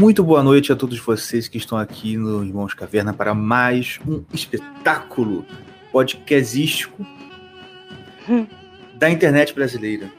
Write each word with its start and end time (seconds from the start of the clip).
Muito 0.00 0.24
boa 0.24 0.42
noite 0.42 0.72
a 0.72 0.76
todos 0.76 0.98
vocês 0.98 1.46
que 1.46 1.58
estão 1.58 1.76
aqui 1.76 2.16
no 2.16 2.42
Irmãos 2.42 2.72
Caverna 2.72 3.12
para 3.12 3.34
mais 3.34 4.00
um 4.08 4.24
espetáculo 4.32 5.44
podcastístico 5.92 7.06
da 8.94 9.10
internet 9.10 9.52
brasileira. 9.52 10.10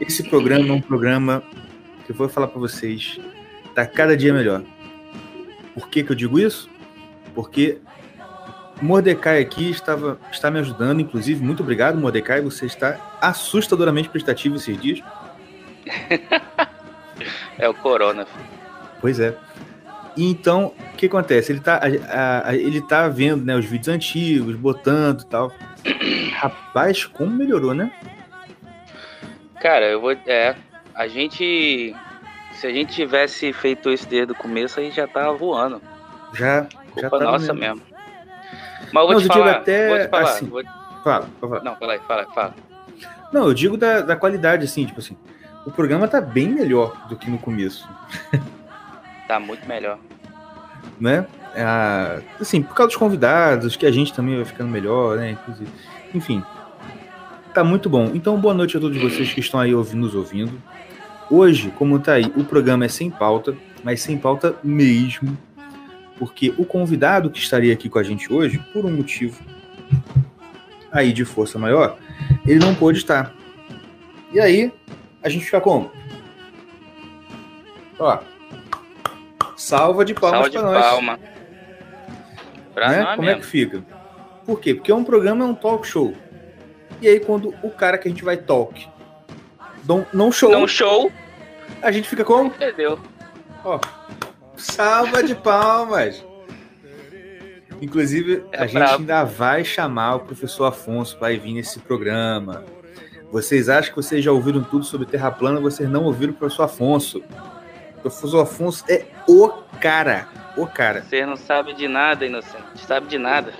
Esse 0.00 0.28
programa 0.28 0.66
é 0.66 0.72
um 0.72 0.80
programa 0.80 1.44
que 2.04 2.10
eu 2.10 2.16
vou 2.16 2.28
falar 2.28 2.48
para 2.48 2.58
vocês, 2.58 3.20
tá 3.72 3.86
cada 3.86 4.16
dia 4.16 4.34
melhor. 4.34 4.64
Por 5.74 5.88
que, 5.88 6.02
que 6.02 6.10
eu 6.10 6.16
digo 6.16 6.40
isso? 6.40 6.68
Porque 7.36 7.78
Mordecai 8.82 9.40
aqui 9.40 9.70
estava, 9.70 10.18
está 10.32 10.50
me 10.50 10.58
ajudando, 10.58 10.98
inclusive. 10.98 11.40
Muito 11.40 11.62
obrigado, 11.62 11.96
Mordecai. 11.96 12.40
Você 12.40 12.66
está 12.66 13.16
assustadoramente 13.20 14.08
prestativo 14.08 14.56
esses 14.56 14.76
dias. 14.76 15.00
é 17.56 17.68
o 17.68 17.74
Corona. 17.74 18.26
Filho. 18.26 18.61
Pois 19.02 19.20
é. 19.20 19.36
E 20.16 20.30
então, 20.30 20.72
o 20.94 20.96
que 20.96 21.06
acontece? 21.06 21.52
Ele 21.52 21.60
tá, 21.60 21.80
a, 22.08 22.48
a, 22.48 22.56
ele 22.56 22.80
tá 22.80 23.08
vendo 23.08 23.44
né, 23.44 23.56
os 23.56 23.64
vídeos 23.64 23.88
antigos, 23.88 24.54
botando 24.54 25.22
e 25.22 25.26
tal. 25.26 25.52
Rapaz, 26.36 27.04
como 27.04 27.30
melhorou, 27.30 27.74
né? 27.74 27.92
Cara, 29.60 29.86
eu 29.86 30.00
vou. 30.00 30.12
É. 30.12 30.54
A 30.94 31.08
gente. 31.08 31.94
Se 32.54 32.66
a 32.66 32.70
gente 32.70 32.92
tivesse 32.92 33.52
feito 33.52 33.90
isso 33.90 34.08
desde 34.08 34.32
o 34.32 34.36
começo, 34.36 34.78
aí 34.78 34.90
já 34.90 35.06
tava 35.08 35.32
voando. 35.36 35.82
Já. 36.34 36.66
Culpa 36.92 37.00
já 37.00 37.10
tá 37.10 37.18
nossa 37.18 37.52
mesmo. 37.52 37.76
mesmo. 37.76 37.82
Mas 38.92 39.02
eu 39.02 39.08
vou, 39.08 39.12
Não, 39.14 39.20
te 39.20 39.26
falar, 39.28 39.50
até, 39.52 39.88
vou 39.88 39.98
te 39.98 40.08
falar. 40.08 40.22
Assim, 40.24 40.46
vou... 40.46 40.62
Fala, 41.02 41.28
fala. 41.40 41.64
Não, 41.64 41.76
fala 41.76 41.92
aí, 41.94 42.00
fala, 42.06 42.26
fala. 42.32 42.54
Não, 43.32 43.46
eu 43.46 43.54
digo 43.54 43.76
da, 43.76 44.02
da 44.02 44.14
qualidade, 44.14 44.64
assim, 44.64 44.84
tipo 44.84 45.00
assim. 45.00 45.16
O 45.64 45.70
programa 45.70 46.06
tá 46.06 46.20
bem 46.20 46.48
melhor 46.48 47.08
do 47.08 47.16
que 47.16 47.30
no 47.30 47.38
começo. 47.38 47.88
Tá 49.32 49.40
muito 49.40 49.66
melhor. 49.66 49.98
Né? 51.00 51.26
Ah, 51.56 52.20
assim, 52.38 52.60
por 52.60 52.74
causa 52.74 52.88
dos 52.88 52.96
convidados, 52.96 53.76
que 53.76 53.86
a 53.86 53.90
gente 53.90 54.12
também 54.12 54.36
vai 54.36 54.44
ficando 54.44 54.68
melhor, 54.68 55.16
né? 55.16 55.30
Inclusive. 55.30 55.70
Enfim. 56.14 56.42
Tá 57.54 57.64
muito 57.64 57.88
bom. 57.88 58.10
Então, 58.12 58.38
boa 58.38 58.52
noite 58.52 58.76
a 58.76 58.80
todos 58.80 59.00
vocês 59.00 59.32
que 59.32 59.40
estão 59.40 59.58
aí 59.58 59.74
ouvindo, 59.74 60.02
nos 60.02 60.14
ouvindo. 60.14 60.62
Hoje, 61.30 61.72
como 61.78 61.98
tá 61.98 62.12
aí, 62.12 62.30
o 62.36 62.44
programa 62.44 62.84
é 62.84 62.88
sem 62.88 63.10
pauta, 63.10 63.56
mas 63.82 64.02
sem 64.02 64.18
pauta 64.18 64.54
mesmo. 64.62 65.34
Porque 66.18 66.52
o 66.58 66.66
convidado 66.66 67.30
que 67.30 67.38
estaria 67.38 67.72
aqui 67.72 67.88
com 67.88 67.98
a 67.98 68.02
gente 68.02 68.30
hoje, 68.30 68.58
por 68.70 68.84
um 68.84 68.94
motivo 68.94 69.40
aí 70.92 71.10
de 71.10 71.24
força 71.24 71.58
maior, 71.58 71.96
ele 72.46 72.58
não 72.58 72.74
pôde 72.74 72.98
estar. 72.98 73.32
E 74.30 74.38
aí, 74.38 74.70
a 75.22 75.30
gente 75.30 75.46
fica 75.46 75.58
como? 75.58 75.90
Ó, 77.98 78.18
salva 79.62 80.04
de 80.04 80.14
palmas 80.14 80.48
pra 80.50 80.62
nós. 80.62 80.82
palma. 80.84 81.18
Pra 82.74 82.88
né? 82.88 83.00
nós 83.02 83.16
Como 83.16 83.22
é 83.28 83.32
mesmo. 83.34 83.40
que 83.42 83.46
fica? 83.46 83.84
Por 84.44 84.60
quê? 84.60 84.74
Porque 84.74 84.92
um 84.92 85.04
programa 85.04 85.44
é 85.44 85.48
um 85.48 85.54
talk 85.54 85.86
show. 85.86 86.14
E 87.00 87.08
aí, 87.08 87.20
quando 87.20 87.54
o 87.62 87.70
cara 87.70 87.98
que 87.98 88.08
a 88.08 88.10
gente 88.10 88.24
vai 88.24 88.36
talk 88.36 88.88
não, 89.86 90.06
não 90.12 90.30
show, 90.32 90.50
Não 90.52 90.66
show, 90.68 91.10
a 91.82 91.90
gente 91.90 92.08
fica 92.08 92.24
como? 92.24 92.46
entendeu? 92.48 92.98
Ó, 93.64 93.78
salva 94.56 95.22
de 95.22 95.34
palmas. 95.34 96.24
Inclusive, 97.80 98.44
É 98.52 98.58
a 98.62 98.66
gente 98.66 98.74
brabo. 98.74 98.94
ainda 98.98 99.24
vai 99.24 99.64
chamar 99.64 100.16
o 100.16 100.20
professor 100.20 100.66
Afonso 100.66 101.16
para 101.18 101.36
vir 101.36 101.54
nesse 101.54 101.80
programa. 101.80 102.64
Vocês 103.32 103.68
acham 103.68 103.90
que 103.90 103.96
vocês 103.96 104.22
já 104.24 104.30
ouviram 104.30 104.62
tudo 104.62 104.84
sobre 104.84 105.06
Terra 105.06 105.30
plana, 105.32 105.58
vocês 105.60 105.88
não 105.88 106.04
ouviram 106.04 106.32
o 106.32 106.36
professor 106.36 106.64
Afonso. 106.64 107.22
O 108.02 108.10
professor 108.10 108.40
Afonso 108.40 108.84
é 108.88 109.06
o 109.28 109.48
cara. 109.80 110.26
O 110.56 110.66
cara. 110.66 111.02
Você 111.02 111.24
não 111.24 111.36
sabe 111.36 111.72
de 111.72 111.86
nada, 111.86 112.26
inocente. 112.26 112.84
Sabe 112.84 113.06
de 113.06 113.16
nada. 113.16 113.52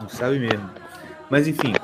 Não 0.00 0.08
sabe 0.08 0.38
mesmo. 0.38 0.70
Mas 1.28 1.46
enfim. 1.46 1.74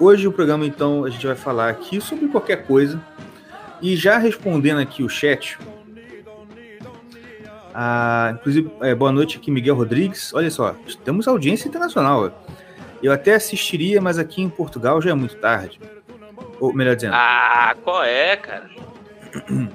Hoje 0.00 0.26
o 0.26 0.32
programa, 0.32 0.66
então, 0.66 1.04
a 1.04 1.10
gente 1.10 1.26
vai 1.26 1.36
falar 1.36 1.68
aqui 1.68 2.00
sobre 2.00 2.28
qualquer 2.28 2.66
coisa. 2.66 2.98
E 3.82 3.94
já 3.94 4.16
respondendo 4.16 4.80
aqui 4.80 5.02
o 5.02 5.08
chat. 5.08 5.58
Ah, 7.74 8.32
inclusive, 8.34 8.70
é, 8.80 8.94
boa 8.94 9.12
noite 9.12 9.36
aqui, 9.36 9.50
Miguel 9.50 9.74
Rodrigues. 9.74 10.32
Olha 10.32 10.50
só, 10.50 10.74
temos 11.04 11.28
audiência 11.28 11.68
internacional. 11.68 12.32
Eu 13.02 13.12
até 13.12 13.34
assistiria, 13.34 14.00
mas 14.00 14.18
aqui 14.18 14.40
em 14.40 14.48
Portugal 14.48 15.02
já 15.02 15.10
é 15.10 15.14
muito 15.14 15.36
tarde. 15.36 15.78
Ou 16.58 16.72
melhor 16.72 16.96
dizendo, 16.96 17.14
Ah, 17.14 17.76
qual 17.84 18.02
é, 18.02 18.34
cara? 18.36 18.70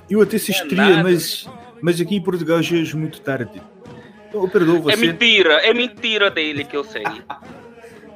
Eu 0.10 0.22
até 0.22 0.38
assistiria, 0.38 0.90
nada. 0.90 1.04
mas, 1.04 1.48
mas 1.82 2.00
aqui 2.00 2.16
em 2.16 2.22
Portugal 2.22 2.62
já 2.62 2.78
é 2.78 2.94
muito 2.96 3.22
tarde. 3.22 3.62
Eu 4.34 4.48
perdoo 4.48 4.82
você. 4.82 4.94
É 4.94 4.96
mentira, 4.96 5.54
é 5.56 5.74
mentira 5.74 6.30
dele 6.30 6.64
que 6.64 6.78
eu 6.78 6.84
sei. 6.84 7.04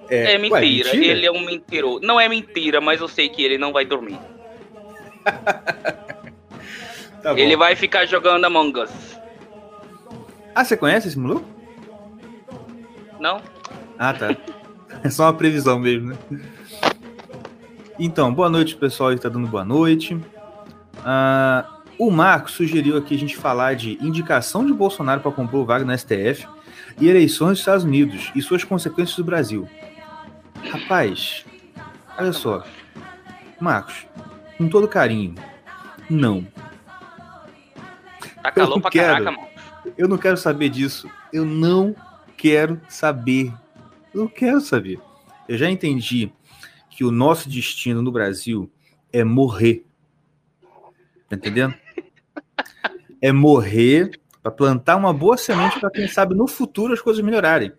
É, 0.10 0.34
ué, 0.34 0.38
mentira. 0.38 0.96
ele 0.96 1.26
é 1.26 1.32
um 1.32 1.44
mentiroso. 1.44 2.02
Não 2.02 2.20
é 2.20 2.30
mentira, 2.30 2.80
mas 2.80 3.02
eu 3.02 3.08
sei 3.08 3.30
que 3.30 3.42
ele 3.42 3.58
não 3.58 3.72
vai 3.72 3.86
dormir. 3.86 4.20
Tá. 7.24 7.40
Ele 7.40 7.56
vai 7.56 7.74
ficar 7.74 8.06
jogando 8.06 8.44
Among 8.44 8.82
Us. 8.82 9.18
Ah, 10.54 10.66
você 10.66 10.76
conhece 10.76 11.08
esse 11.08 11.18
maluco? 11.18 11.48
Não? 13.18 13.42
Ah, 13.98 14.14
tá. 14.14 14.36
É 15.02 15.10
só 15.10 15.24
uma 15.24 15.34
previsão 15.34 15.80
mesmo, 15.80 16.10
né? 16.10 16.18
Então, 17.98 18.34
boa 18.34 18.50
noite, 18.50 18.76
pessoal 18.76 19.12
que 19.12 19.16
está 19.16 19.30
dando 19.30 19.48
boa 19.48 19.64
noite. 19.64 20.20
Ah, 21.04 21.82
o 21.98 22.10
Marco 22.10 22.50
sugeriu 22.50 22.98
aqui 22.98 23.16
a 23.16 23.20
gente 23.20 23.36
falar 23.36 23.76
de 23.76 23.98
indicação 24.02 24.66
de 24.66 24.74
Bolsonaro 24.74 25.22
para 25.22 25.32
compor 25.32 25.66
vaga 25.66 25.86
no 25.86 25.98
STF 25.98 26.48
e 27.00 27.08
eleições 27.08 27.52
dos 27.52 27.60
Estados 27.60 27.84
Unidos 27.84 28.32
e 28.36 28.42
suas 28.42 28.64
consequências 28.64 29.16
do 29.18 29.24
Brasil. 29.24 29.68
Rapaz, 30.72 31.46
olha 32.18 32.34
só. 32.34 32.64
Marcos, 33.60 34.08
com 34.58 34.68
todo 34.68 34.88
carinho, 34.88 35.36
não. 36.10 36.46
Tá 38.42 38.52
calor 38.52 38.82
pra 38.82 38.92
quero. 38.92 39.14
caraca, 39.14 39.32
mano. 39.32 39.48
Eu 39.98 40.08
não 40.08 40.18
quero 40.18 40.38
saber 40.38 40.70
disso. 40.70 41.10
Eu 41.32 41.46
não 41.46 41.96
quero 42.38 42.80
saber. 42.90 43.54
Eu 44.14 44.22
não 44.22 44.28
quero 44.28 44.62
saber. 44.62 45.00
Eu 45.48 45.58
já 45.58 45.70
entendi 45.70 46.32
que 46.90 47.04
o 47.04 47.12
nosso 47.12 47.50
destino 47.50 48.02
no 48.02 48.12
Brasil 48.12 48.72
é 49.12 49.24
morrer. 49.24 49.86
Tá 51.30 51.36
entendendo? 51.36 51.74
É 53.22 53.32
morrer 53.32 54.20
para 54.42 54.52
plantar 54.52 54.96
uma 54.98 55.14
boa 55.14 55.38
semente 55.38 55.80
para 55.80 55.90
quem 55.90 56.08
sabe 56.08 56.36
no 56.36 56.48
futuro 56.48 56.94
as 56.94 57.02
coisas 57.02 57.24
melhorarem. 57.24 57.72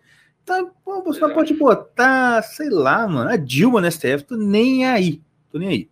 Tá, 0.43 0.63
pô, 0.83 1.01
você 1.03 1.19
não 1.21 1.33
pode 1.33 1.53
botar, 1.53 2.41
sei 2.43 2.69
lá, 2.69 3.07
mano, 3.07 3.29
a 3.29 3.35
Dilma 3.35 3.81
no 3.81 3.87
STF, 3.91 4.23
tô 4.25 4.35
nem 4.35 4.85
aí. 4.85 5.21
Tô 5.51 5.57
nem 5.57 5.69
aí. 5.69 5.89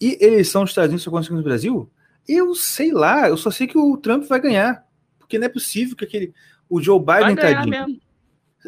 E 0.00 0.18
eleição 0.24 0.62
dos 0.62 0.70
Estados 0.70 0.88
Unidos 0.90 1.26
só 1.26 1.34
no 1.34 1.42
Brasil? 1.42 1.90
Eu 2.28 2.54
sei 2.54 2.92
lá, 2.92 3.28
eu 3.28 3.36
só 3.36 3.50
sei 3.50 3.66
que 3.66 3.78
o 3.78 3.96
Trump 3.96 4.24
vai 4.24 4.40
ganhar. 4.40 4.84
Porque 5.18 5.38
não 5.38 5.46
é 5.46 5.48
possível 5.48 5.96
que 5.96 6.04
aquele. 6.04 6.34
O 6.68 6.80
Joe 6.80 6.98
Biden, 6.98 7.36
tadinho. 7.36 8.00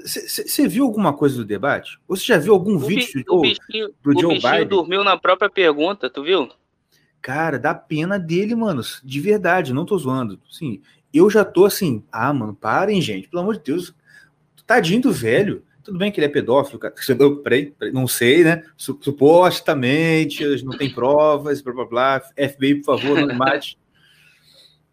Você 0.05 0.69
viu 0.69 0.84
alguma 0.84 1.12
coisa 1.12 1.37
do 1.37 1.44
debate? 1.44 1.99
Ou 2.06 2.17
você 2.17 2.25
já 2.25 2.38
viu 2.38 2.53
algum 2.53 2.77
O, 2.77 2.81
vídeo 2.81 3.06
bi- 3.15 3.25
do 3.25 3.34
o 3.34 3.38
Joe? 3.44 3.55
bichinho, 3.55 3.94
do 4.03 4.11
o 4.11 4.21
Joe 4.21 4.34
bichinho 4.34 4.53
Biden? 4.53 4.69
dormiu 4.69 5.03
na 5.05 5.17
própria 5.17 5.49
pergunta, 5.49 6.11
tu 6.11 6.23
viu? 6.23 6.49
Cara, 7.26 7.59
dá 7.59 7.75
pena 7.75 8.20
dele, 8.20 8.54
mano. 8.54 8.81
De 9.03 9.20
verdade, 9.20 9.72
não 9.75 9.84
tô 9.84 9.98
zoando. 9.98 10.41
Assim, 10.48 10.81
eu 11.12 11.28
já 11.28 11.44
tô 11.44 11.64
assim, 11.64 12.05
ah, 12.12 12.32
mano, 12.32 12.55
parem, 12.55 13.00
gente. 13.02 13.26
Pelo 13.26 13.43
amor 13.43 13.56
de 13.56 13.64
Deus. 13.64 13.93
Tadinho 14.64 15.02
do 15.02 15.12
velho. 15.12 15.64
Tudo 15.82 15.99
bem 15.99 16.12
que 16.12 16.20
ele 16.20 16.26
é 16.26 16.28
pedófilo, 16.28 16.78
cara. 16.78 16.94
Peraí, 17.43 17.73
peraí, 17.73 17.93
não 17.93 18.06
sei, 18.06 18.44
né? 18.44 18.62
Su- 18.76 18.96
Supostamente, 19.02 20.62
não 20.62 20.78
tem 20.78 20.88
provas, 20.88 21.61
blá 21.61 21.73
blá 21.75 21.84
blá. 21.84 22.23
FBI, 22.37 22.76
por 22.76 22.96
favor, 22.96 23.26
não 23.26 23.34
mate. 23.34 23.76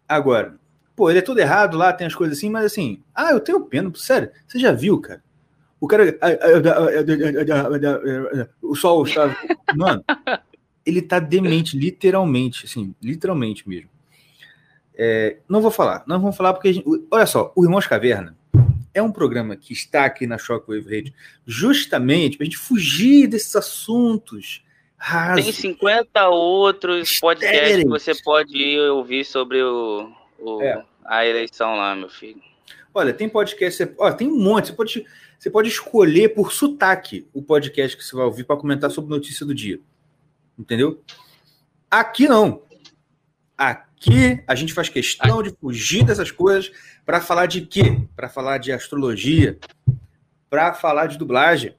Agora, 0.08 0.56
pô, 0.96 1.08
ele 1.10 1.20
é 1.20 1.22
tudo 1.22 1.38
errado 1.38 1.78
lá, 1.78 1.92
tem 1.92 2.04
as 2.04 2.16
coisas 2.16 2.36
assim, 2.36 2.50
mas 2.50 2.64
assim, 2.64 3.00
ah, 3.14 3.30
eu 3.30 3.38
tenho 3.38 3.60
pena, 3.64 3.92
sério, 3.94 4.28
você 4.48 4.58
já 4.58 4.72
viu, 4.72 5.00
cara? 5.00 5.22
O 5.78 5.86
cara. 5.86 6.18
O 8.60 8.74
sol 8.74 9.04
está. 9.04 9.36
Mano, 9.76 10.04
ele 10.84 11.00
tá 11.02 11.18
demente, 11.18 11.76
literalmente, 11.78 12.66
assim, 12.66 12.94
literalmente 13.02 13.68
mesmo. 13.68 13.88
É, 14.96 15.38
não 15.48 15.60
vou 15.60 15.70
falar, 15.70 16.04
não 16.06 16.20
vamos 16.20 16.36
falar 16.36 16.52
porque. 16.54 16.68
a 16.68 16.72
gente- 16.72 16.86
olha 17.10 17.26
só, 17.26 17.52
o 17.56 17.64
Irmãos 17.64 17.86
Caverna 17.86 18.36
é 18.92 19.02
um 19.02 19.10
programa 19.10 19.56
que 19.56 19.72
está 19.72 20.04
aqui 20.04 20.26
na 20.26 20.38
Shockwave 20.38 20.84
Radio 20.96 21.12
justamente 21.44 22.36
para 22.36 22.44
a 22.44 22.46
gente 22.46 22.56
fugir 22.58 23.26
desses 23.26 23.56
assuntos 23.56 24.62
rasos. 24.96 25.44
Tem 25.44 25.52
50 25.52 26.28
outros 26.28 27.18
podcasts 27.18 27.58
que 27.58 27.64
Estéreis. 27.66 27.88
você 27.88 28.12
pode 28.22 28.56
ir 28.56 28.78
ouvir 28.90 29.24
sobre 29.24 29.60
o, 29.62 30.12
o- 30.38 30.62
É. 30.62 30.84
a 31.04 31.26
eleição 31.26 31.74
lá, 31.76 31.96
meu 31.96 32.08
filho. 32.08 32.40
Olha, 32.94 33.12
tem 33.12 33.28
podcast, 33.28 33.90
ó, 33.98 34.12
tem 34.12 34.28
um 34.28 34.38
monte. 34.38 34.68
Você 34.68 34.72
pode, 34.74 35.04
você 35.36 35.50
pode 35.50 35.68
escolher 35.68 36.28
por 36.28 36.52
sotaque 36.52 37.26
o 37.34 37.42
podcast 37.42 37.96
que 37.96 38.04
você 38.04 38.14
vai 38.14 38.24
ouvir 38.24 38.44
para 38.44 38.56
comentar 38.56 38.88
sobre 38.92 39.10
notícia 39.10 39.44
do 39.44 39.52
dia. 39.52 39.80
Entendeu? 40.58 41.02
Aqui 41.90 42.28
não. 42.28 42.62
Aqui 43.56 44.42
a 44.46 44.54
gente 44.54 44.72
faz 44.72 44.88
questão 44.88 45.42
de 45.42 45.50
fugir 45.50 46.04
dessas 46.04 46.30
coisas 46.30 46.70
para 47.04 47.20
falar 47.20 47.46
de 47.46 47.62
quê? 47.62 48.00
Para 48.16 48.28
falar 48.28 48.58
de 48.58 48.72
astrologia, 48.72 49.58
para 50.50 50.74
falar 50.74 51.06
de 51.06 51.18
dublagem, 51.18 51.74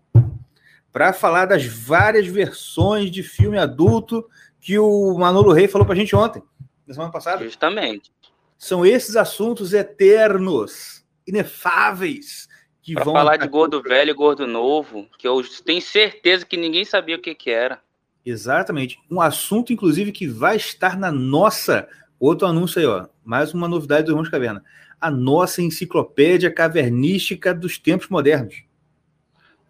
para 0.91 1.11
falar 1.11 1.45
das 1.45 1.65
várias 1.65 2.27
versões 2.27 3.11
de 3.11 3.21
filme 3.21 3.57
adulto 3.57 4.27
que 4.59 4.79
o 4.79 5.17
Manolo 5.17 5.51
Rey 5.51 5.67
falou 5.67 5.85
para 5.85 5.93
a 5.93 5.97
gente 5.97 6.15
ontem, 6.15 6.41
na 6.87 6.93
semana 6.93 7.11
passada. 7.11 7.43
Justamente. 7.43 8.11
São 8.57 8.85
esses 8.85 9.15
assuntos 9.15 9.73
eternos, 9.73 11.05
inefáveis, 11.27 12.47
que 12.81 12.93
pra 12.93 13.03
vão. 13.03 13.13
falar 13.13 13.37
de 13.37 13.47
gordo 13.47 13.81
velho 13.81 14.11
e 14.11 14.13
gordo 14.13 14.47
novo, 14.47 15.07
que 15.17 15.27
eu 15.27 15.43
tenho 15.63 15.81
certeza 15.81 16.45
que 16.45 16.55
ninguém 16.55 16.85
sabia 16.85 17.15
o 17.15 17.21
que, 17.21 17.35
que 17.35 17.49
era. 17.49 17.81
Exatamente. 18.25 18.99
Um 19.09 19.21
assunto, 19.21 19.71
inclusive, 19.71 20.11
que 20.11 20.27
vai 20.27 20.55
estar 20.55 20.97
na 20.97 21.11
nossa. 21.11 21.87
Outro 22.19 22.47
anúncio 22.47 22.79
aí, 22.79 22.85
ó. 22.87 23.07
Mais 23.23 23.53
uma 23.53 23.67
novidade 23.67 24.05
do 24.05 24.11
Irmãos 24.11 24.29
Caverna. 24.29 24.63
A 24.99 25.11
nossa 25.11 25.61
enciclopédia 25.61 26.51
cavernística 26.51 27.53
dos 27.53 27.77
tempos 27.77 28.09
modernos. 28.09 28.63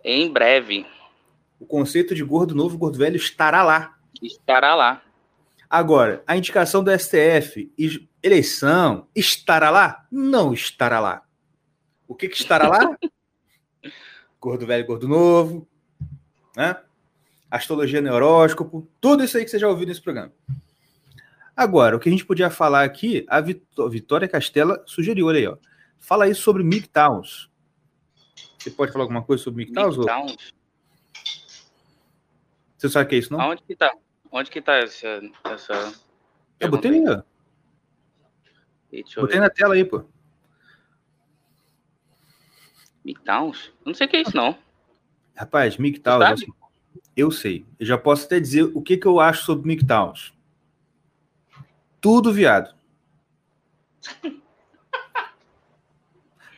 Em 0.03 0.31
breve. 0.31 0.85
O 1.59 1.65
conceito 1.65 2.15
de 2.15 2.23
gordo 2.23 2.55
novo 2.55 2.77
gordo 2.77 2.97
velho 2.97 3.17
estará 3.17 3.61
lá. 3.61 3.97
Estará 4.21 4.73
lá. 4.75 5.01
Agora, 5.69 6.23
a 6.25 6.37
indicação 6.37 6.83
do 6.83 6.91
STF, 6.97 7.71
eleição, 8.23 9.07
estará 9.15 9.69
lá? 9.69 10.05
Não 10.11 10.53
estará 10.53 10.99
lá. 10.99 11.23
O 12.07 12.15
que, 12.15 12.29
que 12.29 12.37
estará 12.37 12.69
lá? 12.69 12.95
gordo 14.39 14.65
velho, 14.65 14.85
gordo 14.85 15.07
novo, 15.07 15.67
né? 16.55 16.77
Astrologia 17.49 18.01
neuróscopo, 18.01 18.87
tudo 18.99 19.23
isso 19.23 19.37
aí 19.37 19.45
que 19.45 19.51
você 19.51 19.59
já 19.59 19.67
ouviu 19.67 19.87
nesse 19.87 20.01
programa. 20.01 20.33
Agora, 21.55 21.95
o 21.95 21.99
que 21.99 22.09
a 22.09 22.11
gente 22.11 22.25
podia 22.25 22.49
falar 22.49 22.83
aqui, 22.83 23.25
a 23.29 23.39
Vitória 23.39 24.27
Castela 24.27 24.83
sugeriu, 24.85 25.27
olha 25.27 25.39
aí, 25.39 25.47
ó. 25.47 25.57
Fala 25.99 26.25
aí 26.25 26.35
sobre 26.35 26.63
MGTOWs. 26.63 27.49
Você 28.59 28.69
pode 28.71 28.91
falar 28.91 29.03
alguma 29.05 29.23
coisa 29.23 29.41
sobre 29.43 29.63
MGTOWs? 29.63 29.97
MGTOWs? 29.97 30.53
Você 32.77 32.89
sabe 32.89 33.05
o 33.05 33.09
que 33.09 33.15
é 33.15 33.17
isso, 33.19 33.31
não? 33.31 33.39
Aonde 33.39 33.63
que 33.63 33.75
tá? 33.75 33.95
Onde 34.31 34.51
que 34.51 34.61
tá 34.61 34.73
essa... 34.73 35.21
essa... 35.45 35.93
Eu 36.59 36.69
botei 36.69 36.91
aí, 36.91 37.03
ó. 37.07 37.23
Botei 39.21 39.39
ver. 39.39 39.39
na 39.39 39.49
tela 39.49 39.75
aí, 39.75 39.85
pô. 39.85 40.03
MGTOWs? 43.05 43.67
Eu 43.67 43.85
não 43.85 43.93
sei 43.93 44.07
o 44.07 44.09
que 44.09 44.17
é 44.17 44.21
isso, 44.23 44.35
não. 44.35 44.57
Rapaz, 45.35 45.77
MGTOWs, 45.77 46.25
assim, 46.25 46.51
eu 47.15 47.31
sei. 47.31 47.65
Eu 47.79 47.85
já 47.85 47.97
posso 47.97 48.25
até 48.25 48.39
dizer 48.39 48.63
o 48.73 48.81
que, 48.81 48.97
que 48.97 49.05
eu 49.07 49.19
acho 49.19 49.43
sobre 49.45 49.73
MGTOWs. 49.73 50.33
Tudo 52.01 52.33
viado. 52.33 52.75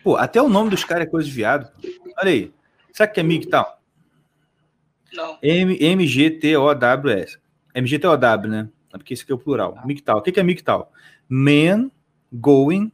Pô, 0.04 0.16
até 0.16 0.42
o 0.42 0.50
nome 0.50 0.70
dos 0.70 0.84
caras 0.84 1.08
é 1.08 1.10
coisa 1.10 1.28
de 1.28 1.34
viado. 1.34 1.72
Olha 2.18 2.32
aí. 2.32 2.54
Sabe 2.92 3.12
o 3.12 3.14
que 3.14 3.20
é 3.20 3.24
MGTOW? 3.24 3.66
Não. 5.14 5.38
M-G-T-O-W-S. 5.42 7.38
M-G-T-O-W, 7.74 8.50
né? 8.50 8.70
É 8.94 8.98
porque 8.98 9.14
isso 9.14 9.24
aqui 9.24 9.32
é 9.32 9.36
o 9.36 9.40
plural. 9.40 9.76
Ah. 9.78 9.86
MGTOW. 9.86 10.18
O 10.18 10.22
que 10.22 10.40
é 10.40 10.44
MGTOW? 10.44 10.92
Men 11.30 11.92
going 12.32 12.92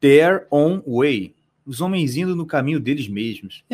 their 0.00 0.46
own 0.50 0.82
way. 0.86 1.34
Os 1.64 1.80
homens 1.80 2.16
indo 2.16 2.36
no 2.36 2.46
caminho 2.46 2.78
deles 2.78 3.08
mesmos. 3.08 3.64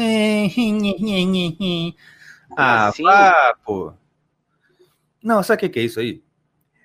ah, 2.57 2.89
assim? 2.89 3.03
vá, 3.03 3.57
pô. 3.65 3.93
Não, 5.23 5.43
sabe 5.43 5.67
o 5.67 5.71
que 5.71 5.79
é 5.79 5.83
isso 5.83 6.01
aí? 6.01 6.23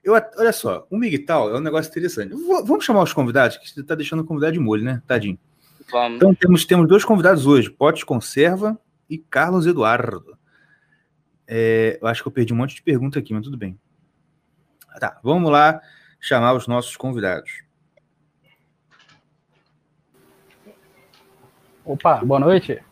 Eu, 0.04 0.14
olha 0.14 0.54
só, 0.54 0.88
o 0.90 0.98
MGTOW 0.98 1.56
é 1.56 1.58
um 1.58 1.62
negócio 1.62 1.90
interessante. 1.90 2.34
Vamos 2.66 2.86
chamar 2.86 3.04
os 3.04 3.12
convidados, 3.12 3.58
que 3.58 3.70
você 3.70 3.82
está 3.82 3.96
deixando 3.96 4.22
o 4.22 4.26
convidado 4.26 4.54
de 4.54 4.60
molho, 4.60 4.84
né? 4.84 5.02
Tadinho. 5.06 5.38
Vamos. 5.92 6.18
Então 6.18 6.34
temos, 6.34 6.66
temos 6.66 6.88
dois 6.88 7.04
convidados 7.04 7.46
hoje, 7.46 7.70
Potes 7.70 8.04
Conserva 8.04 8.80
e 9.10 9.18
Carlos 9.18 9.66
Eduardo. 9.66 10.38
É, 11.48 11.98
eu 12.02 12.08
acho 12.08 12.22
que 12.22 12.28
eu 12.28 12.32
perdi 12.32 12.54
um 12.54 12.58
monte 12.58 12.76
de 12.76 12.82
pergunta 12.82 13.20
aqui, 13.20 13.34
mas 13.34 13.44
tudo 13.44 13.58
bem. 13.58 13.80
Tá, 15.00 15.20
vamos 15.24 15.52
lá 15.52 15.82
chamar 16.20 16.54
os 16.54 16.68
nossos 16.68 16.96
convidados. 16.98 17.64
Opa, 21.86 22.18
boa 22.24 22.40
noite. 22.40 22.84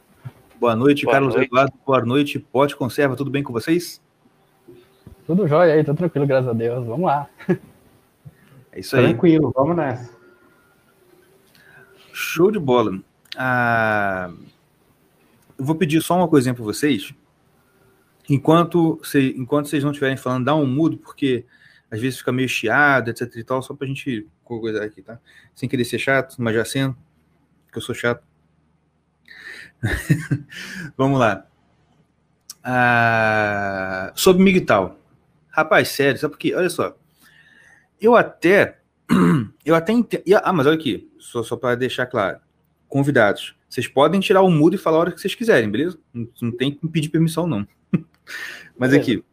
Boa 0.60 0.76
noite, 0.76 1.04
boa 1.04 1.14
Carlos 1.14 1.36
noite. 1.36 1.48
Eduardo. 1.48 1.74
Boa 1.86 2.06
noite, 2.06 2.40
Pote 2.40 2.76
Conserva. 2.76 3.16
Tudo 3.16 3.30
bem 3.30 3.44
com 3.44 3.52
vocês? 3.52 4.02
Tudo 5.28 5.48
jóia 5.48 5.74
aí, 5.74 5.84
tudo 5.84 5.98
tranquilo, 5.98 6.26
graças 6.26 6.50
a 6.50 6.54
Deus. 6.54 6.86
Vamos 6.86 7.06
lá. 7.06 7.28
É 8.72 8.80
isso 8.80 8.96
aí. 8.96 9.04
Tranquilo, 9.06 9.52
vamos 9.56 9.76
nessa. 9.76 10.16
Show 12.14 12.52
de 12.52 12.60
bola. 12.60 13.00
Ah, 13.38 14.32
eu 15.58 15.66
vou 15.66 15.76
pedir 15.76 16.02
só 16.02 16.16
uma 16.16 16.28
coisinha 16.28 16.54
para 16.54 16.64
vocês. 16.64 17.14
Enquanto, 18.30 19.00
cê, 19.04 19.34
enquanto 19.38 19.68
vocês 19.68 19.84
não 19.84 19.92
estiverem 19.92 20.18
falando, 20.18 20.46
dá 20.46 20.56
um 20.56 20.66
mudo, 20.66 20.98
porque 20.98 21.46
às 21.92 22.00
vezes 22.00 22.20
fica 22.20 22.32
meio 22.32 22.50
chiado, 22.50 23.10
etc 23.10 23.36
e 23.36 23.44
tal, 23.44 23.62
só 23.62 23.74
para 23.74 23.86
a 23.86 23.88
gente 23.88 24.28
coisar 24.44 24.84
aqui, 24.84 25.02
tá? 25.02 25.20
Sem 25.54 25.70
querer 25.70 25.86
ser 25.86 26.00
chato, 26.00 26.36
mas 26.40 26.56
já 26.56 26.66
sendo, 26.66 26.96
que 27.72 27.78
eu 27.78 27.82
sou 27.82 27.94
chato. 27.94 28.24
Vamos 30.98 31.20
lá. 31.20 31.46
Ah, 32.64 34.12
sobre 34.16 34.44
MGTOW. 34.44 34.98
Rapaz, 35.50 35.90
sério, 35.90 36.20
sabe 36.20 36.34
por 36.34 36.40
quê? 36.40 36.54
Olha 36.56 36.70
só. 36.70 36.96
Eu 38.00 38.16
até. 38.16 38.80
Eu 39.64 39.76
até 39.76 39.94
entendo. 39.94 40.24
Ah, 40.44 40.54
mas 40.54 40.68
olha 40.68 40.76
aqui, 40.76 41.10
só, 41.18 41.44
só 41.44 41.56
para 41.56 41.76
deixar 41.76 42.06
claro. 42.06 42.40
Convidados, 42.88 43.56
vocês 43.68 43.88
podem 43.88 44.20
tirar 44.20 44.42
o 44.42 44.50
mudo 44.50 44.76
e 44.76 44.80
falar 44.80 44.98
a 44.98 45.00
hora 45.02 45.12
que 45.12 45.20
vocês 45.20 45.36
quiserem, 45.36 45.70
beleza? 45.70 45.98
Não, 46.14 46.28
não 46.42 46.52
tem 46.52 46.72
que 46.72 46.88
pedir 46.88 47.10
permissão, 47.10 47.48
não. 47.48 47.68
mas 48.78 48.94
aqui. 48.94 49.24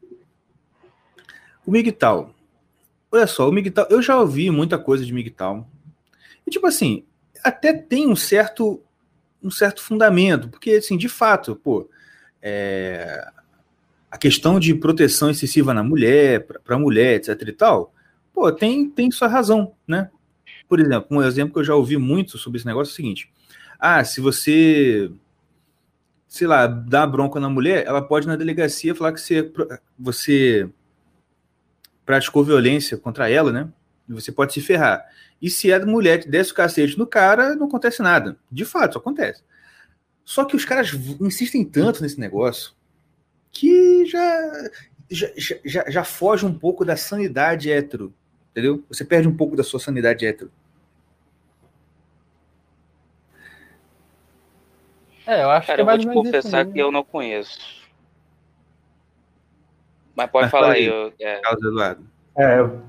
O 1.67 1.71
MGTOW. 1.71 2.35
Olha 3.11 3.27
só, 3.27 3.49
o 3.49 3.53
MGTOW. 3.53 3.87
Eu 3.91 4.03
já 4.03 4.19
ouvi 4.19 4.51
muita 4.51 4.79
coisa 4.79 5.05
de 5.05 5.13
MGTOW. 5.13 5.67
E 6.47 6.51
tipo 6.51 6.67
assim, 6.67 7.05
até 7.43 7.73
tem 7.73 8.09
um 8.09 8.17
certo 8.17 8.83
um 9.43 9.51
certo 9.51 9.83
fundamento, 9.83 10.49
porque, 10.49 10.73
assim, 10.73 10.97
de 10.97 11.09
fato, 11.09 11.57
pô, 11.57 11.89
é, 12.41 13.27
a 14.11 14.19
questão 14.19 14.61
de 14.61 14.75
proteção 14.75 15.31
excessiva 15.31 15.73
na 15.73 15.83
mulher, 15.83 16.47
para 16.65 16.77
a 16.77 16.79
mulher, 16.79 17.17
etc 17.17 17.49
e 17.49 17.53
tal, 17.53 17.95
pô, 18.33 18.51
tem, 18.53 18.89
tem 18.89 19.11
sua 19.11 19.29
razão, 19.29 19.75
né? 19.87 20.11
Por 20.69 20.81
exemplo, 20.81 21.07
um 21.11 21.23
exemplo 21.23 21.53
que 21.53 21.61
eu 21.61 21.65
já 21.65 21.75
ouvi 21.75 21.97
muito 21.97 22.39
sobre 22.39 22.59
esse 22.59 22.67
negócio 22.67 22.91
é 22.91 22.95
o 22.95 22.97
seguinte: 22.97 23.31
ah, 23.79 24.03
se 24.05 24.21
você, 24.21 25.11
sei 26.29 26.47
lá, 26.47 26.67
dá 26.67 27.07
bronca 27.07 27.39
na 27.39 27.49
mulher, 27.49 27.85
ela 27.87 28.01
pode 28.01 28.27
na 28.27 28.37
delegacia 28.37 28.95
falar 28.95 29.13
que 29.13 29.21
você, 29.21 29.53
você 29.99 30.71
praticou 32.05 32.45
violência 32.45 32.97
contra 32.97 33.29
ela, 33.31 33.53
né? 33.53 33.69
E 34.09 34.13
você 34.13 34.33
pode 34.33 34.53
se 34.53 34.61
ferrar. 34.61 35.05
E 35.43 35.51
se 35.51 35.73
a 35.73 35.85
mulher 35.85 36.21
que 36.21 36.29
desce 36.29 36.53
o 36.53 36.55
cacete 36.55 36.97
no 36.97 37.05
cara, 37.05 37.57
não 37.57 37.67
acontece 37.67 38.01
nada. 38.01 38.37
De 38.49 38.65
fato, 38.65 38.91
isso 38.91 38.99
acontece. 38.99 39.43
Só 40.25 40.45
que 40.45 40.55
os 40.55 40.65
caras 40.65 40.93
insistem 41.21 41.65
tanto 41.65 42.01
nesse 42.01 42.21
negócio 42.21 42.73
que 43.51 44.07
já, 44.07 44.71
já, 45.11 45.29
já, 45.65 45.91
já 45.91 46.05
foge 46.05 46.47
um 46.47 46.57
pouco 46.57 46.85
da 46.85 46.97
sanidade 46.97 47.73
hétero. 47.73 48.15
Entendeu? 48.53 48.85
Você 48.89 49.05
perde 49.05 49.27
um 49.27 49.37
pouco 49.37 49.57
da 49.57 49.65
sua 49.65 49.81
sanidade 49.81 50.25
hétero. 50.25 50.53
É, 55.27 55.43
eu 55.43 55.51
acho 55.51 55.67
Cara, 55.67 55.77
que 55.77 55.83
eu 55.83 55.87
vou 55.87 55.99
te 55.99 56.07
confessar 56.07 56.67
que 56.67 56.79
eu 56.79 56.93
não 56.93 57.03
conheço. 57.03 57.83
Mas 60.15 60.31
pode 60.31 60.45
Mas 60.45 60.51
falar 60.53 60.73
aí. 60.73 60.85
Eu, 60.85 61.13
é... 61.19 61.41
Carlos 61.41 61.65
Eduardo. 61.65 62.11
É, 62.37 62.59
eu... 62.61 62.83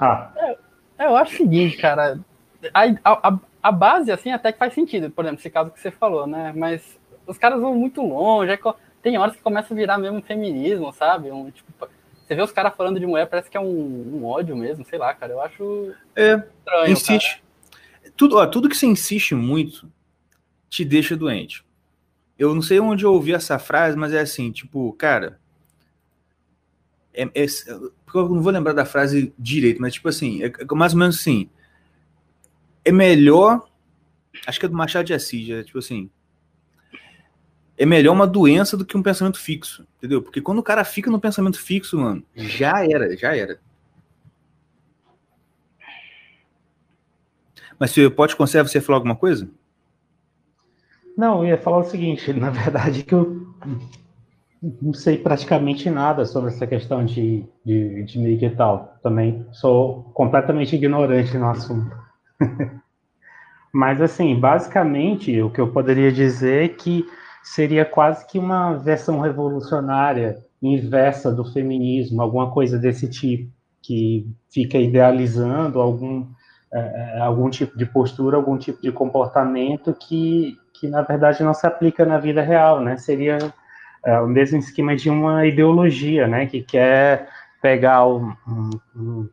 Ah. 0.00 0.32
É, 0.36 0.58
é, 1.00 1.06
eu 1.06 1.16
acho 1.16 1.32
o 1.32 1.36
seguinte, 1.38 1.78
cara. 1.78 2.20
A, 2.74 2.82
a, 3.02 3.38
a, 3.62 3.72
base, 3.72 4.12
assim, 4.12 4.30
até 4.30 4.52
que 4.52 4.58
faz 4.58 4.74
sentido, 4.74 5.10
por 5.10 5.24
exemplo, 5.24 5.40
esse 5.40 5.48
caso 5.48 5.70
que 5.70 5.80
você 5.80 5.90
falou, 5.90 6.26
né? 6.26 6.52
Mas 6.54 7.00
os 7.26 7.38
caras 7.38 7.58
vão 7.58 7.74
muito 7.74 8.02
longe. 8.02 8.52
tem 9.02 9.16
horas 9.16 9.34
que 9.34 9.42
começa 9.42 9.72
a 9.72 9.76
virar 9.76 9.96
mesmo 9.96 10.20
feminismo, 10.20 10.92
sabe? 10.92 11.32
Um, 11.32 11.50
tipo, 11.50 11.72
você 12.26 12.34
vê 12.34 12.42
os 12.42 12.52
caras 12.52 12.74
falando 12.76 13.00
de 13.00 13.06
mulher, 13.06 13.26
parece 13.26 13.48
que 13.48 13.56
é 13.56 13.60
um, 13.60 14.18
um, 14.20 14.26
ódio 14.26 14.54
mesmo, 14.54 14.84
sei 14.84 14.98
lá, 14.98 15.14
cara. 15.14 15.32
Eu 15.32 15.40
acho 15.40 15.94
é, 16.14 16.34
estranho. 16.34 16.92
Insiste. 16.92 17.42
Tudo, 18.14 18.36
ó, 18.36 18.46
tudo 18.46 18.68
que 18.68 18.76
você 18.76 18.86
insiste 18.86 19.34
muito 19.34 19.90
te 20.68 20.84
deixa 20.84 21.16
doente. 21.16 21.64
Eu 22.38 22.54
não 22.54 22.60
sei 22.60 22.78
onde 22.78 23.06
eu 23.06 23.14
ouvi 23.14 23.32
essa 23.32 23.58
frase, 23.58 23.96
mas 23.96 24.12
é 24.12 24.20
assim, 24.20 24.52
tipo, 24.52 24.92
cara. 24.92 25.39
É, 27.20 27.42
é, 27.42 27.46
eu 28.14 28.28
não 28.30 28.40
vou 28.40 28.50
lembrar 28.50 28.72
da 28.72 28.86
frase 28.86 29.34
direito, 29.38 29.80
mas 29.80 29.92
tipo 29.92 30.08
assim, 30.08 30.42
é, 30.42 30.46
é 30.46 30.74
mais 30.74 30.94
ou 30.94 30.98
menos 30.98 31.18
assim. 31.18 31.50
É 32.82 32.90
melhor. 32.90 33.68
Acho 34.46 34.58
que 34.58 34.64
é 34.64 34.68
do 34.68 34.74
Machado 34.74 35.04
de 35.04 35.12
Assis, 35.12 35.50
é, 35.50 35.62
tipo 35.62 35.78
assim. 35.78 36.10
É 37.76 37.84
melhor 37.84 38.12
uma 38.12 38.26
doença 38.26 38.74
do 38.74 38.86
que 38.86 38.96
um 38.96 39.02
pensamento 39.02 39.38
fixo, 39.38 39.86
entendeu? 39.98 40.22
Porque 40.22 40.40
quando 40.40 40.58
o 40.58 40.62
cara 40.62 40.82
fica 40.82 41.10
no 41.10 41.20
pensamento 41.20 41.60
fixo, 41.60 41.98
mano, 41.98 42.22
já 42.34 42.84
era, 42.84 43.14
já 43.16 43.36
era. 43.36 43.60
Mas 47.78 47.90
se 47.90 48.08
pode 48.10 48.36
conserva, 48.36 48.68
você 48.68 48.78
ia 48.78 48.82
falar 48.82 48.98
alguma 48.98 49.16
coisa? 49.16 49.48
Não, 51.16 51.42
eu 51.42 51.50
ia 51.50 51.58
falar 51.58 51.78
o 51.78 51.84
seguinte, 51.84 52.32
na 52.32 52.48
verdade 52.50 53.02
que 53.02 53.14
eu 53.14 53.46
não 54.62 54.92
sei 54.92 55.16
praticamente 55.16 55.88
nada 55.88 56.24
sobre 56.26 56.50
essa 56.50 56.66
questão 56.66 57.04
de, 57.04 57.44
de, 57.64 58.02
de 58.04 58.18
mídia 58.18 58.48
e 58.48 58.56
tal. 58.56 58.94
Também 59.02 59.46
sou 59.52 60.04
completamente 60.14 60.76
ignorante 60.76 61.36
no 61.38 61.48
assunto. 61.48 61.96
Mas, 63.72 64.00
assim, 64.02 64.38
basicamente, 64.38 65.40
o 65.40 65.50
que 65.50 65.60
eu 65.60 65.72
poderia 65.72 66.12
dizer 66.12 66.64
é 66.64 66.68
que 66.68 67.06
seria 67.42 67.84
quase 67.84 68.26
que 68.26 68.38
uma 68.38 68.74
versão 68.74 69.20
revolucionária 69.20 70.38
inversa 70.60 71.32
do 71.32 71.44
feminismo, 71.44 72.20
alguma 72.20 72.50
coisa 72.50 72.78
desse 72.78 73.08
tipo, 73.08 73.50
que 73.80 74.28
fica 74.50 74.76
idealizando 74.76 75.80
algum, 75.80 76.26
é, 76.70 77.16
é 77.16 77.20
algum 77.20 77.48
tipo 77.48 77.78
de 77.78 77.86
postura, 77.86 78.36
algum 78.36 78.58
tipo 78.58 78.82
de 78.82 78.92
comportamento 78.92 79.94
que, 79.94 80.58
que, 80.74 80.86
na 80.86 81.00
verdade, 81.00 81.42
não 81.42 81.54
se 81.54 81.66
aplica 81.66 82.04
na 82.04 82.18
vida 82.18 82.42
real, 82.42 82.80
né? 82.80 82.98
Seria 82.98 83.38
é, 84.04 84.18
o 84.20 84.26
mesmo 84.26 84.58
esquema 84.58 84.96
de 84.96 85.10
uma 85.10 85.46
ideologia, 85.46 86.26
né, 86.26 86.46
que 86.46 86.62
quer 86.62 87.28
pegar 87.60 88.06
um, 88.06 88.34
um, 88.96 89.28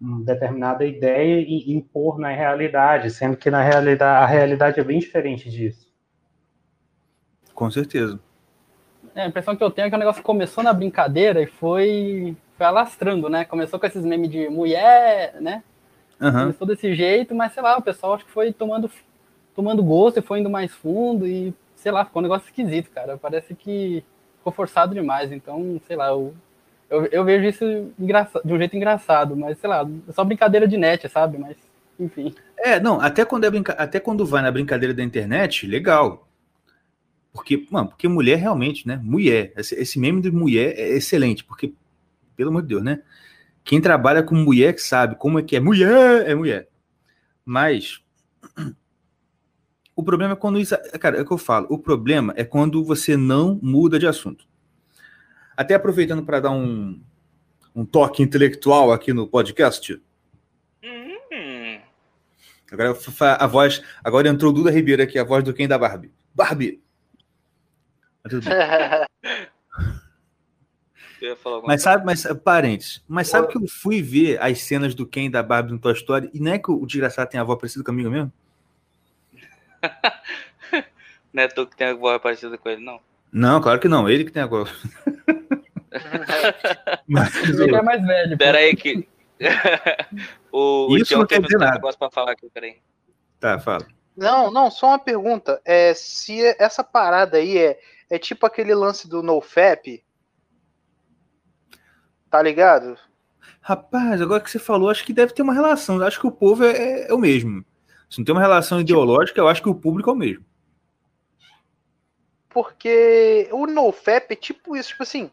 uma 0.00 0.24
determinada 0.24 0.84
ideia 0.84 1.40
e 1.40 1.72
impor 1.72 2.18
na 2.18 2.28
realidade, 2.28 3.10
sendo 3.10 3.36
que 3.36 3.50
na 3.50 3.62
realidade 3.62 4.22
a 4.22 4.26
realidade 4.26 4.80
é 4.80 4.84
bem 4.84 4.98
diferente 4.98 5.50
disso. 5.50 5.86
Com 7.54 7.70
certeza. 7.70 8.18
É, 9.14 9.22
a 9.22 9.26
impressão 9.26 9.56
que 9.56 9.64
eu 9.64 9.70
tenho 9.70 9.86
é 9.86 9.90
que 9.90 9.96
o 9.96 9.98
negócio 9.98 10.22
começou 10.22 10.62
na 10.62 10.72
brincadeira 10.72 11.42
e 11.42 11.46
foi, 11.46 12.36
foi 12.56 12.66
alastrando, 12.66 13.28
né? 13.28 13.44
Começou 13.44 13.78
com 13.78 13.86
esses 13.86 14.04
memes 14.04 14.30
de 14.30 14.48
mulher, 14.48 15.34
né? 15.40 15.62
Uhum. 16.20 16.32
Começou 16.32 16.66
desse 16.66 16.94
jeito, 16.94 17.34
mas 17.34 17.52
sei 17.52 17.62
lá, 17.62 17.76
o 17.76 17.82
pessoal 17.82 18.14
acho 18.14 18.24
que 18.24 18.30
foi 18.30 18.52
tomando, 18.52 18.90
tomando 19.56 19.82
gosto 19.82 20.18
e 20.18 20.22
foi 20.22 20.40
indo 20.40 20.48
mais 20.48 20.72
fundo 20.72 21.26
e 21.26 21.52
sei 21.78 21.92
lá, 21.92 22.04
ficou 22.04 22.20
um 22.20 22.24
negócio 22.24 22.46
esquisito, 22.46 22.90
cara. 22.90 23.16
Parece 23.16 23.54
que 23.54 24.04
ficou 24.38 24.52
forçado 24.52 24.94
demais. 24.94 25.32
Então, 25.32 25.80
sei 25.86 25.96
lá, 25.96 26.08
eu, 26.08 26.34
eu, 26.90 27.06
eu 27.06 27.24
vejo 27.24 27.46
isso 27.46 27.92
de 27.98 28.52
um 28.52 28.58
jeito 28.58 28.76
engraçado, 28.76 29.36
mas 29.36 29.58
sei 29.58 29.70
lá, 29.70 29.88
é 30.08 30.12
só 30.12 30.24
brincadeira 30.24 30.66
de 30.66 30.76
net, 30.76 31.08
sabe? 31.08 31.38
Mas, 31.38 31.56
enfim. 31.98 32.34
É, 32.56 32.80
não, 32.80 33.00
até 33.00 33.24
quando, 33.24 33.44
é 33.44 33.50
brinca... 33.50 33.72
até 33.72 34.00
quando 34.00 34.26
vai 34.26 34.42
na 34.42 34.50
brincadeira 34.50 34.92
da 34.94 35.02
internet, 35.02 35.66
legal. 35.66 36.28
Porque, 37.32 37.66
mano, 37.70 37.88
porque 37.88 38.08
mulher 38.08 38.36
realmente, 38.36 38.86
né? 38.86 39.00
Mulher. 39.02 39.52
Esse, 39.56 39.74
esse 39.76 39.98
meme 39.98 40.20
de 40.20 40.30
mulher 40.30 40.74
é 40.76 40.88
excelente, 40.96 41.44
porque, 41.44 41.72
pelo 42.36 42.50
amor 42.50 42.62
de 42.62 42.68
Deus, 42.68 42.82
né? 42.82 43.02
Quem 43.62 43.80
trabalha 43.80 44.22
com 44.22 44.34
mulher 44.34 44.74
que 44.74 44.80
sabe 44.80 45.14
como 45.14 45.38
é 45.38 45.42
que 45.42 45.54
é. 45.54 45.60
Mulher 45.60 46.28
é 46.28 46.34
mulher. 46.34 46.68
Mas 47.44 48.02
o 49.98 50.02
problema 50.04 50.34
é 50.34 50.36
quando 50.36 50.60
isso. 50.60 50.76
Cara, 51.00 51.18
é 51.18 51.22
o 51.22 51.26
que 51.26 51.32
eu 51.32 51.38
falo. 51.38 51.66
O 51.68 51.76
problema 51.76 52.32
é 52.36 52.44
quando 52.44 52.84
você 52.84 53.16
não 53.16 53.58
muda 53.60 53.98
de 53.98 54.06
assunto. 54.06 54.46
Até 55.56 55.74
aproveitando 55.74 56.24
para 56.24 56.38
dar 56.38 56.52
um, 56.52 57.02
um 57.74 57.84
toque 57.84 58.22
intelectual 58.22 58.92
aqui 58.92 59.12
no 59.12 59.26
podcast. 59.26 60.00
Hum. 60.84 61.80
Agora 62.70 62.96
a 63.40 63.46
voz. 63.48 63.82
Agora 64.04 64.28
entrou 64.28 64.52
Duda 64.52 64.70
Ribeiro 64.70 65.02
aqui, 65.02 65.18
a 65.18 65.24
voz 65.24 65.42
do 65.42 65.52
quem 65.52 65.66
da 65.66 65.76
Barbie. 65.76 66.12
Barbie! 66.32 66.80
mas 71.66 71.82
sabe, 71.82 72.06
mas 72.06 72.24
parentes, 72.44 73.02
mas 73.08 73.26
sabe 73.26 73.48
que 73.48 73.56
eu 73.56 73.66
fui 73.66 74.00
ver 74.00 74.40
as 74.40 74.60
cenas 74.60 74.94
do 74.94 75.06
Ken 75.06 75.28
da 75.28 75.42
Barbie 75.42 75.72
no 75.72 75.78
Toy 75.80 75.94
Story 75.94 76.30
e 76.32 76.38
não 76.38 76.52
é 76.52 76.58
que 76.58 76.70
o 76.70 76.86
desgraçado 76.86 77.30
tem 77.30 77.40
a 77.40 77.44
voz 77.44 77.58
parecida 77.58 77.82
comigo 77.82 78.08
mesmo? 78.08 78.32
não 81.32 81.42
é 81.42 81.48
tu 81.48 81.66
que 81.66 81.76
tem 81.76 81.88
a 81.88 81.94
voz 81.94 82.20
parecida 82.20 82.56
com 82.58 82.68
ele, 82.68 82.84
não? 82.84 83.00
Não, 83.32 83.60
claro 83.60 83.80
que 83.80 83.88
não. 83.88 84.08
Ele 84.08 84.24
que 84.24 84.32
tem 84.32 84.42
a 84.42 84.46
voz. 84.46 84.70
Mas, 87.06 87.34
ele 87.36 87.74
é 87.74 87.82
mais 87.82 88.04
velho. 88.04 88.38
Pera 88.38 88.58
aí 88.58 88.74
que... 88.76 89.08
o, 90.52 90.96
Isso 90.96 91.14
o 91.14 91.18
não 91.18 91.26
quer 91.26 91.40
dizer 91.40 91.58
nada. 91.58 91.74
negócio 91.74 91.98
pra 91.98 92.10
falar 92.10 92.32
aqui, 92.32 92.48
peraí. 92.50 92.76
Tá, 93.38 93.58
fala. 93.58 93.86
Não, 94.16 94.50
não, 94.50 94.70
só 94.70 94.88
uma 94.88 94.98
pergunta. 94.98 95.60
É, 95.64 95.94
se 95.94 96.42
essa 96.58 96.82
parada 96.82 97.36
aí 97.38 97.56
é, 97.56 97.78
é 98.10 98.18
tipo 98.18 98.44
aquele 98.44 98.74
lance 98.74 99.08
do 99.08 99.22
NoFap, 99.22 100.02
tá 102.28 102.42
ligado? 102.42 102.98
Rapaz, 103.60 104.20
agora 104.20 104.40
que 104.42 104.50
você 104.50 104.58
falou, 104.58 104.90
acho 104.90 105.04
que 105.04 105.12
deve 105.12 105.32
ter 105.32 105.42
uma 105.42 105.54
relação. 105.54 106.02
Acho 106.02 106.20
que 106.20 106.26
o 106.26 106.32
povo 106.32 106.64
é, 106.64 107.06
é 107.08 107.14
o 107.14 107.18
mesmo. 107.18 107.64
Se 108.08 108.18
não 108.18 108.24
tem 108.24 108.34
uma 108.34 108.40
relação 108.40 108.80
ideológica, 108.80 109.40
eu 109.40 109.48
acho 109.48 109.62
que 109.62 109.68
o 109.68 109.74
público 109.74 110.10
é 110.10 110.12
o 110.12 110.16
mesmo. 110.16 110.44
Porque 112.48 113.48
o 113.52 113.66
NoFap 113.66 114.32
é 114.32 114.36
tipo 114.36 114.76
isso, 114.76 114.90
tipo 114.90 115.02
assim, 115.02 115.30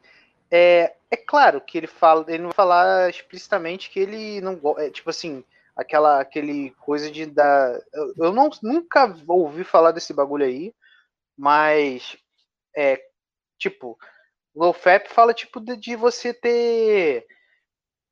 é, 0.52 0.94
é 1.10 1.18
claro 1.18 1.62
que 1.62 1.78
ele 1.78 1.88
fala, 1.88 2.26
ele 2.28 2.40
não 2.40 2.50
vai 2.50 2.56
falar 2.56 3.10
explicitamente 3.10 3.90
que 3.90 4.00
ele 4.00 4.42
não 4.42 4.60
é 4.78 4.90
tipo 4.90 5.10
assim, 5.10 5.44
aquela 5.76 6.20
aquele 6.20 6.72
coisa 6.80 7.10
de 7.10 7.26
dar, 7.26 7.80
eu, 7.94 8.14
eu 8.18 8.34
não 8.34 8.50
nunca 8.62 9.16
ouvi 9.28 9.64
falar 9.64 9.92
desse 9.92 10.14
bagulho 10.14 10.46
aí, 10.46 10.74
mas 11.38 12.18
é 12.76 13.02
tipo, 13.58 13.98
o 14.54 14.66
NoFap 14.66 15.10
fala 15.10 15.34
tipo 15.34 15.60
de, 15.60 15.76
de 15.78 15.96
você 15.96 16.34
ter 16.34 17.26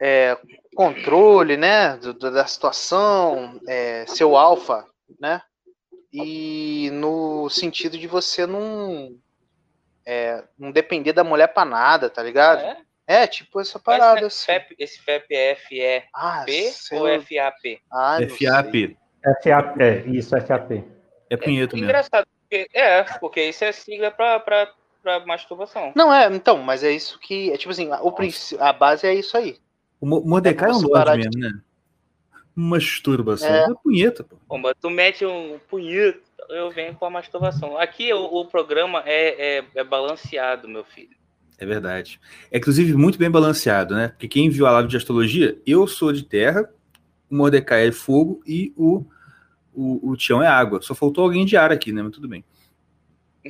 é, 0.02 0.38
controle, 0.76 1.58
né, 1.58 1.98
do, 1.98 2.14
da 2.14 2.46
situação, 2.46 3.60
é, 3.68 4.06
seu 4.08 4.36
alfa, 4.36 4.86
né, 5.20 5.42
e 6.12 6.90
no 6.94 7.50
sentido 7.50 7.98
de 7.98 8.08
você 8.08 8.46
não, 8.46 9.16
é, 10.06 10.44
não 10.58 10.72
depender 10.72 11.14
da 11.14 11.24
mulher 11.24 11.48
para 11.48 11.66
nada, 11.66 12.10
tá 12.10 12.22
ligado? 12.22 12.62
É? 12.62 13.24
é? 13.24 13.28
tipo 13.28 13.60
essa 13.60 13.80
parada. 13.80 14.22
Mas, 14.22 14.26
assim. 14.26 14.46
FAP, 14.46 14.76
esse 14.78 15.00
FAP 15.00 15.32
é 15.32 15.56
FEP 15.56 16.08
ah, 16.14 16.46
ou 16.92 17.08
FAP? 17.22 17.82
Ah, 17.92 18.18
FAP. 18.30 18.98
FAP, 19.42 19.82
é, 19.82 20.00
isso, 20.08 20.40
FAP. 20.40 20.84
É 21.30 21.38
punheta 21.38 21.74
é, 21.74 21.76
mesmo. 21.76 21.86
Engraçado, 21.86 22.28
porque, 22.42 22.68
é, 22.74 23.04
porque 23.20 23.44
isso 23.46 23.64
é 23.64 23.72
sigla 23.72 24.12
para 24.12 24.40
pra 25.04 25.26
masturbação. 25.26 25.92
Não, 25.96 26.14
é, 26.14 26.28
então, 26.28 26.58
mas 26.60 26.84
é 26.84 26.92
isso 26.92 27.20
que. 27.20 27.52
É 27.52 27.58
tipo 27.58 27.72
assim, 27.72 27.90
o 27.90 28.16
a 28.60 28.74
base 28.74 29.06
é 29.06 29.14
isso 29.14 29.36
aí. 29.36 29.58
O 30.04 30.06
Mordecai 30.06 30.70
é 30.70 30.74
um 30.74 30.82
lorde 30.82 31.16
mesmo, 31.16 31.32
de... 31.32 31.40
né? 31.40 31.62
Masturbação. 32.54 33.48
É, 33.48 33.72
é 33.72 33.74
punheta, 33.82 34.26
pô. 34.26 34.58
mas 34.58 34.74
tu 34.80 34.90
mete 34.90 35.26
um 35.26 35.58
punheta, 35.70 36.20
eu 36.50 36.70
venho 36.72 36.94
com 36.94 37.06
a 37.06 37.10
masturbação. 37.10 37.78
Aqui 37.78 38.14
o, 38.14 38.22
o 38.22 38.46
programa 38.46 39.02
é, 39.06 39.60
é, 39.60 39.66
é, 39.74 39.84
balanceado, 39.84 40.68
meu 40.68 40.84
filho. 40.84 41.16
É 41.58 41.66
verdade. 41.66 42.20
É, 42.52 42.58
inclusive, 42.58 42.94
muito 42.96 43.18
bem 43.18 43.32
balanceado, 43.32 43.96
né? 43.96 44.10
Porque 44.10 44.28
quem 44.28 44.50
viu 44.50 44.68
a 44.68 44.72
live 44.72 44.90
de 44.90 44.98
astrologia, 44.98 45.58
eu 45.66 45.88
sou 45.88 46.12
de 46.12 46.24
terra, 46.24 46.70
o 47.32 47.36
Mordecai 47.36 47.88
é 47.88 47.92
fogo 47.94 48.44
e 48.46 48.74
o, 48.76 49.06
o, 49.74 50.12
o 50.12 50.18
Tião 50.18 50.44
é 50.44 50.48
água. 50.48 50.82
Só 50.82 50.94
faltou 50.94 51.24
alguém 51.24 51.46
de 51.46 51.56
ar 51.56 51.72
aqui, 51.72 51.94
né? 51.94 52.04
Mas 52.04 52.12
tudo 52.12 52.28
bem. 52.28 52.44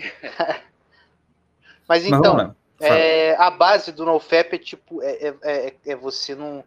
mas 1.89 2.05
então, 2.05 2.35
Mas 2.35 2.51
é, 2.87 3.35
a 3.35 3.49
base 3.49 3.91
do 3.91 4.05
NoFap 4.05 4.55
é 4.55 4.57
tipo, 4.57 5.01
é, 5.01 5.11
é, 5.11 5.35
é, 5.43 5.75
é 5.85 5.95
você 5.95 6.35
não, 6.35 6.63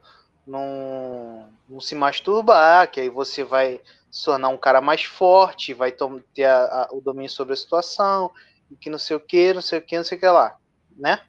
não, 0.47 1.49
não 1.69 1.81
se 1.81 1.95
masturbar, 1.95 2.91
que 2.91 3.01
aí 3.01 3.09
você 3.09 3.43
vai 3.43 3.81
se 4.11 4.25
tornar 4.25 4.49
um 4.49 4.57
cara 4.57 4.81
mais 4.81 5.05
forte, 5.05 5.75
vai 5.75 5.93
ter 6.35 6.45
a, 6.45 6.65
a, 6.65 6.89
o 6.93 7.01
domínio 7.01 7.31
sobre 7.31 7.55
a 7.55 7.57
situação, 7.57 8.31
e 8.71 8.77
que 8.77 8.89
não 8.89 8.99
sei 8.99 9.17
o 9.17 9.21
que, 9.21 9.53
não 9.53 9.63
sei 9.63 9.79
o 9.79 9.83
que, 9.83 9.97
não 9.97 10.05
sei 10.05 10.17
o 10.17 10.21
que 10.21 10.27
lá, 10.27 10.57
né? 10.97 11.21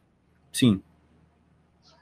Sim. 0.53 0.82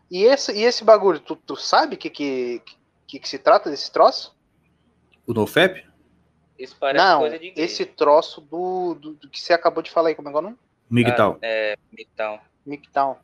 E 0.10 0.24
esse, 0.24 0.52
e 0.54 0.64
esse 0.64 0.84
bagulho, 0.84 1.20
tu, 1.20 1.36
tu 1.36 1.56
sabe 1.56 1.98
que, 1.98 2.10
que, 2.10 2.62
que, 3.08 3.20
que 3.20 3.28
se 3.28 3.40
trata 3.40 3.70
desse 3.70 3.92
troço? 3.92 4.36
O 5.26 5.34
NoFap? 5.34 5.86
Isso 6.58 6.76
parece 6.80 7.04
não, 7.04 7.20
coisa 7.20 7.38
de 7.38 7.54
esse 7.56 7.86
troço 7.86 8.40
do, 8.40 8.94
do, 8.96 9.14
do, 9.14 9.30
que 9.30 9.42
você 9.42 9.52
acabou 9.52 9.84
de 9.84 9.92
falar 9.92 10.10
aí, 10.10 10.16
como 10.16 10.30
é 10.30 10.32
que 10.32 10.38
é 10.38 10.40
o 10.40 10.44
nome? 10.44 10.58
Migtal. 10.90 11.34
Ah, 11.42 11.46
é, 11.46 11.76
Migtal. 11.92 12.42
MGTOW. 12.66 13.18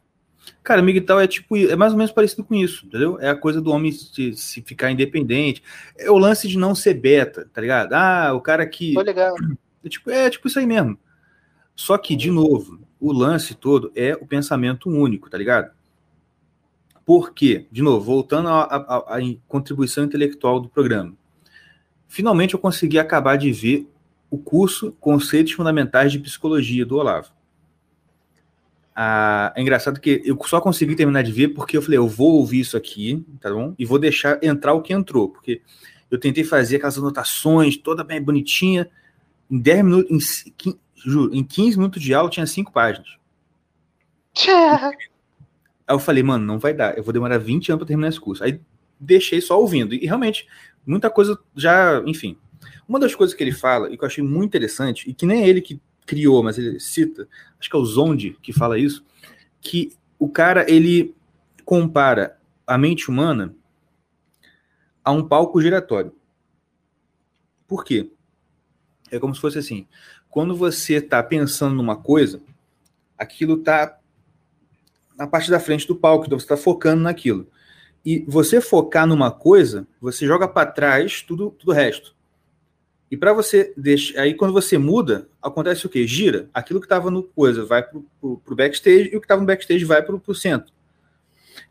Cara, 0.63 0.81
MGTOW 0.81 1.19
é 1.19 1.27
tipo, 1.27 1.55
é 1.55 1.75
mais 1.75 1.91
ou 1.91 1.97
menos 1.97 2.11
parecido 2.11 2.43
com 2.43 2.55
isso, 2.55 2.85
entendeu? 2.85 3.19
É 3.19 3.29
a 3.29 3.35
coisa 3.35 3.61
do 3.61 3.71
homem 3.71 3.91
se, 3.91 4.33
se, 4.35 4.61
ficar 4.61 4.91
independente. 4.91 5.61
É 5.97 6.09
o 6.09 6.17
lance 6.17 6.47
de 6.47 6.57
não 6.57 6.73
ser 6.73 6.95
beta, 6.95 7.49
tá 7.53 7.61
ligado? 7.61 7.93
Ah, 7.93 8.33
o 8.33 8.41
cara 8.41 8.65
que. 8.65 8.93
Foi 8.93 9.03
legal. 9.03 9.35
É 9.83 9.89
tipo, 9.89 10.09
é 10.09 10.29
tipo 10.29 10.47
isso 10.47 10.59
aí 10.59 10.65
mesmo. 10.65 10.97
Só 11.75 11.97
que, 11.97 12.15
de 12.15 12.29
novo, 12.29 12.79
o 12.99 13.11
lance 13.11 13.55
todo 13.55 13.91
é 13.95 14.13
o 14.13 14.25
pensamento 14.25 14.89
único, 14.89 15.29
tá 15.29 15.37
ligado? 15.37 15.71
Por 17.05 17.33
quê? 17.33 17.65
De 17.71 17.81
novo, 17.81 18.05
voltando 18.05 18.47
à 18.47 19.19
contribuição 19.47 20.03
intelectual 20.03 20.59
do 20.59 20.69
programa. 20.69 21.13
Finalmente 22.07 22.53
eu 22.53 22.59
consegui 22.59 22.99
acabar 22.99 23.37
de 23.37 23.51
ver 23.51 23.87
o 24.29 24.37
curso 24.37 24.91
Conceitos 24.99 25.53
Fundamentais 25.53 26.11
de 26.11 26.19
Psicologia 26.19 26.85
do 26.85 26.97
Olavo. 26.97 27.31
Ah, 29.03 29.51
é 29.55 29.61
engraçado 29.63 29.99
que 29.99 30.21
eu 30.23 30.37
só 30.45 30.61
consegui 30.61 30.95
terminar 30.95 31.23
de 31.23 31.31
ver 31.31 31.47
porque 31.47 31.75
eu 31.75 31.81
falei, 31.81 31.97
eu 31.97 32.07
vou 32.07 32.33
ouvir 32.33 32.59
isso 32.59 32.77
aqui, 32.77 33.25
tá 33.39 33.51
bom? 33.51 33.73
E 33.79 33.83
vou 33.83 33.97
deixar 33.97 34.37
entrar 34.43 34.73
o 34.73 34.81
que 34.83 34.93
entrou, 34.93 35.27
porque 35.27 35.63
Eu 36.11 36.19
tentei 36.19 36.43
fazer 36.43 36.75
aquelas 36.75 36.99
anotações, 36.99 37.77
toda 37.77 38.03
bem 38.03 38.21
bonitinha. 38.21 38.87
Em 39.49 39.57
10 39.57 39.83
minutos, 39.83 40.45
em, 40.45 40.51
15, 40.55 40.79
juro, 41.03 41.33
em 41.33 41.43
15 41.43 41.77
minutos 41.77 41.99
de 41.99 42.13
aula 42.13 42.29
tinha 42.29 42.45
5 42.45 42.71
páginas. 42.71 43.17
Aí 45.87 45.95
eu 45.95 45.99
falei, 45.99 46.21
mano, 46.21 46.45
não 46.45 46.59
vai 46.59 46.71
dar. 46.71 46.95
Eu 46.95 47.03
vou 47.03 47.11
demorar 47.11 47.39
20 47.39 47.71
anos 47.71 47.79
para 47.79 47.87
terminar 47.87 48.09
esse 48.09 48.19
curso. 48.19 48.43
Aí 48.43 48.61
deixei 48.99 49.41
só 49.41 49.59
ouvindo. 49.59 49.95
E 49.95 50.05
realmente, 50.05 50.45
muita 50.85 51.09
coisa 51.09 51.39
já, 51.55 52.03
enfim. 52.05 52.37
Uma 52.87 52.99
das 52.99 53.15
coisas 53.15 53.35
que 53.35 53.43
ele 53.43 53.51
fala, 53.51 53.91
e 53.91 53.97
que 53.97 54.03
eu 54.03 54.07
achei 54.07 54.23
muito 54.23 54.49
interessante, 54.49 55.09
e 55.09 55.13
que 55.13 55.25
nem 55.25 55.43
ele 55.47 55.59
que 55.59 55.81
criou, 56.11 56.43
mas 56.43 56.57
ele 56.57 56.77
cita, 56.77 57.25
acho 57.57 57.69
que 57.69 57.75
é 57.75 57.79
o 57.79 57.85
Zonde 57.85 58.37
que 58.41 58.51
fala 58.51 58.77
isso, 58.77 59.01
que 59.61 59.93
o 60.19 60.27
cara, 60.27 60.69
ele 60.69 61.15
compara 61.63 62.37
a 62.67 62.77
mente 62.77 63.09
humana 63.09 63.55
a 65.05 65.11
um 65.13 65.25
palco 65.25 65.61
giratório. 65.61 66.13
Por 67.65 67.85
quê? 67.85 68.11
É 69.09 69.17
como 69.19 69.33
se 69.33 69.39
fosse 69.39 69.57
assim, 69.57 69.87
quando 70.29 70.53
você 70.53 70.95
está 70.95 71.23
pensando 71.23 71.75
numa 71.75 71.95
coisa, 71.95 72.41
aquilo 73.17 73.57
está 73.57 73.97
na 75.15 75.27
parte 75.27 75.49
da 75.49 75.61
frente 75.61 75.87
do 75.87 75.95
palco, 75.95 76.25
então 76.25 76.37
você 76.37 76.43
está 76.43 76.57
focando 76.57 77.03
naquilo. 77.03 77.47
E 78.03 78.25
você 78.27 78.59
focar 78.59 79.07
numa 79.07 79.31
coisa, 79.31 79.87
você 80.01 80.27
joga 80.27 80.45
para 80.45 80.69
trás 80.69 81.21
tudo, 81.21 81.51
tudo 81.51 81.69
o 81.69 81.73
resto. 81.73 82.13
E 83.11 83.17
para 83.17 83.33
você 83.33 83.73
deixar. 83.75 84.21
Aí 84.21 84.33
quando 84.33 84.53
você 84.53 84.77
muda, 84.77 85.27
acontece 85.41 85.85
o 85.85 85.89
quê? 85.89 86.07
Gira. 86.07 86.49
Aquilo 86.53 86.79
que 86.79 86.85
estava 86.85 87.11
no 87.11 87.23
coisa 87.23 87.65
vai 87.65 87.83
para 87.83 87.99
o 88.21 88.41
backstage 88.55 89.09
e 89.11 89.17
o 89.17 89.19
que 89.19 89.25
estava 89.25 89.41
no 89.41 89.47
backstage 89.47 89.83
vai 89.83 90.01
para 90.01 90.15
o 90.15 90.33
centro. 90.33 90.73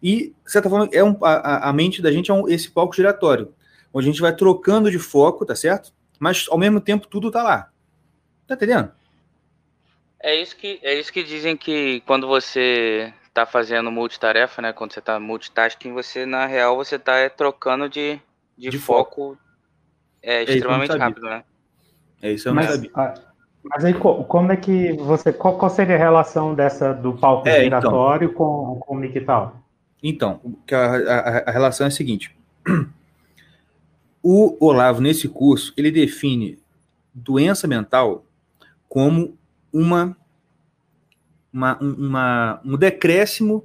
E, 0.03 0.35
de 0.45 0.53
certa 0.53 0.69
forma, 0.69 0.89
é 0.93 1.03
um, 1.03 1.17
a, 1.25 1.71
a 1.71 1.73
mente 1.73 2.03
da 2.03 2.13
gente 2.13 2.31
é 2.31 2.35
um, 2.35 2.47
esse 2.47 2.71
palco 2.71 2.95
giratório, 2.95 3.55
onde 3.93 4.07
a 4.07 4.11
gente 4.13 4.21
vai 4.21 4.37
trocando 4.37 4.91
de 4.91 4.99
foco, 4.99 5.47
tá 5.47 5.57
certo? 5.57 5.93
Mas 6.19 6.47
ao 6.51 6.59
mesmo 6.59 6.79
tempo 6.79 7.07
tudo 7.07 7.31
tá 7.31 7.43
lá. 7.43 7.71
Tá 8.47 8.55
entendendo? 8.55 8.93
É 10.23 10.35
isso 10.35 10.55
que, 10.55 10.79
é 10.83 10.99
isso 10.99 11.11
que 11.11 11.23
dizem 11.23 11.57
que 11.57 12.03
quando 12.07 12.27
você 12.27 13.15
tá 13.33 13.47
fazendo 13.47 13.91
multitarefa, 13.91 14.61
né? 14.61 14.75
Quando 14.75 14.93
você 14.93 15.01
tá 15.01 15.19
multitasking, 15.19 15.95
você, 15.95 16.27
na 16.27 16.45
real, 16.45 16.77
você 16.77 16.99
tá 16.99 17.17
é, 17.17 17.31
trocando 17.31 17.89
de, 17.89 18.21
de, 18.59 18.69
de 18.69 18.79
foco, 18.79 19.37
foco 19.37 19.50
é, 20.23 20.45
é 20.45 20.55
extremamente 20.55 20.97
rápido, 20.97 21.27
né? 21.27 21.45
É 22.23 22.33
isso 22.33 22.49
eu 22.49 22.55
não 22.55 22.63
mas, 22.63 22.73
sabia. 22.73 22.91
Ah, 22.95 23.15
mas 23.63 23.85
aí, 23.85 23.95
como 23.95 24.53
é 24.53 24.57
que 24.57 24.93
você. 24.95 25.33
Qual, 25.33 25.59
qual 25.59 25.71
seria 25.71 25.97
a 25.97 25.99
relação 25.99 26.55
dessa 26.55 26.93
do 26.93 27.15
palco 27.15 27.49
é, 27.49 27.65
então. 27.67 27.81
giratório 27.81 28.31
então, 28.31 28.37
com, 28.37 28.81
com 28.81 28.95
o 28.95 28.97
mictal? 28.97 29.63
Então, 30.03 30.41
a, 30.73 30.77
a, 30.77 31.39
a 31.49 31.51
relação 31.51 31.85
é 31.85 31.89
a 31.89 31.91
seguinte. 31.91 32.35
O 34.23 34.63
Olavo, 34.65 35.01
nesse 35.01 35.29
curso, 35.29 35.73
ele 35.77 35.91
define 35.91 36.59
doença 37.15 37.67
mental 37.67 38.27
como 38.87 39.37
uma, 39.73 40.17
uma, 41.53 41.79
uma, 41.79 42.61
um 42.63 42.77
decréscimo 42.77 43.65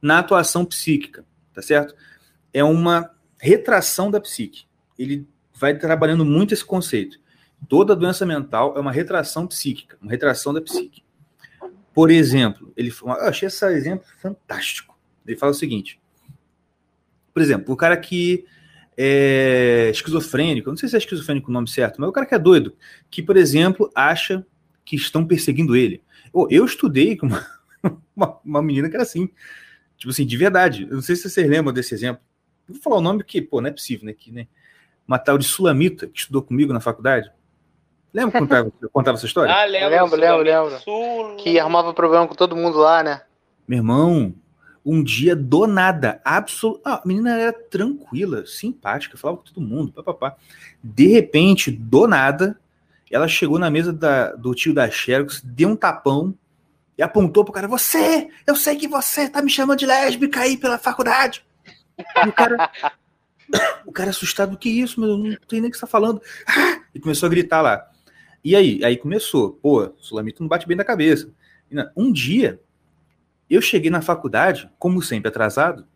na 0.00 0.18
atuação 0.18 0.64
psíquica, 0.64 1.24
tá 1.54 1.62
certo? 1.62 1.94
É 2.52 2.62
uma 2.62 3.10
retração 3.40 4.10
da 4.10 4.20
psique. 4.20 4.66
Ele 4.98 5.26
vai 5.58 5.76
trabalhando 5.76 6.24
muito 6.24 6.54
esse 6.54 6.64
conceito. 6.64 7.18
Toda 7.68 7.96
doença 7.96 8.24
mental 8.24 8.76
é 8.76 8.80
uma 8.80 8.92
retração 8.92 9.46
psíquica, 9.46 9.98
uma 10.00 10.10
retração 10.10 10.54
da 10.54 10.60
psique. 10.60 11.02
Por 11.92 12.10
exemplo, 12.10 12.72
ele, 12.76 12.92
eu 13.00 13.10
achei 13.10 13.48
esse 13.48 13.66
exemplo 13.66 14.06
fantástico. 14.20 14.96
Ele 15.26 15.36
fala 15.36 15.52
o 15.52 15.54
seguinte: 15.54 16.00
por 17.34 17.42
exemplo, 17.42 17.74
o 17.74 17.76
cara 17.76 17.96
que 17.96 18.44
é 18.96 19.90
esquizofrênico, 19.90 20.70
não 20.70 20.76
sei 20.76 20.88
se 20.88 20.96
é 20.96 20.98
esquizofrênico 20.98 21.50
o 21.50 21.52
nome 21.52 21.68
certo, 21.68 22.00
mas 22.00 22.08
o 22.08 22.12
cara 22.12 22.26
que 22.26 22.34
é 22.34 22.38
doido, 22.38 22.76
que, 23.10 23.22
por 23.22 23.36
exemplo, 23.36 23.90
acha 23.94 24.44
que 24.84 24.96
estão 24.96 25.26
perseguindo 25.26 25.76
ele. 25.76 26.02
Eu 26.50 26.64
estudei 26.64 27.16
com 27.16 27.26
uma, 27.26 27.46
uma, 28.14 28.40
uma 28.44 28.62
menina 28.62 28.88
que 28.88 28.96
era 28.96 29.02
assim, 29.02 29.28
tipo 29.96 30.10
assim, 30.10 30.26
de 30.26 30.36
verdade. 30.36 30.86
Eu 30.88 30.96
não 30.96 31.02
sei 31.02 31.16
se 31.16 31.28
vocês 31.28 31.48
lembram 31.48 31.72
desse 31.72 31.94
exemplo. 31.94 32.22
Vou 32.66 32.80
falar 32.80 32.96
o 32.96 33.00
nome 33.00 33.18
porque, 33.20 33.40
pô, 33.40 33.60
não 33.60 33.68
é 33.68 33.72
possível, 33.72 34.06
né? 34.06 34.12
Que, 34.12 34.32
né? 34.32 34.46
Uma 35.08 35.18
tal 35.18 35.38
de 35.38 35.44
Sulamita, 35.46 36.06
que 36.06 36.20
estudou 36.20 36.42
comigo 36.42 36.72
na 36.72 36.80
faculdade. 36.80 37.32
Lembra 38.12 38.32
quando 38.32 38.42
eu 38.42 38.48
contava, 38.48 38.72
contava 38.92 39.16
essa 39.18 39.26
história? 39.26 39.52
Ah, 39.52 39.64
lembro, 39.64 39.88
lembro, 39.88 40.16
lembro. 40.16 40.42
lembro. 40.42 40.80
Sul... 40.80 41.36
Que 41.36 41.58
arrumava 41.58 41.94
problema 41.94 42.28
com 42.28 42.34
todo 42.34 42.54
mundo 42.54 42.78
lá, 42.78 43.02
né? 43.02 43.22
Meu 43.66 43.78
irmão, 43.78 44.34
um 44.84 45.02
dia 45.02 45.34
do 45.34 45.66
nada, 45.66 46.20
absoluto. 46.24 46.82
Ah, 46.84 47.00
a 47.02 47.08
menina 47.08 47.38
era 47.38 47.52
tranquila, 47.52 48.44
simpática, 48.46 49.16
falava 49.16 49.38
com 49.38 49.44
todo 49.44 49.60
mundo, 49.60 49.92
papapá. 49.92 50.36
De 50.84 51.06
repente, 51.08 51.70
do 51.70 52.06
nada, 52.06 52.58
ela 53.10 53.28
chegou 53.28 53.58
na 53.58 53.70
mesa 53.70 53.92
da, 53.92 54.32
do 54.32 54.54
tio 54.54 54.74
da 54.74 54.90
Xerox, 54.90 55.40
deu 55.42 55.70
um 55.70 55.76
tapão 55.76 56.34
e 56.96 57.02
apontou 57.02 57.44
pro 57.44 57.52
cara: 57.52 57.68
Você, 57.68 58.28
eu 58.46 58.54
sei 58.54 58.76
que 58.76 58.88
você 58.88 59.28
tá 59.28 59.40
me 59.40 59.50
chamando 59.50 59.78
de 59.78 59.86
lésbica 59.86 60.40
aí 60.40 60.56
pela 60.56 60.78
faculdade. 60.78 61.44
E 61.98 62.28
o 62.28 62.32
cara, 62.32 62.70
o 63.86 63.92
cara 63.92 64.10
assustado, 64.10 64.56
que 64.56 64.68
isso, 64.68 65.00
meu, 65.00 65.16
não 65.16 65.36
tem 65.48 65.60
nem 65.60 65.68
o 65.68 65.70
que 65.70 65.76
você 65.76 65.82
tá 65.82 65.86
falando. 65.86 66.20
E 66.94 67.00
começou 67.00 67.26
a 67.26 67.30
gritar 67.30 67.62
lá. 67.62 67.88
E 68.44 68.54
aí? 68.54 68.84
Aí 68.84 68.96
começou. 68.96 69.52
Pô, 69.52 69.92
Sulamito 69.98 70.42
não 70.42 70.48
bate 70.48 70.66
bem 70.66 70.76
da 70.76 70.84
cabeça. 70.84 71.30
Um 71.96 72.12
dia, 72.12 72.60
eu 73.48 73.60
cheguei 73.60 73.90
na 73.90 74.00
faculdade, 74.00 74.70
como 74.78 75.02
sempre 75.02 75.28
atrasado, 75.28 75.86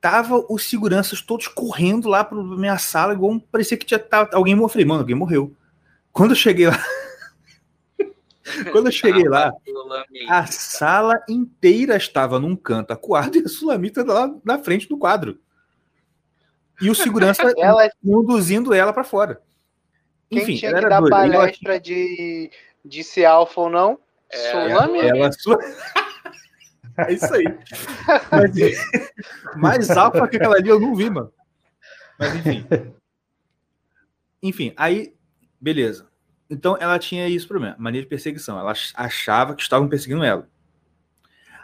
tava 0.00 0.44
os 0.48 0.68
seguranças 0.68 1.20
todos 1.20 1.48
correndo 1.48 2.08
lá 2.08 2.24
pra 2.24 2.40
minha 2.42 2.78
sala, 2.78 3.12
igual 3.12 3.40
parecia 3.52 3.76
que 3.76 3.86
tinha 3.86 3.98
tava, 3.98 4.30
alguém 4.32 4.54
morreu. 4.54 4.68
Falei, 4.68 4.86
mano, 4.86 5.00
alguém 5.00 5.16
morreu. 5.16 5.54
Quando 6.12 6.30
eu 6.30 6.36
cheguei 6.36 6.66
lá. 6.68 6.78
Quando 8.72 8.86
eu 8.86 8.92
cheguei 8.92 9.28
lá, 9.28 9.52
a 10.28 10.46
sala 10.46 11.22
inteira 11.28 11.96
estava 11.96 12.38
num 12.38 12.56
canto 12.56 12.92
acuado 12.92 13.36
e 13.36 13.44
a 13.44 13.48
Sulamita 13.48 14.02
lá 14.02 14.34
na 14.42 14.58
frente 14.58 14.88
do 14.88 14.96
quadro 14.96 15.38
e 16.80 16.90
o 16.90 16.94
segurança 16.94 17.42
ela... 17.58 17.90
conduzindo 18.04 18.72
ela 18.72 18.92
para 18.92 19.04
fora. 19.04 19.40
Quem 20.30 20.42
Enfim, 20.42 20.56
tinha 20.56 20.74
que 20.74 20.88
dar 20.88 21.00
doida. 21.00 21.16
palestra 21.16 21.72
ela... 21.72 21.80
de, 21.80 22.50
de 22.84 23.04
ser 23.04 23.24
alfa 23.24 23.60
ou 23.62 23.70
não? 23.70 23.98
É, 24.30 24.50
Sulame? 24.50 24.98
Ela, 24.98 25.18
ela... 25.18 25.30
é 27.08 27.12
isso 27.12 27.34
aí. 27.34 27.44
Mas, 28.30 29.56
mais 29.56 29.90
alfa 29.90 30.28
que 30.28 30.36
aquela 30.36 30.56
ali 30.56 30.68
eu 30.68 30.78
não 30.78 30.94
vi, 30.94 31.08
mano. 31.08 31.32
Mas 32.18 32.34
enfim. 32.34 32.66
Enfim, 34.42 34.74
aí, 34.76 35.14
beleza. 35.60 36.08
Então 36.50 36.76
ela 36.80 36.98
tinha 36.98 37.28
isso 37.28 37.46
problema, 37.46 37.76
mania 37.78 38.00
de 38.00 38.06
perseguição. 38.06 38.58
Ela 38.58 38.72
achava 38.94 39.54
que 39.54 39.62
estavam 39.62 39.88
perseguindo 39.88 40.24
ela. 40.24 40.48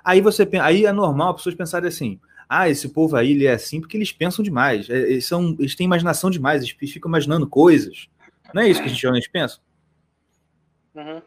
Aí 0.05 0.21
você 0.21 0.49
aí 0.61 0.85
é 0.85 0.93
normal 0.93 1.31
as 1.31 1.37
pessoas 1.37 1.55
pensarem 1.55 1.89
assim: 1.89 2.21
ah, 2.49 2.69
esse 2.69 2.89
povo 2.89 3.17
aí 3.17 3.33
ele 3.33 3.47
é 3.47 3.53
assim 3.53 3.81
porque 3.81 3.97
eles 3.97 4.13
pensam 4.13 4.43
demais, 4.43 4.89
é, 4.89 4.99
eles, 4.99 5.27
são, 5.27 5.57
eles 5.59 5.75
têm 5.75 5.85
imaginação 5.85 6.31
demais, 6.31 6.63
eles 6.63 6.93
ficam 6.93 7.09
imaginando 7.09 7.47
coisas. 7.47 8.09
Não 8.53 8.63
é 8.63 8.69
isso 8.69 8.81
que 8.81 8.87
a 8.87 8.89
gente 8.89 9.01
geralmente 9.01 9.31
pensa? 9.31 9.59
Uhum. 10.95 11.21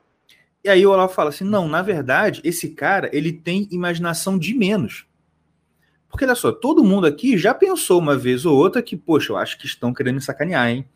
E 0.64 0.70
aí 0.70 0.86
o 0.86 0.92
Olavo 0.92 1.14
fala 1.14 1.30
assim: 1.30 1.44
não, 1.44 1.68
na 1.68 1.82
verdade, 1.82 2.42
esse 2.44 2.70
cara 2.70 3.10
ele 3.14 3.32
tem 3.32 3.68
imaginação 3.72 4.38
de 4.38 4.54
menos. 4.54 5.06
Porque 6.10 6.24
olha 6.24 6.36
só, 6.36 6.52
todo 6.52 6.84
mundo 6.84 7.06
aqui 7.06 7.38
já 7.38 7.54
pensou 7.54 8.00
uma 8.00 8.18
vez 8.18 8.46
ou 8.46 8.58
outra 8.58 8.82
que, 8.82 8.96
poxa, 8.96 9.34
eu 9.34 9.38
acho 9.38 9.58
que 9.58 9.66
estão 9.66 9.94
querendo 9.94 10.16
me 10.16 10.22
sacanear, 10.22 10.70
hein? 10.70 10.88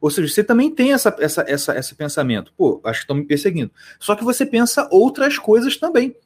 Ou 0.00 0.10
seja, 0.10 0.26
você 0.26 0.42
também 0.42 0.70
tem 0.70 0.92
essa, 0.92 1.14
essa, 1.20 1.44
essa, 1.46 1.78
esse 1.78 1.94
pensamento. 1.94 2.52
Pô, 2.56 2.80
acho 2.82 3.00
que 3.00 3.04
estão 3.04 3.14
me 3.14 3.24
perseguindo. 3.24 3.70
Só 4.00 4.16
que 4.16 4.24
você 4.24 4.44
pensa 4.44 4.88
outras 4.90 5.38
coisas 5.38 5.76
também 5.76 6.16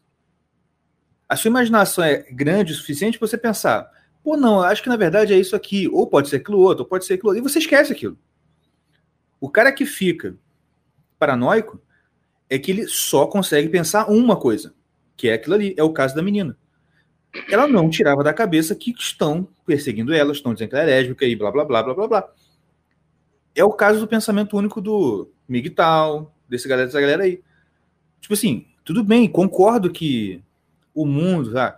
a 1.29 1.37
sua 1.37 1.49
imaginação 1.49 2.05
é 2.05 2.19
grande 2.31 2.73
o 2.73 2.77
suficiente 2.77 3.19
para 3.19 3.27
você 3.27 3.37
pensar, 3.39 3.91
pô, 4.23 4.37
não, 4.37 4.63
acho 4.63 4.83
que 4.83 4.89
na 4.89 4.97
verdade 4.97 5.33
é 5.33 5.39
isso 5.39 5.57
aqui, 5.57 5.89
ou 5.89 6.07
pode 6.07 6.29
ser 6.29 6.37
aquilo 6.37 6.59
outro, 6.59 6.85
ou 6.85 6.89
pode 6.89 7.05
ser 7.05 7.15
aquilo 7.15 7.31
outro, 7.31 7.45
e 7.45 7.49
você 7.49 7.59
esquece 7.59 7.93
aquilo. 7.93 8.19
O 9.41 9.51
cara 9.51 9.73
que 9.73 9.85
fica 9.85 10.37
paranoico 11.19 11.81
é 12.49 12.59
que 12.59 12.71
ele 12.71 12.87
só 12.87 13.27
consegue 13.27 13.69
pensar 13.69 14.11
uma 14.11 14.37
coisa, 14.37 14.75
que 15.17 15.29
é 15.29 15.35
aquilo 15.35 15.55
ali, 15.55 15.75
é 15.77 15.83
o 15.83 15.93
caso 15.93 16.15
da 16.15 16.23
menina. 16.23 16.57
Ela 17.51 17.67
não 17.67 17.91
tirava 17.91 18.25
da 18.25 18.33
cabeça 18.33 18.75
que 18.75 18.93
estão 18.93 19.49
perseguindo 19.67 20.15
ela, 20.15 20.33
estão 20.33 20.55
dizendo 20.55 20.71
que 20.71 20.77
ela 20.77 20.85
é 20.85 20.87
lésbica 20.87 21.25
e 21.27 21.37
blá 21.37 21.51
blá 21.51 21.65
blá 21.65 21.83
blá 21.83 21.95
blá 21.95 22.09
blá. 22.09 22.33
É 23.55 23.65
o 23.65 23.73
caso 23.73 24.01
do 24.01 24.09
pensamento 24.09 24.57
único 24.57 24.81
do 24.81 25.31
Migtal, 25.49 26.35
desse 26.49 26.69
galera, 26.69 26.87
dessa 26.87 27.01
galera 27.01 27.25
aí. 27.25 27.43
Tipo 28.21 28.35
assim, 28.35 28.67
tudo 28.85 29.05
bem, 29.05 29.29
concordo 29.29 29.91
que 29.91 30.43
o 30.97 31.07
mundo, 31.07 31.53
tá? 31.53 31.77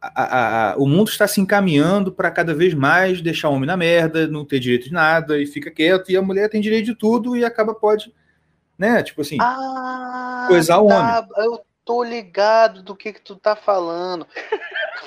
a, 0.00 0.22
a, 0.22 0.72
a, 0.72 0.76
o 0.76 0.86
mundo 0.86 1.08
está 1.08 1.26
se 1.26 1.40
encaminhando 1.40 2.12
para 2.12 2.30
cada 2.30 2.54
vez 2.54 2.74
mais 2.74 3.20
deixar 3.20 3.48
o 3.48 3.54
homem 3.54 3.66
na 3.66 3.76
merda, 3.76 4.26
não 4.26 4.44
ter 4.44 4.58
direito 4.58 4.84
de 4.84 4.92
nada 4.92 5.38
e 5.40 5.46
fica 5.46 5.70
quieto, 5.70 6.10
e 6.10 6.16
a 6.16 6.22
mulher 6.22 6.48
tem 6.48 6.60
direito 6.60 6.86
de 6.86 6.94
tudo 6.94 7.36
e 7.36 7.44
acaba 7.44 7.74
pode, 7.74 8.12
né? 8.78 9.02
Tipo 9.02 9.22
assim, 9.22 9.38
ah, 9.40 10.46
coisar 10.48 10.80
o 10.80 10.88
tá, 10.88 10.94
homem. 10.94 11.28
Eu 11.38 11.60
tô 11.84 12.02
ligado 12.02 12.82
do 12.82 12.96
que 12.96 13.12
que 13.12 13.20
tu 13.20 13.36
tá 13.36 13.56
falando. 13.56 14.26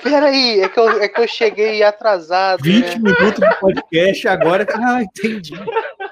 Peraí, 0.02 0.60
é 0.60 0.68
que, 0.68 0.80
eu, 0.80 1.02
é 1.02 1.08
que 1.08 1.20
eu 1.20 1.28
cheguei 1.28 1.82
atrasado. 1.82 2.62
20 2.62 2.86
né? 2.86 2.94
minutos 2.96 3.40
do 3.40 3.54
podcast 3.60 4.28
agora. 4.28 4.66
Ah, 4.74 5.02
entendi. 5.02 5.52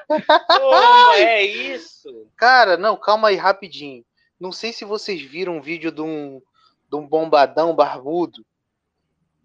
Pô, 0.06 1.12
é 1.14 1.42
isso. 1.42 2.26
Cara, 2.36 2.76
não, 2.76 2.96
calma 2.96 3.28
aí, 3.28 3.36
rapidinho. 3.36 4.04
Não 4.38 4.52
sei 4.52 4.72
se 4.72 4.84
vocês 4.84 5.22
viram 5.22 5.56
um 5.56 5.60
vídeo 5.60 5.90
de 5.90 6.02
um, 6.02 6.40
de 6.88 6.96
um 6.96 7.06
bombadão 7.06 7.74
barbudo 7.74 8.44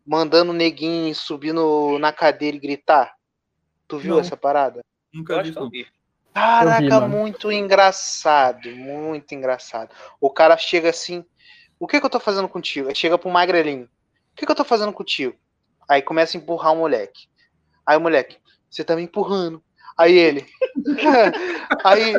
mandando 0.05 0.51
o 0.51 0.55
neguinho 0.55 1.13
subir 1.15 1.53
no, 1.53 1.97
na 1.97 2.11
cadeira 2.11 2.57
e 2.57 2.59
gritar. 2.59 3.15
Tu 3.87 3.97
viu 3.97 4.15
Não. 4.15 4.19
essa 4.19 4.35
parada? 4.35 4.81
Nunca 5.13 5.41
vi 5.41 5.51
vi. 5.71 5.87
Caraca, 6.33 6.99
mano. 6.99 7.09
muito 7.09 7.51
engraçado, 7.51 8.69
muito 8.71 9.33
engraçado. 9.33 9.93
O 10.19 10.29
cara 10.31 10.57
chega 10.57 10.89
assim, 10.89 11.23
o 11.79 11.87
que 11.87 11.99
que 11.99 12.05
eu 12.05 12.09
tô 12.09 12.19
fazendo 12.19 12.49
contigo? 12.49 12.89
Aí 12.89 12.95
chega 12.95 13.19
pro 13.19 13.29
magrelinho, 13.29 13.85
o 13.85 14.35
que 14.35 14.45
que 14.45 14.51
eu 14.51 14.55
tô 14.55 14.65
fazendo 14.65 14.91
contigo? 14.91 15.37
Aí 15.87 16.01
começa 16.01 16.35
a 16.35 16.39
empurrar 16.39 16.73
o 16.73 16.77
moleque. 16.77 17.27
Aí 17.85 17.95
o 17.97 18.01
moleque, 18.01 18.37
você 18.69 18.83
tá 18.83 18.95
me 18.95 19.03
empurrando. 19.03 19.63
Aí 19.97 20.17
ele, 20.17 20.47
aí, 21.83 22.15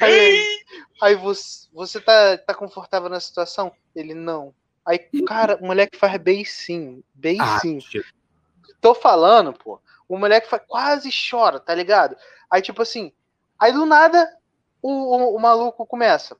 aí, 0.00 0.64
aí 1.02 1.14
você, 1.16 1.68
você 1.72 2.00
tá, 2.00 2.38
tá 2.38 2.54
confortável 2.54 3.08
na 3.08 3.18
situação? 3.20 3.72
Ele, 3.94 4.14
não. 4.14 4.54
Aí, 4.86 4.98
cara, 5.26 5.58
o 5.60 5.66
moleque 5.66 5.98
faz 5.98 6.16
beicinho, 6.18 7.02
Ah, 7.02 7.10
beicinho. 7.14 7.80
tio. 7.80 8.04
Tô 8.80 8.94
falando, 8.94 9.52
pô. 9.52 9.80
O 10.08 10.18
moleque 10.18 10.48
fa- 10.48 10.58
quase 10.58 11.10
chora, 11.10 11.58
tá 11.58 11.74
ligado? 11.74 12.16
Aí, 12.50 12.60
tipo 12.60 12.82
assim, 12.82 13.12
aí 13.58 13.72
do 13.72 13.86
nada 13.86 14.30
o, 14.82 14.90
o, 14.90 15.36
o 15.36 15.40
maluco 15.40 15.86
começa. 15.86 16.36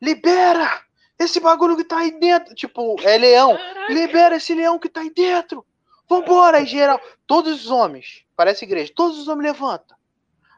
Libera! 0.00 0.82
Esse 1.18 1.40
bagulho 1.40 1.76
que 1.76 1.84
tá 1.84 1.98
aí 1.98 2.18
dentro. 2.18 2.54
Tipo, 2.54 2.96
é 3.02 3.16
leão. 3.16 3.56
Libera 3.88 4.36
esse 4.36 4.54
leão 4.54 4.78
que 4.78 4.88
tá 4.88 5.00
aí 5.00 5.10
dentro. 5.10 5.64
Vambora, 6.08 6.58
aí 6.58 6.66
geral. 6.66 7.00
Todos 7.26 7.64
os 7.64 7.70
homens, 7.70 8.24
parece 8.36 8.64
igreja, 8.64 8.92
todos 8.94 9.18
os 9.18 9.28
homens 9.28 9.52
levantam. 9.52 9.96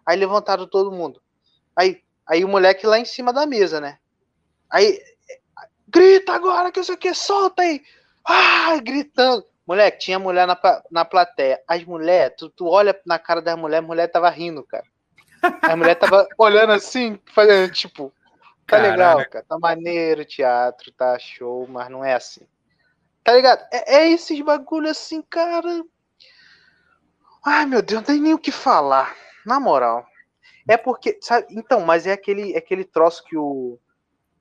Aí 0.05 0.17
levantaram 0.17 0.67
todo 0.67 0.93
mundo. 0.93 1.21
Aí, 1.75 2.03
aí 2.27 2.45
o 2.45 2.49
moleque 2.49 2.87
lá 2.87 2.99
em 2.99 3.05
cima 3.05 3.33
da 3.33 3.47
mesa, 3.47 3.81
né? 3.81 3.99
Aí, 4.71 5.01
grita 5.87 6.33
agora 6.33 6.71
que 6.71 6.81
isso 6.81 6.93
aqui, 6.93 7.15
solta 7.15 7.63
aí. 7.63 7.83
Ah, 8.25 8.79
gritando. 8.83 9.45
Moleque, 9.67 9.99
tinha 9.99 10.19
mulher 10.19 10.47
na, 10.47 10.59
na 10.91 11.05
plateia. 11.05 11.63
As 11.69 11.85
mulheres, 11.85 12.37
tu, 12.39 12.49
tu 12.49 12.67
olha 12.67 12.99
na 13.05 13.19
cara 13.19 13.43
das 13.43 13.57
mulheres, 13.57 13.85
a 13.85 13.87
mulher 13.87 14.09
tava 14.09 14.31
rindo, 14.31 14.63
cara. 14.63 14.85
A 15.63 15.77
mulher 15.77 15.95
tava 15.95 16.27
olhando 16.39 16.73
assim, 16.73 17.19
fazendo 17.35 17.71
tipo, 17.71 18.13
tá 18.67 18.79
Caraca. 18.79 18.91
legal, 18.91 19.29
cara. 19.29 19.45
Tá 19.47 19.59
maneiro 19.59 20.23
o 20.23 20.25
teatro, 20.25 20.91
tá 20.93 21.19
show, 21.19 21.67
mas 21.69 21.91
não 21.91 22.05
é 22.05 22.15
assim. 22.15 22.47
Tá 23.29 23.35
ligado? 23.35 23.63
É, 23.71 23.97
é 23.97 24.11
esses 24.11 24.41
bagulho 24.41 24.89
assim, 24.89 25.21
cara. 25.21 25.85
Ai, 27.45 27.67
meu 27.67 27.83
Deus, 27.83 28.01
não 28.01 28.07
tem 28.07 28.19
nem 28.23 28.33
o 28.33 28.39
que 28.39 28.51
falar. 28.51 29.15
Na 29.45 29.61
moral. 29.61 30.07
É 30.67 30.79
porque, 30.79 31.19
sabe? 31.21 31.47
Então, 31.51 31.83
mas 31.83 32.07
é 32.07 32.13
aquele, 32.13 32.55
é 32.55 32.57
aquele 32.57 32.85
troço 32.85 33.23
que 33.25 33.37
o. 33.37 33.79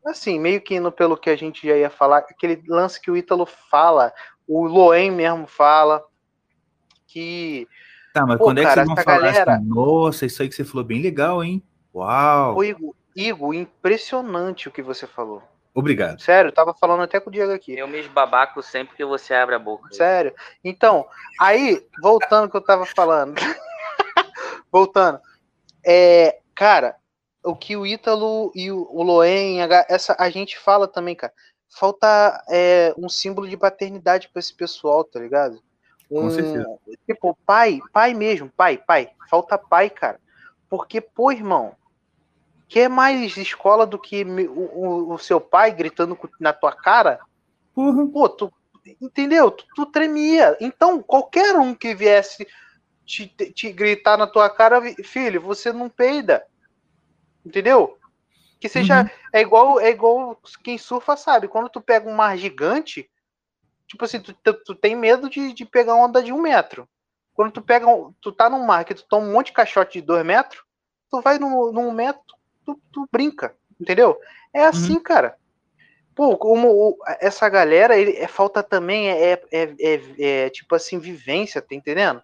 Assim, 0.06 0.40
meio 0.40 0.62
que 0.62 0.76
indo 0.76 0.90
pelo 0.90 1.18
que 1.18 1.30
a 1.30 1.36
gente 1.36 1.68
já 1.68 1.76
ia 1.76 1.90
falar, 1.90 2.20
aquele 2.20 2.64
lance 2.66 3.02
que 3.02 3.12
o 3.12 3.18
Ítalo 3.18 3.46
fala, 3.46 4.14
o 4.48 4.66
Loen 4.66 5.12
mesmo 5.12 5.48
fala, 5.48 6.02
que 7.08 7.68
Tá, 8.14 8.26
mas 8.26 8.38
Pô, 8.38 8.46
quando 8.46 8.60
é 8.60 8.62
que 8.62 8.68
cara, 8.70 8.76
vocês 8.76 8.88
vão 8.88 8.96
essa 8.96 9.04
falar 9.04 9.18
galera- 9.18 9.56
assim? 9.56 9.66
Nossa, 9.66 10.26
isso 10.26 10.42
aí 10.42 10.48
que 10.48 10.56
você 10.56 10.64
falou 10.64 10.86
bem 10.86 11.02
legal, 11.02 11.44
hein? 11.44 11.62
Uau! 11.94 12.64
Igor, 12.64 12.96
Igor, 13.14 13.54
impressionante 13.54 14.70
o 14.70 14.72
que 14.72 14.82
você 14.82 15.06
falou. 15.06 15.44
Obrigado. 15.80 16.20
Sério, 16.20 16.52
tava 16.52 16.74
falando 16.74 17.04
até 17.04 17.20
com 17.20 17.30
o 17.30 17.32
Diego 17.32 17.54
aqui. 17.54 17.78
Eu 17.78 17.88
me 17.88 18.00
esbabaco 18.00 18.64
sempre 18.64 18.98
que 18.98 19.06
você 19.06 19.36
abre 19.36 19.54
a 19.54 19.60
boca. 19.60 19.94
Sério. 19.94 20.34
Então, 20.64 21.06
aí, 21.40 21.86
voltando 22.02 22.46
ao 22.46 22.50
que 22.50 22.58
eu 22.58 22.62
tava 22.64 22.84
falando. 22.84 23.36
voltando. 24.72 25.20
É, 25.86 26.40
cara, 26.56 26.96
o 27.44 27.56
que 27.56 27.78
o 27.78 27.86
Ítalo 27.86 28.52
e 28.56 28.72
o, 28.72 28.88
o 28.92 29.04
Loen, 29.04 29.60
essa, 29.88 30.16
a 30.18 30.32
gente 30.32 30.58
fala 30.58 30.88
também, 30.88 31.14
cara. 31.14 31.32
Falta 31.70 32.44
é, 32.50 32.92
um 32.98 33.08
símbolo 33.08 33.48
de 33.48 33.56
paternidade 33.56 34.30
pra 34.30 34.40
esse 34.40 34.56
pessoal, 34.56 35.04
tá 35.04 35.20
ligado? 35.20 35.62
Com 36.10 36.26
Um, 36.26 36.32
certeza. 36.32 36.66
Tipo, 37.06 37.38
pai, 37.46 37.80
pai 37.94 38.16
mesmo, 38.16 38.50
pai, 38.58 38.80
pai. 38.80 39.12
Falta 39.30 39.60
pai, 39.60 39.92
cara. 39.92 40.20
Porque, 40.68 41.00
pô, 41.00 41.32
irmão, 41.32 41.76
quer 42.68 42.90
mais 42.90 43.38
escola 43.38 43.86
do 43.86 43.98
que 44.00 44.24
o, 44.24 44.62
o- 44.62 45.14
o 45.14 45.18
seu 45.18 45.40
pai 45.40 45.72
gritando 45.72 46.18
na 46.40 46.54
tua 46.54 46.72
cara? 46.72 47.20
Porra. 47.74 48.08
Pô, 48.08 48.30
tu, 48.30 48.52
entendeu? 49.02 49.52
Tu, 49.52 49.66
tu 49.76 49.86
tremia. 49.86 50.58
Então, 50.60 51.02
qualquer 51.02 51.56
um 51.56 51.74
que 51.74 51.94
viesse 51.96 52.48
te, 53.06 53.28
te 53.28 53.72
gritar 53.72 54.18
na 54.18 54.28
tua 54.28 54.50
cara, 54.50 54.82
filho, 55.04 55.42
você 55.42 55.72
não 55.72 55.90
peida. 55.90 56.46
Entendeu? 57.46 57.98
Que 58.60 58.68
seja. 58.68 59.02
Uhum. 59.04 59.10
É 59.32 59.42
igual 59.42 59.80
é 59.80 59.90
igual 59.90 60.40
quem 60.64 60.78
surfa 60.78 61.16
sabe. 61.16 61.48
Quando 61.48 61.70
tu 61.70 61.80
pega 61.80 62.10
um 62.10 62.14
mar 62.16 62.38
gigante, 62.38 63.10
tipo 63.88 64.04
assim, 64.04 64.20
tu, 64.20 64.34
tu, 64.34 64.54
tu 64.54 64.76
tem 64.76 64.96
medo 64.96 65.30
de, 65.30 65.54
de 65.54 65.66
pegar 65.66 65.96
onda 65.96 66.22
de 66.22 66.34
um 66.34 66.42
metro. 66.42 66.88
Quando 67.34 67.52
tu 67.52 67.62
pega. 67.62 67.86
Tu 68.20 68.32
tá 68.32 68.50
num 68.50 68.66
mar 68.66 68.84
que 68.84 68.96
tu 68.96 69.04
toma 69.08 69.28
um 69.28 69.32
monte 69.32 69.48
de 69.48 69.54
caixote 69.54 70.02
de 70.02 70.06
dois 70.06 70.26
metros, 70.26 70.64
tu 71.10 71.22
vai 71.22 71.38
num, 71.38 71.72
num 71.72 71.92
metro, 71.92 72.22
tu, 72.68 72.82
tu 72.92 73.08
brinca. 73.12 73.56
Entendeu? 73.80 74.20
É 74.54 74.64
assim, 74.66 75.00
cara. 75.00 75.36
Pô, 76.16 76.36
como 76.36 76.70
o- 76.72 76.98
essa 77.20 77.48
galera, 77.48 77.96
ele, 77.98 78.12
é, 78.18 78.28
falta 78.28 78.62
também, 78.64 79.10
é, 79.10 79.34
é, 79.34 79.42
é, 79.52 79.74
é- 79.80 80.46
é, 80.46 80.50
tipo 80.50 80.74
assim, 80.76 81.00
vivência, 81.00 81.62
tá 81.62 81.76
entendendo? 81.76 82.22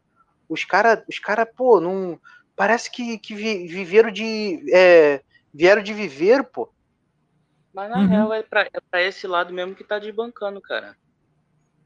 Os 0.49 0.65
caras, 0.65 1.03
os 1.08 1.19
cara, 1.19 1.45
pô, 1.45 1.79
não. 1.79 2.19
Parece 2.56 2.91
que, 2.91 3.17
que 3.19 3.34
vi- 3.36 3.67
viveram 3.67 4.12
de. 4.12 4.63
é, 4.73 5.21
vieram 5.53 5.82
de 5.82 5.93
viver, 5.93 6.43
pô. 6.43 6.71
Mas 7.73 7.89
na 7.89 7.99
Uhum. 7.99 8.08
real 8.08 8.34
é 8.34 8.43
pra, 8.43 8.62
é 8.62 8.79
pra 8.91 9.01
esse 9.01 9.25
lado 9.27 9.53
mesmo 9.53 9.75
que 9.75 9.84
tá 9.84 9.97
desbancando, 9.99 10.62
cara. 10.62 10.95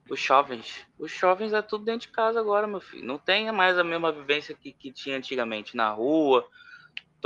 Os 0.09 0.19
jovens. 0.19 0.85
Os 0.97 1.11
jovens 1.11 1.51
é 1.53 1.61
tudo 1.61 1.83
dentro 1.83 2.07
de 2.07 2.13
casa 2.13 2.39
agora, 2.39 2.65
meu 2.67 2.79
filho. 2.79 3.05
Não 3.05 3.17
tem 3.17 3.51
mais 3.51 3.77
a 3.77 3.83
mesma 3.83 4.11
vivência 4.11 4.55
que, 4.55 4.71
que 4.71 4.91
tinha 4.91 5.17
antigamente 5.17 5.75
na 5.75 5.89
rua, 5.91 6.47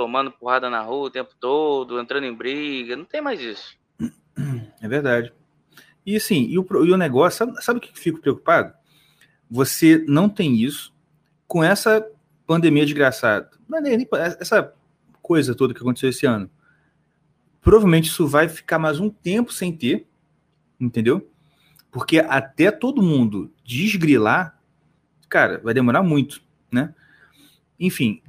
tomando 0.01 0.31
porrada 0.31 0.67
na 0.67 0.81
rua 0.81 1.07
o 1.07 1.11
tempo 1.11 1.29
todo, 1.39 1.99
entrando 1.99 2.23
em 2.25 2.33
briga. 2.33 2.95
Não 2.95 3.05
tem 3.05 3.21
mais 3.21 3.39
isso. 3.39 3.77
É 4.81 4.87
verdade. 4.87 5.31
E 6.03 6.15
assim, 6.15 6.47
e 6.49 6.57
o, 6.57 6.65
e 6.83 6.91
o 6.91 6.97
negócio, 6.97 7.53
sabe, 7.61 7.77
o 7.77 7.81
que 7.81 7.97
fico 7.99 8.19
preocupado? 8.19 8.73
Você 9.47 10.03
não 10.07 10.27
tem 10.27 10.55
isso 10.55 10.91
com 11.47 11.63
essa 11.63 12.03
pandemia 12.47 12.83
desgraçada. 12.83 13.51
É 13.75 13.79
nem- 13.81 14.07
essa 14.39 14.73
coisa 15.21 15.53
toda 15.53 15.71
que 15.71 15.79
aconteceu 15.81 16.09
esse 16.09 16.25
ano. 16.25 16.49
Provavelmente 17.61 18.09
isso 18.09 18.27
vai 18.27 18.49
ficar 18.49 18.79
mais 18.79 18.99
um 18.99 19.07
tempo 19.07 19.53
sem 19.53 19.71
ter, 19.71 20.07
entendeu? 20.79 21.29
Porque 21.91 22.17
até 22.17 22.71
todo 22.71 23.03
mundo 23.03 23.53
desgrilar, 23.63 24.59
cara, 25.29 25.59
vai 25.63 25.75
demorar 25.75 26.01
muito, 26.01 26.41
né? 26.71 26.95
Enfim, 27.79 28.23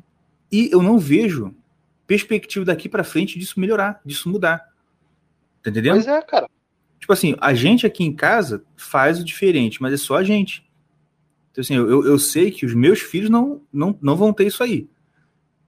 e 0.50 0.68
eu 0.70 0.82
não 0.82 0.98
vejo 0.98 1.54
perspectiva 2.06 2.64
daqui 2.64 2.88
para 2.88 3.04
frente 3.04 3.38
disso 3.38 3.58
melhorar, 3.60 4.00
disso 4.04 4.28
mudar. 4.28 4.58
Tá 5.62 5.70
entendendo? 5.70 5.94
Pois 5.94 6.06
é, 6.06 6.22
cara. 6.22 6.48
Tipo 6.98 7.12
assim, 7.12 7.34
a 7.40 7.52
gente 7.54 7.86
aqui 7.86 8.04
em 8.04 8.12
casa 8.14 8.64
faz 8.76 9.20
o 9.20 9.24
diferente, 9.24 9.80
mas 9.82 9.92
é 9.92 9.96
só 9.96 10.16
a 10.16 10.24
gente. 10.24 10.64
Então, 11.50 11.62
assim, 11.62 11.74
eu, 11.74 12.04
eu 12.06 12.18
sei 12.18 12.50
que 12.50 12.64
os 12.64 12.74
meus 12.74 13.00
filhos 13.00 13.28
não, 13.28 13.60
não, 13.72 13.98
não 14.00 14.16
vão 14.16 14.32
ter 14.32 14.46
isso 14.46 14.62
aí. 14.62 14.88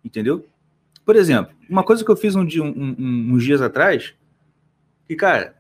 Entendeu? 0.05 0.47
Por 1.05 1.17
exemplo, 1.17 1.55
uma 1.69 1.83
coisa 1.83 2.05
que 2.05 2.11
eu 2.11 2.17
fiz 2.17 2.35
um 2.35 2.45
dia, 2.45 2.63
um- 2.63 2.95
um- 2.99 3.33
uns 3.35 3.45
dias 3.45 3.61
atrás, 3.61 4.15
que, 5.07 5.15
cara, 5.15 5.57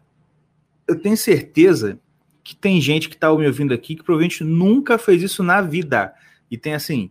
eu 0.88 0.98
tenho 0.98 1.16
certeza 1.16 1.98
que 2.42 2.54
tem 2.54 2.80
gente 2.80 3.08
que 3.08 3.16
tá 3.16 3.34
me 3.34 3.46
ouvindo 3.46 3.72
aqui 3.74 3.94
que 3.96 4.02
provavelmente 4.02 4.44
nunca 4.44 4.96
fez 4.98 5.22
isso 5.22 5.42
na 5.42 5.60
vida. 5.60 6.14
E 6.50 6.56
tem 6.56 6.74
assim, 6.74 7.10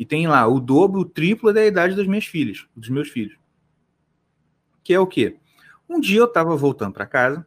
e 0.00 0.04
tem 0.06 0.26
lá 0.26 0.48
o 0.48 0.58
dobro, 0.58 1.02
o 1.02 1.04
triplo 1.04 1.52
da 1.52 1.62
idade 1.62 1.94
das 1.94 2.06
minhas 2.06 2.24
filhas, 2.24 2.66
dos 2.74 2.88
meus 2.88 3.10
filhos. 3.10 3.36
Que 4.82 4.94
é 4.94 4.98
o 4.98 5.06
quê? 5.06 5.36
Um 5.86 6.00
dia 6.00 6.20
eu 6.20 6.26
tava 6.26 6.56
voltando 6.56 6.94
para 6.94 7.04
casa, 7.04 7.46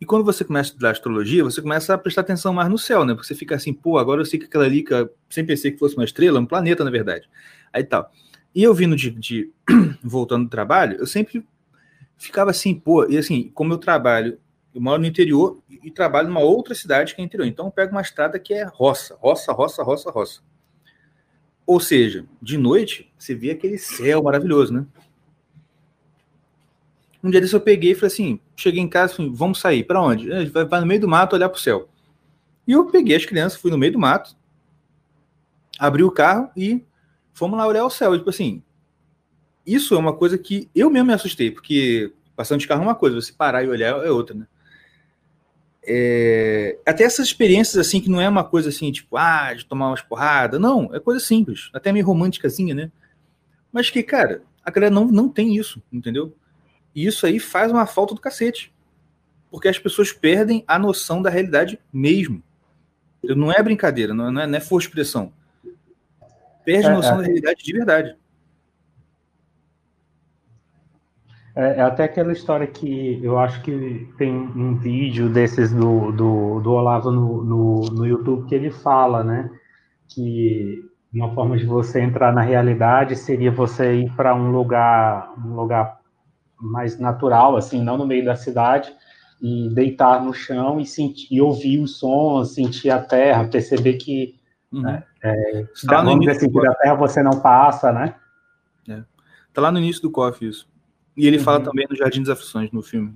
e 0.00 0.06
quando 0.06 0.24
você 0.24 0.42
começa 0.42 0.70
a 0.70 0.72
estudar 0.72 0.90
astrologia, 0.92 1.44
você 1.44 1.60
começa 1.60 1.92
a 1.92 1.98
prestar 1.98 2.22
atenção 2.22 2.54
mais 2.54 2.70
no 2.70 2.78
céu, 2.78 3.04
né? 3.04 3.12
Porque 3.12 3.26
você 3.26 3.34
fica 3.34 3.56
assim, 3.56 3.74
pô, 3.74 3.98
agora 3.98 4.22
eu 4.22 4.24
sei 4.24 4.38
que 4.38 4.46
aquela 4.46 4.64
ali, 4.64 4.82
que 4.82 4.94
eu 4.94 5.14
sempre 5.28 5.52
pensei 5.54 5.70
que 5.70 5.78
fosse 5.78 5.94
uma 5.94 6.04
estrela, 6.06 6.40
um 6.40 6.46
planeta, 6.46 6.82
na 6.82 6.90
verdade. 6.90 7.28
Aí 7.70 7.84
tal. 7.84 8.10
E 8.54 8.62
eu 8.62 8.72
vindo 8.72 8.96
de, 8.96 9.10
de- 9.10 9.52
voltando 10.02 10.44
do 10.44 10.50
trabalho, 10.50 10.96
eu 10.98 11.06
sempre 11.06 11.46
ficava 12.16 12.50
assim, 12.50 12.74
pô, 12.74 13.04
e 13.06 13.18
assim, 13.18 13.50
como 13.54 13.74
eu 13.74 13.78
trabalho, 13.78 14.38
eu 14.74 14.80
moro 14.80 15.02
no 15.02 15.06
interior 15.06 15.62
e 15.68 15.90
trabalho 15.90 16.28
numa 16.28 16.40
outra 16.40 16.74
cidade 16.74 17.14
que 17.14 17.20
é 17.20 17.24
interior. 17.24 17.46
Então 17.46 17.66
eu 17.66 17.70
pego 17.70 17.92
uma 17.92 18.00
estrada 18.00 18.38
que 18.38 18.54
é 18.54 18.64
roça, 18.64 19.14
roça, 19.20 19.52
roça, 19.52 19.82
roça, 19.82 20.10
roça. 20.10 20.51
Ou 21.66 21.80
seja, 21.80 22.26
de 22.40 22.58
noite 22.58 23.10
você 23.16 23.34
vê 23.34 23.50
aquele 23.50 23.78
céu 23.78 24.22
maravilhoso, 24.22 24.72
né? 24.72 24.86
Um 27.22 27.30
dia 27.30 27.40
desse 27.40 27.54
eu 27.54 27.60
peguei 27.60 27.92
e 27.92 27.94
falei 27.94 28.08
assim, 28.08 28.40
cheguei 28.56 28.80
em 28.80 28.88
casa, 28.88 29.14
falei, 29.14 29.30
vamos 29.32 29.60
sair, 29.60 29.84
para 29.84 30.02
onde? 30.02 30.32
A 30.32 30.40
gente 30.40 30.50
vai, 30.50 30.64
vai 30.64 30.80
no 30.80 30.86
meio 30.86 31.00
do 31.00 31.08
mato 31.08 31.36
olhar 31.36 31.48
pro 31.48 31.60
céu. 31.60 31.88
E 32.66 32.72
eu 32.72 32.86
peguei 32.86 33.16
as 33.16 33.24
crianças, 33.24 33.60
fui 33.60 33.70
no 33.70 33.78
meio 33.78 33.92
do 33.92 33.98
mato, 33.98 34.36
abri 35.78 36.02
o 36.02 36.10
carro 36.10 36.50
e 36.56 36.84
fomos 37.32 37.56
lá 37.56 37.66
olhar 37.66 37.84
o 37.84 37.90
céu. 37.90 38.14
E, 38.14 38.18
tipo 38.18 38.30
assim, 38.30 38.60
isso 39.64 39.94
é 39.94 39.98
uma 39.98 40.12
coisa 40.12 40.36
que 40.36 40.68
eu 40.74 40.90
mesmo 40.90 41.08
me 41.08 41.14
assustei, 41.14 41.50
porque 41.50 42.12
passando 42.34 42.60
de 42.60 42.66
carro 42.66 42.82
é 42.82 42.86
uma 42.86 42.94
coisa, 42.94 43.20
você 43.20 43.32
parar 43.32 43.62
e 43.62 43.68
olhar 43.68 44.04
é 44.04 44.10
outra, 44.10 44.34
né? 44.34 44.46
É, 45.84 46.78
até 46.86 47.02
essas 47.02 47.26
experiências 47.26 47.76
assim 47.76 48.00
que 48.00 48.08
não 48.08 48.20
é 48.20 48.28
uma 48.28 48.44
coisa 48.44 48.68
assim 48.68 48.92
tipo 48.92 49.16
ah 49.16 49.52
de 49.52 49.66
tomar 49.66 49.88
umas 49.88 50.00
porradas 50.00 50.60
não 50.60 50.94
é 50.94 51.00
coisa 51.00 51.18
simples 51.18 51.70
até 51.72 51.90
meio 51.90 52.06
românticazinha 52.06 52.72
né? 52.72 52.92
Mas 53.72 53.90
que 53.90 54.00
cara 54.00 54.42
a 54.64 54.70
galera 54.70 54.94
não, 54.94 55.06
não 55.06 55.28
tem 55.28 55.56
isso 55.56 55.82
entendeu? 55.92 56.36
E 56.94 57.04
isso 57.04 57.26
aí 57.26 57.40
faz 57.40 57.72
uma 57.72 57.84
falta 57.84 58.14
do 58.14 58.20
cacete 58.20 58.72
porque 59.50 59.66
as 59.66 59.78
pessoas 59.78 60.12
perdem 60.12 60.64
a 60.68 60.78
noção 60.78 61.20
da 61.20 61.28
realidade 61.28 61.78
mesmo. 61.92 62.42
Não 63.22 63.50
é 63.52 63.60
brincadeira 63.60 64.14
não 64.14 64.40
é, 64.40 64.46
não 64.46 64.56
é 64.56 64.60
força 64.60 64.86
expressão. 64.86 65.32
Perde 66.64 66.86
a 66.86 66.90
é, 66.90 66.94
noção 66.94 67.14
é, 67.14 67.16
da 67.18 67.22
realidade 67.24 67.64
de 67.64 67.72
verdade 67.72 68.16
É, 71.54 71.78
é, 71.78 71.80
até 71.82 72.04
aquela 72.04 72.32
história 72.32 72.66
que 72.66 73.20
eu 73.22 73.38
acho 73.38 73.60
que 73.62 74.08
tem 74.16 74.32
um 74.32 74.74
vídeo 74.76 75.28
desses 75.28 75.72
do, 75.72 76.10
do, 76.12 76.60
do 76.60 76.72
Olavo 76.72 77.10
no, 77.10 77.44
no, 77.44 77.80
no 77.92 78.06
YouTube 78.06 78.48
que 78.48 78.54
ele 78.54 78.70
fala, 78.70 79.22
né? 79.22 79.50
Que 80.08 80.82
uma 81.12 81.34
forma 81.34 81.58
de 81.58 81.66
você 81.66 82.00
entrar 82.00 82.32
na 82.32 82.40
realidade 82.40 83.16
seria 83.16 83.50
você 83.50 83.96
ir 83.96 84.10
para 84.16 84.34
um 84.34 84.50
lugar, 84.50 85.34
um 85.44 85.54
lugar 85.54 86.00
mais 86.58 86.98
natural, 86.98 87.56
assim, 87.56 87.82
não 87.82 87.98
no 87.98 88.06
meio 88.06 88.24
da 88.24 88.34
cidade, 88.34 88.90
e 89.42 89.68
deitar 89.74 90.24
no 90.24 90.32
chão 90.32 90.80
e 90.80 90.86
sentir, 90.86 91.26
e 91.30 91.40
ouvir 91.40 91.80
os 91.80 91.98
sons, 91.98 92.54
sentir 92.54 92.88
a 92.88 93.00
terra, 93.00 93.48
perceber 93.48 93.94
que 93.94 94.36
uhum. 94.72 94.82
né, 94.82 95.02
é, 95.22 95.66
tá 95.86 96.00
vamos 96.02 96.20
dizer 96.20 96.36
assim, 96.36 96.50
da 96.50 96.74
terra 96.76 96.94
você 96.94 97.22
não 97.22 97.40
passa, 97.40 97.92
né? 97.92 98.14
É. 98.88 99.02
Tá 99.52 99.60
lá 99.60 99.70
no 99.70 99.78
início 99.78 100.00
do 100.00 100.10
COF 100.10 100.46
isso. 100.48 100.71
E 101.16 101.26
ele 101.26 101.38
uhum. 101.38 101.44
fala 101.44 101.60
também 101.60 101.86
no 101.88 101.96
Jardim 101.96 102.20
das 102.20 102.30
Aflições, 102.30 102.70
no 102.72 102.82
filme. 102.82 103.14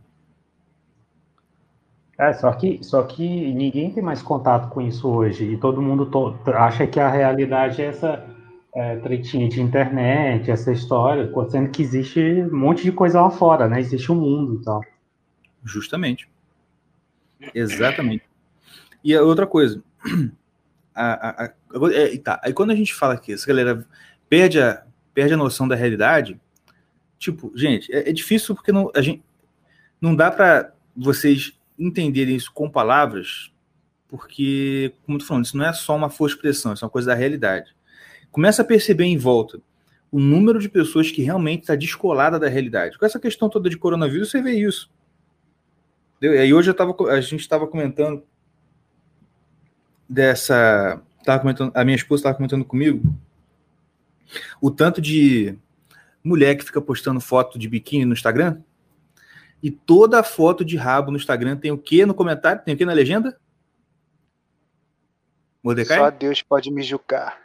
É, 2.19 2.33
só 2.33 2.51
que, 2.53 2.83
só 2.83 3.03
que 3.03 3.53
ninguém 3.53 3.91
tem 3.91 4.03
mais 4.03 4.23
contato 4.23 4.71
com 4.71 4.81
isso 4.81 5.09
hoje. 5.09 5.45
E 5.45 5.57
todo 5.59 5.83
mundo 5.83 6.07
to 6.07 6.35
acha 6.55 6.87
que 6.87 6.99
a 6.99 7.11
realidade 7.11 7.83
é 7.83 7.87
essa 7.87 8.25
é, 8.75 8.97
tretinha 8.97 9.49
de 9.49 9.61
internet, 9.61 10.51
essa 10.51 10.73
história, 10.73 11.31
sendo 11.51 11.71
que 11.71 11.83
existe 11.83 12.21
um 12.21 12.57
monte 12.57 12.83
de 12.83 12.93
coisa 12.93 13.21
lá 13.21 13.31
fora, 13.31 13.69
né? 13.69 13.81
Existe 13.81 14.11
um 14.11 14.17
mundo 14.17 14.61
e 14.61 14.65
tal. 14.65 14.81
Justamente. 15.63 16.29
Exatamente. 17.55 18.25
E 19.05 19.15
a 19.15 19.23
outra 19.23 19.47
coisa. 19.47 19.83
A, 20.99 21.29
a, 21.29 21.45
a, 21.45 21.53
é, 21.93 22.17
tá, 22.17 22.41
aí 22.43 22.55
quando 22.55 22.71
a 22.71 22.75
gente 22.75 22.95
fala 22.95 23.19
que 23.19 23.31
essa 23.31 23.47
galera 23.47 23.87
perde 24.31 24.59
a, 24.59 24.83
perde 25.13 25.35
a 25.35 25.37
noção 25.37 25.69
da 25.69 25.77
realidade, 25.77 26.41
Tipo, 27.19 27.53
gente, 27.55 27.93
é, 27.93 28.11
é 28.11 28.13
difícil 28.13 28.55
porque 28.55 28.73
não, 28.73 28.91
a 28.95 29.01
gente, 29.01 29.23
não 30.01 30.15
dá 30.15 30.31
para 30.31 30.73
vocês 30.95 31.59
entenderem 31.79 32.37
isso 32.37 32.53
com 32.53 32.71
palavras, 32.71 33.53
porque, 34.09 34.95
como 35.05 35.17
eu 35.17 35.21
tô 35.21 35.27
falando, 35.27 35.45
isso 35.45 35.57
não 35.57 35.67
é 35.67 35.73
só 35.73 35.97
uma 35.97 36.09
força 36.09 36.37
expressão, 36.37 36.73
isso 36.73 36.85
é 36.85 36.87
uma 36.87 36.91
coisa 36.91 37.09
da 37.09 37.15
realidade. 37.15 37.75
Começa 38.31 38.63
a 38.63 38.65
perceber 38.65 39.05
em 39.05 39.19
volta 39.19 39.61
o 40.11 40.21
número 40.21 40.59
de 40.59 40.69
pessoas 40.69 41.11
que 41.11 41.23
realmente 41.23 41.63
está 41.63 41.75
descolada 41.75 42.39
da 42.39 42.49
realidade. 42.49 42.99
Com 42.99 43.05
essa 43.05 43.19
questão 43.19 43.49
toda 43.49 43.69
de 43.69 43.77
coronavírus, 43.77 44.31
você 44.31 44.41
vê 44.41 44.53
isso. 44.53 44.91
Entendeu? 46.17 46.39
E 46.39 46.41
aí 46.41 46.55
hoje 46.55 46.71
eu 46.71 46.75
tava, 46.75 46.95
a 47.11 47.21
gente 47.21 47.41
estava 47.41 47.67
comentando 47.67 48.23
dessa. 50.09 51.03
Tava 51.25 51.41
comentando, 51.41 51.73
a 51.75 51.85
minha 51.85 51.97
esposa 51.97 52.21
estava 52.21 52.37
comentando 52.37 52.65
comigo 52.65 53.03
o 54.61 54.71
tanto 54.71 55.01
de 55.01 55.57
mulher 56.27 56.57
que 56.57 56.65
fica 56.65 56.81
postando 56.81 57.21
foto 57.21 57.59
de 57.59 57.69
biquíni 57.69 58.05
no 58.05 58.13
Instagram. 58.13 58.61
E 59.63 59.71
toda 59.71 60.23
foto 60.23 60.65
de 60.65 60.77
rabo 60.77 61.11
no 61.11 61.17
Instagram 61.17 61.57
tem 61.57 61.71
o 61.71 61.79
que 61.79 62.05
no 62.05 62.15
comentário? 62.15 62.63
Tem 62.63 62.75
o 62.75 62.77
que 62.77 62.85
na 62.85 62.93
legenda? 62.93 63.39
Mordecai? 65.63 65.99
Só 65.99 66.11
Deus 66.11 66.43
pode 66.43 66.71
me 66.71 66.83
julgar. 66.83 67.41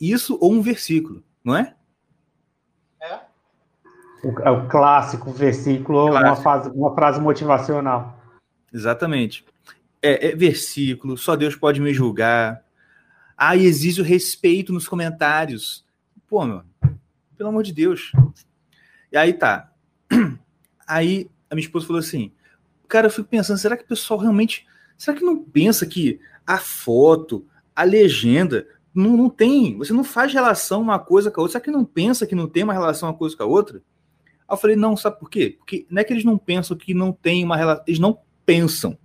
Isso 0.00 0.36
ou 0.40 0.52
um 0.52 0.60
versículo, 0.60 1.22
não 1.44 1.56
é? 1.56 1.74
É. 3.00 3.20
O, 4.22 4.40
é 4.40 4.50
o 4.50 4.68
clássico 4.68 5.30
versículo, 5.30 6.08
clássico. 6.08 6.28
Uma, 6.28 6.36
frase, 6.36 6.70
uma 6.70 6.94
frase 6.94 7.20
motivacional. 7.20 8.20
Exatamente. 8.72 9.44
É, 10.02 10.28
é, 10.28 10.36
versículo, 10.36 11.16
só 11.16 11.36
Deus 11.36 11.54
pode 11.54 11.80
me 11.80 11.92
julgar. 11.92 12.64
Ah, 13.36 13.56
e 13.56 13.64
exige 13.64 14.00
o 14.00 14.04
respeito 14.04 14.72
nos 14.72 14.86
comentários. 14.86 15.84
Pô, 16.28 16.44
meu, 16.44 16.62
pelo 17.40 17.48
amor 17.48 17.62
de 17.62 17.72
Deus. 17.72 18.12
E 19.10 19.16
aí 19.16 19.32
tá. 19.32 19.72
Aí 20.86 21.30
a 21.48 21.54
minha 21.54 21.64
esposa 21.64 21.86
falou 21.86 22.00
assim: 22.00 22.32
Cara, 22.86 23.06
eu 23.06 23.10
fico 23.10 23.28
pensando, 23.28 23.56
será 23.56 23.78
que 23.78 23.84
o 23.84 23.88
pessoal 23.88 24.20
realmente. 24.20 24.66
Será 24.98 25.16
que 25.16 25.24
não 25.24 25.42
pensa 25.42 25.86
que 25.86 26.20
a 26.46 26.58
foto, 26.58 27.46
a 27.74 27.82
legenda, 27.82 28.66
não, 28.94 29.16
não 29.16 29.30
tem. 29.30 29.78
Você 29.78 29.94
não 29.94 30.04
faz 30.04 30.34
relação 30.34 30.82
uma 30.82 30.98
coisa 30.98 31.30
com 31.30 31.40
a 31.40 31.42
outra. 31.44 31.52
Será 31.52 31.64
que 31.64 31.70
não 31.70 31.82
pensa 31.82 32.26
que 32.26 32.34
não 32.34 32.46
tem 32.46 32.62
uma 32.62 32.74
relação 32.74 33.08
uma 33.08 33.16
coisa 33.16 33.34
com 33.34 33.42
a 33.42 33.46
outra? 33.46 33.78
Aí 34.46 34.52
eu 34.54 34.56
falei, 34.58 34.76
não, 34.76 34.94
sabe 34.94 35.18
por 35.18 35.30
quê? 35.30 35.56
Porque 35.58 35.86
não 35.88 36.02
é 36.02 36.04
que 36.04 36.12
eles 36.12 36.24
não 36.24 36.36
pensam 36.36 36.76
que 36.76 36.92
não 36.92 37.10
tem 37.10 37.42
uma 37.42 37.56
relação. 37.56 37.84
Eles 37.86 38.00
não 38.00 38.18
pensam. 38.44 38.98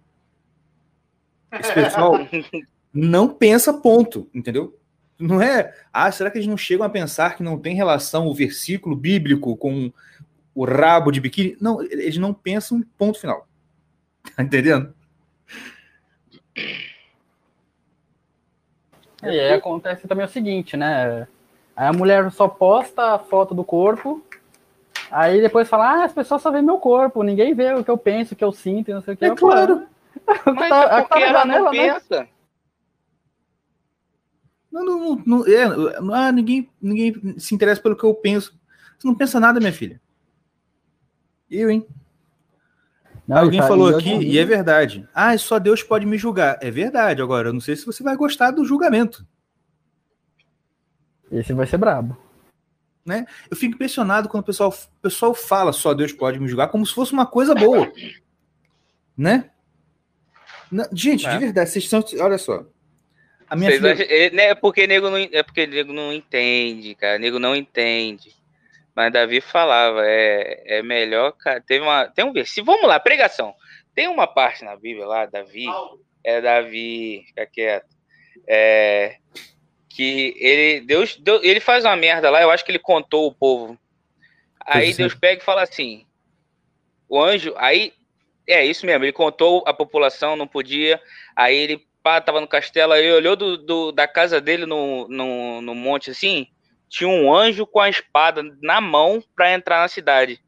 Esse 1.54 1.74
pessoal 1.74 2.16
não 2.94 3.30
pensa, 3.30 3.74
ponto, 3.74 4.30
entendeu? 4.34 4.78
Não 5.18 5.42
é, 5.42 5.74
ah, 5.94 6.12
será 6.12 6.30
que 6.30 6.38
eles 6.38 6.48
não 6.48 6.58
chegam 6.58 6.86
a 6.86 6.90
pensar 6.90 7.36
que 7.36 7.44
não 7.44 7.58
tem 7.58 7.76
relação 7.76 8.28
o 8.28 8.34
versículo 8.34 8.96
bíblico 8.96 9.56
com 9.56 9.92
o 10.54 10.66
rabo 10.66 11.12
de 11.12 11.22
biquíni? 11.22 11.58
Não, 11.60 11.82
eles 11.82 12.18
não 12.18 12.34
pensam 12.34 12.84
ponto 12.98 13.20
final. 13.20 13.48
Tá 14.36 14.44
entendendo? 14.44 14.94
E 19.24 19.28
aí 19.40 19.54
acontece 19.54 20.08
também 20.08 20.26
o 20.26 20.30
seguinte, 20.30 20.76
né? 20.76 21.28
Aí 21.76 21.88
a 21.88 21.94
mulher 21.94 22.30
só 22.32 22.48
posta 22.48 23.16
a 23.16 23.20
foto 23.20 23.54
do 23.54 23.64
corpo, 23.64 24.24
aí 25.12 25.42
depois 25.42 25.68
fala, 25.68 26.02
ah, 26.02 26.04
as 26.06 26.14
pessoas 26.14 26.42
só 26.42 26.52
veem 26.52 26.64
meu 26.64 26.78
corpo, 26.78 27.24
ninguém 27.24 27.54
vê 27.54 27.74
o 27.74 27.84
que 27.84 27.92
eu 27.92 27.98
penso, 27.98 28.34
o 28.34 28.38
que 28.38 28.44
eu 28.44 28.52
sinto, 28.52 28.92
não 28.92 29.02
sei 29.02 29.14
o 29.14 29.18
que. 29.18 29.26
É 29.26 29.36
claro. 29.36 29.86
Mas 30.56 30.70
tá, 30.70 30.84
é 30.84 31.02
porque 31.02 31.20
tá 31.20 31.22
ela 31.22 31.46
não 31.46 31.72
né? 31.72 31.72
pensa. 31.72 32.20
Né? 32.22 32.28
Não, 34.76 34.84
não, 34.84 35.24
não, 35.26 35.48
é, 35.48 35.64
ah, 36.14 36.32
ninguém, 36.34 36.70
ninguém 36.82 37.40
se 37.40 37.56
interessa 37.56 37.82
pelo 37.82 37.96
que 37.96 38.04
eu 38.04 38.14
penso. 38.14 38.60
Você 39.00 39.08
não 39.08 39.16
pensa 39.16 39.40
nada, 39.40 39.58
minha 39.58 39.72
filha. 39.72 40.02
Eu, 41.50 41.70
hein? 41.70 41.88
Não, 43.26 43.38
Alguém 43.38 43.62
tá, 43.62 43.68
falou 43.68 43.96
aqui, 43.96 44.14
e 44.14 44.38
é 44.38 44.44
verdade. 44.44 45.08
Ah, 45.16 45.36
só 45.38 45.60
Deus 45.60 45.82
pode 45.82 46.06
me 46.06 46.18
julgar. 46.18 46.60
É 46.62 46.70
verdade. 46.70 47.22
Agora, 47.22 47.48
eu 47.48 47.54
não 47.54 47.62
sei 47.62 47.78
se 47.78 47.86
você 47.86 48.04
vai 48.04 48.18
gostar 48.18 48.52
do 48.52 48.66
julgamento. 48.66 49.26
Esse 51.32 51.54
vai 51.54 51.66
ser 51.66 51.78
brabo. 51.78 52.18
Né? 53.06 53.26
Eu 53.50 53.56
fico 53.56 53.76
impressionado 53.76 54.28
quando 54.28 54.44
o 54.44 54.46
pessoal, 54.46 54.72
o 54.72 55.02
pessoal 55.02 55.34
fala 55.34 55.72
só 55.72 55.94
Deus 55.94 56.12
pode 56.12 56.38
me 56.38 56.50
julgar 56.50 56.68
como 56.68 56.86
se 56.86 56.94
fosse 56.94 57.14
uma 57.14 57.26
coisa 57.26 57.56
boa. 57.56 57.90
Né? 59.18 59.50
gente, 60.92 61.26
é. 61.26 61.32
de 61.32 61.38
verdade, 61.38 61.70
vocês 61.70 61.86
estão. 61.86 62.04
Olha 62.20 62.38
só. 62.38 62.66
A 63.56 63.58
minha 63.58 63.72
filha... 63.72 63.94
acham, 63.94 64.06
é, 64.10 64.30
né, 64.30 64.44
é 64.50 64.56
porque 64.56 64.86
nego 64.86 65.10
não 65.10 65.18
é 65.18 65.44
porque 65.44 65.66
nego 65.66 65.94
não 65.94 66.14
entende, 66.14 66.96
cara. 66.96 67.18
Nego 67.18 67.40
não 67.40 67.56
entende. 67.56 68.36
Mas 68.96 69.12
Davi 69.12 69.42
falava, 69.42 70.06
é, 70.06 70.78
é 70.78 70.82
melhor, 70.82 71.32
cara. 71.34 71.60
Teve 71.60 71.84
uma, 71.84 72.08
tem 72.08 72.24
um 72.24 72.32
versículo. 72.32 72.74
Vamos 72.74 72.88
lá, 72.88 73.00
pregação. 73.00 73.54
Tem 73.94 74.08
uma 74.08 74.28
parte 74.28 74.64
na 74.64 74.76
Bíblia 74.76 75.06
lá, 75.06 75.26
Davi, 75.26 75.66
é 76.24 76.42
Davi, 76.42 77.24
fica 77.28 77.46
quieto. 77.46 77.96
É, 78.48 79.18
que 79.90 80.36
ele 80.38 80.82
Deus, 80.82 81.16
Deus, 81.16 81.42
ele 81.44 81.62
faz 81.62 81.86
uma 81.86 81.96
merda 81.96 82.30
lá, 82.30 82.42
eu 82.42 82.52
acho 82.52 82.66
que 82.66 82.72
ele 82.72 82.80
contou 82.80 83.28
o 83.28 83.34
povo. 83.34 83.80
Aí 84.60 84.94
Deus 84.94 85.14
pega 85.16 85.42
e 85.42 85.46
fala 85.46 85.64
assim: 85.64 86.06
o 87.08 87.22
anjo, 87.22 87.54
aí 87.58 87.94
é 88.48 88.66
isso 88.66 88.86
mesmo, 88.86 89.06
ele 89.06 89.14
contou 89.14 89.64
a 89.66 89.74
população, 89.74 90.36
não 90.36 90.48
podia. 90.48 91.02
Aí 91.36 91.56
ele 91.56 91.88
pá, 92.06 92.22
tava 92.22 92.40
no 92.40 92.48
castelo, 92.48 92.94
aí 92.94 93.12
olhou 93.12 93.36
do, 93.36 93.58
do, 93.58 93.92
da 93.92 94.08
casa 94.08 94.40
dele 94.40 94.68
no, 94.68 95.08
no, 95.08 95.60
no 95.60 95.74
monte 95.74 96.12
assim, 96.12 96.46
tinha 96.88 97.10
um 97.10 97.34
anjo 97.34 97.66
com 97.66 97.80
a 97.80 97.90
espada 97.90 98.44
na 98.62 98.80
mão 98.80 99.24
para 99.36 99.52
entrar 99.52 99.82
na 99.82 99.88
cidade. 99.88 100.40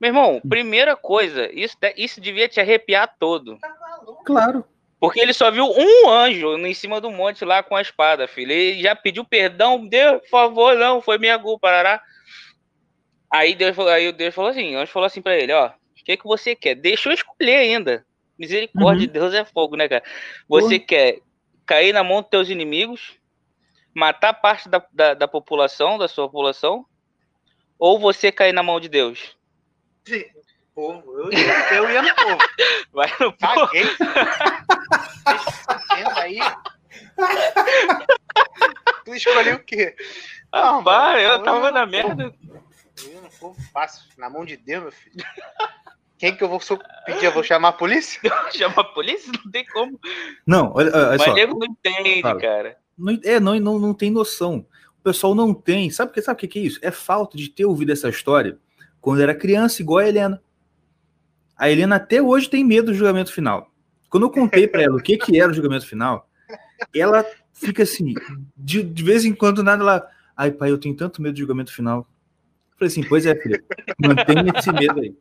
Meu 0.00 0.10
irmão, 0.10 0.40
primeira 0.48 0.94
coisa, 0.94 1.50
isso, 1.52 1.76
isso 1.96 2.20
devia 2.20 2.48
te 2.48 2.60
arrepiar 2.60 3.16
todo. 3.18 3.58
Claro. 4.24 4.64
Porque 5.00 5.18
ele 5.18 5.32
só 5.32 5.50
viu 5.50 5.64
um 5.66 6.08
anjo 6.08 6.56
em 6.56 6.72
cima 6.72 7.00
do 7.00 7.10
monte 7.10 7.44
lá 7.44 7.60
com 7.60 7.74
a 7.74 7.82
espada, 7.82 8.28
filho. 8.28 8.52
Ele 8.52 8.80
já 8.80 8.94
pediu 8.94 9.24
perdão, 9.24 9.84
Deus, 9.84 10.20
por 10.20 10.28
favor, 10.28 10.76
não, 10.76 11.02
foi 11.02 11.18
minha 11.18 11.36
culpa, 11.36 11.66
parará. 11.66 12.00
Aí 13.28 13.56
Deus, 13.56 13.76
aí 13.80 14.12
Deus 14.12 14.32
falou 14.32 14.52
assim, 14.52 14.70
Deus 14.70 14.88
falou 14.88 15.06
assim 15.08 15.20
para 15.20 15.36
ele, 15.36 15.52
ó, 15.52 15.66
o 15.66 16.04
que 16.04 16.16
que 16.16 16.24
você 16.24 16.54
quer? 16.54 16.76
Deixa 16.76 17.08
eu 17.08 17.12
escolher 17.12 17.56
ainda. 17.56 18.06
Misericórdia 18.38 18.92
Uhum. 18.92 18.98
de 18.98 19.06
Deus 19.06 19.32
é 19.34 19.44
fogo, 19.44 19.76
né, 19.76 19.88
cara? 19.88 20.02
Você 20.48 20.78
quer 20.78 21.20
cair 21.66 21.92
na 21.92 22.02
mão 22.04 22.20
dos 22.20 22.30
teus 22.30 22.48
inimigos, 22.48 23.16
matar 23.94 24.32
parte 24.34 24.68
da, 24.68 24.84
da, 24.92 25.14
da 25.14 25.28
população, 25.28 25.96
da 25.98 26.08
sua 26.08 26.26
população, 26.26 26.84
ou 27.78 27.98
você 27.98 28.30
cair 28.32 28.52
na 28.52 28.62
mão 28.62 28.80
de 28.80 28.88
Deus? 28.88 29.36
Povo, 30.74 31.18
eu, 31.20 31.32
ia- 31.32 31.74
eu 31.74 31.90
ia 31.90 32.02
no 32.02 32.14
povo. 32.16 32.38
Vai 32.92 33.08
no 33.20 33.32
povo. 33.32 33.70
Entenda 35.92 36.20
aí. 36.20 36.38
Tu 39.04 39.14
escolheu 39.14 39.56
o 39.56 39.60
quê? 39.64 39.94
Não, 40.52 40.78
Rapaz, 40.78 41.22
mano, 41.22 41.34
eu 41.34 41.42
tava 41.42 41.66
ia 41.66 41.70
na 41.72 41.86
merda. 41.86 42.30
povo. 42.30 42.64
Eu 43.04 43.12
ia 43.12 43.20
no 43.20 43.30
povo 43.30 43.62
fácil, 43.72 44.04
na 44.16 44.28
mão 44.30 44.44
de 44.44 44.56
Deus, 44.56 44.82
meu 44.84 44.92
filho. 44.92 45.24
Quem 46.18 46.36
que 46.36 46.42
eu 46.42 46.48
vou 46.48 46.60
pedir? 47.04 47.24
Eu 47.24 47.32
vou 47.32 47.42
chamar 47.42 47.68
a 47.68 47.72
polícia? 47.72 48.20
Chama 48.52 48.80
a 48.82 48.84
polícia? 48.84 49.32
Não 49.44 49.50
tem 49.50 49.64
como. 49.66 49.98
Não, 50.46 50.72
olha, 50.74 50.90
olha 50.94 51.08
Mas 51.10 51.22
só. 51.22 51.34
nego 51.34 51.58
não 51.58 51.66
entende, 51.66 52.22
cara. 52.22 52.76
Não, 52.96 53.18
é, 53.24 53.40
não, 53.40 53.58
não, 53.58 53.78
não 53.78 53.94
tem 53.94 54.10
noção. 54.10 54.66
O 54.98 55.02
pessoal 55.02 55.34
não 55.34 55.52
tem. 55.52 55.90
Sabe 55.90 56.10
o 56.10 56.14
que, 56.14 56.22
sabe 56.22 56.40
que 56.40 56.48
que 56.48 56.58
é 56.58 56.62
isso? 56.62 56.78
É 56.82 56.90
falta 56.90 57.36
de 57.36 57.48
ter 57.48 57.64
ouvido 57.64 57.92
essa 57.92 58.08
história 58.08 58.58
quando 59.00 59.20
era 59.20 59.34
criança, 59.34 59.82
igual 59.82 59.98
a 59.98 60.08
Helena. 60.08 60.42
A 61.56 61.70
Helena 61.70 61.96
até 61.96 62.22
hoje 62.22 62.48
tem 62.48 62.64
medo 62.64 62.86
do 62.86 62.94
julgamento 62.94 63.32
final. 63.32 63.70
Quando 64.08 64.22
eu 64.22 64.30
contei 64.30 64.66
pra 64.66 64.82
ela 64.82 64.96
o 64.96 65.02
que, 65.02 65.16
que 65.18 65.38
era 65.38 65.50
o 65.50 65.54
julgamento 65.54 65.86
final, 65.86 66.28
ela 66.94 67.24
fica 67.52 67.82
assim, 67.82 68.14
de, 68.56 68.82
de 68.82 69.02
vez 69.02 69.24
em 69.24 69.34
quando 69.34 69.62
nada 69.62 69.82
ela. 69.82 70.08
Ai, 70.36 70.50
pai, 70.50 70.70
eu 70.70 70.78
tenho 70.78 70.96
tanto 70.96 71.20
medo 71.20 71.34
do 71.34 71.38
julgamento 71.38 71.72
final. 71.72 72.08
Eu 72.74 72.78
falei 72.78 72.88
assim, 72.88 73.04
pois 73.08 73.24
é, 73.24 73.34
filha, 73.36 73.62
mantenha 74.04 74.52
esse 74.56 74.72
medo 74.72 75.00
aí. 75.00 75.14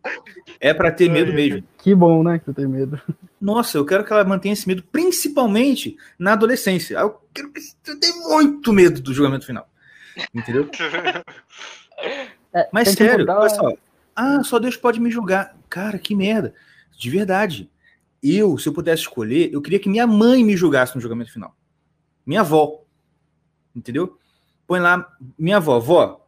É 0.60 0.74
pra 0.74 0.92
ter 0.92 1.08
medo 1.10 1.32
mesmo. 1.32 1.64
Que 1.78 1.94
bom, 1.94 2.24
né? 2.24 2.40
Que 2.40 2.46
você 2.46 2.54
tem 2.54 2.68
medo. 2.68 3.00
Nossa, 3.40 3.78
eu 3.78 3.86
quero 3.86 4.04
que 4.04 4.12
ela 4.12 4.24
mantenha 4.24 4.54
esse 4.54 4.68
medo, 4.68 4.84
principalmente 4.92 5.96
na 6.18 6.34
adolescência. 6.34 6.98
Eu 6.98 7.22
quero 7.34 7.52
que 7.52 7.62
eu 7.88 8.00
tenha 8.00 8.16
muito 8.28 8.74
medo 8.74 9.00
do 9.02 9.14
julgamento 9.14 9.46
final. 9.46 9.70
Entendeu? 10.34 10.68
É, 12.54 12.70
Mas 12.72 12.90
sério, 12.90 13.20
mudar- 13.20 13.40
olha 13.40 13.50
só. 13.50 13.74
Ah, 14.16 14.44
só 14.44 14.60
Deus 14.60 14.76
pode 14.78 15.00
me 15.00 15.10
julgar. 15.12 15.56
Cara, 15.70 15.98
que 15.98 16.16
merda. 16.16 16.54
De 16.98 17.10
verdade. 17.10 17.70
Eu, 18.22 18.58
se 18.58 18.68
eu 18.70 18.74
pudesse 18.74 19.02
escolher, 19.04 19.52
eu 19.54 19.62
queria 19.62 19.80
que 19.80 19.90
minha 19.90 20.08
mãe 20.08 20.44
me 20.44 20.56
julgasse 20.56 20.96
no 20.96 21.02
julgamento 21.02 21.32
final. 21.32 21.56
Minha 22.26 22.42
avó. 22.42 22.84
Entendeu? 23.76 24.18
Põe 24.66 24.80
lá, 24.80 25.08
minha 25.38 25.58
avó, 25.58 25.78
vó, 25.80 26.23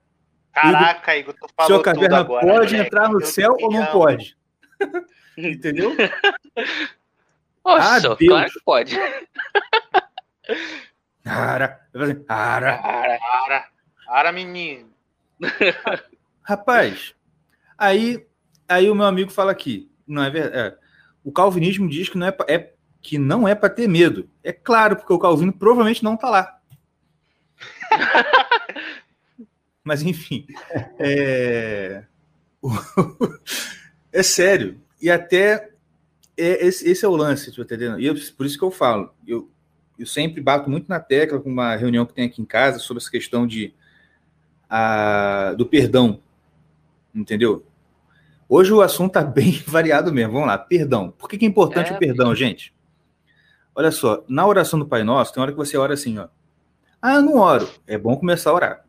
Caraca, 0.56 1.16
Igor, 1.18 1.34
tu 1.34 1.48
falou 1.56 1.68
seu 1.68 1.78
tudo 1.78 1.84
caverna 1.84 2.20
agora. 2.20 2.46
pode 2.46 2.72
moleque. 2.74 2.76
entrar 2.88 3.10
no 3.10 3.24
céu 3.26 3.56
ou 3.60 3.72
não 3.72 3.86
pode? 3.88 4.38
Entendeu? 5.38 5.92
Nossa, 7.64 7.96
Ah, 7.96 8.00
Deus. 8.00 8.18
claro 8.20 8.52
que 8.52 8.60
pode. 8.64 8.96
Ara, 11.26 11.80
fazer, 11.92 12.24
ara. 12.28 12.74
Ara, 12.76 13.20
ara, 13.46 13.66
ara, 14.08 14.32
menino. 14.32 14.90
Rapaz, 16.44 17.14
aí, 17.78 18.26
aí 18.70 18.90
o 18.90 18.96
meu 18.96 19.06
amigo 19.06 19.32
fala 19.32 19.52
aqui, 19.52 19.92
não 20.08 20.24
é 20.24 20.30
verdade? 20.30 20.78
o 21.24 21.32
calvinismo 21.32 21.90
diz 21.90 22.08
que 22.08 22.18
não 22.20 22.28
é, 22.28 22.32
pra- 22.32 22.46
é 22.48 22.72
que 23.02 23.18
não 23.18 23.48
é 23.48 23.56
para 23.56 23.68
ter 23.70 23.88
medo. 23.90 24.30
É 24.44 24.54
claro, 24.54 24.96
porque 24.96 25.12
o 25.12 25.18
Calvino 25.20 25.52
provavelmente 25.52 26.04
não 26.04 26.16
tá 26.16 26.30
lá. 26.30 26.60
Mas 29.86 30.02
enfim, 30.02 30.46
é, 31.00 32.04
é 34.12 34.24
sério. 34.24 34.82
E 35.02 35.10
até 35.12 35.70
é- 36.36 36.66
esse, 36.66 36.90
esse 36.90 37.06
é 37.06 37.08
o 37.08 37.16
lance, 37.16 37.56
tá 37.56 37.62
entendendo? 37.62 38.00
E 38.00 38.06
eu- 38.08 38.16
por 38.36 38.46
isso 38.46 38.58
que 38.58 38.64
eu 38.64 38.72
falo, 38.72 39.14
eu, 39.28 39.50
eu 39.98 40.06
sempre 40.06 40.42
bato 40.42 40.70
muito 40.70 40.88
na 40.90 41.00
tecla 41.00 41.40
com 41.40 41.50
uma 41.50 41.76
reunião 41.76 42.06
que 42.06 42.14
tem 42.14 42.26
aqui 42.26 42.42
em 42.42 42.46
casa 42.46 42.80
sobre 42.80 43.02
essa 43.02 43.12
questão 43.12 43.46
de 43.46 43.74
a, 44.70 45.54
do 45.58 45.66
perdão, 45.66 46.20
entendeu? 47.14 47.64
Hoje 48.50 48.74
o 48.74 48.82
assunto 48.82 49.14
tá 49.14 49.24
bem 49.24 49.52
variado 49.68 50.12
mesmo. 50.12 50.34
Vamos 50.34 50.48
lá, 50.48 50.58
perdão. 50.58 51.12
Por 51.12 51.30
que, 51.30 51.38
que 51.38 51.46
é 51.46 51.48
importante 51.48 51.92
É, 51.92 51.96
o 51.96 52.00
perdão, 52.00 52.34
gente? 52.34 52.74
Olha 53.76 53.92
só, 53.92 54.24
na 54.28 54.48
oração 54.48 54.80
do 54.80 54.88
Pai 54.88 55.04
Nosso, 55.04 55.34
tem 55.34 55.44
hora 55.44 55.52
que 55.52 55.58
você 55.58 55.78
ora 55.78 55.94
assim, 55.94 56.18
ó. 56.18 56.28
Ah, 57.02 57.16
eu 57.16 57.22
não 57.22 57.38
oro. 57.38 57.70
É 57.86 57.98
bom 57.98 58.16
começar 58.18 58.50
a 58.50 58.54
orar. 58.54 58.86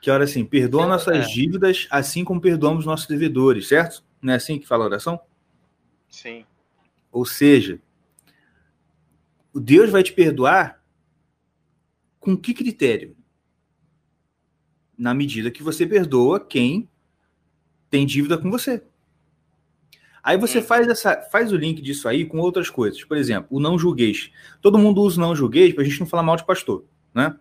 Que 0.00 0.10
ora 0.10 0.24
assim, 0.24 0.44
perdoa 0.44 0.84
É. 0.84 0.88
nossas 0.88 1.30
dívidas, 1.30 1.86
assim 1.90 2.24
como 2.24 2.40
perdoamos 2.40 2.86
nossos 2.86 3.06
devedores, 3.06 3.68
certo? 3.68 4.02
Não 4.20 4.32
é 4.32 4.36
assim 4.36 4.58
que 4.58 4.66
fala 4.66 4.84
a 4.84 4.88
oração? 4.88 5.20
Sim. 6.08 6.44
Ou 7.12 7.24
seja, 7.26 7.80
o 9.52 9.60
Deus 9.60 9.90
vai 9.90 10.02
te 10.02 10.12
perdoar 10.12 10.82
com 12.18 12.36
que 12.36 12.54
critério? 12.54 13.16
Na 14.96 15.14
medida 15.14 15.50
que 15.50 15.62
você 15.62 15.86
perdoa 15.86 16.38
quem 16.40 16.88
tem 17.88 18.06
dívida 18.06 18.38
com 18.38 18.50
você. 18.50 18.82
Aí 20.22 20.36
você 20.36 20.58
Uhum. 20.58 20.64
faz 20.64 20.86
essa, 20.86 21.22
faz 21.30 21.50
o 21.50 21.56
link 21.56 21.80
disso 21.80 22.06
aí 22.06 22.26
com 22.26 22.38
outras 22.38 22.68
coisas. 22.68 23.02
Por 23.04 23.16
exemplo, 23.16 23.48
o 23.50 23.58
não 23.60 23.78
julgueis. 23.78 24.30
Todo 24.60 24.78
mundo 24.78 25.00
usa 25.00 25.18
o 25.18 25.20
não 25.20 25.34
julgueis 25.34 25.72
para 25.74 25.82
a 25.82 25.86
gente 25.86 25.98
não 26.00 26.06
falar 26.06 26.22
mal 26.22 26.36
de 26.36 26.44
pastor, 26.44 26.84
né? 27.14 27.34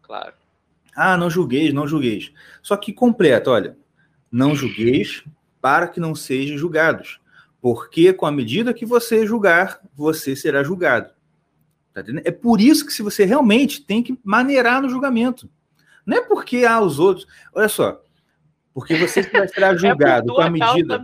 Claro. 0.00 0.34
Ah, 0.94 1.16
não 1.16 1.30
julgueis, 1.30 1.72
não 1.72 1.86
julgueis. 1.86 2.32
Só 2.62 2.76
que 2.76 2.92
completa, 2.92 3.50
olha, 3.50 3.76
não 4.30 4.54
julgueis 4.54 5.24
para 5.60 5.88
que 5.88 6.00
não 6.00 6.14
sejam 6.14 6.58
julgados. 6.58 7.20
Porque 7.60 8.12
com 8.12 8.26
a 8.26 8.32
medida 8.32 8.74
que 8.74 8.84
você 8.84 9.26
julgar, 9.26 9.80
você 9.94 10.34
será 10.34 10.62
julgado. 10.64 11.10
Tá 11.92 12.00
entendendo? 12.00 12.26
É 12.26 12.30
por 12.30 12.60
isso 12.60 12.84
que 12.84 12.92
se 12.92 13.02
você 13.02 13.24
realmente 13.24 13.82
tem 13.84 14.02
que 14.02 14.18
maneirar 14.24 14.82
no 14.82 14.88
julgamento. 14.88 15.48
Não 16.04 16.16
é 16.16 16.20
porque 16.20 16.64
ah, 16.64 16.80
os 16.80 16.98
outros. 16.98 17.26
Olha 17.54 17.68
só. 17.68 18.02
Porque 18.74 18.96
você 18.96 19.22
será 19.48 19.76
julgado 19.76 20.32
é 20.32 20.34
com 20.34 20.40
a 20.40 20.50
medida. 20.50 21.00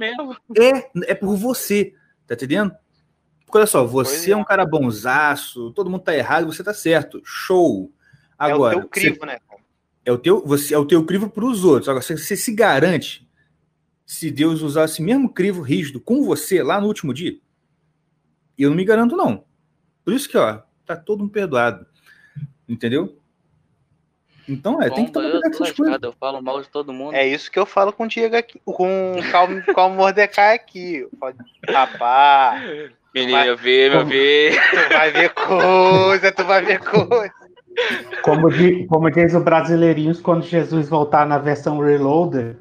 É, 0.57 1.12
é 1.12 1.14
por 1.14 1.37
você, 1.37 1.94
tá 2.27 2.35
entendendo? 2.35 2.72
Porque 3.44 3.59
olha 3.59 3.66
só, 3.66 3.85
você 3.87 4.31
é 4.31 4.35
é. 4.35 4.37
um 4.37 4.44
cara 4.44 4.66
bonzaço, 4.66 5.72
todo 5.72 5.88
mundo 5.88 6.03
tá 6.03 6.14
errado, 6.14 6.46
você 6.46 6.62
tá 6.64 6.74
certo. 6.74 7.20
Show. 7.24 7.92
Agora, 8.38 8.74
é 8.74 8.79
o 8.79 8.81
teu 8.81 8.88
você- 8.88 9.11
crivo, 9.11 9.27
né? 9.27 9.38
É 10.09 10.12
o 10.12 10.18
teu, 10.18 10.44
você 10.47 10.75
é 10.75 10.79
o 10.79 10.87
teu 10.87 11.05
crivo 11.05 11.29
para 11.29 11.44
os 11.44 11.64
outros. 11.64 11.88
Agora, 11.88 12.03
você, 12.03 12.16
você 12.16 12.37
se 12.37 12.55
garante 12.55 13.29
se 14.07 14.31
Deus 14.31 14.62
usar 14.62 14.87
esse 14.87 15.03
mesmo 15.03 15.29
crivo 15.33 15.61
rígido 15.61 16.01
com 16.01 16.25
você 16.25 16.62
lá 16.62 16.81
no 16.81 16.87
último 16.87 17.12
dia? 17.12 17.37
Eu 18.59 18.71
não 18.71 18.77
me 18.77 18.85
garanto, 18.85 19.16
não. 19.16 19.44
Por 20.05 20.14
isso 20.14 20.29
que, 20.29 20.37
ó, 20.38 20.61
tá 20.87 20.97
todo 20.97 21.21
mundo 21.21 21.31
perdoado. 21.31 21.87
Entendeu? 22.68 23.18
Então, 24.49 24.81
é, 24.83 24.88
tem 24.88 25.05
que 25.05 25.12
Bom, 25.12 25.21
tomar 25.21 25.27
eu 25.27 25.33
cuidado 25.33 25.57
com 25.59 25.64
essas 25.64 25.77
coisas. 25.77 25.99
eu 26.03 26.12
falo 26.12 26.40
mal 26.42 26.62
de 26.62 26.68
todo 26.71 26.90
mundo. 26.92 27.14
É 27.14 27.27
isso 27.27 27.51
que 27.51 27.59
eu 27.59 27.66
falo 27.66 27.92
com 27.92 28.05
o 28.05 28.09
Diego 28.09 28.35
aqui, 28.35 28.59
com, 28.64 28.75
com, 28.77 29.75
com 29.75 29.87
o 29.88 29.94
Mordecai 29.94 30.55
aqui. 30.55 31.07
Pode- 31.21 31.37
Rapaz, 31.68 32.90
Menino, 33.14 33.38
eu 33.44 33.57
vi, 33.59 33.90
meu 33.90 33.99
Como- 34.01 34.11
vi. 34.11 34.51
tu 34.71 34.88
vai 34.94 35.11
ver 35.11 35.35
coisa, 35.35 36.33
tu 36.33 36.44
vai 36.44 36.64
ver 36.64 36.79
coisa. 36.81 37.35
Como, 38.23 38.49
como 38.88 39.11
diz 39.11 39.35
o 39.35 39.41
Brasileirinhos, 39.41 40.21
quando 40.21 40.43
Jesus 40.43 40.88
voltar 40.88 41.27
na 41.27 41.38
versão 41.38 41.79
Reloaded, 41.79 42.57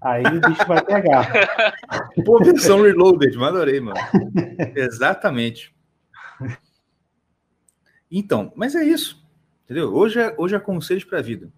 aí 0.00 0.24
o 0.24 0.40
bicho 0.40 0.66
vai 0.66 0.84
pegar. 0.84 1.30
Pô, 2.24 2.38
versão 2.42 2.82
reloaded, 2.82 3.36
mas 3.36 3.48
adorei, 3.48 3.80
mano. 3.80 3.98
Exatamente. 4.74 5.74
Então, 8.10 8.52
mas 8.56 8.74
é 8.74 8.84
isso. 8.84 9.22
Entendeu? 9.64 9.94
Hoje 9.94 10.20
é, 10.20 10.34
hoje 10.36 10.54
é 10.54 10.58
conselhos 10.58 11.04
para 11.04 11.18
a 11.18 11.22
vida. 11.22 11.48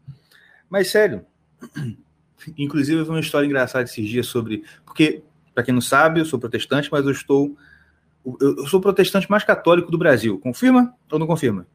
Mas 0.69 0.91
sério, 0.91 1.25
inclusive 2.57 3.01
eu 3.01 3.05
vi 3.05 3.11
uma 3.11 3.21
história 3.21 3.47
engraçada 3.47 3.85
esses 3.85 4.09
dias 4.09 4.27
sobre. 4.27 4.63
Porque, 4.85 5.23
para 5.55 5.65
quem 5.65 5.75
não 5.75 5.81
sabe, 5.81 6.21
eu 6.21 6.25
sou 6.25 6.39
protestante, 6.39 6.89
mas 6.93 7.05
eu 7.05 7.11
estou. 7.11 7.57
Eu, 8.25 8.59
eu 8.59 8.67
sou 8.67 8.81
protestante 8.81 9.31
mais 9.31 9.45
católico 9.45 9.91
do 9.91 9.99
Brasil. 9.99 10.39
Confirma 10.39 10.95
ou 11.11 11.19
não 11.19 11.27
confirma? 11.27 11.67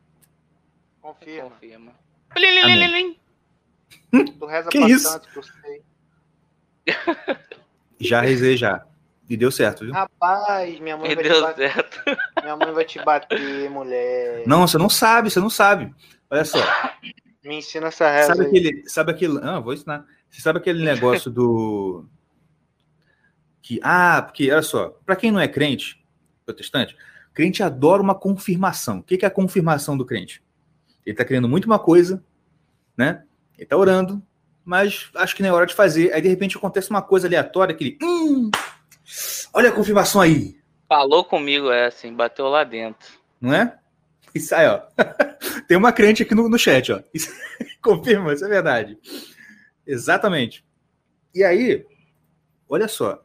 Confirma. 1.38 1.94
Confirma. 2.30 3.16
Tu 4.12 4.46
reza 4.46 4.70
Que 4.70 5.00
santo, 5.00 5.28
que 5.30 5.38
eu 5.38 5.44
sei. 5.44 5.84
Já 8.00 8.22
rezei 8.22 8.56
já. 8.56 8.86
E 9.30 9.38
deu 9.38 9.52
certo, 9.52 9.84
viu? 9.84 9.94
Rapaz, 9.94 10.80
minha 10.80 10.98
mãe, 10.98 11.10
Me 11.10 11.16
vai 11.16 11.24
te 11.24 11.30
deu 11.30 11.42
bater, 11.42 11.72
certo. 11.72 12.02
minha 12.42 12.56
mãe 12.56 12.72
vai 12.72 12.86
te 12.86 13.04
bater, 13.04 13.70
mulher. 13.70 14.44
Não, 14.48 14.66
você 14.66 14.78
não 14.78 14.90
sabe, 14.90 15.30
você 15.30 15.40
não 15.40 15.52
sabe. 15.52 15.94
Olha 16.32 16.44
só. 16.44 16.58
Me 17.44 17.58
ensina 17.58 17.88
essa 17.88 18.10
reza 18.10 18.28
Sabe 18.28 18.42
aí. 18.42 18.48
aquele, 18.48 18.90
sabe 18.90 19.12
aquele, 19.12 19.40
ah, 19.44 19.60
vou 19.60 19.74
ensinar. 19.74 20.06
Você 20.30 20.42
sabe 20.42 20.58
aquele 20.58 20.84
negócio 20.84 21.30
do 21.30 22.06
que 23.62 23.80
ah, 23.84 24.24
porque 24.24 24.52
olha 24.52 24.64
só, 24.64 24.90
para 25.06 25.16
quem 25.16 25.32
não 25.32 25.40
é 25.40 25.48
crente, 25.48 26.04
protestante, 26.44 26.98
crente 27.34 27.62
adora 27.62 28.02
uma 28.02 28.16
confirmação. 28.16 29.00
O 29.00 29.04
que 29.04 29.18
que 29.18 29.26
é 29.26 29.28
a 29.28 29.32
confirmação 29.32 29.96
do 29.96 30.06
crente? 30.06 30.42
Ele 31.10 31.16
está 31.16 31.26
querendo 31.26 31.50
muito 31.50 31.66
uma 31.66 31.80
coisa, 31.80 32.24
né? 32.96 33.24
Ele 33.56 33.64
está 33.64 33.76
orando, 33.76 34.22
mas 34.64 35.10
acho 35.16 35.36
que 35.36 35.42
não 35.42 35.50
é 35.50 35.52
hora 35.52 35.66
de 35.66 35.74
fazer. 35.74 36.14
Aí 36.14 36.22
de 36.22 36.28
repente 36.28 36.56
acontece 36.56 36.92
uma 36.92 37.02
coisa 37.02 37.26
aleatória, 37.28 37.74
aquele. 37.74 37.98
Hum, 38.00 38.52
olha 39.52 39.70
a 39.70 39.72
confirmação 39.72 40.22
aí. 40.22 40.60
Falou 40.88 41.26
comigo, 41.26 41.72
é 41.72 41.88
assim, 41.88 42.14
bateu 42.14 42.48
lá 42.48 42.64
dentro. 42.64 43.10
Não 43.42 43.52
é? 43.52 43.76
Isso 44.36 44.54
aí, 44.54 44.68
ó. 44.68 44.82
Tem 45.68 45.76
uma 45.76 45.92
crente 45.92 46.22
aqui 46.22 46.36
no, 46.36 46.48
no 46.48 46.60
chat, 46.60 46.92
ó. 46.92 47.02
Isso, 47.12 47.32
confirma, 47.82 48.32
isso 48.32 48.46
é 48.46 48.48
verdade. 48.48 48.96
Exatamente. 49.88 50.64
E 51.34 51.44
aí, 51.44 51.84
olha 52.70 52.88
só. 52.88 53.24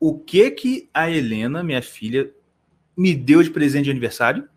O 0.00 0.18
que 0.18 0.50
que 0.50 0.90
a 0.92 1.08
Helena, 1.08 1.62
minha 1.62 1.82
filha, 1.82 2.28
me 2.96 3.14
deu 3.14 3.40
de 3.40 3.50
presente 3.50 3.84
de 3.84 3.90
aniversário? 3.92 4.48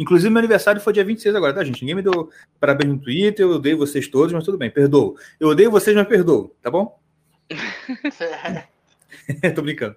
Inclusive, 0.00 0.30
meu 0.30 0.38
aniversário 0.38 0.80
foi 0.80 0.94
dia 0.94 1.04
26 1.04 1.34
agora, 1.34 1.52
tá, 1.52 1.62
gente? 1.62 1.82
Ninguém 1.82 1.96
me 1.96 2.00
deu 2.00 2.30
parabéns 2.58 2.90
no 2.90 2.98
Twitter, 2.98 3.44
eu 3.44 3.50
odeio 3.50 3.76
vocês 3.76 4.08
todos, 4.08 4.32
mas 4.32 4.44
tudo 4.44 4.56
bem, 4.56 4.70
perdoo. 4.70 5.14
Eu 5.38 5.48
odeio 5.48 5.70
vocês, 5.70 5.94
mas 5.94 6.08
perdoo, 6.08 6.56
tá 6.62 6.70
bom? 6.70 6.98
Tô 9.54 9.60
brincando. 9.60 9.94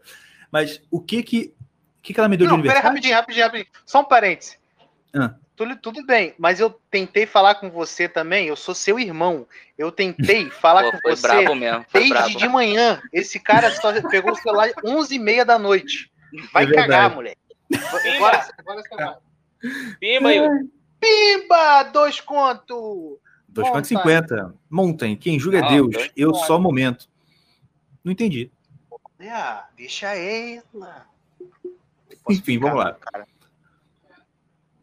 Mas 0.51 0.82
o 0.91 0.99
que 0.99 1.24
que, 1.24 1.54
que, 2.01 2.14
que 2.14 2.20
ela 2.20 2.28
me 2.28 2.36
deu 2.36 2.47
Não, 2.47 2.58
de 2.58 2.64
pera 2.64 2.80
aniversário? 2.80 2.89
rapidinho, 2.89 3.16
rapidinho, 3.16 3.45
rapidinho. 3.45 3.68
Só 3.86 4.01
um 4.01 4.06
parênteses. 4.06 4.58
Ah. 5.16 5.36
Tudo, 5.56 5.76
tudo 5.78 6.06
bem, 6.06 6.34
mas 6.38 6.60
eu 6.60 6.70
tentei 6.91 7.26
falar 7.26 7.56
com 7.56 7.70
você 7.70 8.10
também, 8.10 8.47
eu 8.47 8.58
sou 8.58 8.76
seu 8.76 8.99
irmão. 8.99 9.47
Eu 9.78 9.89
tentei 9.89 10.49
falar 10.51 10.84
Pô, 10.84 10.91
com 10.91 10.97
foi 10.99 11.16
você 11.16 11.28
brabo 11.28 11.56
mesmo. 11.56 11.86
Foi 11.88 12.01
desde 12.01 12.14
brabo. 12.18 12.38
de 12.39 12.47
manhã. 12.49 13.01
Esse 13.14 13.39
cara 13.39 13.72
só 13.72 13.93
pegou 14.10 14.34
o 14.34 14.36
celular 14.36 14.70
11h30 14.84 15.45
da 15.45 15.58
noite. 15.58 16.12
Vai 16.51 16.66
É 16.66 16.74
cagar, 16.74 17.16
moleque. 17.16 17.38
Agora, 18.18 18.45
agora 18.58 18.82
você 18.82 18.95
vai. 18.97 19.16
Pimba, 19.99 20.34
Igor. 20.34 20.49
Pimba! 20.99 21.84
Dois 21.91 22.20
conto! 22.22 23.20
2,50. 23.51 24.53
Montem. 24.70 25.16
Quem 25.16 25.39
julga 25.39 25.59
é 25.59 25.64
Ah, 25.64 25.68
Deus. 25.70 25.91
dois 25.91 26.11
Eu 26.16 26.32
conto. 26.32 26.45
só 26.45 26.59
momento. 26.59 27.07
Não 28.03 28.11
entendi. 28.11 28.51
Ah, 29.22 29.68
deixa 29.78 30.14
ela. 30.16 31.05
Enfim, 32.30 32.59
vamos 32.59 32.78
lá. 32.78 32.93
Cara. 32.93 33.26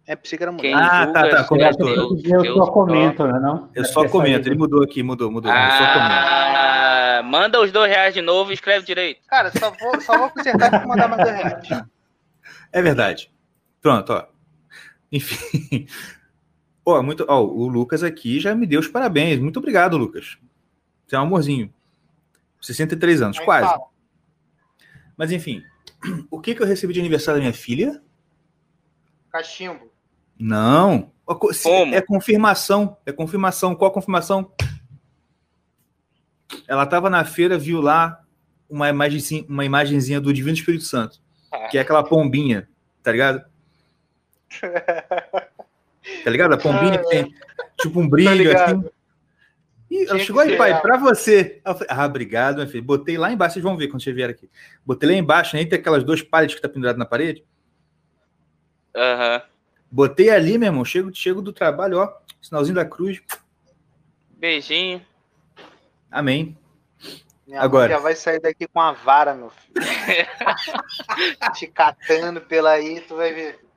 É 0.07 0.17
pra 0.17 0.29
você 0.29 0.37
que 0.37 0.43
era 0.43 0.51
mulher. 0.53 0.63
Quem 0.71 0.75
Ah, 0.75 1.05
julga 1.07 1.13
tá, 1.13 1.29
tá, 1.31 1.41
é 1.41 1.45
comentou. 1.45 1.87
Deus, 2.17 2.25
Eu 2.25 2.43
Deus 2.43 2.57
só 2.57 2.73
comento, 2.73 3.27
né? 3.27 3.39
Não? 3.39 3.71
Eu 3.75 3.85
só 3.85 4.09
comento. 4.09 4.49
Ele 4.49 4.57
mudou 4.57 4.83
aqui, 4.83 5.03
mudou, 5.03 5.31
mudou. 5.31 5.51
Eu 5.53 5.59
só 5.59 5.93
comento. 5.93 6.27
Ah, 6.27 7.23
manda 7.25 7.61
os 7.61 7.71
dois 7.71 7.91
reais 7.91 8.15
de 8.15 8.23
novo 8.23 8.51
e 8.51 8.55
escreve 8.55 8.85
direito. 8.87 9.21
Cara, 9.29 9.51
só 9.57 9.71
vou, 9.71 10.01
só 10.01 10.19
vou 10.19 10.31
consertar 10.31 10.83
e 10.83 10.87
mandar 10.87 11.09
mais 11.09 11.23
dois 11.23 11.37
reais. 11.37 11.85
É 12.73 12.83
verdade. 12.83 13.31
Pronto, 13.83 14.13
ó. 14.13 14.27
Enfim. 15.13 15.87
Ó, 16.85 17.03
muito, 17.03 17.25
ó, 17.29 17.43
o 17.43 17.69
Lucas 17.69 18.03
aqui 18.03 18.41
já 18.41 18.55
me 18.55 18.67
deu 18.67 18.81
os 18.81 18.89
parabéns. 18.89 19.39
Muito 19.39 19.59
obrigado, 19.59 19.97
Lucas. 19.97 20.39
Você 21.07 21.17
é 21.17 21.19
um 21.19 21.23
amorzinho. 21.23 21.73
63 22.61 23.23
anos, 23.23 23.39
Aí 23.39 23.45
quase. 23.45 23.69
fala. 23.69 23.85
Mas 25.17 25.33
enfim, 25.33 25.63
o 26.31 26.41
que, 26.41 26.55
que 26.55 26.63
eu 26.63 26.67
recebi 26.67 26.93
de 26.93 27.01
aniversário 27.01 27.41
da 27.41 27.43
minha 27.43 27.53
filha? 27.53 28.03
Cachimbo. 29.31 29.91
Não. 30.39 31.13
Como? 31.63 31.95
É 31.95 32.01
confirmação. 32.01 32.97
É 33.07 33.13
confirmação. 33.13 33.75
Qual 33.75 33.91
a 33.91 33.95
confirmação? 33.95 34.53
Ela 36.67 36.85
estava 36.85 37.09
na 37.09 37.25
feira, 37.25 37.59
viu 37.59 37.81
lá 37.81 38.25
uma 38.69 38.89
imagenzinha, 38.89 39.45
uma 39.49 39.65
imagenzinha 39.65 40.21
do 40.21 40.33
Divino 40.33 40.55
Espírito 40.57 40.85
Santo, 40.85 41.21
que 41.71 41.79
é 41.79 41.81
aquela 41.81 42.03
pombinha, 42.03 42.69
tá 43.03 43.13
ligado? 43.13 43.45
Tá 46.25 46.31
ligado? 46.31 46.55
A 46.55 46.59
pombinha 46.59 46.99
que 46.99 47.09
tem 47.09 47.35
tipo 47.81 48.01
um 48.01 48.09
brilho 48.09 48.35
ligado. 48.35 48.79
assim. 48.79 48.91
E 49.91 50.05
ela 50.09 50.19
chegou 50.21 50.41
aí, 50.41 50.57
pai, 50.57 50.71
ela. 50.71 50.81
pra 50.81 50.97
você. 50.97 51.61
Falei, 51.65 51.87
ah, 51.89 52.07
obrigado, 52.07 52.59
meu 52.59 52.69
filho. 52.69 52.83
Botei 52.83 53.19
lá 53.19 53.33
embaixo, 53.33 53.55
vocês 53.55 53.63
vão 53.63 53.77
ver 53.77 53.89
quando 53.89 54.03
vocês 54.03 54.15
vierem 54.15 54.35
aqui. 54.35 54.49
Botei 54.87 55.09
lá 55.11 55.15
embaixo, 55.17 55.57
entre 55.57 55.77
aquelas 55.77 56.05
duas 56.05 56.23
paredes 56.23 56.55
que 56.55 56.63
tá 56.63 56.69
pendurado 56.69 56.97
na 56.97 57.05
parede. 57.05 57.45
Aham. 58.95 59.43
Botei 59.91 60.31
ali, 60.31 60.57
meu 60.57 60.69
irmão. 60.69 60.85
Chego, 60.85 61.13
chego 61.13 61.43
do 61.43 61.53
trabalho, 61.53 61.99
ó. 61.99 62.13
Sinalzinho 62.41 62.77
da 62.77 62.85
cruz. 62.85 63.21
Beijinho. 64.31 65.05
Amém. 66.11 66.57
Minha 67.47 67.61
Agora. 67.61 67.93
já 67.93 67.99
vai 67.99 68.15
sair 68.15 68.41
daqui 68.41 68.69
com 68.69 68.81
a 68.81 68.93
vara, 68.93 69.35
meu 69.35 69.51
filho. 69.51 69.75
Te 71.55 71.67
catando 71.67 72.41
pela 72.41 72.71
aí, 72.71 73.01
tu 73.01 73.17
vai 73.17 73.33
ver. 73.33 73.70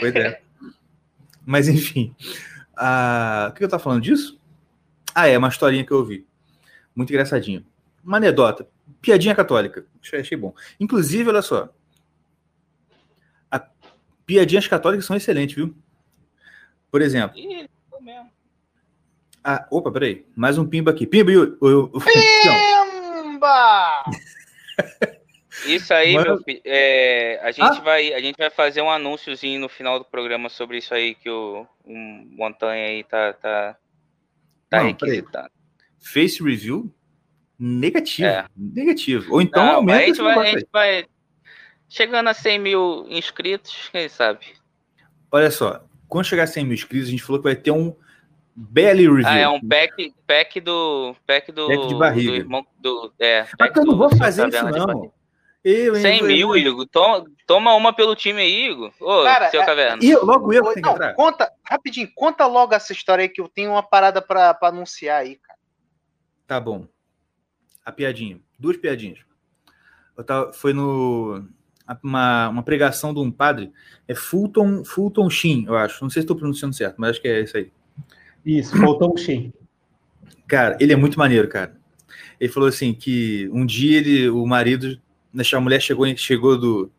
Pois 0.00 0.14
é. 0.14 0.40
Mas 1.44 1.68
enfim. 1.68 2.14
Ah, 2.76 3.48
o 3.50 3.54
que 3.54 3.64
eu 3.64 3.68
tava 3.68 3.82
falando 3.82 4.02
disso? 4.02 4.38
Ah, 5.14 5.26
é, 5.26 5.36
uma 5.38 5.48
historinha 5.48 5.84
que 5.84 5.90
eu 5.92 5.98
ouvi. 5.98 6.26
Muito 6.94 7.10
engraçadinha. 7.10 7.64
Uma 8.04 8.18
anedota. 8.18 8.68
Piadinha 9.00 9.34
católica. 9.34 9.86
Achei, 10.02 10.20
achei 10.20 10.36
bom. 10.36 10.54
Inclusive, 10.78 11.28
olha 11.28 11.42
só. 11.42 11.68
A- 13.50 13.66
Piadinhas 14.26 14.66
católicas 14.68 15.04
são 15.06 15.16
excelentes, 15.16 15.56
viu? 15.56 15.74
Por 16.90 17.02
exemplo. 17.02 17.36
Ih, 17.38 17.68
mesmo. 18.00 18.30
Ah, 19.42 19.66
opa, 19.70 19.90
peraí. 19.90 20.26
Mais 20.36 20.58
um 20.58 20.66
pimba 20.66 20.90
aqui. 20.90 21.06
Pimba, 21.06 21.30
Yuri. 21.32 21.56
Eu, 21.62 21.90
Não, 21.92 23.22
Pimba! 23.22 24.04
Isso 25.68 25.92
aí, 25.94 26.16
meu 26.16 26.38
filho. 26.42 26.60
é, 26.64 27.38
a, 27.42 27.50
gente 27.50 27.78
Ah. 27.78 27.80
vai, 27.80 28.12
a 28.12 28.20
gente 28.20 28.36
vai 28.36 28.50
fazer 28.50 28.82
um 28.82 28.90
anúnciozinho 28.90 29.60
no 29.60 29.68
final 29.68 29.98
do 29.98 30.04
programa 30.04 30.48
sobre 30.48 30.78
isso 30.78 30.92
aí 30.94 31.14
que 31.14 31.28
o, 31.30 31.66
Montanha 31.84 32.88
aí 32.88 33.04
tá, 33.04 33.32
tá, 33.32 33.76
tá 34.68 34.78
Não, 34.78 34.86
requisitando. 34.86 35.50
Face 35.98 36.42
review 36.42 36.92
negativo. 37.58 38.28
É. 38.28 38.46
Negativo. 38.56 39.32
Ou 39.32 39.42
então 39.42 39.64
Não, 39.64 39.82
mas 39.82 39.94
a 39.94 39.96
aumenta 39.98 40.06
gente, 40.06 40.22
vai, 40.22 40.38
a 40.38 40.50
gente 40.50 40.68
vai. 40.72 41.06
Chegando 41.88 42.28
a 42.28 42.34
100 42.34 42.58
mil 42.58 43.06
inscritos, 43.08 43.88
quem 43.90 44.08
sabe? 44.08 44.46
Olha 45.32 45.50
só. 45.50 45.82
Quando 46.06 46.26
chegar 46.26 46.44
a 46.44 46.46
100 46.46 46.64
mil 46.64 46.74
inscritos, 46.74 47.08
a 47.08 47.10
gente 47.10 47.22
falou 47.22 47.40
que 47.40 47.48
vai 47.48 47.56
ter 47.56 47.70
um 47.70 47.94
belly 48.54 49.08
review. 49.08 49.26
Ah, 49.26 49.38
é 49.38 49.48
um 49.48 49.60
pack, 49.60 50.14
pack 50.26 50.60
do. 50.60 51.14
Pack 51.26 51.52
do. 51.52 51.66
Pack 51.66 51.88
de 51.88 51.94
barriga. 51.94 52.30
Do 52.30 52.36
irmão, 52.36 52.66
do, 52.80 53.12
é, 53.18 53.46
Mas 53.58 53.76
eu 53.76 53.84
não 53.84 53.96
vou 53.96 54.14
fazer 54.16 54.48
isso, 54.48 54.64
não. 54.64 55.12
Eu, 55.64 55.96
hein, 55.96 56.02
100 56.02 56.20
eu- 56.20 56.26
mil, 56.26 56.56
Igor. 56.56 56.86
Toma, 56.86 57.24
toma 57.46 57.74
uma 57.74 57.92
pelo 57.92 58.14
time 58.14 58.40
aí, 58.40 58.70
Igor. 58.70 58.92
Ô, 59.00 59.24
Cara, 59.24 59.50
seu 59.50 59.60
é- 59.62 59.66
caverna. 59.66 60.02
E 60.04 60.10
eu, 60.10 60.24
logo 60.24 60.52
eu 60.52 60.62
que 60.62 60.68
Oi, 60.68 60.74
tenho 60.74 60.84
que 60.84 60.88
não, 60.90 60.94
entrar. 60.96 61.14
conta, 61.14 61.52
rapidinho, 61.64 62.08
conta 62.14 62.46
logo 62.46 62.74
essa 62.74 62.92
história 62.92 63.22
aí 63.22 63.28
que 63.28 63.40
eu 63.40 63.48
tenho 63.48 63.70
uma 63.72 63.82
parada 63.82 64.22
pra, 64.22 64.54
pra 64.54 64.68
anunciar 64.68 65.20
aí, 65.22 65.36
cara. 65.36 65.58
Tá 66.46 66.60
bom. 66.60 66.86
A 67.84 67.90
piadinha. 67.92 68.40
Duas 68.58 68.76
piadinhas. 68.76 69.18
Eu 70.16 70.24
tava, 70.24 70.52
foi 70.52 70.72
no. 70.72 71.44
Uma, 72.02 72.50
uma 72.50 72.62
pregação 72.62 73.14
de 73.14 73.20
um 73.20 73.30
padre. 73.30 73.72
É 74.06 74.14
Fulton, 74.14 74.84
Fulton 74.84 75.30
Sheen, 75.30 75.64
eu 75.66 75.74
acho. 75.76 76.02
Não 76.02 76.10
sei 76.10 76.20
se 76.20 76.24
estou 76.24 76.36
pronunciando 76.36 76.74
certo, 76.74 76.96
mas 76.98 77.10
acho 77.10 77.22
que 77.22 77.28
é 77.28 77.40
isso 77.40 77.56
aí. 77.56 77.72
Isso, 78.44 78.76
faltou 78.76 79.12
um 79.12 79.16
Shin. 79.16 79.52
Cara, 80.46 80.76
ele 80.80 80.92
é 80.92 80.96
muito 80.96 81.18
maneiro, 81.18 81.48
cara. 81.48 81.76
Ele 82.38 82.52
falou 82.52 82.68
assim 82.68 82.92
que 82.94 83.48
um 83.52 83.64
dia 83.64 83.96
ele, 83.98 84.28
o 84.28 84.44
marido, 84.46 85.00
a 85.54 85.60
mulher 85.60 85.80
chegou, 85.80 86.06
chegou 86.16 86.58
do, 86.58 86.92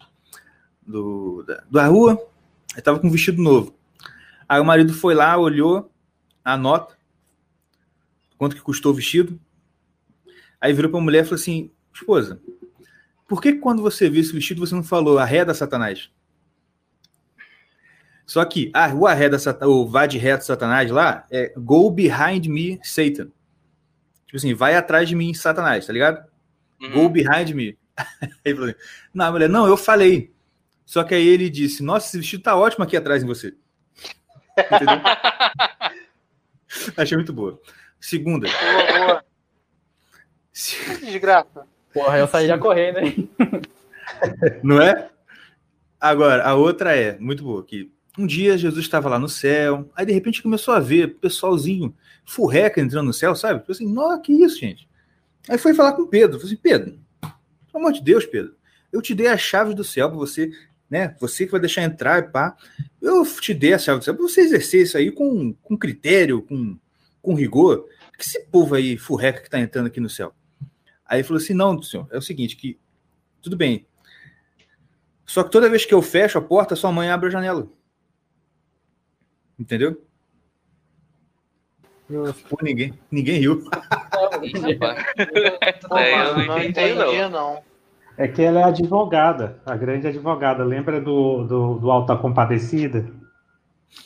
do 0.85 1.43
da, 1.43 1.63
da 1.69 1.87
rua, 1.87 2.17
ele 2.73 2.81
tava 2.81 2.99
com 2.99 3.07
um 3.07 3.11
vestido 3.11 3.41
novo. 3.41 3.75
Aí 4.47 4.59
o 4.59 4.65
marido 4.65 4.93
foi 4.93 5.13
lá, 5.13 5.37
olhou 5.37 5.91
a 6.43 6.57
nota, 6.57 6.97
quanto 8.37 8.55
que 8.55 8.61
custou 8.61 8.91
o 8.91 8.95
vestido. 8.95 9.39
Aí 10.59 10.73
virou 10.73 10.91
pra 10.91 10.99
mulher 10.99 11.23
e 11.23 11.25
falou 11.25 11.39
assim: 11.39 11.71
esposa, 11.93 12.41
por 13.27 13.41
que 13.41 13.53
quando 13.53 13.81
você 13.81 14.09
viu 14.09 14.21
esse 14.21 14.33
vestido 14.33 14.65
você 14.65 14.73
não 14.73 14.83
falou 14.83 15.19
arreda 15.19 15.53
Satanás? 15.53 16.09
Só 18.25 18.43
que 18.45 18.69
ah, 18.73 18.93
o 18.93 19.07
arreda 19.07 19.39
Satanás, 19.39 19.73
o 19.73 19.87
vá 19.87 20.05
de 20.05 20.17
reto 20.17 20.45
Satanás 20.45 20.91
lá 20.91 21.25
é 21.31 21.53
go 21.57 21.89
behind 21.89 22.45
me, 22.47 22.79
Satan. 22.83 23.31
Tipo 24.25 24.37
assim, 24.37 24.53
vai 24.53 24.75
atrás 24.75 25.09
de 25.09 25.15
mim, 25.15 25.33
Satanás, 25.33 25.87
tá 25.87 25.93
ligado? 25.93 26.23
Uhum. 26.79 26.91
Go 26.91 27.09
behind 27.09 27.49
me. 27.51 27.77
Aí 28.21 28.29
ele 28.45 28.55
falou 28.55 28.69
assim, 28.69 28.79
não, 29.13 29.25
a 29.25 29.31
mulher, 29.31 29.49
não, 29.49 29.67
eu 29.67 29.77
falei. 29.77 30.33
Só 30.85 31.03
que 31.03 31.13
aí 31.13 31.27
ele 31.27 31.49
disse, 31.49 31.83
nossa, 31.83 32.07
esse 32.07 32.17
vestido 32.17 32.43
tá 32.43 32.55
ótimo 32.55 32.83
aqui 32.83 32.97
atrás 32.97 33.21
em 33.21 33.27
você. 33.27 33.53
Entendeu? 34.57 35.01
Achei 36.97 37.17
muito 37.17 37.33
boa. 37.33 37.59
Segunda. 37.99 38.47
Boa, 38.47 39.05
boa. 39.05 39.25
se- 40.51 41.05
desgraça. 41.05 41.67
Porra, 41.93 42.17
eu 42.17 42.27
sairia 42.27 42.57
correndo, 42.57 42.99
hein? 42.99 43.29
Não 44.63 44.81
é? 44.81 45.09
Agora, 45.99 46.43
a 46.43 46.55
outra 46.55 46.95
é, 46.95 47.17
muito 47.19 47.43
boa, 47.43 47.63
que 47.63 47.91
um 48.17 48.25
dia 48.25 48.57
Jesus 48.57 48.85
estava 48.85 49.09
lá 49.09 49.19
no 49.19 49.27
céu, 49.29 49.89
aí 49.95 50.05
de 50.05 50.13
repente 50.13 50.41
começou 50.41 50.73
a 50.73 50.79
ver 50.79 51.15
pessoalzinho, 51.19 51.95
furreca 52.25 52.79
entrando 52.81 53.07
no 53.07 53.13
céu, 53.13 53.35
sabe? 53.35 53.61
Falei 53.61 53.71
assim, 53.71 53.91
nossa, 53.91 54.21
que 54.21 54.31
isso, 54.33 54.59
gente? 54.59 54.87
Aí 55.47 55.57
foi 55.57 55.73
falar 55.73 55.93
com 55.93 56.05
Pedro, 56.05 56.39
falei 56.39 56.53
assim, 56.53 56.61
Pedro, 56.61 56.99
pelo 57.79 57.87
amor 57.87 57.93
de 57.93 58.01
Deus, 58.01 58.25
Pedro, 58.25 58.55
eu 58.91 59.01
te 59.01 59.15
dei 59.15 59.27
as 59.27 59.39
chaves 59.39 59.73
do 59.73 59.83
céu 59.83 60.09
para 60.09 60.17
você, 60.17 60.51
né? 60.89 61.15
Você 61.19 61.45
que 61.45 61.51
vai 61.51 61.61
deixar 61.61 61.83
entrar 61.83 62.19
e 62.19 62.23
pá. 62.23 62.55
Eu 63.01 63.25
te 63.39 63.53
dei 63.53 63.73
a 63.73 63.77
chave 63.77 63.99
do 63.99 64.05
céu 64.05 64.13
para 64.13 64.23
você 64.23 64.41
exercer 64.41 64.83
isso 64.83 64.97
aí 64.97 65.11
com, 65.11 65.53
com 65.53 65.77
critério, 65.77 66.41
com, 66.41 66.77
com 67.21 67.33
rigor, 67.33 67.87
que 68.17 68.23
esse 68.23 68.45
povo 68.47 68.75
aí, 68.75 68.97
furreca 68.97 69.41
que 69.41 69.49
tá 69.49 69.59
entrando 69.59 69.87
aqui 69.87 70.01
no 70.01 70.09
céu? 70.09 70.33
Aí 71.05 71.19
ele 71.19 71.23
falou 71.27 71.41
assim: 71.41 71.53
não, 71.53 71.81
senhor, 71.81 72.07
é 72.11 72.17
o 72.17 72.21
seguinte, 72.21 72.57
que 72.57 72.77
tudo 73.41 73.55
bem. 73.55 73.87
Só 75.25 75.43
que 75.43 75.51
toda 75.51 75.69
vez 75.69 75.85
que 75.85 75.93
eu 75.93 76.01
fecho 76.01 76.37
a 76.37 76.41
porta, 76.41 76.75
sua 76.75 76.91
mãe 76.91 77.09
abre 77.09 77.27
a 77.29 77.31
janela. 77.31 77.67
Entendeu? 79.57 80.03
Pô, 82.49 82.57
ninguém, 82.63 82.93
ninguém 83.11 83.39
riu. 83.39 83.63
É, 85.95 86.25
eu 86.25 86.35
não 86.37 86.45
não 86.47 86.57
entendi, 86.57 86.91
entendi, 86.91 87.21
não. 87.21 87.29
não. 87.29 87.68
É 88.21 88.27
que 88.27 88.41
ela 88.41 88.59
é 88.59 88.63
advogada, 88.65 89.61
a 89.65 89.77
grande 89.77 90.05
advogada. 90.05 90.61
Lembra 90.65 90.99
do, 90.99 91.45
do, 91.45 91.75
do 91.79 91.89
Alta 91.89 92.17
Compadecida? 92.17 93.09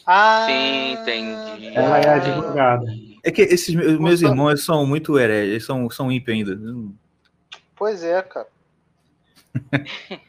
Ah, 0.05 0.45
Sim, 0.47 0.91
entendi. 0.93 1.76
Ela 1.76 1.97
é 1.97 2.09
advogada. 2.09 2.86
É 3.24 3.32
que 3.32 3.41
esses 3.41 3.74
meus, 3.74 3.97
Gostou? 3.97 4.30
irmãos 4.30 4.64
são 4.64 4.86
muito 4.86 5.18
hereges, 5.18 5.49
eles 5.51 5.66
são, 5.66 5.89
são 5.89 6.11
ímpio 6.11 6.32
ainda. 6.32 6.55
Pois 7.76 8.03
é, 8.03 8.22
cara. 8.22 8.47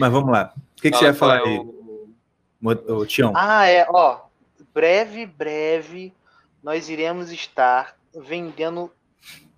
Mas 0.00 0.10
vamos 0.12 0.30
lá. 0.30 0.54
O 0.56 0.80
que, 0.80 0.90
que 0.90 0.96
você 0.96 1.04
ia 1.04 1.14
falar 1.14 1.40
aí, 1.42 1.58
o- 1.58 2.14
ô, 2.62 3.04
Tião? 3.06 3.32
Ah, 3.36 3.66
é, 3.66 3.86
ó. 3.90 4.20
Breve, 4.74 5.26
breve, 5.26 6.14
nós 6.62 6.88
iremos 6.88 7.30
estar 7.32 7.96
vendendo 8.16 8.90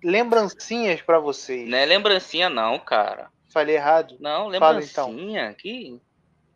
lembrancinhas 0.03 1.01
pra 1.01 1.19
vocês. 1.19 1.67
Não 1.69 1.77
é 1.77 1.85
lembrancinha, 1.85 2.49
não, 2.49 2.79
cara. 2.79 3.29
Falei 3.49 3.75
errado? 3.75 4.15
Não, 4.19 4.51
Fala, 4.59 4.81
então. 4.83 5.09
lembrancinha. 5.11 5.53
Que... 5.53 5.99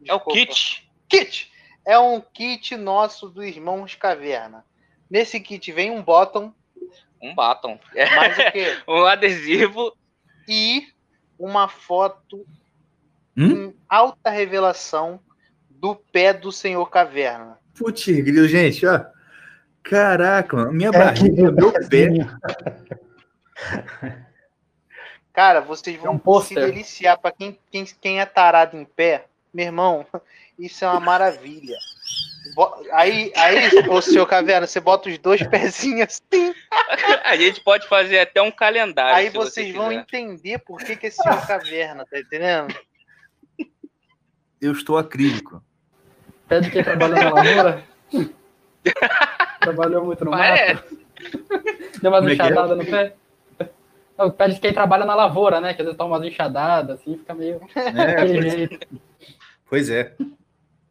É 0.07 0.13
o 0.13 0.19
kit. 0.19 0.89
Kit! 1.07 1.51
É 1.85 1.99
um 1.99 2.19
kit 2.21 2.75
nosso 2.75 3.29
do 3.29 3.43
Irmãos 3.43 3.95
Caverna. 3.95 4.65
Nesse 5.09 5.39
kit 5.39 5.71
vem 5.71 5.91
um 5.91 6.01
bottom, 6.01 6.53
Um 7.21 7.33
batom. 7.33 7.79
É, 7.93 8.15
mais 8.15 8.37
o 8.37 8.51
quê? 8.51 8.77
um 8.87 9.05
adesivo. 9.05 9.95
E 10.47 10.87
uma 11.39 11.67
foto 11.67 12.45
Hum? 13.37 13.47
em 13.47 13.75
alta 13.89 14.29
revelação 14.29 15.19
do 15.69 15.93
pé 15.95 16.31
do 16.31 16.51
Senhor 16.53 16.89
Caverna. 16.89 17.59
Putz, 17.77 18.05
gente, 18.05 18.85
ó. 18.85 19.03
Caraca, 19.83 20.71
minha 20.71 20.89
É 20.89 20.91
barriga, 20.91 21.51
meu 21.51 21.71
pé. 21.89 22.07
Cara, 25.33 25.59
vocês 25.59 25.97
vão 25.97 26.13
É 26.25 26.29
um 26.29 26.41
se 26.41 26.55
deliciar 26.55 27.17
para 27.17 27.31
quem, 27.31 27.59
quem, 27.69 27.85
quem 27.99 28.19
é 28.21 28.25
tarado 28.25 28.77
em 28.77 28.85
pé. 28.85 29.25
Meu 29.53 29.65
irmão, 29.65 30.05
isso 30.57 30.85
é 30.85 30.87
uma 30.87 30.99
maravilha. 30.99 31.77
Aí, 32.93 33.33
aí, 33.35 33.89
ô 33.89 34.01
senhor 34.01 34.25
Caverna, 34.27 34.67
você 34.67 34.79
bota 34.79 35.09
os 35.09 35.17
dois 35.17 35.41
pezinhos 35.49 36.21
assim, 36.31 36.53
A 37.23 37.35
gente 37.35 37.59
pode 37.61 37.87
fazer 37.87 38.19
até 38.19 38.41
um 38.41 38.51
calendário. 38.51 39.15
aí 39.15 39.31
se 39.31 39.35
você 39.35 39.61
vocês 39.63 39.75
vão 39.75 39.91
entender 39.91 40.59
por 40.59 40.77
que, 40.79 40.95
que 40.95 41.07
é 41.07 41.09
senhor 41.09 41.45
Caverna, 41.45 42.05
tá 42.05 42.19
entendendo? 42.19 42.73
Eu 44.61 44.71
estou 44.71 44.97
acrílico. 44.97 45.61
Pé 46.47 46.59
de 46.61 46.71
quem 46.71 46.83
trabalhou 46.83 47.17
na 47.17 47.29
lavoura? 47.31 47.83
Trabalhou 49.59 50.05
muito 50.05 50.23
no 50.23 50.31
mato? 50.31 50.41
Parece. 50.41 51.05
Deu 52.01 52.11
umas 52.11 52.19
Como 52.19 52.29
é 52.29 52.35
que 52.35 52.41
é? 52.41 52.45
enxadadas 52.45 52.77
no 52.77 52.85
pé? 52.85 53.15
Não, 54.17 54.31
pé 54.31 54.47
de 54.47 54.59
quem 54.59 54.73
trabalha 54.73 55.05
na 55.05 55.15
lavoura, 55.15 55.59
né? 55.59 55.73
Que 55.73 55.81
às 55.81 55.85
vezes 55.85 55.97
toma 55.97 56.15
umas 56.17 56.27
enxadadas, 56.27 56.99
assim, 57.01 57.17
fica 57.17 57.33
meio 57.33 57.59
É, 57.75 57.91
daquele 57.91 58.39
pois, 58.41 58.53
jeito. 58.53 58.87
pois 59.69 59.89
é. 59.89 60.13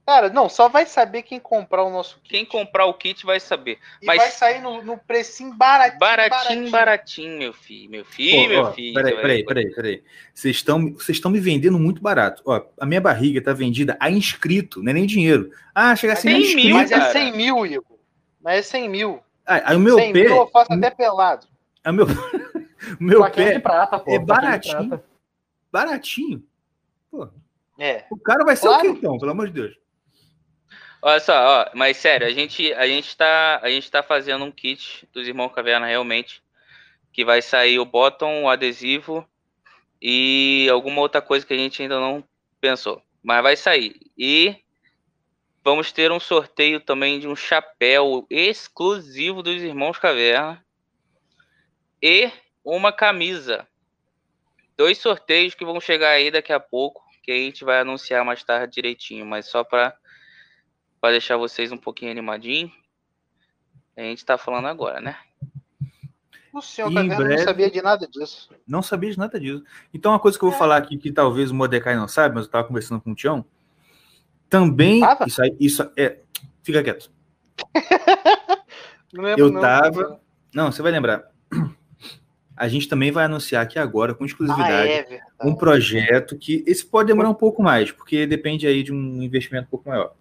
Cara, 0.06 0.28
não, 0.28 0.50
só 0.50 0.68
vai 0.68 0.84
saber 0.84 1.22
quem 1.22 1.40
comprar 1.40 1.82
o 1.82 1.88
nosso 1.90 2.16
kit. 2.22 2.28
Quem 2.28 2.44
comprar 2.44 2.84
o 2.84 2.92
kit 2.92 3.24
vai 3.24 3.40
saber. 3.40 3.78
E 4.02 4.06
mas- 4.06 4.18
vai 4.18 4.30
sair 4.30 4.60
no, 4.60 4.82
no 4.84 4.98
precinho 4.98 5.54
baratinho, 5.54 5.98
Baratinho, 5.98 6.70
baratinho, 6.70 7.38
meu 7.38 7.52
filho. 7.54 7.90
Meu 7.90 8.04
filho, 8.04 8.42
Pô, 8.42 8.48
meu 8.48 8.60
ó, 8.64 8.72
filho. 8.72 8.92
Peraí, 8.94 9.16
peraí, 9.16 9.44
peraí, 9.46 9.70
peraí. 9.74 10.02
Vocês 10.34 10.56
estão 10.56 10.92
vocês 10.92 11.16
estão 11.16 11.30
me 11.30 11.40
vendendo 11.40 11.78
muito 11.78 12.02
barato. 12.02 12.42
Ó, 12.44 12.60
a 12.78 12.84
minha 12.84 13.00
barriga 13.00 13.40
tá 13.40 13.54
vendida 13.54 13.96
a 13.98 14.10
inscrito, 14.10 14.82
não 14.82 14.90
é 14.90 14.92
nem 14.92 15.06
dinheiro. 15.06 15.50
Ah, 15.74 15.96
chega 15.96 16.14
Cem 16.16 16.38
inscrito. 16.42 16.66
mil, 16.66 16.76
Mas 16.76 16.90
é 16.92 16.98
cara. 16.98 17.10
100 17.12 17.32
mil, 17.32 17.64
Igor. 17.64 17.98
Mas 18.42 18.58
é 18.58 18.62
100 18.62 18.88
mil. 18.90 19.20
Ah, 19.46 19.70
aí 19.70 19.76
o 19.76 19.80
meu 19.80 19.94
100 19.96 20.12
pé, 20.12 20.22
mil 20.24 20.36
eu 20.36 20.46
faço 20.48 20.70
até 20.70 20.90
pelado. 20.90 21.46
o 21.86 21.92
meu, 21.92 22.06
o 23.00 23.02
meu 23.04 23.18
Plaquinha 23.18 23.46
de 23.46 23.52
pé 23.54 23.60
prata, 23.60 23.98
pô. 23.98 24.10
é 24.10 24.18
de 24.18 24.24
baratinho. 24.24 24.88
prata. 24.88 25.04
baratinho. 25.72 26.42
Pô, 27.10 27.28
É. 27.78 28.04
o 28.10 28.16
cara 28.16 28.44
vai 28.44 28.56
ser 28.56 28.66
Claro. 28.66 28.78
o 28.90 28.92
quê 28.92 28.98
então, 28.98 29.18
pelo 29.18 29.30
amor 29.32 29.46
de 29.48 29.52
Deus? 29.54 29.76
Olha 31.02 31.20
só, 31.20 31.34
ó, 31.34 31.70
mas 31.74 31.98
sério, 31.98 32.26
a 32.26 32.30
gente, 32.30 32.72
a 32.72 32.86
gente 32.86 33.14
tá, 33.16 33.60
a 33.62 33.68
gente 33.68 33.90
tá 33.90 34.02
fazendo 34.02 34.42
um 34.44 34.50
kit 34.50 35.06
dos 35.12 35.28
Irmãos 35.28 35.50
Caverna 35.52 35.86
realmente, 35.86 36.42
que 37.12 37.24
vai 37.24 37.42
sair 37.42 37.78
o 37.78 37.84
bottom, 37.84 38.44
o 38.44 38.48
adesivo 38.48 39.26
e 40.00 40.66
alguma 40.72 41.00
outra 41.02 41.20
coisa 41.20 41.44
que 41.44 41.52
a 41.52 41.56
gente 41.58 41.82
ainda 41.82 42.00
não 42.00 42.24
pensou, 42.58 43.02
mas 43.22 43.42
vai 43.42 43.54
sair. 43.54 43.94
E 44.16 44.56
vamos 45.62 45.92
ter 45.92 46.10
um 46.10 46.18
sorteio 46.18 46.80
também 46.80 47.20
de 47.20 47.28
um 47.28 47.36
chapéu 47.36 48.26
exclusivo 48.30 49.42
dos 49.42 49.60
Irmãos 49.62 49.98
Caverna 49.98 50.64
e 52.02 52.30
uma 52.64 52.92
camisa. 52.92 53.66
Dois 54.76 54.98
sorteios 54.98 55.54
que 55.54 55.64
vão 55.64 55.80
chegar 55.80 56.10
aí 56.10 56.30
daqui 56.30 56.52
a 56.52 56.58
pouco, 56.58 57.02
que 57.22 57.30
a 57.30 57.36
gente 57.36 57.64
vai 57.64 57.80
anunciar 57.80 58.24
mais 58.24 58.42
tarde 58.42 58.74
direitinho, 58.74 59.24
mas 59.26 59.46
só 59.46 59.62
para 59.62 59.96
para 61.00 61.12
deixar 61.12 61.36
vocês 61.36 61.70
um 61.70 61.76
pouquinho 61.76 62.10
animadinhos. 62.10 62.72
A 63.96 64.00
gente 64.00 64.24
tá 64.24 64.38
falando 64.38 64.66
agora, 64.68 65.00
né? 65.00 65.16
O 66.52 66.62
senhor 66.62 66.90
Em 66.90 66.94
Caverna 66.94 67.16
breve- 67.16 67.36
não 67.36 67.44
sabia 67.44 67.70
de 67.70 67.82
nada 67.82 68.06
disso. 68.08 68.48
Não 68.66 68.82
sabia 68.82 69.10
de 69.10 69.18
nada 69.18 69.38
disso. 69.38 69.62
Então, 69.92 70.12
uma 70.12 70.18
coisa 70.20 70.38
que 70.38 70.44
eu 70.44 70.48
vou 70.50 70.58
falar 70.58 70.76
aqui, 70.78 70.96
que 70.96 71.12
talvez 71.12 71.50
o 71.50 71.54
Mordecai 71.54 71.94
não 71.94 72.08
sabe, 72.08 72.34
mas 72.34 72.46
eu 72.46 72.50
tava 72.50 72.66
conversando 72.66 73.00
com 73.02 73.10
o 73.12 73.14
Tião. 73.14 73.44
Também. 74.48 75.00
Tava? 75.00 75.26
Isso 75.26 75.42
aí, 75.42 75.54
isso 75.60 75.92
é. 75.96 76.20
Fica 76.62 76.82
quieto. 76.82 77.10
Não 79.12 79.22
lembro, 79.24 79.40
Eu 79.44 79.50
não. 79.52 79.60
tava- 79.60 80.20
Não, 80.54 80.72
você 80.72 80.80
vai 80.82 80.90
lembrar. 80.90 81.30
A 82.56 82.68
gente 82.68 82.88
também 82.88 83.10
vai 83.10 83.24
anunciar 83.24 83.62
aqui 83.64 83.78
agora, 83.78 84.14
com 84.14 84.22
Ah, 84.24 84.26
exclusividade, 84.26 84.88
é 84.90 85.02
verdade. 85.02 85.32
um 85.42 85.54
projeto 85.54 86.38
que. 86.38 86.62
Esse 86.66 86.86
pode 86.86 87.08
demorar 87.08 87.28
um 87.30 87.34
pouco 87.34 87.62
mais, 87.62 87.90
porque 87.90 88.26
depende 88.26 88.66
aí 88.66 88.82
de 88.82 88.92
um 88.92 89.22
investimento 89.22 89.66
um 89.66 89.70
pouco 89.70 89.88
maior. 89.88 90.14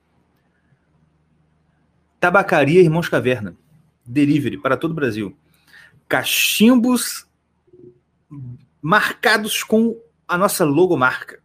Tabacaria 2.19 2.81
Irmãos 2.81 3.07
Caverna. 3.09 3.55
Delivery 4.05 4.57
para 4.57 4.75
todo 4.77 4.91
o 4.91 4.95
Brasil. 4.95 5.37
Cachimbos 6.07 7.27
marcados 8.81 9.63
com 9.63 9.97
a 10.27 10.37
nossa 10.37 10.65
logomarca. 10.65 11.41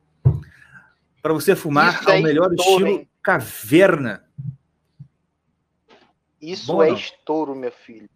Para 1.20 1.32
você 1.34 1.54
fumar 1.54 2.00
Isso 2.00 2.10
é 2.10 2.16
ao 2.16 2.22
melhor 2.22 2.50
estouro, 2.52 2.70
estilo 2.86 3.00
hein? 3.00 3.08
caverna. 3.22 4.24
Isso 6.40 6.66
Bom, 6.72 6.82
é 6.82 6.88
não? 6.88 6.96
estouro, 6.96 7.54
meu 7.54 7.72
filho. 7.72 8.08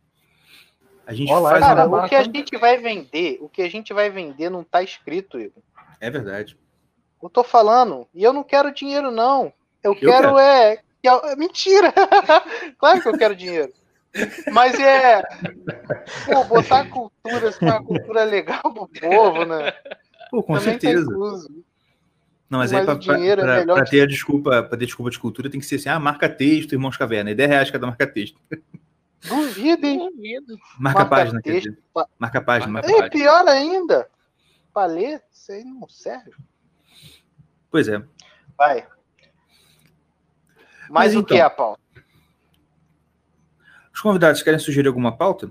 A 1.06 1.14
gente 1.14 1.32
Olá, 1.32 1.50
faz 1.50 1.64
Cara, 1.64 1.86
o 1.88 2.08
que 2.08 2.14
a 2.14 2.22
gente 2.22 2.56
vai 2.58 2.78
vender, 2.78 3.38
o 3.40 3.48
que 3.48 3.62
a 3.62 3.68
gente 3.68 3.92
vai 3.92 4.08
vender 4.10 4.48
não 4.50 4.62
tá 4.62 4.82
escrito, 4.82 5.38
Igor. 5.38 5.62
É 6.00 6.10
verdade. 6.10 6.56
Eu 7.22 7.28
tô 7.28 7.42
falando. 7.44 8.06
E 8.14 8.22
eu 8.22 8.32
não 8.32 8.42
quero 8.44 8.72
dinheiro, 8.72 9.10
não. 9.10 9.52
Eu, 9.82 9.94
quero, 9.94 10.10
quero. 10.34 10.38
é. 10.38 10.74
é- 10.74 10.82
Mentira! 11.36 11.92
claro 12.78 13.00
que 13.02 13.08
eu 13.08 13.18
quero 13.18 13.34
dinheiro. 13.36 13.72
Mas 14.52 14.78
é. 14.78 15.22
Pô, 16.26 16.44
botar 16.44 16.88
cultura, 16.88 17.48
assim, 17.48 17.64
uma 17.64 17.82
cultura 17.82 18.24
legal 18.24 18.60
pro 18.62 18.86
povo, 18.88 19.44
né? 19.44 19.72
Pô, 20.30 20.42
com 20.42 20.54
Também 20.54 20.74
tá 20.74 20.80
certeza. 20.80 21.02
incluso. 21.10 21.48
Não, 22.48 22.58
mas, 22.58 22.70
Mas 22.70 22.74
aí 22.74 22.82
é 22.82 22.84
para 22.84 23.84
que- 23.84 23.90
ter 23.90 24.02
a 24.02 24.06
desculpa, 24.06 24.62
para 24.62 24.76
ter 24.78 24.84
desculpa 24.84 25.10
de 25.10 25.18
cultura, 25.18 25.48
tem 25.48 25.58
que 25.58 25.64
ser 25.66 25.76
assim: 25.76 25.88
ah, 25.88 25.98
marca 25.98 26.28
texto, 26.28 26.72
irmãos 26.72 26.96
caverna, 26.98 27.30
e 27.30 27.34
10 27.34 27.48
reais 27.48 27.70
cada 27.70 27.86
marca 27.86 28.06
texto. 28.06 28.38
Duvido, 29.28 29.86
hein? 29.86 29.98
Duvido. 30.10 30.56
Marca, 30.78 30.98
Marca 31.00 31.06
página, 31.06 31.42
quer 31.42 31.52
texto, 31.52 31.70
dizer. 31.70 31.82
pa- 31.94 32.08
Marca 32.18 32.40
página, 32.42 32.72
marca 32.72 32.88
Marca 32.88 33.04
É 33.04 33.08
página. 33.08 33.24
pior 33.24 33.48
ainda. 33.48 34.10
Pra 34.72 34.86
ler, 34.86 35.22
isso 35.32 35.52
aí 35.52 35.64
não 35.64 35.88
serve. 35.88 36.32
Pois 37.70 37.88
é. 37.88 38.02
Vai. 38.56 38.86
Mas 40.88 40.90
Mas, 40.90 41.14
o 41.14 41.18
então. 41.20 41.24
que 41.36 41.40
é 41.40 41.42
a 41.42 41.50
pauta? 41.50 41.80
Os 43.94 44.00
convidados 44.00 44.42
querem 44.42 44.58
sugerir 44.58 44.88
alguma 44.88 45.16
pauta? 45.16 45.50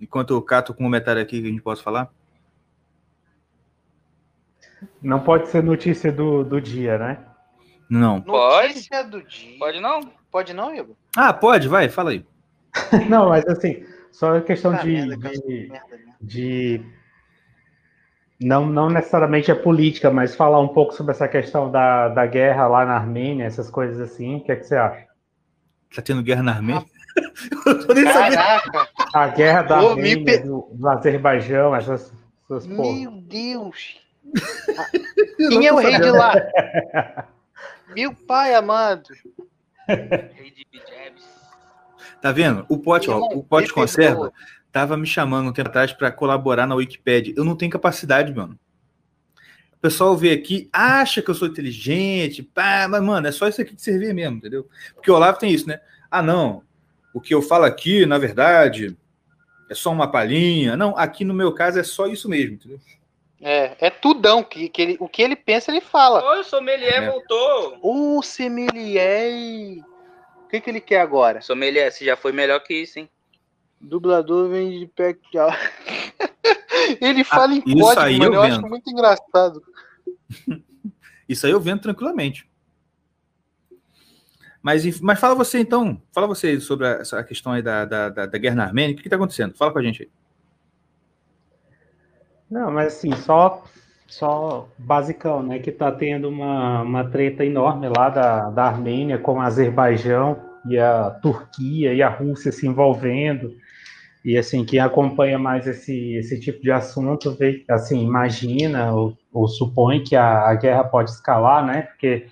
Enquanto 0.00 0.32
eu 0.32 0.40
cato 0.42 0.72
com 0.72 0.82
um 0.84 0.86
comentário 0.86 1.20
aqui 1.20 1.40
que 1.40 1.48
a 1.48 1.50
gente 1.50 1.62
possa 1.62 1.82
falar? 1.82 2.12
Não 5.02 5.20
pode 5.22 5.48
ser 5.48 5.62
notícia 5.62 6.12
do, 6.12 6.44
do 6.44 6.60
dia, 6.60 6.98
né? 6.98 7.24
Não. 7.90 8.20
Pode? 8.22 8.68
Notícia 8.68 9.02
do 9.02 9.22
dia. 9.22 9.58
Pode 9.58 9.80
não? 9.80 10.12
Pode 10.30 10.52
não, 10.52 10.74
Igor? 10.74 10.94
Ah, 11.16 11.32
pode, 11.32 11.68
vai, 11.68 11.88
fala 11.88 12.10
aí. 12.10 12.24
Não, 13.08 13.30
mas 13.30 13.46
assim, 13.46 13.84
só 14.12 14.36
a 14.36 14.40
questão 14.42 14.72
Puta 14.72 14.84
de, 14.84 14.92
merda, 14.92 15.16
de, 15.16 15.68
merda, 15.70 15.96
merda. 15.96 16.12
de- 16.20 16.84
não, 18.40 18.66
não 18.66 18.88
necessariamente 18.88 19.50
é 19.50 19.54
política, 19.54 20.10
mas 20.10 20.36
falar 20.36 20.60
um 20.60 20.68
pouco 20.68 20.92
sobre 20.92 21.10
essa 21.10 21.26
questão 21.26 21.70
da, 21.70 22.08
da 22.08 22.24
guerra 22.24 22.68
lá 22.68 22.84
na 22.84 22.94
Armênia, 22.94 23.44
essas 23.44 23.68
coisas 23.68 23.98
assim. 24.00 24.36
O 24.36 24.44
que, 24.44 24.52
é 24.52 24.56
que 24.56 24.64
você 24.64 24.76
acha? 24.76 25.06
Tá 25.94 26.02
tendo 26.02 26.22
guerra 26.22 26.42
na 26.42 26.52
Armênia? 26.52 26.84
Caraca! 28.04 28.88
A 29.12 29.28
guerra 29.28 29.62
da 29.62 29.80
Pô, 29.80 29.90
Armênia, 29.90 30.44
do, 30.44 30.68
do 30.72 30.88
Azerbaijão, 30.88 31.74
essas, 31.74 32.12
essas 32.44 32.66
Meu 32.66 33.10
Deus! 33.22 34.00
Quem 35.48 35.66
é 35.66 35.72
o 35.72 35.76
rei 35.76 35.98
de 35.98 36.10
lá? 36.10 36.34
Meu 37.88 38.14
pai 38.14 38.54
amado. 38.54 39.08
Rei 39.88 40.50
de 40.50 40.66
Tá 42.20 42.32
vendo? 42.32 42.66
O 42.68 42.78
pote, 42.78 43.08
ó, 43.10 43.18
o 43.18 43.42
pote 43.42 43.72
conserva 43.72 44.32
tava 44.72 44.96
me 44.96 45.06
chamando 45.06 45.48
um 45.48 45.52
tempo 45.52 45.68
atrás 45.68 45.92
para 45.92 46.10
colaborar 46.10 46.66
na 46.66 46.74
Wikipedia. 46.74 47.34
Eu 47.36 47.44
não 47.44 47.56
tenho 47.56 47.70
capacidade, 47.70 48.34
mano. 48.34 48.58
O 49.72 49.80
pessoal 49.80 50.16
vê 50.16 50.32
aqui, 50.32 50.68
acha 50.72 51.22
que 51.22 51.30
eu 51.30 51.34
sou 51.34 51.46
inteligente, 51.46 52.42
pá, 52.42 52.88
mas, 52.90 53.00
mano, 53.00 53.28
é 53.28 53.32
só 53.32 53.46
isso 53.46 53.60
aqui 53.60 53.76
de 53.76 53.80
servir 53.80 54.12
mesmo, 54.12 54.38
entendeu? 54.38 54.68
Porque 54.94 55.10
o 55.10 55.14
Olavo 55.14 55.38
tem 55.38 55.52
isso, 55.52 55.68
né? 55.68 55.80
Ah, 56.10 56.20
não, 56.20 56.64
o 57.14 57.20
que 57.20 57.32
eu 57.32 57.40
falo 57.40 57.64
aqui, 57.64 58.04
na 58.04 58.18
verdade, 58.18 58.96
é 59.70 59.74
só 59.74 59.92
uma 59.92 60.10
palhinha. 60.10 60.76
Não, 60.76 60.96
aqui 60.98 61.24
no 61.24 61.32
meu 61.32 61.52
caso 61.52 61.78
é 61.78 61.84
só 61.84 62.08
isso 62.08 62.28
mesmo, 62.28 62.54
entendeu? 62.54 62.80
É, 63.40 63.76
é 63.78 63.90
tudão. 63.90 64.42
Que, 64.42 64.68
que 64.68 64.82
ele, 64.82 64.96
o 65.00 65.08
que 65.08 65.22
ele 65.22 65.36
pensa, 65.36 65.70
ele 65.70 65.80
fala. 65.80 66.22
Oi, 66.32 66.40
o 66.40 66.44
sommelier 66.44 67.02
é. 67.02 67.10
voltou. 67.10 67.78
O 67.82 68.22
sommelier. 68.22 69.82
O 70.44 70.48
que, 70.48 70.60
que 70.60 70.70
ele 70.70 70.80
quer 70.80 71.00
agora? 71.00 71.40
Sommelier, 71.40 71.92
você 71.92 72.04
já 72.04 72.16
foi 72.16 72.32
melhor 72.32 72.60
que 72.60 72.74
isso, 72.74 72.98
hein? 72.98 73.08
Dublador 73.80 74.48
vem 74.48 74.80
de 74.80 74.86
pé 74.86 75.14
tchau. 75.30 75.50
ele 77.00 77.22
fala 77.22 77.52
ah, 77.52 77.56
em 77.56 77.60
código, 77.60 78.18
mano. 78.18 78.24
Eu, 78.24 78.34
eu 78.34 78.42
acho 78.42 78.62
muito 78.62 78.90
engraçado. 78.90 79.62
isso 81.28 81.46
aí 81.46 81.52
eu 81.52 81.60
vendo 81.60 81.82
tranquilamente. 81.82 82.48
Mas, 84.60 85.00
mas 85.00 85.20
fala 85.20 85.34
você 85.34 85.60
então, 85.60 86.02
fala 86.12 86.26
você 86.26 86.60
sobre 86.60 86.86
a, 86.86 86.90
essa 86.92 87.22
questão 87.22 87.52
aí 87.52 87.62
da, 87.62 87.84
da, 87.84 88.08
da, 88.08 88.26
da 88.26 88.38
guerra 88.38 88.56
na 88.56 88.64
Armênia, 88.64 88.94
o 88.94 88.98
que 88.98 89.06
está 89.06 89.16
acontecendo? 89.16 89.54
Fala 89.54 89.72
com 89.72 89.78
a 89.78 89.82
gente 89.82 90.02
aí. 90.02 90.10
Não, 92.50 92.70
mas 92.70 92.96
assim, 92.96 93.12
só, 93.12 93.62
só 94.06 94.68
basicão, 94.78 95.42
né? 95.42 95.58
Que 95.58 95.70
tá 95.70 95.92
tendo 95.92 96.28
uma, 96.28 96.82
uma 96.82 97.04
treta 97.04 97.44
enorme 97.44 97.88
lá 97.88 98.08
da, 98.08 98.50
da 98.50 98.64
Armênia 98.64 99.18
com 99.18 99.34
o 99.34 99.40
Azerbaijão 99.40 100.38
e 100.66 100.78
a 100.78 101.10
Turquia 101.10 101.92
e 101.92 102.02
a 102.02 102.08
Rússia 102.08 102.50
se 102.50 102.66
envolvendo. 102.66 103.54
E 104.24 104.36
assim, 104.36 104.64
quem 104.64 104.80
acompanha 104.80 105.38
mais 105.38 105.66
esse, 105.66 106.14
esse 106.16 106.40
tipo 106.40 106.60
de 106.62 106.72
assunto, 106.72 107.32
vê, 107.32 107.64
assim, 107.68 108.04
imagina 108.04 108.92
ou, 108.92 109.16
ou 109.32 109.46
supõe 109.46 110.02
que 110.02 110.16
a, 110.16 110.48
a 110.48 110.54
guerra 110.54 110.84
pode 110.84 111.10
escalar, 111.10 111.64
né? 111.64 111.82
Porque 111.82 112.26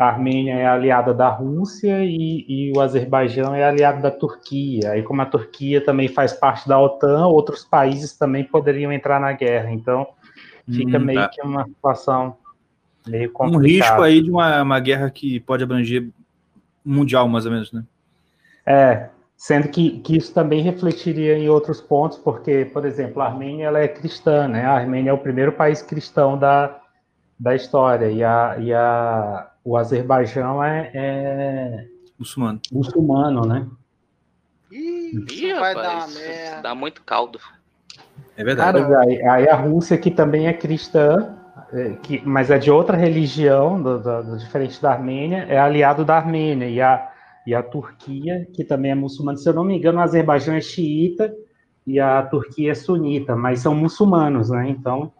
a 0.00 0.06
Armênia 0.06 0.54
é 0.54 0.66
aliada 0.66 1.12
da 1.12 1.28
Rússia 1.28 2.02
e, 2.02 2.46
e, 2.48 2.72
o 2.74 2.80
Azerbaijão 2.80 3.54
é 3.54 3.62
aliado 3.62 4.00
da 4.00 4.10
Turquia. 4.10 4.92
Aí, 4.92 5.02
como 5.02 5.20
a 5.20 5.26
Turquia 5.26 5.78
também 5.84 6.08
faz 6.08 6.32
parte 6.32 6.66
da 6.66 6.80
OTAN, 6.80 7.26
outros 7.26 7.66
países 7.66 8.16
também 8.16 8.42
poderiam 8.42 8.90
entrar 8.90 9.20
na 9.20 9.30
guerra. 9.34 9.70
Então, 9.70 10.06
fica 10.66 10.96
hum, 10.96 11.04
meio 11.04 11.20
tá. 11.20 11.28
que 11.28 11.42
uma 11.42 11.66
situação 11.66 12.34
meio 13.06 13.30
complicada. 13.30 13.62
Um 13.62 13.68
risco 13.68 14.02
aí 14.02 14.22
de 14.22 14.30
uma, 14.30 14.62
uma 14.62 14.80
guerra 14.80 15.10
que 15.10 15.38
pode 15.40 15.64
abranger 15.64 16.08
mundial, 16.82 17.28
mais 17.28 17.44
ou 17.44 17.52
menos, 17.52 17.70
né? 17.70 17.84
É, 18.64 19.10
sendo 19.36 19.68
que, 19.68 19.98
que 20.00 20.16
isso 20.16 20.32
também 20.32 20.62
refletiria 20.62 21.36
em 21.36 21.50
outros 21.50 21.78
pontos, 21.78 22.16
porque, 22.16 22.64
por 22.64 22.86
exemplo, 22.86 23.20
a 23.20 23.26
Armênia 23.26 23.66
ela 23.66 23.80
é 23.80 23.86
cristã, 23.86 24.48
né? 24.48 24.64
A 24.64 24.72
Armênia 24.72 25.10
é 25.10 25.12
o 25.12 25.18
primeiro 25.18 25.52
país 25.52 25.82
cristão 25.82 26.38
da, 26.38 26.80
da 27.38 27.54
história, 27.54 28.10
e 28.10 28.24
a, 28.24 28.56
e 28.58 28.72
a 28.72 29.49
o 29.64 29.76
Azerbaijão 29.76 30.62
é, 30.62 30.90
é 30.94 31.86
muçulmano. 32.18 32.60
muçulmano, 32.72 33.46
né? 33.46 33.66
Ih, 34.70 35.52
vai 35.54 35.74
dar 35.74 36.08
merda. 36.08 36.62
Dá 36.62 36.74
muito 36.74 37.02
caldo. 37.02 37.40
É 38.36 38.44
verdade. 38.44 38.78
aí, 38.78 39.22
aí, 39.22 39.48
a 39.48 39.56
Rússia, 39.56 39.98
que 39.98 40.10
também 40.10 40.46
é 40.46 40.52
cristã, 40.52 41.36
é, 41.72 41.90
que, 42.02 42.22
mas 42.24 42.50
é 42.50 42.58
de 42.58 42.70
outra 42.70 42.96
religião, 42.96 43.82
do, 43.82 43.98
do, 43.98 44.22
do, 44.22 44.38
diferente 44.38 44.80
da 44.80 44.92
Armênia, 44.92 45.46
é 45.48 45.58
aliado 45.58 46.04
da 46.04 46.16
Armênia. 46.16 46.68
E 46.68 46.80
a, 46.80 47.10
e 47.46 47.54
a 47.54 47.62
Turquia, 47.62 48.46
que 48.52 48.64
também 48.64 48.92
é 48.92 48.94
muçulmana, 48.94 49.36
se 49.36 49.48
eu 49.48 49.54
não 49.54 49.64
me 49.64 49.76
engano, 49.76 49.98
o 49.98 50.02
Azerbaijão 50.02 50.54
é 50.54 50.60
xiita 50.60 51.34
e 51.86 51.98
a 51.98 52.22
Turquia 52.22 52.72
é 52.72 52.74
sunita, 52.74 53.34
mas 53.34 53.60
são 53.60 53.74
muçulmanos, 53.74 54.50
né? 54.50 54.68
Então, 54.68 55.12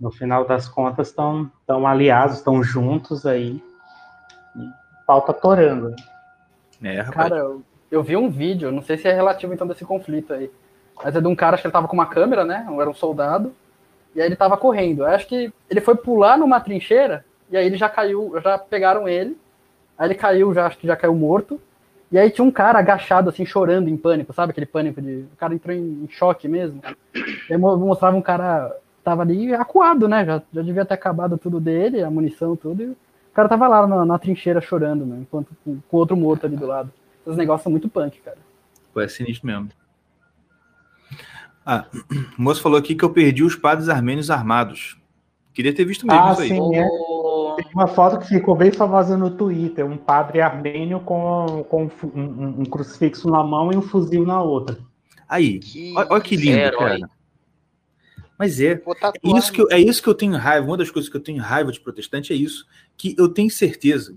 no 0.00 0.10
final 0.10 0.44
das 0.44 0.68
contas, 0.68 1.08
estão 1.08 1.50
tão 1.66 1.86
aliados, 1.86 2.36
estão 2.36 2.62
juntos 2.62 3.26
aí. 3.26 3.62
E 4.56 4.68
pau 5.06 5.22
tá 5.22 5.32
torando. 5.32 5.94
É, 6.82 7.02
Cara, 7.04 7.36
eu, 7.36 7.62
eu, 7.90 8.02
vi 8.02 8.16
um 8.16 8.30
vídeo, 8.30 8.70
não 8.70 8.82
sei 8.82 8.96
se 8.96 9.08
é 9.08 9.12
relativo 9.12 9.52
então 9.52 9.66
desse 9.66 9.84
conflito 9.84 10.32
aí. 10.32 10.50
Mas 11.02 11.14
é 11.16 11.20
de 11.20 11.26
um 11.26 11.34
cara, 11.34 11.54
acho 11.54 11.62
que 11.62 11.66
ele 11.66 11.72
tava 11.72 11.88
com 11.88 11.94
uma 11.94 12.06
câmera, 12.06 12.44
né? 12.44 12.66
Era 12.80 12.90
um 12.90 12.94
soldado. 12.94 13.52
E 14.14 14.20
aí 14.20 14.26
ele 14.26 14.36
tava 14.36 14.56
correndo. 14.56 15.02
Eu 15.02 15.06
acho 15.06 15.26
que 15.26 15.52
ele 15.68 15.80
foi 15.80 15.94
pular 15.96 16.38
numa 16.38 16.60
trincheira. 16.60 17.24
E 17.50 17.56
aí 17.56 17.66
ele 17.66 17.76
já 17.76 17.88
caiu, 17.88 18.32
já 18.42 18.58
pegaram 18.58 19.08
ele. 19.08 19.36
Aí 19.96 20.08
ele 20.08 20.14
caiu, 20.14 20.54
já 20.54 20.66
acho 20.66 20.78
que 20.78 20.86
já 20.86 20.96
caiu 20.96 21.14
morto. 21.14 21.60
E 22.10 22.18
aí 22.18 22.30
tinha 22.30 22.44
um 22.44 22.50
cara 22.50 22.78
agachado, 22.78 23.28
assim, 23.28 23.44
chorando 23.44 23.88
em 23.88 23.96
pânico, 23.96 24.32
sabe? 24.32 24.50
Aquele 24.50 24.66
pânico 24.66 25.00
de. 25.00 25.26
O 25.32 25.36
cara 25.36 25.54
entrou 25.54 25.74
em, 25.74 26.04
em 26.04 26.08
choque 26.08 26.48
mesmo. 26.48 26.80
E 27.14 27.52
aí 27.52 27.58
mostrava 27.58 28.16
um 28.16 28.22
cara 28.22 28.74
tava 29.08 29.22
ali 29.22 29.54
acuado, 29.54 30.06
né? 30.06 30.24
Já, 30.24 30.42
já 30.52 30.62
devia 30.62 30.84
ter 30.84 30.94
acabado 30.94 31.38
tudo 31.38 31.58
dele, 31.58 32.02
a 32.02 32.10
munição, 32.10 32.54
tudo. 32.54 32.82
E 32.82 32.86
o 32.86 32.96
cara 33.32 33.48
tava 33.48 33.66
lá 33.66 33.86
na, 33.86 34.04
na 34.04 34.18
trincheira 34.18 34.60
chorando, 34.60 35.06
né? 35.06 35.18
Enquanto 35.22 35.56
com, 35.64 35.78
com, 35.88 35.96
outro 35.96 36.16
morto 36.16 36.44
ali 36.44 36.56
do 36.56 36.66
lado. 36.66 36.92
Esses 37.26 37.38
negócios 37.38 37.62
são 37.62 37.72
muito 37.72 37.88
punk, 37.88 38.20
cara. 38.20 38.36
Pô, 38.92 39.00
é 39.00 39.08
sinistro 39.08 39.46
mesmo. 39.46 39.68
Ah, 41.64 41.86
o 42.38 42.42
moço 42.42 42.62
falou 42.62 42.78
aqui 42.78 42.94
que 42.94 43.04
eu 43.04 43.10
perdi 43.10 43.42
os 43.42 43.56
padres 43.56 43.88
armênios 43.88 44.30
armados. 44.30 44.98
Queria 45.54 45.74
ter 45.74 45.84
visto 45.84 46.06
mesmo 46.06 46.22
ah, 46.22 46.32
isso 46.32 46.42
aí. 46.42 46.48
Sim, 46.48 46.76
é. 46.76 46.86
Tem 47.56 47.72
uma 47.74 47.88
foto 47.88 48.18
que 48.18 48.28
ficou 48.28 48.54
bem 48.54 48.70
famosa 48.70 49.16
no 49.16 49.30
Twitter, 49.30 49.84
um 49.84 49.96
padre 49.96 50.40
armênio 50.40 51.00
com, 51.00 51.64
com 51.68 51.84
um, 51.84 51.90
um, 52.14 52.60
um 52.60 52.64
crucifixo 52.64 53.28
na 53.28 53.42
mão 53.42 53.72
e 53.72 53.76
um 53.76 53.82
fuzil 53.82 54.24
na 54.24 54.40
outra. 54.40 54.78
Aí, 55.28 55.58
que 55.58 55.94
olha 55.96 56.20
que 56.20 56.36
lindo, 56.36 56.78
cara. 56.78 57.10
Mas 58.38 58.60
é. 58.60 58.72
É 58.72 59.36
isso, 59.36 59.52
que 59.52 59.60
eu, 59.60 59.66
é 59.70 59.80
isso 59.80 60.00
que 60.00 60.08
eu 60.08 60.14
tenho 60.14 60.36
raiva. 60.36 60.64
Uma 60.64 60.76
das 60.76 60.90
coisas 60.90 61.10
que 61.10 61.16
eu 61.16 61.20
tenho 61.20 61.42
raiva 61.42 61.72
de 61.72 61.80
protestante 61.80 62.32
é 62.32 62.36
isso. 62.36 62.66
Que 62.96 63.16
eu 63.18 63.28
tenho 63.28 63.50
certeza. 63.50 64.16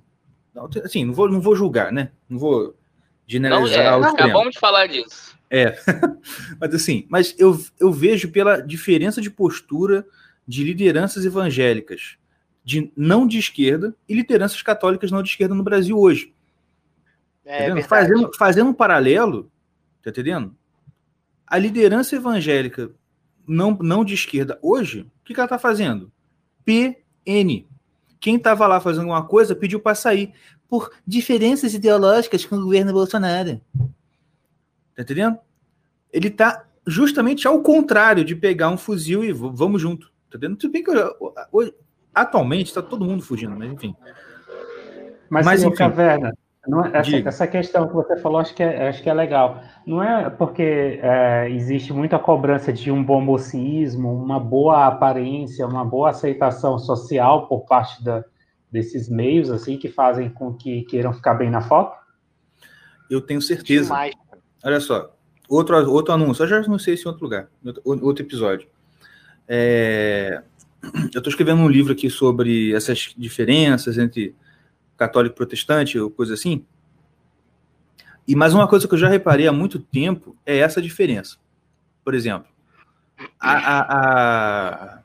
Assim, 0.84 1.06
não 1.06 1.14
vou, 1.14 1.28
não 1.28 1.42
vou 1.42 1.56
julgar, 1.56 1.92
né? 1.92 2.12
Não 2.30 2.38
vou 2.38 2.78
generalizar. 3.26 4.00
Não, 4.00 4.08
é, 4.08 4.12
acabamos 4.12 4.54
de 4.54 4.60
falar 4.60 4.86
disso. 4.86 5.36
É. 5.50 5.76
mas 6.60 6.76
assim, 6.76 7.06
mas 7.10 7.36
eu, 7.40 7.60
eu 7.80 7.92
vejo 7.92 8.32
pela 8.32 8.62
diferença 8.62 9.20
de 9.22 9.32
postura 9.32 10.06
de 10.48 10.64
lideranças 10.64 11.26
evangélicas, 11.26 12.18
de 12.64 12.92
não 12.96 13.26
de 13.26 13.40
esquerda, 13.40 13.96
e 14.08 14.14
lideranças 14.14 14.62
católicas 14.62 15.10
não 15.10 15.24
de 15.24 15.30
esquerda 15.30 15.56
no 15.56 15.64
Brasil 15.64 15.98
hoje. 15.98 16.34
É, 17.44 17.74
tá 17.74 17.82
fazendo, 17.84 18.32
fazendo 18.38 18.70
um 18.70 18.74
paralelo, 18.74 19.52
tá 20.04 20.12
entendendo? 20.12 20.56
A 21.48 21.58
liderança 21.58 22.16
evangélica 22.16 22.92
não, 23.52 23.78
não 23.82 24.06
de 24.06 24.14
esquerda 24.14 24.58
hoje, 24.62 25.02
o 25.02 25.26
que, 25.26 25.34
que 25.34 25.40
ela 25.40 25.46
está 25.46 25.60
fazendo? 25.60 26.12
PN. 26.64 27.66
Quem 28.20 28.36
estava 28.38 28.66
lá 28.68 28.80
fazendo 28.80 29.02
alguma 29.02 29.26
coisa 29.26 29.56
pediu 29.56 29.80
para 29.80 29.96
sair 29.96 30.34
por 30.70 30.92
diferenças 31.06 31.74
ideológicas 31.74 32.46
com 32.46 32.56
o 32.56 32.64
governo 32.64 32.94
Bolsonaro. 32.94 33.60
Tá 34.96 35.02
entendendo? 35.02 35.38
Ele 36.14 36.30
está 36.30 36.66
justamente 36.88 37.48
ao 37.48 37.62
contrário 37.62 38.24
de 38.24 38.36
pegar 38.36 38.70
um 38.70 38.78
fuzil 38.78 39.24
e 39.24 39.32
vamos 39.32 39.82
junto. 39.82 40.08
Tá 40.30 40.38
entendendo? 40.38 40.58
Tudo 40.58 40.72
bem 40.72 40.84
que 40.84 40.92
hoje, 41.52 41.74
atualmente 42.14 42.68
está 42.68 42.82
todo 42.82 43.04
mundo 43.04 43.22
fugindo, 43.24 43.56
mas 43.58 43.72
enfim. 43.72 43.96
Mas, 45.30 45.46
mas 45.46 45.64
enfim, 45.64 45.76
caverna, 45.76 46.34
não, 46.68 46.86
é, 46.86 46.92
essa, 46.98 47.18
essa, 47.18 47.48
questão 47.48 47.88
que 47.88 47.94
você 47.94 48.18
falou, 48.18 48.40
acho 48.40 48.54
que 48.54 48.62
é, 48.62 48.88
acho 48.88 49.02
que 49.02 49.10
é 49.10 49.14
legal. 49.14 49.64
Não 49.86 50.02
é 50.04 50.30
porque 50.30 51.00
é, 51.02 51.50
existe 51.50 51.92
muita 51.92 52.20
cobrança 52.20 52.72
de 52.72 52.92
um 52.92 53.04
bom 53.04 53.20
mocismo, 53.20 54.14
uma 54.14 54.40
boa 54.40 54.86
aparência, 54.86 55.66
uma 55.66 55.84
boa 55.84 56.12
aceitação 56.12 56.78
social 56.78 57.48
por 57.48 57.66
parte 57.66 58.04
da, 58.04 58.24
desses 58.72 59.10
meios 59.10 59.50
assim 59.50 59.78
que 59.78 59.90
fazem 59.90 60.30
com 60.30 60.54
que 60.54 60.84
queiram 60.84 61.12
ficar 61.14 61.34
bem 61.34 61.50
na 61.50 61.62
foto? 61.62 61.98
Eu 63.10 63.22
tenho 63.22 63.42
certeza. 63.42 63.86
Demais. 63.86 64.14
Olha 64.64 64.80
só, 64.80 65.16
outro, 65.50 65.76
outro 65.92 66.14
anúncio, 66.14 66.44
eu 66.44 66.48
já 66.48 66.62
não 66.62 66.78
sei 66.78 66.96
se 66.96 67.06
em 67.06 67.08
outro 67.08 67.24
lugar, 67.24 67.48
outro, 67.66 68.06
outro 68.06 68.24
episódio. 68.24 68.68
É, 69.48 70.44
eu 71.14 71.18
estou 71.18 71.30
escrevendo 71.30 71.62
um 71.62 71.68
livro 71.68 71.92
aqui 71.92 72.08
sobre 72.08 72.72
essas 72.74 73.16
diferenças 73.18 73.98
entre 73.98 74.36
católico 75.02 75.36
protestante 75.36 75.98
ou 75.98 76.12
coisa 76.12 76.36
assim. 76.36 76.64
E 78.28 78.36
mais 78.36 78.54
uma 78.54 78.68
coisa 78.68 78.88
que 78.88 78.94
eu 78.94 79.00
já 79.00 79.10
reparei 79.10 79.48
há 79.48 79.52
muito 79.52 79.80
tempo 79.80 80.36
é 80.46 80.58
essa 80.60 80.80
diferença. 80.80 81.38
Por 82.04 82.14
exemplo, 82.14 82.48
a, 83.40 83.52
a, 83.52 83.80
a, 83.98 85.00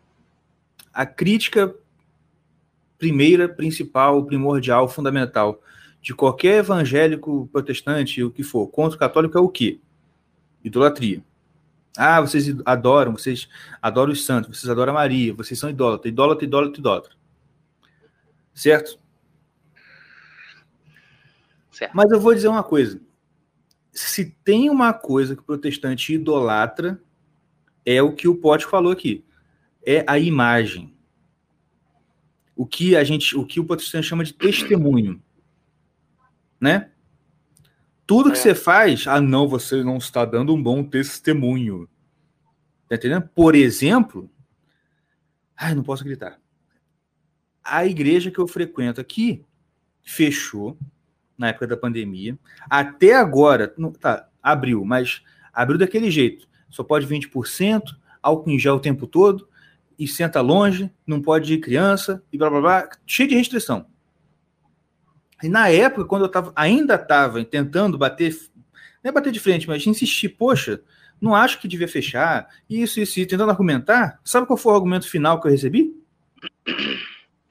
a 0.93 1.07
crítica 1.07 1.75
primeira, 2.99 3.49
principal, 3.49 4.23
primordial, 4.25 4.87
fundamental 4.87 5.63
de 6.03 6.15
qualquer 6.15 6.59
evangélico 6.59 7.49
protestante, 7.51 8.23
o 8.23 8.31
que 8.31 8.43
for, 8.43 8.67
contra 8.69 8.97
o 8.97 9.01
católico 9.01 9.39
é 9.39 9.41
o 9.41 9.49
quê? 9.49 9.81
Idolatria. 10.63 11.23
Ah, 11.97 12.21
vocês 12.21 12.55
adoram, 12.67 13.13
vocês 13.13 13.49
adoram 13.81 14.13
os 14.13 14.27
santos, 14.27 14.59
vocês 14.59 14.71
adoram 14.71 14.93
a 14.93 14.97
Maria, 14.97 15.33
vocês 15.33 15.59
são 15.59 15.71
idólatras, 15.71 16.13
idólatra, 16.13 16.45
idólatra, 16.45 16.81
idólatra. 16.81 17.13
Certo? 18.53 19.06
Certo? 21.77 21.95
Mas 21.95 22.11
eu 22.11 22.19
vou 22.19 22.35
dizer 22.35 22.49
uma 22.49 22.63
coisa. 22.63 23.01
Se 23.93 24.25
tem 24.43 24.71
uma 24.71 24.95
coisa 24.95 25.37
que 25.37 25.43
o 25.43 25.45
protestante 25.45 26.15
idolatra, 26.15 27.03
é 27.85 28.03
o 28.03 28.15
que 28.15 28.27
o 28.27 28.37
Pote 28.37 28.65
falou 28.65 28.91
aqui. 28.91 29.25
É 29.85 30.03
a 30.07 30.19
imagem. 30.19 30.97
O 32.55 32.67
que 32.67 32.97
a 32.97 33.05
gente, 33.05 33.37
o 33.37 33.45
que 33.45 33.61
o 33.61 33.65
protestante 33.65 34.07
chama 34.07 34.25
de 34.25 34.33
testemunho. 34.33 35.23
Né? 36.59 36.91
Tudo 38.07 38.33
que 38.33 38.39
é. 38.39 38.41
você 38.41 38.55
faz, 38.55 39.07
ah, 39.07 39.21
não, 39.21 39.47
você 39.47 39.85
não 39.85 39.99
está 39.99 40.25
dando 40.25 40.55
um 40.55 40.63
bom 40.63 40.83
testemunho. 40.83 41.87
Tá 42.89 42.97
entendendo? 42.97 43.29
Por 43.35 43.55
exemplo, 43.55 44.31
ai, 45.55 45.75
não 45.75 45.83
posso 45.83 46.05
gritar. 46.05 46.41
A 47.63 47.85
igreja 47.85 48.31
que 48.31 48.39
eu 48.39 48.47
frequento 48.47 49.01
aqui 49.01 49.45
fechou 50.03 50.79
na 51.37 51.49
época 51.49 51.67
da 51.67 51.77
pandemia. 51.77 52.39
Até 52.69 53.15
agora, 53.15 53.73
não, 53.77 53.93
tá, 53.93 54.29
abriu, 54.43 54.85
mas 54.85 55.23
abriu 55.53 55.79
daquele 55.79 56.11
jeito. 56.11 56.47
Só 56.69 56.83
pode 56.83 57.07
20%, 57.07 57.83
álcool 58.23 58.51
em 58.51 58.59
gel 58.59 58.77
o 58.77 58.81
tempo 58.81 59.07
todo, 59.07 59.49
e 59.99 60.07
senta 60.07 60.41
longe, 60.41 60.91
não 61.07 61.23
pode 61.23 61.55
ir 61.55 61.61
criança, 61.61 62.23
e 62.33 62.37
blá 62.37 62.51
blá 62.51 62.61
blá, 62.61 62.89
cheio 63.07 63.29
de 63.29 63.35
restrição. 63.35 63.87
E 65.43 65.49
na 65.49 65.69
época, 65.69 66.05
quando 66.05 66.25
eu 66.25 66.29
tava, 66.29 66.53
ainda 66.57 66.95
estava 66.95 67.45
tentando 67.45 67.99
bater, 67.99 68.35
não 69.03 69.11
é 69.11 69.13
bater 69.13 69.33
de 69.33 69.41
frente, 69.41 69.69
mas 69.69 69.87
insistir, 69.87 70.31
poxa, 70.31 70.81
não 71.21 71.35
acho 71.35 71.61
que 71.61 71.69
devia 71.69 71.89
fechar, 71.89 72.49
isso, 72.69 73.01
isso, 73.01 73.19
isso, 73.21 73.29
tentando 73.29 73.51
argumentar, 73.51 74.21
sabe 74.25 74.47
qual 74.47 74.57
foi 74.57 74.73
o 74.73 74.77
argumento 74.77 75.09
final 75.09 75.41
que 75.41 75.47
eu 75.47 75.51
recebi? 75.51 75.95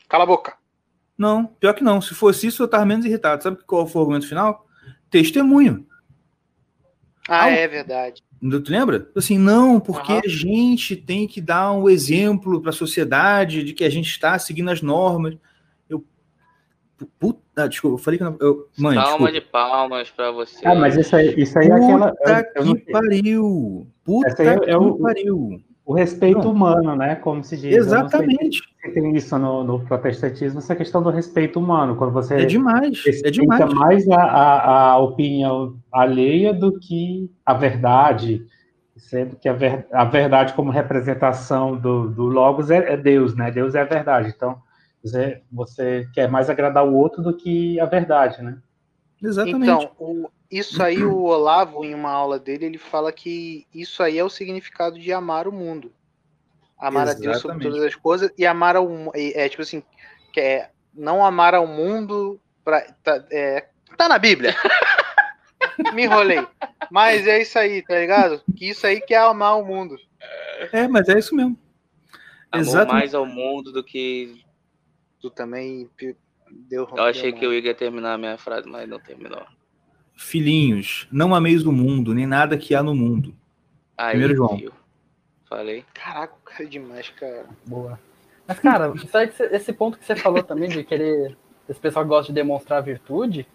Cala 0.07 0.23
a 0.23 0.27
boca. 0.27 0.64
Não, 1.18 1.45
pior 1.45 1.74
que 1.74 1.84
não. 1.84 2.01
Se 2.01 2.13
fosse 2.13 2.47
isso, 2.47 2.61
eu 2.61 2.66
estava 2.66 2.86
menos 2.86 3.05
irritado. 3.05 3.43
Sabe 3.43 3.57
qual 3.66 3.88
foi 3.88 4.01
o 4.01 4.03
argumento 4.03 4.28
final? 4.28 4.66
Testemunho. 5.09 5.86
Ah, 7.28 7.49
é 7.49 7.68
verdade. 7.68 8.22
Tu 8.39 8.72
lembra? 8.72 9.09
Assim, 9.16 9.38
não, 9.38 9.80
porque 9.80 10.13
uhum. 10.13 10.22
a 10.24 10.28
gente 10.28 10.95
tem 10.95 11.28
que 11.28 11.41
dar 11.41 11.72
um 11.72 11.89
exemplo 11.89 12.61
para 12.61 12.70
a 12.70 12.74
sociedade 12.74 13.63
de 13.63 13.74
que 13.74 13.84
a 13.84 13.89
gente 13.89 14.07
está 14.07 14.38
seguindo 14.38 14.70
as 14.70 14.82
normas. 14.82 15.38
Puta, 17.20 17.41
ah, 17.57 17.68
desculpa, 17.68 17.95
eu 17.95 18.03
falei 18.03 18.18
que 18.18 18.24
não. 18.24 18.38
Eu, 18.39 18.70
mãe, 18.78 18.95
Palma 18.95 19.09
desculpa. 19.09 19.32
de 19.34 19.41
palmas 19.41 20.09
pra 20.11 20.32
você. 20.32 20.66
Ah, 20.66 20.76
mas 20.76 20.95
isso 20.95 21.13
aí, 21.13 21.34
isso 21.38 21.59
aí 21.59 21.68
é 21.68 21.74
aquela. 21.74 22.11
Puta 22.11 22.51
eu, 22.55 22.66
eu 22.66 22.76
que 22.76 22.91
pariu! 22.91 23.88
Puta 24.03 24.43
é, 24.43 24.59
que 24.59 24.76
o, 24.76 24.97
pariu! 24.97 25.61
O 25.86 25.93
respeito 25.93 26.39
não. 26.39 26.51
humano, 26.51 26.95
né? 26.95 27.15
Como 27.15 27.43
se 27.43 27.55
diz. 27.55 27.75
Exatamente. 27.75 28.61
Se 28.81 28.91
tem 28.91 29.15
isso 29.15 29.38
no, 29.38 29.63
no, 29.63 29.79
protestantismo, 29.81 30.57
essa 30.57 30.75
questão 30.75 31.03
do 31.03 31.11
respeito 31.11 31.59
humano. 31.59 31.95
Quando 31.95 32.11
você. 32.11 32.36
É 32.36 32.45
demais. 32.45 33.03
É 33.23 33.29
demais. 33.29 33.73
mais 33.73 34.09
a, 34.09 34.21
a, 34.21 34.91
a 34.91 34.97
opinião 34.97 35.75
alheia 35.91 36.53
do 36.53 36.79
que 36.79 37.29
a 37.45 37.53
verdade 37.53 38.45
sendo 38.97 39.36
que 39.36 39.47
a, 39.47 39.53
ver, 39.53 39.88
a, 39.91 40.05
verdade 40.05 40.53
como 40.53 40.71
representação 40.71 41.77
do, 41.77 42.09
do 42.09 42.23
Logos 42.23 42.71
é, 42.71 42.93
é, 42.93 42.97
Deus, 42.97 43.36
né? 43.36 43.51
Deus 43.51 43.75
é 43.75 43.81
a 43.81 43.86
verdade. 43.86 44.33
Então, 44.36 44.57
você, 45.03 45.41
você 45.51 46.07
quer 46.13 46.29
mais 46.29 46.49
agradar 46.49 46.86
o 46.86 46.95
outro 46.95 47.21
do 47.21 47.36
que 47.36 47.79
a 47.79 47.86
verdade, 47.86 48.41
né? 48.41 48.57
Exatamente. 49.21 49.63
Então, 49.63 49.91
o, 49.99 50.29
isso 50.49 50.81
aí, 50.81 51.03
o 51.03 51.23
Olavo, 51.23 51.83
em 51.83 51.93
uma 51.93 52.11
aula 52.11 52.39
dele, 52.39 52.65
ele 52.65 52.77
fala 52.77 53.11
que 53.11 53.65
isso 53.73 54.03
aí 54.03 54.17
é 54.17 54.23
o 54.23 54.29
significado 54.29 54.99
de 54.99 55.11
amar 55.11 55.47
o 55.47 55.51
mundo. 55.51 55.91
Amar 56.77 57.03
Exatamente. 57.03 57.27
a 57.27 57.31
Deus 57.31 57.41
sobre 57.41 57.63
todas 57.63 57.83
as 57.83 57.95
coisas 57.95 58.31
e 58.37 58.45
amar 58.45 58.75
ao 58.75 58.89
é, 59.15 59.45
é 59.45 59.49
tipo 59.49 59.61
assim, 59.61 59.81
que 60.31 60.39
é 60.39 60.69
não 60.93 61.25
amar 61.25 61.55
ao 61.55 61.65
mundo 61.65 62.39
pra, 62.63 62.81
tá, 63.03 63.25
é, 63.31 63.67
tá 63.97 64.07
na 64.07 64.17
Bíblia. 64.17 64.55
Me 65.93 66.03
enrolei. 66.03 66.45
Mas 66.91 67.27
é 67.27 67.41
isso 67.41 67.57
aí, 67.57 67.81
tá 67.81 67.99
ligado? 67.99 68.41
Que 68.55 68.69
isso 68.69 68.85
aí 68.85 69.01
que 69.01 69.13
é 69.13 69.17
amar 69.17 69.57
o 69.57 69.65
mundo. 69.65 69.97
É, 70.71 70.87
mas 70.87 71.09
é 71.09 71.17
isso 71.17 71.35
mesmo. 71.35 71.57
Amor 72.51 72.87
mais 72.87 73.13
ao 73.13 73.25
mundo 73.25 73.71
do 73.71 73.83
que 73.83 74.41
tu 75.19 75.29
também 75.29 75.89
deu. 76.49 76.87
Eu 76.95 77.03
achei 77.03 77.31
deu 77.31 77.39
que 77.39 77.45
eu 77.45 77.53
ia 77.53 77.73
terminar 77.73 78.13
a 78.13 78.17
minha 78.17 78.37
frase, 78.37 78.67
mas 78.67 78.87
não 78.87 78.99
terminou. 78.99 79.45
Filhinhos, 80.16 81.07
não 81.11 81.36
ameis 81.36 81.66
o 81.66 81.72
mundo, 81.72 82.13
nem 82.13 82.26
nada 82.26 82.57
que 82.57 82.74
há 82.74 82.82
no 82.82 82.95
mundo. 82.95 83.36
Aí, 83.97 84.11
Primeiro 84.11 84.36
João. 84.36 84.61
Falei. 85.47 85.86
Caraca, 85.93 86.34
o 86.34 86.43
cara 86.43 86.63
é 86.63 86.68
demais, 86.68 87.09
cara. 87.09 87.45
Boa. 87.66 87.99
Mas, 88.47 88.59
cara, 88.59 88.93
esse 89.51 89.74
ponto 89.74 89.97
que 89.97 90.05
você 90.05 90.16
falou 90.16 90.43
também 90.43 90.70
de 90.70 90.84
querer. 90.84 91.36
Esse 91.68 91.80
pessoal 91.80 92.05
gosta 92.05 92.32
de 92.32 92.36
demonstrar 92.36 92.84
virtude. 92.84 93.47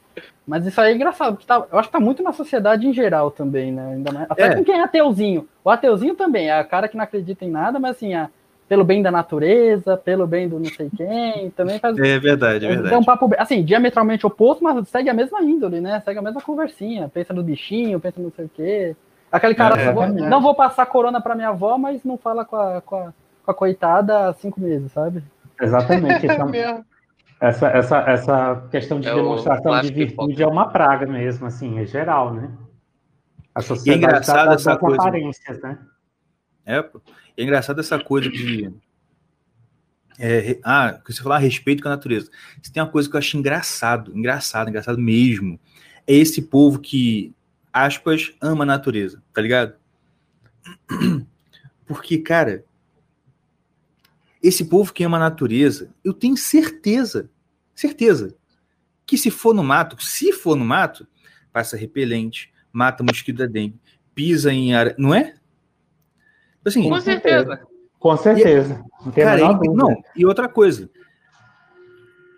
Mas 0.47 0.67
isso 0.67 0.81
aí 0.81 0.93
é 0.93 0.95
engraçado, 0.95 1.35
porque 1.35 1.47
tá, 1.47 1.67
eu 1.71 1.79
acho 1.79 1.89
que 1.89 1.93
tá 1.93 2.01
muito 2.01 2.23
na 2.23 2.33
sociedade 2.33 2.87
em 2.87 2.93
geral 2.93 3.31
também, 3.31 3.71
né? 3.71 3.95
Ainda 3.95 4.11
mais, 4.13 4.27
até 4.29 4.47
é. 4.47 4.57
com 4.57 4.65
quem 4.65 4.75
é 4.75 4.83
ateuzinho. 4.83 5.49
O 5.63 5.71
ateuzinho 5.71 6.17
também, 6.17 6.51
é 6.51 6.61
o 6.61 6.67
cara 6.67 6.89
que 6.89 6.97
não 6.97 7.05
acredita 7.05 7.45
em 7.45 7.51
nada, 7.51 7.79
mas 7.79 7.97
assim, 7.97 8.15
a, 8.15 8.29
pelo 8.71 8.85
bem 8.85 9.03
da 9.03 9.11
natureza, 9.11 9.97
pelo 9.97 10.29
bem 10.29 10.49
do 10.49 10.61
não 10.61 10.71
sei 10.71 10.89
quem, 10.97 11.51
também 11.51 11.81
faz. 11.81 11.99
É 11.99 12.21
verdade, 12.21 12.64
é 12.64 12.68
verdade. 12.68 12.95
É 12.95 12.97
um 12.97 13.03
papo, 13.03 13.29
assim, 13.37 13.64
diametralmente 13.64 14.25
oposto, 14.25 14.62
mas 14.62 14.87
segue 14.89 15.11
a 15.11 15.12
mesma 15.12 15.43
índole, 15.43 15.81
né? 15.81 15.99
Segue 16.05 16.21
a 16.21 16.23
mesma 16.23 16.41
conversinha. 16.41 17.09
Pensa 17.09 17.35
no 17.35 17.43
bichinho, 17.43 17.99
pensa 17.99 18.21
no 18.21 18.27
não 18.27 18.33
sei 18.33 18.45
o 18.45 18.49
quê. 18.49 18.97
Aquele 19.33 19.57
cara, 19.57 19.77
é, 19.77 19.93
vou, 19.93 20.07
não 20.07 20.41
vou 20.41 20.55
passar 20.55 20.87
corona 20.87 21.21
para 21.21 21.35
minha 21.35 21.49
avó, 21.49 21.77
mas 21.77 22.05
não 22.05 22.16
fala 22.16 22.45
com 22.45 22.55
a, 22.55 22.81
com 22.81 22.95
a, 22.95 23.12
com 23.45 23.51
a 23.51 23.55
coitada 23.55 24.29
há 24.29 24.33
cinco 24.35 24.61
meses, 24.61 24.93
sabe? 24.93 25.21
Exatamente. 25.61 26.27
Então, 26.31 26.85
essa, 27.41 27.68
essa, 27.71 27.99
essa 28.03 28.68
questão 28.71 29.01
de 29.01 29.09
é 29.09 29.14
demonstração 29.14 29.81
de 29.81 29.93
virtude 29.93 30.41
é 30.41 30.47
uma 30.47 30.68
praga 30.68 31.07
mesmo, 31.07 31.47
assim, 31.47 31.81
é 31.81 31.87
geral, 31.87 32.35
né? 32.35 32.51
A 33.53 33.62
sociedade 33.62 33.91
e 33.91 33.93
é 33.93 33.97
engraçado 33.97 34.49
tá, 34.49 34.55
essa 34.55 34.77
coisa. 34.77 35.03
aparências, 35.03 35.61
né? 35.61 35.77
É, 36.71 36.91
é 37.37 37.43
engraçado 37.43 37.81
essa 37.81 37.99
coisa 37.99 38.29
de. 38.29 38.73
É, 40.18 40.59
ah, 40.62 41.01
você 41.07 41.23
falar 41.23 41.37
a 41.37 41.41
respeito 41.41 41.83
com 41.83 41.89
a 41.89 41.93
natureza. 41.93 42.31
Se 42.62 42.71
tem 42.71 42.83
uma 42.83 42.91
coisa 42.91 43.09
que 43.09 43.16
eu 43.16 43.18
acho 43.18 43.37
engraçado, 43.37 44.16
engraçado, 44.16 44.68
engraçado 44.68 44.99
mesmo, 44.99 45.59
é 46.07 46.14
esse 46.14 46.43
povo 46.43 46.79
que, 46.79 47.35
aspas, 47.73 48.35
ama 48.41 48.64
a 48.64 48.66
natureza, 48.66 49.23
tá 49.33 49.41
ligado? 49.41 49.75
Porque, 51.87 52.18
cara, 52.18 52.64
esse 54.43 54.64
povo 54.66 54.93
que 54.93 55.03
ama 55.03 55.16
a 55.16 55.21
natureza, 55.21 55.91
eu 56.05 56.12
tenho 56.12 56.37
certeza, 56.37 57.31
certeza, 57.75 58.35
que 59.07 59.18
se 59.18 59.31
for 59.31 59.55
no 59.55 59.64
mato, 59.64 60.01
se 60.03 60.33
for 60.33 60.55
no 60.55 60.64
mato, 60.64 61.07
passa 61.53 61.77
repelente, 61.77 62.53
mata 62.73 63.03
mosquito 63.03 63.39
da 63.39 63.47
dengue, 63.47 63.81
pisa 64.14 64.53
em 64.53 64.75
área, 64.75 64.95
não 64.99 65.14
é? 65.14 65.35
Assim, 66.65 66.89
com 66.89 67.01
certeza. 67.01 67.61
Com 67.99 68.17
certeza. 68.17 68.85
Não, 69.05 69.13
cara, 69.13 69.41
e, 69.41 69.69
não, 69.69 70.03
e 70.17 70.25
outra 70.25 70.49
coisa. 70.49 70.91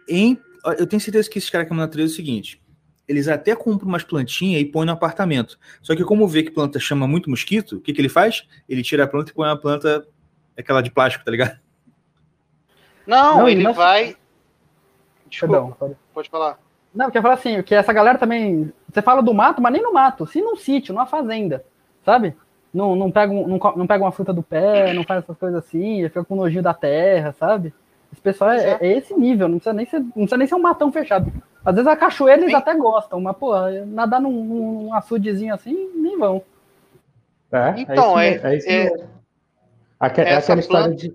Em, 0.08 0.38
eu 0.78 0.86
tenho 0.86 1.00
certeza 1.00 1.30
que 1.30 1.38
esses 1.38 1.50
caras 1.50 1.66
que 1.66 1.72
amam 1.72 1.82
a 1.82 1.86
natureza 1.86 2.12
é 2.12 2.14
o 2.14 2.16
seguinte: 2.16 2.62
eles 3.06 3.28
até 3.28 3.54
compram 3.54 3.88
umas 3.88 4.02
plantinhas 4.02 4.60
e 4.60 4.64
põem 4.64 4.86
no 4.86 4.92
apartamento. 4.92 5.58
Só 5.80 5.94
que, 5.94 6.04
como 6.04 6.26
vê 6.26 6.42
que 6.42 6.50
planta 6.50 6.78
chama 6.78 7.06
muito 7.06 7.30
mosquito, 7.30 7.76
o 7.76 7.80
que, 7.80 7.92
que 7.92 8.00
ele 8.00 8.08
faz? 8.08 8.46
Ele 8.68 8.82
tira 8.82 9.04
a 9.04 9.08
planta 9.08 9.30
e 9.30 9.34
põe 9.34 9.48
uma 9.48 9.56
planta, 9.56 10.06
aquela 10.56 10.80
de 10.80 10.90
plástico, 10.90 11.24
tá 11.24 11.30
ligado? 11.30 11.58
Não, 13.06 13.38
não 13.38 13.48
ele 13.48 13.70
vai. 13.72 14.16
Desculpa, 15.28 15.54
Perdão, 15.54 15.76
pode... 15.78 15.96
pode 16.14 16.30
falar. 16.30 16.58
Não, 16.94 17.10
quer 17.10 17.22
falar 17.22 17.34
assim, 17.34 17.62
que 17.62 17.74
essa 17.74 17.92
galera 17.92 18.18
também. 18.18 18.72
Você 18.92 19.00
fala 19.00 19.22
do 19.22 19.32
mato, 19.32 19.62
mas 19.62 19.72
nem 19.72 19.82
no 19.82 19.92
mato, 19.92 20.26
sim 20.26 20.42
num 20.42 20.56
sítio, 20.56 20.92
numa 20.92 21.06
fazenda, 21.06 21.64
sabe? 22.04 22.36
Não, 22.72 22.96
não, 22.96 23.10
pega, 23.10 23.32
não, 23.32 23.58
não 23.76 23.86
pega 23.86 24.04
uma 24.04 24.12
fruta 24.12 24.32
do 24.32 24.42
pé, 24.42 24.92
não 24.94 25.04
faz 25.04 25.22
essas 25.22 25.36
coisas 25.36 25.58
assim, 25.58 26.02
fica 26.04 26.24
com 26.24 26.36
nojinho 26.36 26.62
da 26.62 26.72
terra, 26.72 27.32
sabe? 27.32 27.72
Esse 28.12 28.20
pessoal 28.20 28.50
é, 28.50 28.78
é, 28.80 28.98
esse 28.98 29.14
nível, 29.14 29.48
não 29.48 29.58
precisa, 29.58 29.72
nem 29.72 29.86
ser, 29.86 30.00
não 30.00 30.10
precisa 30.10 30.36
nem 30.36 30.46
ser 30.46 30.54
um 30.54 30.62
matão 30.62 30.92
fechado. 30.92 31.32
Às 31.64 31.74
vezes 31.74 31.86
a 31.86 31.96
cachoeira 31.96 32.40
eles 32.40 32.50
Sim. 32.50 32.56
até 32.56 32.74
gostam, 32.74 33.20
mas, 33.20 33.36
pô, 33.36 33.54
nadar 33.86 34.20
num, 34.20 34.44
num 34.44 34.94
açudezinho 34.94 35.54
assim, 35.54 35.90
nem 35.94 36.18
vão. 36.18 36.42
É, 37.52 37.74
então, 37.80 38.18
é, 38.18 38.40
é, 38.42 38.56
isso, 38.56 38.68
é, 38.68 38.72
é, 38.72 38.86
é 38.86 39.06
aquela 40.00 40.60
história 40.60 40.88
planta... 40.88 40.94
de. 40.94 41.14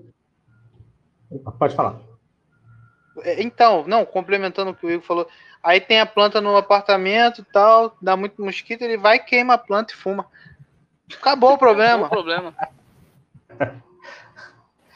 Pode 1.57 1.75
falar. 1.75 1.99
É, 3.23 3.41
então, 3.41 3.83
não, 3.87 4.05
complementando 4.05 4.71
o 4.71 4.75
que 4.75 4.85
o 4.85 4.91
Igor 4.91 5.03
falou, 5.03 5.27
aí 5.63 5.81
tem 5.81 5.99
a 5.99 6.05
planta 6.05 6.39
no 6.39 6.55
apartamento 6.55 7.45
tal, 7.51 7.95
dá 8.01 8.15
muito 8.15 8.43
mosquito, 8.43 8.83
ele 8.83 8.97
vai, 8.97 9.19
queima 9.19 9.55
a 9.55 9.57
planta 9.57 9.93
e 9.93 9.95
fuma. 9.95 10.25
Acabou 11.13 11.53
o 11.53 11.57
problema. 11.57 12.07
Acabou 12.07 12.21
o 12.21 12.23
problema. 12.23 12.53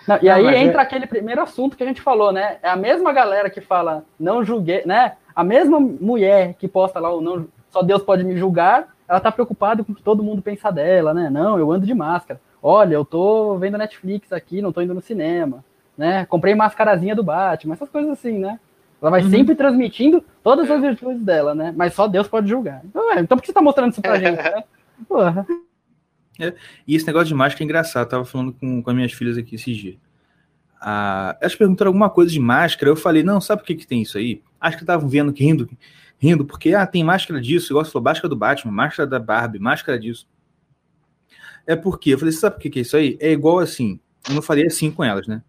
Não, 0.08 0.18
e 0.22 0.30
aí 0.30 0.56
entra 0.56 0.82
é... 0.82 0.84
aquele 0.84 1.06
primeiro 1.06 1.42
assunto 1.42 1.78
que 1.78 1.84
a 1.84 1.86
gente 1.86 2.02
falou, 2.02 2.32
né? 2.32 2.58
É 2.62 2.70
a 2.70 2.76
mesma 2.76 3.14
galera 3.14 3.50
que 3.50 3.62
fala, 3.62 4.04
não 4.20 4.44
julguei, 4.44 4.84
né? 4.86 5.16
A 5.36 5.44
mesma 5.44 5.80
mulher 5.80 6.56
que 6.56 6.68
posta 6.68 7.00
lá 7.00 7.14
o 7.14 7.22
não, 7.22 7.48
só 7.70 7.82
Deus 7.82 8.02
pode 8.04 8.24
me 8.24 8.36
julgar, 8.36 8.96
ela 9.08 9.20
tá 9.20 9.32
preocupada 9.32 9.84
com 9.84 9.92
o 9.92 9.96
que 9.96 10.02
todo 10.02 10.24
mundo 10.24 10.42
pensa 10.42 10.72
dela, 10.72 11.14
né? 11.14 11.30
Não, 11.30 11.58
eu 11.60 11.72
ando 11.72 11.86
de 11.86 11.94
máscara. 11.94 12.42
Olha, 12.62 12.96
eu 12.96 13.06
tô 13.06 13.58
vendo 13.58 13.78
Netflix 13.78 14.34
aqui, 14.34 14.62
não 14.62 14.72
tô 14.72 14.82
indo 14.82 14.94
no 14.94 15.02
cinema, 15.02 15.64
né? 15.98 16.26
Comprei 16.26 16.56
mascarazinha 16.56 17.16
do 17.16 17.24
Batman, 17.24 17.74
essas 17.74 17.90
coisas 17.90 18.12
assim, 18.12 18.40
né? 18.40 18.60
Ela 19.02 19.12
vai 19.12 19.24
uhum. 19.24 19.30
sempre 19.30 19.56
transmitindo 19.56 20.24
todas 20.44 20.70
as 20.70 20.80
virtudes 20.80 21.24
dela, 21.24 21.56
né? 21.56 21.74
Mas 21.76 21.94
só 21.94 22.08
Deus 22.08 22.28
pode 22.28 22.48
julgar. 22.48 22.82
Então, 22.86 23.12
é, 23.12 23.20
então 23.20 23.38
por 23.38 23.42
que 23.42 23.48
você 23.48 23.54
tá 23.54 23.62
mostrando 23.62 23.92
isso 23.92 24.02
pra 24.02 24.18
gente, 24.20 24.42
né? 24.42 24.64
Porra. 25.08 25.46
É, 26.40 26.54
e 26.88 26.96
esse 26.96 27.06
negócio 27.06 27.28
de 27.28 27.36
máscara 27.36 27.64
é 27.64 27.66
engraçado. 27.66 28.06
Eu 28.06 28.10
tava 28.10 28.26
falando 28.26 28.54
com, 28.54 28.82
com 28.82 28.90
as 28.90 28.96
minhas 28.96 29.12
filhas 29.12 29.38
aqui 29.38 29.56
esses 29.56 29.76
dias. 29.76 29.98
Ah, 30.80 31.38
elas 31.40 31.56
perguntaram 31.56 31.90
alguma 31.90 32.10
coisa 32.10 32.32
de 32.32 32.40
máscara. 32.40 32.90
Eu 32.90 32.96
falei, 32.96 33.24
não, 33.24 33.40
sabe 33.40 33.62
por 33.62 33.68
que, 33.68 33.76
que 33.76 33.88
tem 33.88 34.02
isso 34.02 34.18
aí? 34.18 34.42
Acho 34.60 34.78
que 34.78 34.84
estavam 34.84 35.08
vendo 35.08 35.32
rindo, 35.32 35.70
rindo, 36.18 36.46
porque 36.46 36.74
ah, 36.74 36.88
tem 36.88 37.04
máscara 37.04 37.40
disso, 37.40 37.72
igual 37.72 37.86
você 37.86 37.92
falou, 37.92 38.06
máscara 38.06 38.30
do 38.30 38.36
Batman, 38.36 38.72
máscara 38.72 39.08
da 39.08 39.20
Barbie, 39.20 39.60
máscara 39.60 40.00
disso. 40.00 40.28
É 41.68 41.76
porque, 41.76 42.12
eu 42.12 42.18
falei, 42.18 42.32
sabe 42.32 42.56
por 42.56 42.62
que, 42.62 42.70
que 42.70 42.80
é 42.80 42.82
isso 42.82 42.98
aí? 42.98 43.18
É 43.20 43.32
igual 43.32 43.60
assim, 43.60 44.00
eu 44.28 44.36
não 44.36 44.42
falei 44.42 44.66
assim 44.66 44.92
com 44.92 45.04
elas, 45.04 45.28
né? 45.28 45.44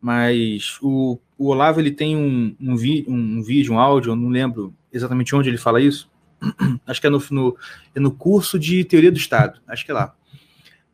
Mas 0.00 0.78
o, 0.80 1.18
o 1.36 1.48
Olavo 1.48 1.80
ele 1.80 1.90
tem 1.90 2.16
um, 2.16 2.56
um, 2.60 2.76
vi, 2.76 3.04
um, 3.06 3.42
vídeo, 3.42 3.74
um 3.74 3.78
áudio, 3.78 4.12
eu 4.12 4.16
não 4.16 4.28
lembro 4.28 4.74
exatamente 4.92 5.34
onde 5.34 5.48
ele 5.48 5.58
fala 5.58 5.80
isso. 5.80 6.10
Acho 6.86 7.00
que 7.00 7.06
é 7.06 7.10
no, 7.10 7.22
no, 7.30 7.56
é 7.94 8.00
no 8.00 8.10
curso 8.10 8.58
de 8.58 8.84
teoria 8.84 9.12
do 9.12 9.18
Estado, 9.18 9.60
acho 9.66 9.84
que 9.84 9.90
é 9.90 9.94
lá. 9.94 10.14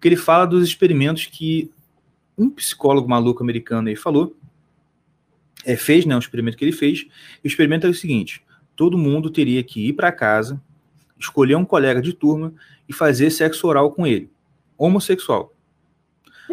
Que 0.01 0.09
ele 0.09 0.17
fala 0.17 0.47
dos 0.47 0.67
experimentos 0.67 1.27
que 1.27 1.71
um 2.37 2.51
psicólogo 2.51 3.09
maluco 3.09 3.43
americano 3.43 3.89
aí 3.89 3.97
falou, 3.97 4.37
é, 5.65 5.77
fez, 5.77 6.05
né, 6.05 6.15
um 6.15 6.19
experimento 6.19 6.57
que 6.57 6.65
ele 6.65 6.73
fez. 6.73 7.07
O 7.43 7.47
experimento 7.47 7.87
é 7.87 7.91
o 7.91 7.95
seguinte: 7.95 8.43
todo 8.75 8.99
mundo 8.99 9.31
teria 9.31 9.63
que 9.63 9.89
ir 9.89 9.93
para 9.95 10.13
casa, 10.13 10.61
escolher 11.19 11.57
um 11.57 11.65
colega 11.65 12.01
de 12.03 12.13
turma 12.13 12.53
e 12.89 12.93
fazer 12.93 13.31
sexo 13.31 13.67
oral 13.67 13.91
com 13.91 14.07
ele, 14.07 14.31
homossexual. 14.77 15.56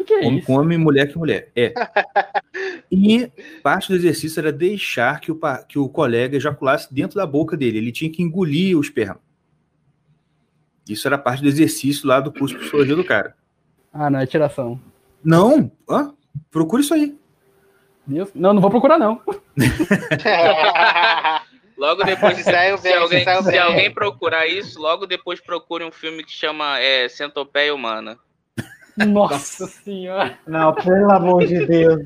Que 0.04 0.20
que 0.20 0.26
é 0.26 0.28
homem 0.28 0.42
com 0.42 0.54
homem, 0.54 0.78
mulher 0.78 1.12
com 1.12 1.20
mulher. 1.20 1.52
É. 1.56 1.74
e 2.92 3.32
parte 3.62 3.90
do 3.90 3.96
exercício 3.96 4.40
era 4.40 4.52
deixar 4.52 5.20
que 5.20 5.32
o, 5.32 5.40
que 5.68 5.80
o 5.80 5.90
colega 5.90 6.38
ejaculasse 6.38 6.94
dentro 6.94 7.18
da 7.18 7.26
boca 7.26 7.58
dele. 7.58 7.78
Ele 7.78 7.92
tinha 7.92 8.12
que 8.12 8.22
engolir 8.22 8.78
o 8.78 8.82
esperma. 8.82 9.20
Isso 10.88 11.08
era 11.08 11.18
parte 11.18 11.42
do 11.42 11.48
exercício 11.48 12.08
lá 12.08 12.20
do 12.20 12.32
curso 12.32 12.56
de 12.56 12.62
psicologia 12.62 12.96
do 12.96 13.04
cara. 13.04 13.36
Ah, 13.92 14.10
não, 14.10 14.20
é 14.20 14.26
tiração. 14.26 14.80
Não, 15.24 15.72
ah, 15.90 16.12
procura 16.52 16.82
isso 16.82 16.94
aí. 16.94 17.18
Deus. 18.06 18.30
Não, 18.36 18.54
não 18.54 18.62
vou 18.62 18.70
procurar, 18.70 19.00
não. 19.00 19.22
logo 21.78 22.04
depois, 22.04 22.36
se, 22.36 22.44
se, 22.44 22.94
alguém, 22.94 23.24
se 23.24 23.58
alguém 23.58 23.94
procurar 23.94 24.46
isso, 24.46 24.82
logo 24.82 25.06
depois 25.06 25.40
procure 25.40 25.86
um 25.86 25.92
filme 25.92 26.24
que 26.24 26.32
chama 26.32 26.80
é, 26.80 27.08
Centopeia 27.08 27.74
Humana. 27.74 28.20
Nossa 29.08 29.68
senhora. 29.68 30.38
Não, 30.46 30.74
pelo 30.74 31.12
amor 31.12 31.46
de 31.46 31.66
Deus. 31.66 32.02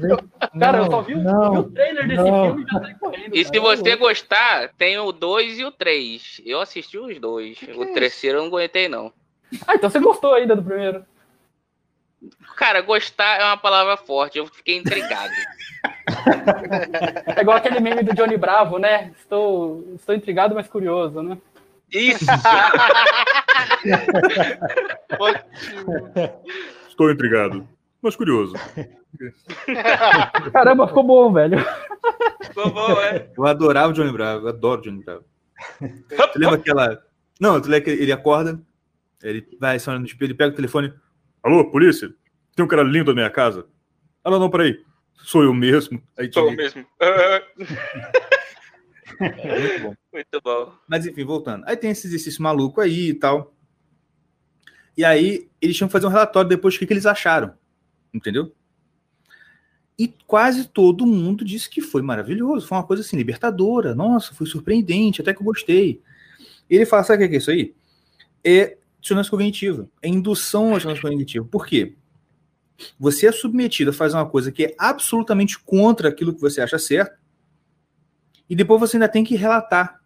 Cara, 0.59 0.77
não, 0.77 0.85
eu 0.85 0.91
só 0.91 1.01
vi, 1.01 1.15
não, 1.15 1.51
vi 1.51 1.57
o 1.57 1.63
trailer 1.63 2.07
desse 2.07 2.23
não. 2.23 2.45
filme 2.45 2.63
e 2.63 2.71
já 2.71 2.79
saí 2.79 2.95
correndo. 2.95 3.35
E 3.35 3.43
cara. 3.43 3.53
se 3.53 3.59
você 3.59 3.95
gostar, 3.95 4.69
tem 4.77 4.97
o 4.97 5.11
2 5.11 5.59
e 5.59 5.65
o 5.65 5.71
3. 5.71 6.41
Eu 6.45 6.61
assisti 6.61 6.97
os 6.97 7.19
dois. 7.19 7.57
Que 7.57 7.71
o 7.71 7.85
que 7.85 7.91
é 7.91 7.93
terceiro 7.93 8.37
é 8.37 8.39
eu 8.39 8.43
não 8.43 8.49
aguentei, 8.49 8.87
não. 8.87 9.11
Ah, 9.67 9.75
então 9.75 9.89
você 9.89 9.99
gostou 9.99 10.33
ainda 10.33 10.55
do 10.55 10.63
primeiro. 10.63 11.05
Cara, 12.55 12.81
gostar 12.81 13.39
é 13.39 13.43
uma 13.43 13.57
palavra 13.57 13.97
forte, 13.97 14.37
eu 14.37 14.47
fiquei 14.47 14.77
intrigado. 14.77 15.33
É 17.35 17.41
igual 17.41 17.57
aquele 17.57 17.79
meme 17.79 18.01
do 18.01 18.15
Johnny 18.15 18.37
Bravo, 18.37 18.79
né? 18.79 19.11
Estou, 19.19 19.87
estou 19.95 20.15
intrigado, 20.15 20.55
mas 20.55 20.67
curioso, 20.67 21.21
né? 21.21 21.37
Isso! 21.91 22.25
estou 26.97 27.11
intrigado, 27.11 27.67
mas 28.01 28.15
curioso. 28.15 28.55
Caramba, 30.51 30.87
ficou 30.87 31.03
bom, 31.03 31.31
velho. 31.31 31.59
Ficou 32.43 32.71
bom, 32.71 32.99
é? 32.99 33.31
Eu 33.37 33.45
adorava 33.45 33.89
o 33.89 33.93
Johnny 33.93 34.11
Bravo, 34.11 34.45
eu 34.45 34.49
adoro 34.49 34.81
o 34.81 34.83
Johnny 34.83 35.03
Bravo. 35.03 35.23
Você 35.79 36.39
lembra 36.39 36.55
aquela. 36.55 37.03
Não, 37.39 37.61
tu 37.61 37.69
lembra 37.69 37.81
que 37.81 37.91
ele 37.91 38.11
acorda, 38.11 38.59
ele 39.21 39.47
vai 39.59 39.77
no 39.77 40.05
espelho, 40.05 40.31
ele 40.31 40.33
pega 40.33 40.53
o 40.53 40.55
telefone. 40.55 40.91
Alô, 41.43 41.69
polícia? 41.69 42.11
Tem 42.55 42.65
um 42.65 42.67
cara 42.67 42.81
lindo 42.81 43.11
na 43.11 43.15
minha 43.15 43.29
casa? 43.29 43.67
Ah, 44.23 44.31
não, 44.31 44.39
não, 44.39 44.49
peraí. 44.49 44.83
Sou 45.13 45.43
eu 45.43 45.53
mesmo. 45.53 46.01
Aí 46.17 46.31
Sou 46.33 46.49
eu 46.49 46.55
mesmo. 46.55 46.85
é, 46.99 47.43
muito 49.19 49.81
bom. 49.81 49.95
Muito 50.13 50.41
bom. 50.43 50.73
Mas 50.87 51.05
enfim, 51.05 51.23
voltando. 51.23 51.63
Aí 51.67 51.77
tem 51.77 51.91
esse 51.91 52.07
exercício 52.07 52.41
maluco 52.41 52.81
aí 52.81 53.09
e 53.09 53.13
tal. 53.13 53.53
E 54.97 55.05
aí 55.05 55.47
eles 55.61 55.77
tinham 55.77 55.87
que 55.87 55.93
fazer 55.93 56.07
um 56.07 56.09
relatório 56.09 56.49
depois 56.49 56.73
do 56.73 56.79
que, 56.79 56.87
que 56.87 56.93
eles 56.93 57.05
acharam. 57.05 57.53
Entendeu? 58.13 58.51
E 59.97 60.07
quase 60.25 60.67
todo 60.67 61.05
mundo 61.05 61.45
disse 61.45 61.69
que 61.69 61.81
foi 61.81 62.01
maravilhoso. 62.01 62.67
Foi 62.67 62.77
uma 62.77 62.83
coisa 62.83 63.03
assim, 63.03 63.15
libertadora. 63.15 63.95
Nossa, 63.95 64.33
foi 64.33 64.47
surpreendente, 64.47 65.21
até 65.21 65.33
que 65.33 65.39
eu 65.39 65.45
gostei. 65.45 66.01
E 66.69 66.75
ele 66.75 66.85
fala: 66.85 67.03
sabe 67.03 67.23
o 67.23 67.29
que 67.29 67.35
é 67.35 67.37
isso 67.37 67.51
aí? 67.51 67.75
É 68.43 68.77
dissonância 68.99 69.29
cognitiva. 69.29 69.89
É 70.01 70.09
indução 70.09 70.73
à 70.73 70.77
dissonância 70.77 71.01
cognitiva. 71.01 71.45
Por 71.45 71.65
quê? 71.65 71.95
Você 72.99 73.27
é 73.27 73.31
submetido 73.31 73.89
a 73.89 73.93
fazer 73.93 74.15
uma 74.15 74.29
coisa 74.29 74.51
que 74.51 74.65
é 74.65 74.75
absolutamente 74.77 75.57
contra 75.59 76.09
aquilo 76.09 76.33
que 76.33 76.41
você 76.41 76.61
acha 76.61 76.77
certo, 76.77 77.17
e 78.49 78.55
depois 78.55 78.79
você 78.79 78.97
ainda 78.97 79.09
tem 79.09 79.23
que 79.23 79.35
relatar. 79.35 79.99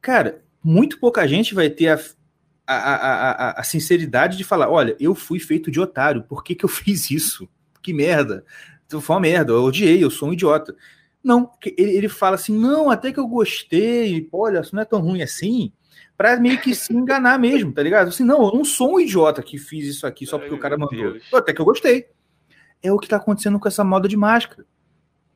Cara, 0.00 0.42
muito 0.62 0.98
pouca 0.98 1.26
gente 1.26 1.54
vai 1.54 1.70
ter 1.70 1.88
a, 1.88 2.00
a, 2.66 2.76
a, 2.76 3.50
a, 3.60 3.62
sinceridade 3.62 4.36
de 4.36 4.44
falar: 4.44 4.70
olha, 4.70 4.96
eu 4.98 5.14
fui 5.14 5.38
feito 5.38 5.70
de 5.70 5.80
otário, 5.80 6.22
por 6.22 6.42
que, 6.42 6.54
que 6.54 6.64
eu 6.64 6.68
fiz 6.70 7.10
isso? 7.10 7.48
Que 7.82 7.92
merda. 7.92 8.44
Então, 8.86 9.00
foi 9.00 9.14
uma 9.16 9.20
merda, 9.20 9.52
eu 9.52 9.62
odiei, 9.62 10.02
eu 10.02 10.10
sou 10.10 10.28
um 10.28 10.32
idiota. 10.32 10.74
Não, 11.22 11.50
ele, 11.64 11.96
ele 11.96 12.08
fala 12.08 12.36
assim: 12.36 12.56
não, 12.56 12.90
até 12.90 13.12
que 13.12 13.20
eu 13.20 13.26
gostei, 13.26 14.28
olha, 14.32 14.60
isso 14.60 14.74
não 14.74 14.82
é 14.82 14.84
tão 14.84 15.00
ruim 15.00 15.22
assim 15.22 15.72
para 16.16 16.38
meio 16.38 16.60
que 16.60 16.74
se 16.74 16.94
enganar 16.94 17.38
mesmo, 17.38 17.72
tá 17.72 17.82
ligado? 17.82 18.08
Assim, 18.08 18.24
não, 18.24 18.46
eu 18.46 18.52
não 18.52 18.64
sou 18.64 18.94
um 18.94 19.00
idiota 19.00 19.42
que 19.42 19.58
fiz 19.58 19.86
isso 19.86 20.06
aqui 20.06 20.26
só 20.26 20.38
porque 20.38 20.52
Ai, 20.52 20.58
o 20.58 20.62
cara 20.62 20.78
mandou. 20.78 21.12
Deus. 21.12 21.24
Até 21.32 21.52
que 21.52 21.60
eu 21.60 21.64
gostei. 21.64 22.06
É 22.82 22.92
o 22.92 22.98
que 22.98 23.08
tá 23.08 23.16
acontecendo 23.16 23.58
com 23.58 23.66
essa 23.66 23.82
moda 23.82 24.06
de 24.06 24.16
máscara. 24.16 24.64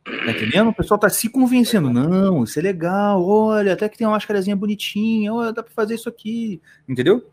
Tá 0.08 0.30
entendendo? 0.30 0.70
O 0.70 0.74
pessoal 0.74 0.98
tá 0.98 1.08
se 1.08 1.28
convencendo. 1.28 1.90
Não, 1.90 2.44
isso 2.44 2.58
é 2.58 2.62
legal. 2.62 3.22
Olha, 3.22 3.74
até 3.74 3.88
que 3.88 3.98
tem 3.98 4.06
uma 4.06 4.14
máscarazinha 4.14 4.56
bonitinha. 4.56 5.32
Olha, 5.32 5.52
dá 5.52 5.62
pra 5.62 5.72
fazer 5.72 5.94
isso 5.94 6.08
aqui. 6.08 6.60
Entendeu? 6.88 7.24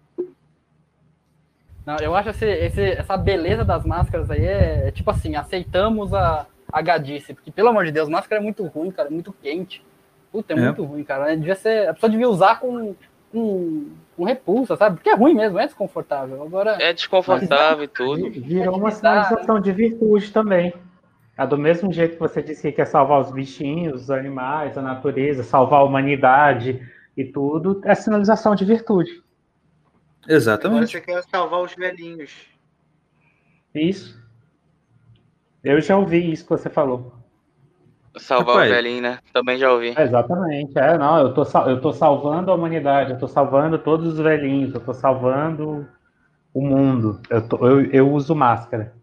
Não, 1.86 1.98
eu 1.98 2.16
acho 2.16 2.30
esse, 2.30 2.46
esse, 2.46 2.82
essa 2.82 3.16
beleza 3.16 3.64
das 3.64 3.86
máscaras 3.86 4.32
aí 4.32 4.44
é, 4.44 4.88
é, 4.88 4.92
tipo 4.92 5.10
assim, 5.12 5.36
aceitamos 5.36 6.14
a, 6.14 6.48
a 6.72 6.82
gadice. 6.82 7.34
Porque, 7.34 7.52
pelo 7.52 7.70
amor 7.70 7.86
de 7.86 7.92
Deus, 7.92 8.10
máscara 8.10 8.42
é 8.42 8.44
muito 8.44 8.66
ruim, 8.66 8.92
cara, 8.92 9.08
é 9.08 9.12
muito 9.12 9.32
quente. 9.32 9.84
Puta, 10.32 10.54
é, 10.54 10.58
é. 10.58 10.62
muito 10.62 10.84
ruim, 10.84 11.04
cara. 11.04 11.36
Devia 11.36 11.56
ser, 11.56 11.88
a 11.88 11.94
pessoa 11.94 12.10
devia 12.10 12.28
usar 12.28 12.60
com, 12.60 12.96
com, 13.32 13.88
com 14.18 14.24
repulsa, 14.24 14.76
sabe? 14.76 14.96
Porque 14.96 15.10
é 15.10 15.16
ruim 15.16 15.36
mesmo, 15.36 15.60
é 15.60 15.66
desconfortável. 15.68 16.42
Agora, 16.42 16.78
é 16.82 16.92
desconfortável 16.92 17.84
e 17.84 17.88
tudo. 17.88 18.32
Virou 18.32 18.78
uma 18.78 18.92
sensação 18.92 19.62
de 19.62 19.72
virtude 19.72 20.32
também. 20.32 20.74
É 21.38 21.46
do 21.46 21.58
mesmo 21.58 21.92
jeito 21.92 22.14
que 22.14 22.20
você 22.20 22.42
disse 22.42 22.62
que 22.62 22.72
quer 22.72 22.86
salvar 22.86 23.20
os 23.20 23.32
bichinhos, 23.32 24.04
os 24.04 24.12
animais, 24.12 24.78
a 24.78 24.82
natureza, 24.82 25.44
salvar 25.44 25.82
a 25.82 25.84
humanidade 25.84 26.82
e 27.16 27.26
tudo, 27.26 27.82
é 27.84 27.94
sinalização 27.94 28.56
de 28.56 28.64
virtude. 28.64 29.22
Exatamente. 30.28 30.76
Agora 30.76 30.88
você 30.88 31.02
quer 31.02 31.24
salvar 31.30 31.62
os 31.62 31.76
velhinhos. 31.76 32.32
Isso. 33.74 34.18
Eu 35.64 35.82
já 35.82 35.98
ouvi 35.98 36.32
isso 36.32 36.44
que 36.44 36.50
você 36.52 36.70
falou. 36.70 37.14
Salvar 38.18 38.56
Rapaz. 38.56 38.72
o 38.72 38.74
velhinho, 38.76 39.02
né? 39.02 39.20
Também 39.34 39.58
já 39.58 39.72
ouvi. 39.74 39.94
É, 39.98 40.04
exatamente. 40.04 40.78
É, 40.78 40.98
não, 40.98 41.20
eu 41.20 41.34
tô, 41.34 41.44
eu 41.68 41.82
tô 41.82 41.92
salvando 41.92 42.50
a 42.50 42.56
humanidade, 42.56 43.12
eu 43.12 43.18
tô 43.18 43.28
salvando 43.28 43.78
todos 43.78 44.14
os 44.14 44.20
velhinhos, 44.20 44.74
eu 44.74 44.80
tô 44.80 44.94
salvando 44.94 45.86
o 46.54 46.62
mundo. 46.62 47.20
Eu, 47.30 47.46
tô, 47.48 47.68
eu, 47.68 47.86
eu 47.92 48.12
uso 48.12 48.34
máscara. 48.34 48.94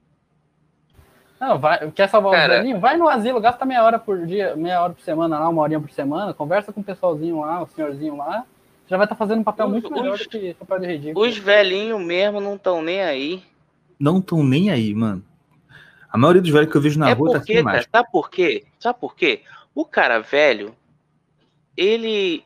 Não, 1.43 1.59
vai, 1.59 1.91
quer 1.91 2.09
salvar 2.09 2.31
Cara, 2.35 2.53
os 2.53 2.59
velhinhos? 2.59 2.81
Vai 2.81 2.97
no 2.97 3.09
asilo, 3.09 3.41
gasta 3.41 3.65
meia 3.65 3.83
hora 3.83 3.99
por 3.99 4.25
dia, 4.25 4.55
meia 4.55 4.81
hora 4.81 4.93
por 4.93 5.03
semana 5.03 5.41
lá, 5.41 5.49
uma 5.49 5.61
horinha 5.63 5.81
por 5.81 5.91
semana, 5.91 6.33
conversa 6.33 6.73
com 6.73 6.81
o 6.81 6.85
pessoalzinho 6.85 7.41
lá, 7.41 7.61
o 7.61 7.67
senhorzinho 7.67 8.17
lá. 8.17 8.45
Já 8.87 8.97
vai 8.97 9.07
estar 9.07 9.17
tá 9.17 9.19
fazendo 9.19 9.41
um 9.41 9.43
papel 9.43 9.67
os, 9.67 9.73
muito 9.73 9.93
melhor 9.93 10.15
os, 10.15 10.21
do 10.21 10.29
que 10.29 10.55
papel 10.55 10.79
de 10.79 10.87
ridículo. 10.87 11.27
Os 11.27 11.37
velhinhos 11.37 12.01
mesmo 12.01 12.41
não 12.41 12.55
estão 12.55 12.81
nem 12.81 13.03
aí. 13.03 13.43
Não 13.99 14.19
estão 14.19 14.45
nem 14.45 14.71
aí, 14.71 14.95
mano. 14.95 15.25
A 16.09 16.17
maioria 16.17 16.41
dos 16.41 16.51
velhos 16.53 16.71
que 16.71 16.77
eu 16.77 16.81
vejo 16.81 17.01
na 17.01 17.11
é 17.11 17.13
rua 17.13 17.33
porque, 17.33 17.61
tá 17.61 17.73
sem 17.73 17.83
Sabe 17.91 18.09
por 18.13 18.31
quê? 18.31 18.65
Sabe 18.79 19.01
por 19.01 19.17
quê? 19.17 19.43
O 19.75 19.85
cara 19.85 20.21
velho, 20.21 20.77
ele. 21.77 22.45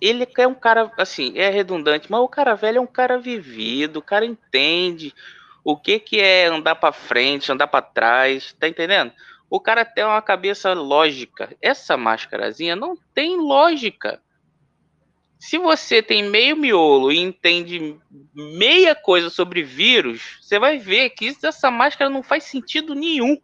Ele 0.00 0.26
é 0.36 0.46
um 0.48 0.54
cara, 0.54 0.90
assim, 0.98 1.38
é 1.38 1.50
redundante, 1.50 2.10
mas 2.10 2.20
o 2.20 2.28
cara 2.28 2.56
velho 2.56 2.78
é 2.78 2.80
um 2.80 2.86
cara 2.86 3.16
vivido, 3.16 3.98
o 3.98 4.02
cara 4.02 4.26
entende 4.26 5.14
o 5.68 5.76
que, 5.76 5.98
que 5.98 6.20
é 6.20 6.46
andar 6.46 6.76
para 6.76 6.92
frente, 6.92 7.50
andar 7.50 7.66
para 7.66 7.82
trás, 7.82 8.52
tá 8.52 8.68
entendendo? 8.68 9.12
O 9.50 9.58
cara 9.58 9.84
tem 9.84 10.04
uma 10.04 10.22
cabeça 10.22 10.72
lógica. 10.72 11.56
Essa 11.60 11.96
máscarazinha 11.96 12.76
não 12.76 12.96
tem 13.12 13.36
lógica. 13.36 14.22
Se 15.40 15.58
você 15.58 16.00
tem 16.00 16.22
meio 16.22 16.56
miolo 16.56 17.10
e 17.10 17.18
entende 17.18 17.98
meia 18.32 18.94
coisa 18.94 19.28
sobre 19.28 19.64
vírus, 19.64 20.38
você 20.40 20.56
vai 20.56 20.78
ver 20.78 21.10
que 21.10 21.36
essa 21.42 21.68
máscara 21.68 22.08
não 22.08 22.22
faz 22.22 22.44
sentido 22.44 22.94
nenhum. 22.94 23.36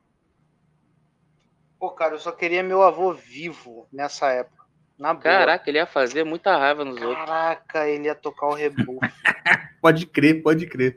Pô, 1.76 1.90
cara, 1.90 2.14
eu 2.14 2.20
só 2.20 2.30
queria 2.30 2.62
meu 2.62 2.84
avô 2.84 3.12
vivo 3.12 3.88
nessa 3.92 4.28
época. 4.28 4.62
Na 4.96 5.12
boa. 5.12 5.24
Caraca, 5.24 5.68
ele 5.68 5.78
ia 5.78 5.86
fazer 5.86 6.22
muita 6.22 6.56
raiva 6.56 6.84
nos 6.84 7.02
outros. 7.02 7.26
Caraca, 7.26 7.88
ele 7.88 8.04
ia 8.04 8.14
tocar 8.14 8.46
o 8.46 8.54
rebufo. 8.54 9.00
Pode 9.82 10.06
crer, 10.06 10.40
pode 10.44 10.64
crer. 10.68 10.96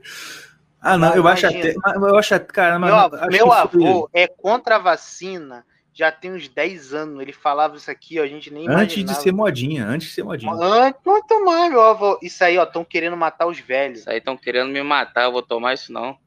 Ah, 0.86 0.98
não, 0.98 1.16
eu 1.16 1.28
acho 1.28 1.48
até. 1.48 1.74
Eu 1.96 2.18
acho 2.18 2.36
até. 2.36 2.46
Cara, 2.46 2.78
meu 2.80 2.96
acho 2.96 3.32
meu 3.32 3.52
avô 3.52 4.10
é 4.14 4.28
contra 4.28 4.76
a 4.76 4.80
vacina 4.80 5.66
já 5.96 6.12
tem 6.12 6.34
uns 6.34 6.50
10 6.50 6.94
anos. 6.94 7.22
Ele 7.22 7.32
falava 7.32 7.78
isso 7.78 7.90
aqui, 7.90 8.20
ó, 8.20 8.24
a 8.24 8.28
gente 8.28 8.52
nem 8.52 8.70
Antes 8.70 8.96
de 8.96 9.02
imaginava. 9.02 9.22
ser 9.22 9.32
modinha, 9.32 9.88
antes 9.88 10.10
de 10.10 10.14
ser 10.14 10.24
modinha. 10.24 10.52
Antes, 10.54 11.00
muito 11.06 11.46
mais, 11.46 11.72
meu 11.72 11.82
avô. 11.82 12.20
Isso 12.22 12.44
aí, 12.44 12.58
ó, 12.58 12.64
estão 12.64 12.84
querendo 12.84 13.16
matar 13.16 13.48
os 13.48 13.60
velhos. 13.60 14.00
Isso 14.02 14.10
aí 14.10 14.18
estão 14.18 14.36
querendo 14.36 14.70
me 14.70 14.84
matar, 14.84 15.24
eu 15.24 15.32
vou 15.32 15.42
tomar 15.42 15.74
isso 15.74 15.94
não. 15.94 16.18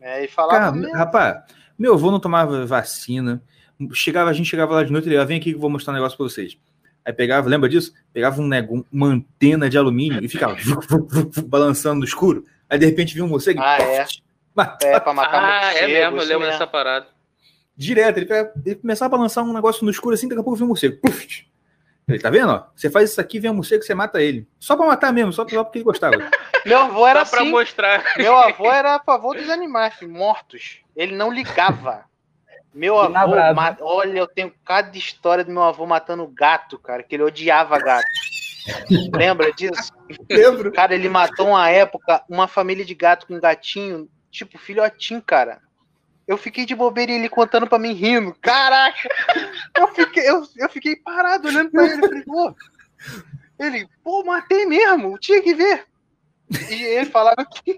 É, 0.00 0.24
e 0.24 0.28
falava 0.28 0.58
Cara, 0.58 0.72
mesmo. 0.72 0.96
rapaz, 0.96 1.42
meu 1.78 1.92
avô 1.94 2.10
não 2.10 2.18
tomava 2.18 2.64
vacina. 2.64 3.42
Chegava, 3.92 4.30
a 4.30 4.32
gente 4.32 4.48
chegava 4.48 4.74
lá 4.74 4.82
de 4.82 4.90
noite 4.90 5.04
e 5.04 5.08
ele 5.08 5.16
ia, 5.16 5.24
vem 5.26 5.38
aqui 5.38 5.50
que 5.50 5.56
eu 5.56 5.60
vou 5.60 5.70
mostrar 5.70 5.92
um 5.92 5.96
negócio 5.96 6.16
pra 6.16 6.24
vocês. 6.24 6.56
Aí 7.04 7.12
pegava, 7.12 7.48
lembra 7.48 7.68
disso? 7.68 7.92
Pegava 8.12 8.40
um 8.40 8.46
nego, 8.46 8.86
uma 8.90 9.08
antena 9.08 9.68
de 9.68 9.76
alumínio 9.76 10.24
e 10.24 10.28
ficava 10.28 10.56
balançando 11.46 11.98
no 11.98 12.04
escuro. 12.04 12.44
Aí 12.72 12.78
de 12.78 12.86
repente 12.86 13.12
vinha 13.12 13.24
um 13.26 13.28
morcego 13.28 13.60
e 13.60 13.62
Ah, 13.62 13.76
é. 13.76 14.06
matava 14.54 14.78
É, 14.96 14.98
pra 14.98 15.12
matar 15.12 15.44
Ah, 15.44 15.60
é 15.74 15.82
morcego, 15.82 15.92
mesmo, 15.92 16.16
eu 16.20 16.24
lembro 16.24 16.46
dessa 16.46 16.66
parada. 16.66 17.06
direto. 17.76 18.16
Ele, 18.16 18.28
ele 18.64 18.74
começava 18.76 19.14
a 19.14 19.18
balançar 19.18 19.44
um 19.44 19.52
negócio 19.52 19.84
no 19.84 19.90
escuro 19.90 20.14
assim, 20.14 20.26
daqui 20.26 20.40
a 20.40 20.42
pouco 20.42 20.56
vinha 20.56 20.64
um 20.64 20.68
morcego. 20.68 20.96
Puf! 21.02 21.44
Ele, 22.08 22.18
tá 22.18 22.30
vendo? 22.30 22.48
Ó? 22.50 22.64
Você 22.74 22.88
faz 22.88 23.10
isso 23.10 23.20
aqui, 23.20 23.38
vem 23.38 23.50
um 23.50 23.54
morcego, 23.54 23.82
você 23.82 23.94
mata 23.94 24.22
ele. 24.22 24.48
Só 24.58 24.74
pra 24.74 24.86
matar 24.86 25.12
mesmo, 25.12 25.34
só 25.34 25.44
porque 25.44 25.76
ele 25.78 25.84
gostava. 25.84 26.16
Meu 26.64 26.78
avô 26.78 27.06
era 27.06 27.24
Só 27.26 27.30
pra 27.32 27.40
assim. 27.42 27.50
mostrar. 27.50 28.04
Meu 28.16 28.36
avô 28.38 28.72
era 28.72 28.94
a 28.94 29.00
favor 29.00 29.36
dos 29.36 29.50
animais, 29.50 29.92
filho, 29.94 30.10
mortos. 30.10 30.78
Ele 30.96 31.14
não 31.14 31.30
ligava. 31.30 32.04
Meu 32.74 32.94
E 32.96 33.14
avô, 33.14 33.36
ma- 33.54 33.76
olha, 33.82 34.18
eu 34.18 34.26
tenho 34.26 34.50
cada 34.64 34.96
história 34.96 35.44
do 35.44 35.50
meu 35.52 35.62
avô 35.62 35.84
matando 35.84 36.26
gato, 36.26 36.78
cara, 36.78 37.02
que 37.02 37.14
ele 37.14 37.22
odiava 37.22 37.78
gato. 37.78 38.06
Lembra 39.14 39.52
disso? 39.52 39.92
Lembro. 40.30 40.72
Cara, 40.72 40.94
ele 40.94 41.08
matou 41.08 41.48
uma 41.48 41.68
época 41.68 42.24
uma 42.28 42.46
família 42.46 42.84
de 42.84 42.94
gato 42.94 43.26
com 43.26 43.40
gatinho, 43.40 44.08
tipo 44.30 44.58
filhotinho, 44.58 45.22
cara. 45.22 45.60
Eu 46.26 46.38
fiquei 46.38 46.64
de 46.64 46.74
bobeira 46.74 47.10
e 47.10 47.16
ele 47.16 47.28
contando 47.28 47.66
pra 47.66 47.78
mim 47.78 47.92
rindo. 47.92 48.34
Caraca! 48.40 49.08
Eu 49.76 49.88
fiquei, 49.88 50.28
eu, 50.28 50.46
eu 50.56 50.68
fiquei 50.68 50.96
parado 50.96 51.48
olhando 51.48 51.70
pra 51.70 51.84
ele. 51.84 52.00
Falei, 52.00 52.22
pô. 52.22 52.54
Ele, 53.58 53.88
pô, 54.02 54.24
matei 54.24 54.64
mesmo, 54.66 55.18
tinha 55.18 55.42
que 55.42 55.54
ver. 55.54 55.86
E 56.70 56.82
ele 56.82 57.06
falava 57.06 57.44
que. 57.44 57.76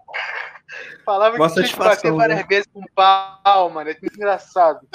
Falava 1.04 1.36
Mó 1.38 1.48
que 1.48 1.54
tinha 1.54 1.68
que 1.68 1.76
bater 1.76 2.12
várias 2.12 2.38
né? 2.38 2.46
vezes 2.48 2.68
com 2.72 2.82
pau, 2.94 3.70
mano. 3.70 3.90
É 3.90 3.96
engraçado. 4.02 4.86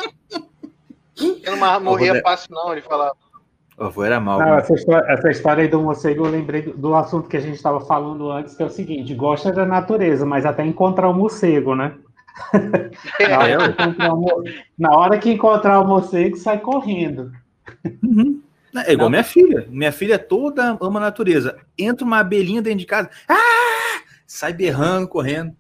Eu 1.44 1.56
não 1.56 1.80
morria 1.82 2.10
Roberto. 2.10 2.24
fácil, 2.24 2.48
não, 2.52 2.72
ele 2.72 2.82
falava. 2.82 3.16
O 3.80 3.86
avô 3.86 4.04
era 4.04 4.20
mal. 4.20 4.40
Não, 4.40 4.46
mano. 4.48 4.60
essa, 4.60 4.74
história, 4.74 5.12
essa 5.12 5.30
história 5.30 5.62
aí 5.64 5.70
do 5.70 5.82
morcego, 5.82 6.26
eu 6.26 6.32
lembrei 6.32 6.64
do, 6.64 6.74
do 6.74 6.96
assunto 6.96 7.30
que 7.30 7.38
a 7.38 7.40
gente 7.40 7.56
estava 7.56 7.80
falando 7.80 8.30
antes, 8.30 8.54
que 8.54 8.62
é 8.62 8.66
o 8.66 8.70
seguinte: 8.70 9.16
gosta 9.16 9.54
da 9.54 9.66
natureza, 9.66 10.26
mas 10.26 10.46
até 10.46 10.66
encontrar 10.66 11.10
o 11.10 11.14
morcego, 11.14 11.76
né? 11.76 11.94
Na 13.30 13.40
hora, 13.40 13.74
que 13.74 13.84
encontrar 13.84 14.14
o, 14.14 14.44
na 14.78 14.92
hora 14.92 15.18
que 15.18 15.32
encontrar 15.32 15.80
o 15.80 15.88
morcego, 15.88 16.38
sai 16.38 16.60
correndo. 16.60 17.32
Uhum. 18.04 18.42
É 18.86 18.94
igual 18.94 19.10
minha 19.10 19.24
filha. 19.24 19.66
Minha 19.70 19.92
filha 19.92 20.20
toda 20.20 20.78
ama 20.82 21.00
a 21.00 21.04
natureza. 21.04 21.58
Entra 21.78 22.06
uma 22.06 22.20
abelhinha 22.20 22.62
dentro 22.62 22.80
de 22.80 22.86
casa. 22.86 23.10
Ah! 23.28 24.02
Sai 24.28 24.54
berrando, 24.54 25.08
correndo. 25.08 25.56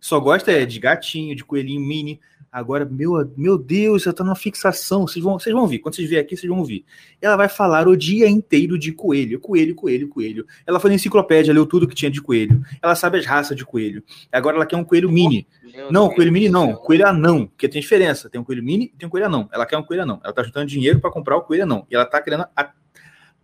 Só 0.00 0.20
gosta 0.20 0.52
é, 0.52 0.64
de 0.64 0.78
gatinho, 0.78 1.34
de 1.34 1.44
coelhinho 1.44 1.80
mini. 1.80 2.20
Agora, 2.54 2.84
meu, 2.84 3.28
meu 3.36 3.58
Deus, 3.58 4.06
ela 4.06 4.14
tá 4.14 4.22
numa 4.22 4.36
fixação. 4.36 5.08
Vocês 5.08 5.20
vão, 5.20 5.36
vocês 5.40 5.52
vão 5.52 5.62
ouvir. 5.62 5.80
Quando 5.80 5.96
vocês 5.96 6.08
vierem 6.08 6.24
aqui, 6.24 6.36
vocês 6.36 6.48
vão 6.48 6.60
ouvir. 6.60 6.84
Ela 7.20 7.34
vai 7.34 7.48
falar 7.48 7.88
o 7.88 7.96
dia 7.96 8.28
inteiro 8.28 8.78
de 8.78 8.92
coelho. 8.92 9.40
Coelho, 9.40 9.74
coelho, 9.74 10.08
coelho. 10.08 10.46
Ela 10.64 10.78
foi 10.78 10.90
na 10.90 10.94
enciclopédia, 10.94 11.52
leu 11.52 11.66
tudo 11.66 11.88
que 11.88 11.96
tinha 11.96 12.08
de 12.08 12.22
coelho. 12.22 12.62
Ela 12.80 12.94
sabe 12.94 13.18
as 13.18 13.26
raças 13.26 13.56
de 13.56 13.64
coelho. 13.64 14.04
Agora 14.30 14.54
ela 14.54 14.66
quer 14.66 14.76
um 14.76 14.84
coelho 14.84 15.10
mini. 15.10 15.48
Meu 15.64 15.90
Não, 15.90 16.04
Deus 16.04 16.14
coelho 16.14 16.32
mini 16.32 16.48
não, 16.48 16.76
coelho 16.76 17.08
anão, 17.08 17.48
porque 17.48 17.68
tem 17.68 17.82
diferença. 17.82 18.30
Tem 18.30 18.40
um 18.40 18.44
coelho 18.44 18.62
mini 18.62 18.84
e 18.94 18.96
tem 18.96 19.08
um 19.08 19.10
coelho 19.10 19.26
anão. 19.26 19.48
Ela 19.52 19.66
quer 19.66 19.76
um 19.76 19.82
coelho 19.82 20.04
anão. 20.04 20.20
Ela 20.22 20.32
tá 20.32 20.44
juntando 20.44 20.66
dinheiro 20.66 21.00
para 21.00 21.10
comprar 21.10 21.36
o 21.36 21.42
coelho 21.42 21.64
anão. 21.64 21.84
E 21.90 21.96
ela 21.96 22.06
tá 22.06 22.22
querendo 22.22 22.46
a, 22.54 22.72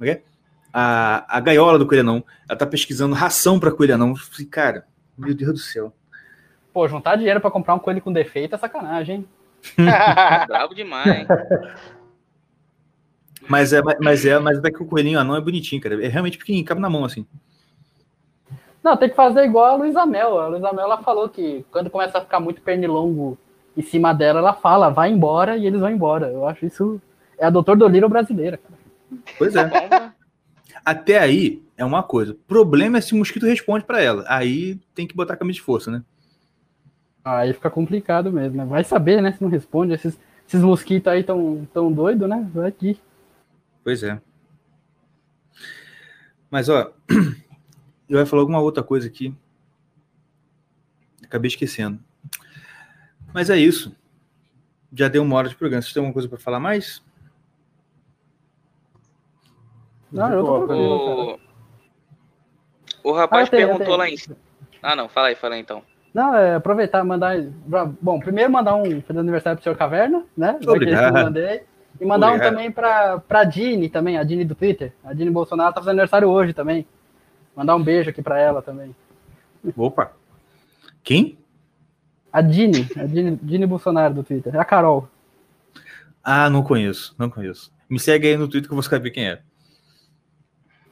é 0.03 0.09
é? 0.09 0.23
a, 0.73 1.37
a 1.37 1.41
gaiola 1.41 1.81
do 1.81 1.87
coelho 1.89 2.03
anão. 2.03 2.25
Ela 2.49 2.57
tá 2.57 2.65
pesquisando 2.65 3.13
ração 3.13 3.59
para 3.59 3.73
coelho 3.73 3.97
anão. 3.97 4.11
Eu 4.11 4.17
falei, 4.19 4.47
Cara, 4.47 4.87
meu 5.19 5.35
Deus 5.35 5.53
do 5.53 5.59
céu. 5.59 5.93
Pô, 6.73 6.87
juntar 6.89 7.17
dinheiro 7.17 7.41
pra 7.41 7.51
comprar 7.51 7.75
um 7.75 7.79
coelho 7.79 8.01
com 8.01 8.13
defeito 8.13 8.55
é 8.55 8.59
sacanagem, 8.59 9.17
hein? 9.17 9.29
Bravo 10.47 10.75
demais, 10.75 11.21
hein? 11.21 11.27
Mas 13.49 13.73
é, 13.73 13.81
mas 14.01 14.25
é, 14.25 14.39
mas 14.39 14.63
é 14.63 14.71
que 14.71 14.81
o 14.81 14.87
coelhinho 14.87 15.19
anão 15.19 15.35
é 15.35 15.41
bonitinho, 15.41 15.83
cara. 15.83 16.05
É 16.05 16.07
realmente 16.07 16.39
pequenininho, 16.39 16.65
cabe 16.65 16.81
na 16.81 16.89
mão 16.89 17.05
assim. 17.05 17.27
Não, 18.81 18.97
tem 18.97 19.09
que 19.09 19.17
fazer 19.17 19.45
igual 19.45 19.65
a 19.65 19.75
Luísa 19.75 20.07
Mel. 20.07 20.39
A 20.39 20.47
Luísa 20.47 20.73
Mel 20.73 20.85
ela 20.85 21.03
falou 21.03 21.29
que 21.29 21.65
quando 21.71 21.91
começa 21.91 22.19
a 22.19 22.21
ficar 22.21 22.39
muito 22.39 22.61
pernilongo 22.63 23.37
em 23.77 23.83
cima 23.83 24.13
dela, 24.13 24.39
ela 24.39 24.53
fala, 24.53 24.89
vai 24.89 25.11
embora 25.11 25.57
e 25.57 25.67
eles 25.67 25.81
vão 25.81 25.91
embora. 25.91 26.29
Eu 26.29 26.47
acho 26.47 26.65
isso. 26.65 27.03
É 27.39 27.47
a 27.47 27.51
Doutor 27.51 27.77
Dolittle 27.77 28.09
brasileira, 28.09 28.57
cara. 28.57 28.79
Pois 29.37 29.57
é. 29.57 29.65
Bom, 29.65 30.11
Até 30.85 31.19
aí 31.19 31.63
é 31.77 31.85
uma 31.85 32.03
coisa. 32.03 32.33
O 32.33 32.37
problema 32.37 32.99
é 32.99 33.01
se 33.01 33.15
o 33.15 33.17
mosquito 33.17 33.47
responde 33.47 33.85
para 33.85 34.01
ela. 34.01 34.25
Aí 34.29 34.79
tem 34.95 35.07
que 35.07 35.17
botar 35.17 35.35
a 35.35 35.37
camisa 35.37 35.57
de 35.57 35.63
força, 35.63 35.91
né? 35.91 36.03
Aí 37.25 37.53
fica 37.53 37.71
complicado 37.71 38.33
mesmo, 38.33 38.57
né? 38.57 38.65
Vai 38.65 38.83
saber, 38.83 39.21
né? 39.21 39.33
Se 39.33 39.43
não 39.43 39.51
responde. 39.51 39.93
Esses, 39.93 40.19
esses 40.47 40.63
mosquitos 40.63 41.13
aí 41.13 41.23
tão, 41.23 41.69
tão 41.73 41.93
doidos, 41.93 42.29
né? 42.29 42.49
Vai 42.53 42.69
aqui. 42.69 42.99
Pois 43.85 44.03
é. 44.03 44.21
Mas, 46.51 46.69
ó, 46.69 46.93
eu 48.09 48.19
ia 48.19 48.27
falar 48.27 48.43
alguma 48.43 48.61
outra 48.61 48.83
coisa 48.83 49.07
aqui. 49.07 49.35
Acabei 51.23 51.49
esquecendo. 51.49 52.01
Mas 53.33 53.51
é 53.51 53.57
isso. 53.57 53.95
Já 54.93 55.07
deu 55.09 55.23
uma 55.23 55.37
hora 55.37 55.49
de 55.49 55.55
programa. 55.55 55.83
Vocês 55.83 55.93
têm 55.93 56.01
alguma 56.01 56.15
coisa 56.15 56.29
para 56.29 56.39
falar 56.39 56.59
mais? 56.59 57.03
Não, 60.11 60.33
eu 60.33 60.45
tô. 60.45 61.35
O, 63.05 63.11
o 63.11 63.13
rapaz 63.13 63.45
Ah, 63.45 63.47
eu 63.47 63.51
tenho, 63.51 63.63
eu 63.63 63.69
perguntou 63.69 63.97
lá 63.97 64.09
em 64.09 64.17
cima. 64.17 64.37
Ah, 64.83 64.97
não, 64.97 65.09
fala 65.09 65.29
aí, 65.29 65.37
fala 65.37 65.55
aí 65.55 65.61
então. 65.61 65.85
Não, 66.13 66.35
é 66.35 66.57
aproveitar 66.57 67.05
e 67.05 67.07
mandar. 67.07 67.37
Bom, 68.01 68.19
primeiro 68.19 68.51
mandar 68.51 68.75
um 68.75 69.01
feliz 69.01 69.17
aniversário 69.17 69.57
pro 69.57 69.63
senhor 69.63 69.77
Caverna, 69.77 70.25
né? 70.37 70.59
Obrigado. 70.67 71.13
mandei. 71.15 71.63
E 72.01 72.05
mandar 72.05 72.29
Obrigado. 72.29 72.49
um 72.49 72.51
também 72.51 72.71
pra, 72.71 73.19
pra 73.21 73.45
Dini 73.45 73.89
também, 73.89 74.19
a 74.19 74.25
Dini 74.25 74.45
do 74.45 74.55
Twitter. 74.55 74.93
A 75.05 75.13
Dini 75.13 75.31
Bolsonaro 75.31 75.73
tá 75.73 75.81
fazendo 75.81 75.91
aniversário 75.91 76.29
hoje 76.29 76.53
também. 76.53 76.87
Mandar 77.55 77.77
um 77.77 77.83
beijo 77.83 78.11
aqui 78.11 78.23
pra 78.23 78.39
ela 78.41 78.63
também. 78.63 78.95
Opa. 79.77 80.13
Quem? 81.03 81.39
A 82.33 82.41
Dini, 82.41 82.89
a 82.97 83.05
Dini, 83.05 83.39
Dini 83.43 83.67
Bolsonaro 83.67 84.15
do 84.15 84.23
Twitter. 84.23 84.55
É 84.55 84.59
a 84.59 84.65
Carol. 84.65 85.09
Ah, 86.23 86.49
não 86.49 86.63
conheço. 86.63 87.15
Não 87.19 87.29
conheço. 87.29 87.73
Me 87.89 87.99
segue 87.99 88.29
aí 88.29 88.37
no 88.37 88.49
Twitter 88.49 88.69
que 88.69 88.73
eu 88.73 88.77
vou 88.77 88.83
saber 88.83 89.11
quem 89.11 89.29
é. 89.29 89.41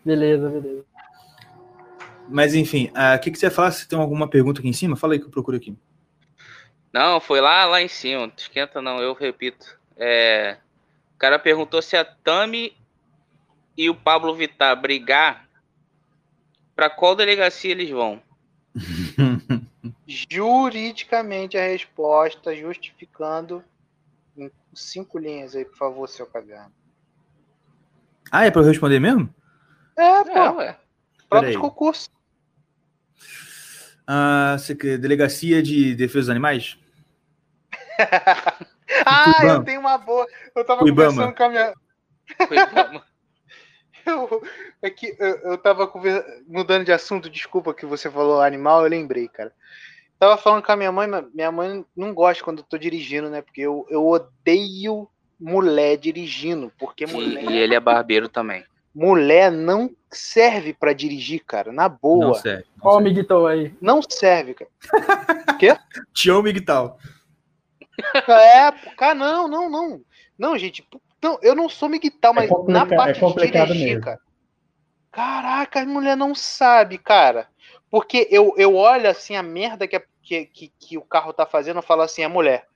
Beleza, 0.04 0.48
beleza. 0.48 0.84
Mas, 2.30 2.54
enfim, 2.54 2.90
ah, 2.94 3.14
o 3.16 3.18
que, 3.20 3.30
que 3.30 3.38
você 3.38 3.50
falar? 3.50 3.70
Se 3.70 3.88
tem 3.88 3.98
alguma 3.98 4.28
pergunta 4.28 4.60
aqui 4.60 4.68
em 4.68 4.72
cima, 4.72 4.96
fala 4.96 5.14
aí 5.14 5.18
que 5.18 5.26
eu 5.26 5.30
procuro 5.30 5.56
aqui. 5.56 5.76
Não, 6.92 7.20
foi 7.20 7.40
lá, 7.40 7.64
lá 7.64 7.80
em 7.82 7.88
cima. 7.88 8.26
Não 8.26 8.32
esquenta 8.36 8.80
não, 8.82 8.98
eu 9.00 9.12
repito. 9.14 9.78
É, 9.96 10.58
o 11.14 11.18
cara 11.18 11.38
perguntou 11.38 11.82
se 11.82 11.96
a 11.96 12.04
Tami 12.04 12.76
e 13.76 13.88
o 13.90 13.94
Pablo 13.94 14.34
Vittar 14.34 14.80
brigar, 14.80 15.48
pra 16.74 16.88
qual 16.90 17.14
delegacia 17.16 17.70
eles 17.70 17.90
vão? 17.90 18.20
Juridicamente 20.06 21.56
a 21.56 21.66
resposta, 21.66 22.54
justificando 22.54 23.62
em 24.36 24.50
cinco 24.74 25.18
linhas 25.18 25.54
aí, 25.54 25.64
por 25.64 25.76
favor, 25.76 26.08
seu 26.08 26.26
caderno. 26.26 26.72
ah, 28.30 28.44
é 28.46 28.50
para 28.50 28.62
eu 28.62 28.66
responder 28.66 28.98
mesmo? 29.00 29.32
É, 29.96 30.24
pô, 30.24 30.30
É, 30.30 30.50
ué. 30.52 30.76
prova 31.28 31.50
de 31.50 31.58
concurso. 31.58 32.08
Ah, 34.10 34.56
você 34.58 34.74
quer- 34.74 34.96
Delegacia 34.96 35.62
de 35.62 35.94
Defesa 35.94 36.20
dos 36.20 36.30
Animais? 36.30 36.78
Ah, 39.04 39.34
Ibama. 39.40 39.52
eu 39.52 39.64
tenho 39.64 39.80
uma 39.80 39.98
boa. 39.98 40.26
Eu 40.56 40.64
tava 40.64 40.82
O 40.82 40.88
Ibama. 40.88 41.10
conversando 41.10 41.36
com 41.36 41.42
a 41.44 41.48
minha. 41.50 41.74
Eu, 44.06 44.42
é 44.80 44.88
que 44.88 45.14
eu, 45.18 45.26
eu 45.50 45.58
tava 45.58 45.86
conver- 45.86 46.24
mudando 46.46 46.86
de 46.86 46.92
assunto, 46.92 47.28
desculpa 47.28 47.74
que 47.74 47.84
você 47.84 48.10
falou 48.10 48.40
animal, 48.40 48.82
eu 48.82 48.88
lembrei, 48.88 49.28
cara. 49.28 49.52
tava 50.18 50.38
falando 50.38 50.62
com 50.64 50.72
a 50.72 50.76
minha 50.76 50.90
mãe, 50.90 51.06
mas 51.06 51.26
minha 51.34 51.52
mãe 51.52 51.84
não 51.94 52.14
gosta 52.14 52.42
quando 52.42 52.60
eu 52.60 52.64
tô 52.64 52.78
dirigindo, 52.78 53.28
né? 53.28 53.42
Porque 53.42 53.60
eu, 53.60 53.86
eu 53.90 54.06
odeio 54.06 55.06
mulher 55.38 55.98
dirigindo, 55.98 56.72
porque 56.78 57.04
mulher, 57.06 57.44
E, 57.44 57.50
e 57.52 57.56
ele 57.58 57.74
é 57.74 57.80
barbeiro 57.80 58.30
também. 58.30 58.64
Mulher 58.98 59.50
não 59.52 59.90
serve 60.10 60.72
pra 60.74 60.92
dirigir, 60.92 61.44
cara, 61.44 61.72
na 61.72 61.88
boa. 61.88 62.18
Não 62.20 62.28
Não, 62.28 62.34
serve. 62.34 62.64
não 62.76 62.86
Ó, 62.86 62.88
o 62.90 62.92
serve. 63.02 63.10
Miguel 63.14 63.46
aí. 63.46 63.74
serve, 64.08 64.54
cara. 64.54 64.70
Tião 66.12 66.42
Miguel. 66.42 66.96
É, 68.26 68.70
pô, 68.70 68.90
cara, 68.96 69.14
não, 69.14 69.48
não, 69.48 69.70
não. 69.70 70.00
Não, 70.38 70.56
gente, 70.58 70.86
não, 71.22 71.38
eu 71.42 71.54
não 71.54 71.68
sou 71.68 71.88
miguel, 71.88 72.32
mas 72.32 72.48
complica- 72.48 72.72
na 72.72 72.86
parte 72.86 73.16
é 73.16 73.20
complicado 73.20 73.66
de 73.68 73.72
dirigir, 73.72 73.88
mesmo. 73.96 74.04
cara. 74.04 74.20
Caraca, 75.10 75.80
a 75.80 75.86
mulher 75.86 76.16
não 76.16 76.34
sabe, 76.34 76.96
cara. 76.98 77.48
Porque 77.90 78.28
eu, 78.30 78.54
eu 78.56 78.74
olho 78.76 79.08
assim 79.08 79.34
a 79.34 79.42
merda 79.42 79.88
que, 79.88 79.96
a- 79.96 80.02
que, 80.22 80.46
que, 80.46 80.72
que 80.78 80.98
o 80.98 81.02
carro 81.02 81.32
tá 81.32 81.44
fazendo, 81.46 81.78
eu 81.78 81.82
falo 81.82 82.02
assim, 82.02 82.22
é 82.22 82.28
mulher. 82.28 82.66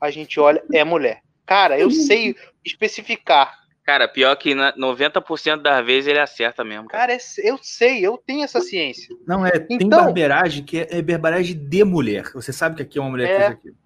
A 0.00 0.10
gente 0.10 0.40
olha, 0.40 0.62
é 0.72 0.82
mulher. 0.82 1.22
Cara, 1.46 1.78
eu 1.78 1.90
sei 1.92 2.34
especificar. 2.64 3.61
Cara, 3.84 4.06
pior 4.06 4.36
que 4.36 4.54
na 4.54 4.72
90% 4.76 5.60
das 5.62 5.84
vezes 5.84 6.06
ele 6.08 6.20
acerta 6.20 6.62
mesmo. 6.62 6.86
Cara. 6.88 7.00
Cara, 7.08 7.12
é- 7.14 7.50
eu 7.50 7.58
sei, 7.60 8.00
eu 8.06 8.16
tenho 8.16 8.44
essa 8.44 8.60
ciência. 8.60 9.14
Não, 9.26 9.44
é, 9.44 9.58
tem 9.58 9.76
Então- 9.80 10.04
barbeiragem 10.04 10.64
que 10.64 10.78
é, 10.80 10.98
é 10.98 11.02
barbeiragem 11.02 11.56
de 11.56 11.84
mulher. 11.84 12.30
Você 12.32 12.52
sabe 12.52 12.76
que 12.76 12.82
aqui 12.82 12.98
é 12.98 13.02
uma 13.02 13.10
mulher 13.10 13.26
que 13.26 13.32
É. 13.34 13.38
fez 13.46 13.50
aquilo. 13.58 13.76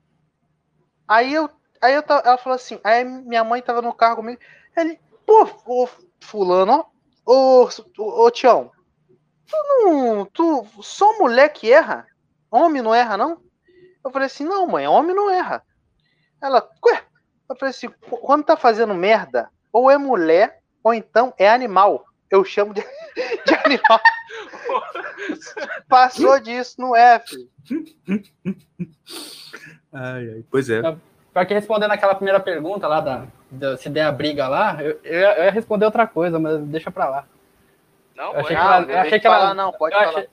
Aí 1.09 1.33
eu, 1.33 1.49
aí 1.81 1.95
eu 1.95 2.03
ela 2.09 2.37
falou 2.37 2.57
assim, 2.57 2.79
aí 2.85 3.05
minha 3.05 3.43
mãe 3.45 3.63
tava 3.63 3.81
no 3.81 3.95
carro 3.95 4.17
comigo, 4.17 4.41
ele, 4.77 4.99
pô, 5.25 5.49
ô, 5.65 5.89
fulano, 6.21 6.85
ó, 7.25 7.33
ô, 7.65 7.69
ô, 7.99 8.25
ô 8.27 8.31
Tião, 8.31 8.71
tu 9.47 9.57
não, 9.69 10.27
tu, 10.27 10.67
só 10.83 11.17
mulher 11.19 11.49
que 11.51 11.73
erra? 11.73 12.07
Homem 12.51 12.83
não 12.83 12.95
erra, 12.95 13.17
não? 13.17 13.41
Eu 14.05 14.11
falei 14.11 14.27
assim, 14.27 14.45
não, 14.45 14.67
mãe, 14.67 14.87
homem 14.87 15.15
não 15.17 15.31
erra. 15.31 15.63
Ela, 16.43 16.69
ué? 16.85 17.03
Eu 17.49 17.57
falei 17.57 17.71
assim, 17.71 17.89
"Qu- 17.89 18.19
quando 18.19 18.45
tá 18.45 18.57
fazendo 18.57 18.93
merda, 18.95 19.49
ou 19.77 19.91
é 19.91 19.99
mulher, 19.99 20.61
ou 20.83 20.95
então 20.95 21.35
é 21.39 21.49
animal. 21.51 22.03
Eu 22.31 22.43
chamo 22.45 22.73
de, 22.73 22.81
de 23.45 23.55
animal. 23.65 24.01
Passou 25.89 26.41
disso, 26.41 26.77
não 26.79 26.97
é, 26.97 27.19
filho. 27.21 27.49
Ai, 29.93 30.31
ai. 30.31 30.45
Pois 30.51 30.69
é. 30.71 30.81
Pra 31.33 31.45
que 31.45 31.53
respondendo 31.53 31.91
aquela 31.93 32.15
primeira 32.15 32.41
pergunta 32.41 32.89
lá, 32.89 33.01
da, 33.01 33.27
da- 33.51 33.77
se 33.77 33.91
der 33.91 34.05
a 34.05 34.13
briga 34.13 34.49
lá, 34.49 34.79
eu, 34.83 34.99
eu, 35.05 35.21
ia- 35.21 35.39
eu 35.39 35.45
ia 35.45 35.51
responder 35.51 35.85
outra 35.85 36.07
coisa, 36.07 36.39
mas 36.39 36.59
deixa 36.63 36.91
pra 36.91 37.09
lá. 37.09 37.25
Não, 38.17 38.33
Eu 38.33 38.41
achei 38.41 38.57
pode 38.57 38.87
que 38.87 38.93
ela- 38.93 39.01
achei 39.03 39.21
que 39.21 39.27
ela- 39.27 39.39
falar, 39.41 39.55
não, 39.55 39.73
pode 39.73 39.95
falar. 39.95 40.09
achei- 40.09 40.29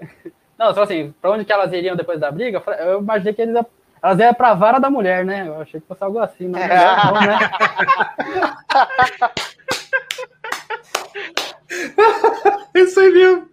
Não, 0.57 0.73
só 0.73 0.83
assim, 0.83 1.13
pra 1.21 1.31
onde 1.31 1.43
que 1.43 1.51
elas 1.51 1.73
iriam 1.73 1.95
depois 1.97 2.19
da 2.19 2.31
briga? 2.31 2.63
Eu 2.79 2.99
imaginei 3.01 3.33
que 3.33 3.41
eles 3.41 3.53
iam- 3.53 3.65
elas 4.03 4.19
iam 4.19 4.33
pra 4.33 4.53
vara 4.53 4.79
da 4.79 4.89
mulher, 4.89 5.23
né? 5.25 5.47
Eu 5.47 5.61
achei 5.61 5.79
que 5.79 5.87
fosse 5.87 6.03
algo 6.03 6.19
assim, 6.19 6.47
mas 6.49 6.67
não, 6.67 7.13
né? 7.21 7.39
Isso 12.75 12.99
aí 12.99 13.11
mesmo. 13.11 13.49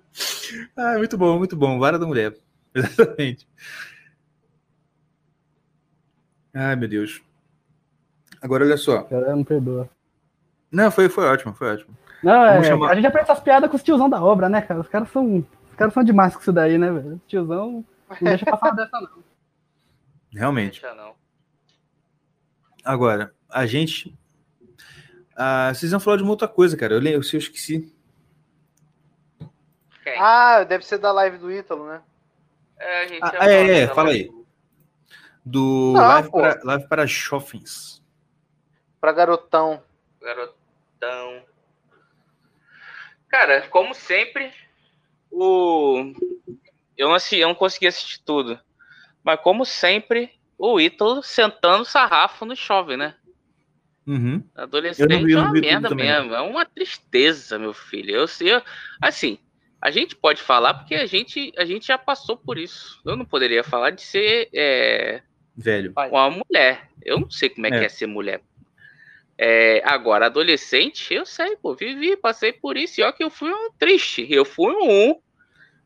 Ah, 0.76 0.98
muito 0.98 1.16
bom, 1.16 1.38
muito 1.38 1.56
bom. 1.56 1.78
Vara 1.78 1.98
da 1.98 2.06
mulher. 2.06 2.34
Exatamente. 2.74 3.48
Ai, 6.54 6.76
meu 6.76 6.88
Deus. 6.88 7.22
Agora, 8.42 8.64
olha 8.64 8.76
só. 8.76 9.06
Ela 9.10 9.34
não 9.36 9.44
perdoa. 9.44 9.88
Não, 10.70 10.90
foi, 10.90 11.08
foi 11.08 11.24
ótimo, 11.24 11.52
foi 11.54 11.72
ótimo. 11.74 11.96
Não, 12.22 12.44
é, 12.44 12.62
chamar- 12.64 12.90
a 12.90 12.94
gente 12.94 13.06
aprende 13.06 13.30
essas 13.30 13.42
piadas 13.42 13.70
com 13.70 13.76
os 13.76 13.82
tiozão 13.82 14.08
da 14.10 14.22
obra, 14.22 14.48
né, 14.48 14.60
cara? 14.60 14.80
Os 14.80 14.88
caras 14.88 15.10
são, 15.10 15.38
os 15.70 15.76
caras 15.76 15.94
são 15.94 16.04
demais 16.04 16.34
com 16.34 16.40
isso 16.42 16.52
daí, 16.52 16.76
né, 16.78 16.90
velho? 16.90 17.14
Os 17.16 17.22
tiozão 17.26 17.84
não 18.08 18.16
deixa 18.20 18.44
passar 18.46 18.70
dessa, 18.72 19.00
não. 19.00 19.29
Realmente. 20.32 20.82
Não. 20.82 21.14
Agora, 22.84 23.34
a 23.48 23.66
gente. 23.66 24.16
Ah, 25.36 25.72
vocês 25.74 25.90
iam 25.92 26.00
falar 26.00 26.16
de 26.18 26.22
uma 26.22 26.30
outra 26.32 26.48
coisa, 26.48 26.76
cara. 26.76 26.94
Eu, 26.94 27.00
lembro, 27.00 27.26
eu 27.32 27.38
esqueci. 27.38 27.92
Quem? 30.02 30.18
Ah, 30.18 30.64
deve 30.64 30.84
ser 30.84 30.98
da 30.98 31.12
live 31.12 31.38
do 31.38 31.50
Ítalo, 31.52 31.86
né? 31.86 32.02
É, 32.78 33.02
a 33.02 33.06
gente 33.06 33.22
Ah, 33.22 33.50
é, 33.50 33.80
é, 33.82 33.88
fala 33.88 34.10
aí. 34.10 34.30
do- 35.44 35.92
Não, 35.94 36.00
live, 36.06 36.30
pô. 36.30 36.40
para, 36.40 36.60
live 36.64 36.88
para 36.88 37.06
Shoppings. 37.06 38.02
Pra 39.00 39.12
garotão. 39.12 39.82
Garotão. 40.20 41.44
Cara, 43.28 43.66
como 43.68 43.94
sempre, 43.94 44.52
o. 45.30 46.12
Eu 46.96 47.08
não, 47.08 47.14
assisti, 47.14 47.36
eu 47.36 47.48
não 47.48 47.54
consegui 47.54 47.86
assistir 47.86 48.20
tudo. 48.22 48.58
Mas 49.22 49.40
como 49.40 49.64
sempre, 49.64 50.30
o 50.58 50.80
Ítalo 50.80 51.22
sentando 51.22 51.84
sarrafo 51.84 52.44
no 52.44 52.56
chove, 52.56 52.96
né? 52.96 53.14
Uhum. 54.06 54.42
Adolescente 54.54 55.24
vi, 55.24 55.34
é 55.34 55.38
uma 55.38 55.52
merda 55.52 55.94
mesmo. 55.94 56.34
É 56.34 56.40
uma 56.40 56.64
tristeza, 56.64 57.58
meu 57.58 57.72
filho. 57.72 58.14
Eu 58.14 58.26
sei. 58.26 58.60
Assim, 59.00 59.38
a 59.80 59.90
gente 59.90 60.16
pode 60.16 60.42
falar 60.42 60.74
porque 60.74 60.94
a 60.94 61.06
gente, 61.06 61.52
a 61.56 61.64
gente 61.64 61.86
já 61.86 61.96
passou 61.96 62.36
por 62.36 62.58
isso. 62.58 63.00
Eu 63.04 63.16
não 63.16 63.24
poderia 63.24 63.62
falar 63.62 63.90
de 63.90 64.02
ser 64.02 64.48
é, 64.52 65.22
Velho. 65.56 65.92
uma 65.96 66.30
mulher. 66.30 66.88
Eu 67.02 67.20
não 67.20 67.30
sei 67.30 67.48
como 67.48 67.66
é, 67.66 67.70
É. 67.70 67.78
que 67.78 67.84
é 67.84 67.88
ser 67.88 68.06
mulher. 68.06 68.40
É, 69.38 69.80
agora, 69.86 70.26
adolescente, 70.26 71.14
eu 71.14 71.24
sei, 71.24 71.56
pô, 71.56 71.74
vivi, 71.74 72.14
passei 72.16 72.52
por 72.52 72.76
isso. 72.76 73.00
E 73.00 73.04
ó 73.04 73.10
que 73.12 73.24
eu 73.24 73.30
fui 73.30 73.50
um 73.50 73.70
triste. 73.78 74.26
Eu 74.28 74.44
fui 74.44 74.74
um 74.74 75.14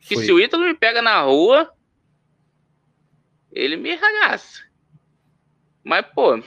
que 0.01 0.16
Foi. 0.16 0.24
se 0.24 0.32
o 0.32 0.41
Ítalo 0.41 0.64
me 0.64 0.74
pega 0.74 1.01
na 1.01 1.20
rua, 1.20 1.70
ele 3.55 3.77
me 3.77 3.95
ragaça. 3.95 4.63
Mas, 5.83 6.05
pô, 6.15 6.43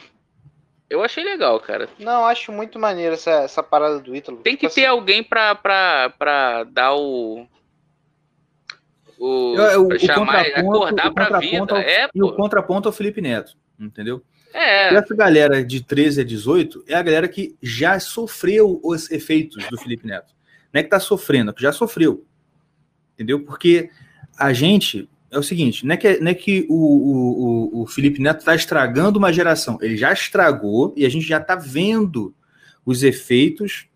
eu 0.89 1.03
achei 1.03 1.23
legal, 1.23 1.59
cara. 1.59 1.87
Não, 1.99 2.25
acho 2.25 2.51
muito 2.51 2.77
maneiro 2.77 3.13
essa, 3.15 3.31
essa 3.43 3.63
parada 3.63 3.99
do 3.99 4.15
Ítalo. 4.15 4.37
Tem 4.39 4.55
que 4.55 4.67
Tipo 4.67 4.75
ter 4.75 4.85
alguém 4.85 5.23
pra, 5.23 5.55
pra, 5.55 6.09
pra 6.17 6.63
dar 6.65 6.93
o. 6.95 7.47
O, 9.19 9.55
É, 9.59 9.77
o- 9.77 9.87
pra 9.87 9.97
o 9.97 9.99
chamar, 9.99 10.43
contraponto- 10.45 10.75
acordar 10.77 11.07
o 11.09 11.13
pra 11.13 11.39
vida. 11.39 11.65
ao- 11.73 11.77
É, 11.77 12.07
E 12.13 12.21
o 12.21 12.29
pô. 12.29 12.35
contraponto 12.35 12.87
é 12.87 12.91
o 12.91 12.93
Felipe 12.93 13.21
Neto. 13.21 13.53
Entendeu? 13.79 14.23
É, 14.53 14.93
Essa 14.93 15.15
galera 15.15 15.63
de 15.63 15.83
13 15.83 16.21
a 16.21 16.23
18 16.23 16.83
é 16.87 16.95
a 16.95 17.01
galera 17.03 17.27
que 17.27 17.55
já 17.61 17.99
sofreu 17.99 18.79
os 18.83 19.11
efeitos 19.11 19.67
do 19.69 19.77
Felipe 19.77 20.05
Neto. 20.07 20.33
Não 20.73 20.79
é 20.79 20.83
que 20.83 20.89
tá 20.89 20.99
sofrendo, 20.99 21.51
é 21.51 21.53
que 21.53 21.61
já 21.61 21.71
sofreu. 21.71 22.25
Entendeu? 23.13 23.43
Porque 23.43 23.89
a 24.37 24.53
gente. 24.53 25.09
É 25.29 25.37
o 25.37 25.43
seguinte, 25.43 25.85
não 25.85 25.93
é 25.93 25.97
que, 25.97 26.17
não 26.19 26.31
é 26.31 26.33
que 26.33 26.65
o, 26.69 26.75
o, 26.75 27.81
o- 27.81 27.87
Felipe 27.87 28.21
Neto 28.21 28.39
está 28.39 28.55
estragando 28.55 29.19
uma 29.19 29.31
geração. 29.33 29.77
Ele 29.81 29.97
já 29.97 30.13
estragou 30.13 30.93
e 30.95 31.05
a 31.05 31.09
gente 31.09 31.25
já 31.27 31.37
está 31.37 31.53
vendo 31.55 32.33
os 32.85 33.03
efeitos 33.03 33.87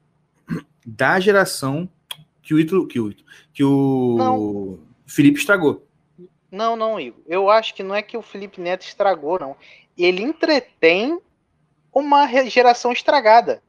da 0.85 1.19
geração 1.21 1.87
que 2.41 2.53
o 2.53 2.59
Ítalo- 2.59 2.85
que 2.87 2.99
o, 2.99 3.13
que 3.53 3.63
o 3.63 4.15
Não. 4.17 4.79
Felipe 5.05 5.39
estragou. 5.39 5.87
Não, 6.51 6.75
não, 6.75 6.99
Igor. 6.99 7.21
Eu 7.25 7.49
acho 7.49 7.73
que 7.73 7.81
não 7.81 7.95
é 7.95 8.01
que 8.01 8.17
o 8.17 8.21
Felipe 8.21 8.59
Neto 8.59 8.81
estragou, 8.85 9.39
não. 9.39 9.55
Ele 9.97 10.21
entretém 10.21 11.17
uma 11.93 12.27
geração 12.49 12.91
estragada. 12.91 13.61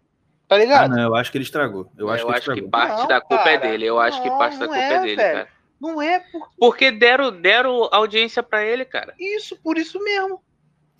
Tá 0.48 0.56
Ah, 0.56 0.58
ligado? 0.58 0.90
não, 0.90 1.00
eu 1.02 1.14
acho 1.14 1.30
que 1.30 1.38
ele 1.38 1.44
estragou. 1.44 1.88
Eu 1.96 2.10
acho 2.10 2.24
que 2.24 2.30
ele 2.30 2.38
estragou. 2.38 2.68
parte 2.70 3.00
Não, 3.02 3.06
da 3.08 3.20
culpa 3.20 3.48
é 3.48 3.56
cara. 3.58 3.70
dele. 3.70 3.84
Eu 3.86 4.00
acho 4.00 4.20
que 4.20 4.28
Não, 4.28 4.36
parte 4.38 4.58
da 4.58 4.66
culpa 4.66 4.80
é, 4.80 4.92
é, 4.94 5.00
dele, 5.00 5.16
velho. 5.16 5.32
cara. 5.38 5.48
Não 5.82 6.00
é 6.00 6.20
por 6.20 6.48
Porque 6.56 6.92
deram, 6.92 7.32
deram 7.32 7.88
audiência 7.90 8.40
pra 8.40 8.64
ele, 8.64 8.84
cara. 8.84 9.12
isso, 9.18 9.56
por 9.56 9.76
isso 9.76 9.98
mesmo. 10.02 10.40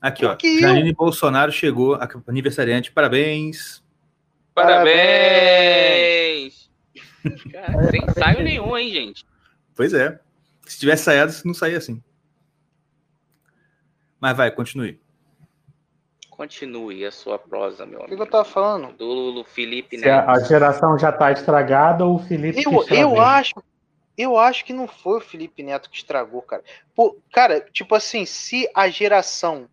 Aqui, 0.00 0.24
ó. 0.26 0.30
Porque 0.30 0.48
eu- 0.48 0.58
Janine 0.60 0.92
Bolsonaro 0.92 1.52
chegou, 1.52 1.94
a- 1.94 2.08
aniversariante. 2.26 2.90
Parabéns. 2.90 3.80
Parabéns! 4.52 4.92
Cara, 7.52 7.84
sem 7.90 8.02
ensaio 8.04 8.42
nenhum, 8.42 8.76
hein, 8.76 8.90
gente? 8.90 9.24
Pois 9.76 9.94
é. 9.94 10.18
Se 10.66 10.80
tivesse 10.80 11.04
saído, 11.04 11.32
não 11.44 11.54
saía 11.54 11.78
assim. 11.78 12.02
Mas 14.20 14.36
vai, 14.36 14.50
continue. 14.50 15.00
Continue 16.30 17.04
a 17.06 17.12
sua 17.12 17.38
prosa, 17.38 17.86
meu 17.86 18.00
O 18.00 18.02
que, 18.02 18.06
amigo. 18.08 18.22
eu 18.24 18.30
tava 18.30 18.44
falando? 18.44 18.92
Do 18.96 19.44
Felipe 19.44 19.96
Se 19.98 20.08
a, 20.08 20.24
a 20.28 20.36
Neto. 20.38 20.48
geração 20.48 20.98
já 20.98 21.12
tá 21.12 21.30
estragada 21.30 22.04
ou 22.04 22.16
o 22.16 22.18
Felipe 22.18 22.64
que 22.64 22.68
Eu, 22.68 22.84
eu 22.90 23.20
acho. 23.20 23.54
Eu 24.16 24.36
acho 24.36 24.64
que 24.64 24.72
não 24.72 24.86
foi 24.86 25.18
o 25.18 25.22
Felipe 25.22 25.62
Neto 25.62 25.88
que 25.90 25.96
estragou, 25.96 26.42
cara. 26.42 26.62
Pô, 26.94 27.18
cara, 27.32 27.60
tipo 27.60 27.94
assim, 27.94 28.24
se 28.24 28.68
a 28.74 28.88
geração. 28.88 29.68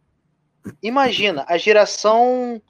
Imagina, 0.82 1.46
a 1.48 1.58
geração. 1.58 2.62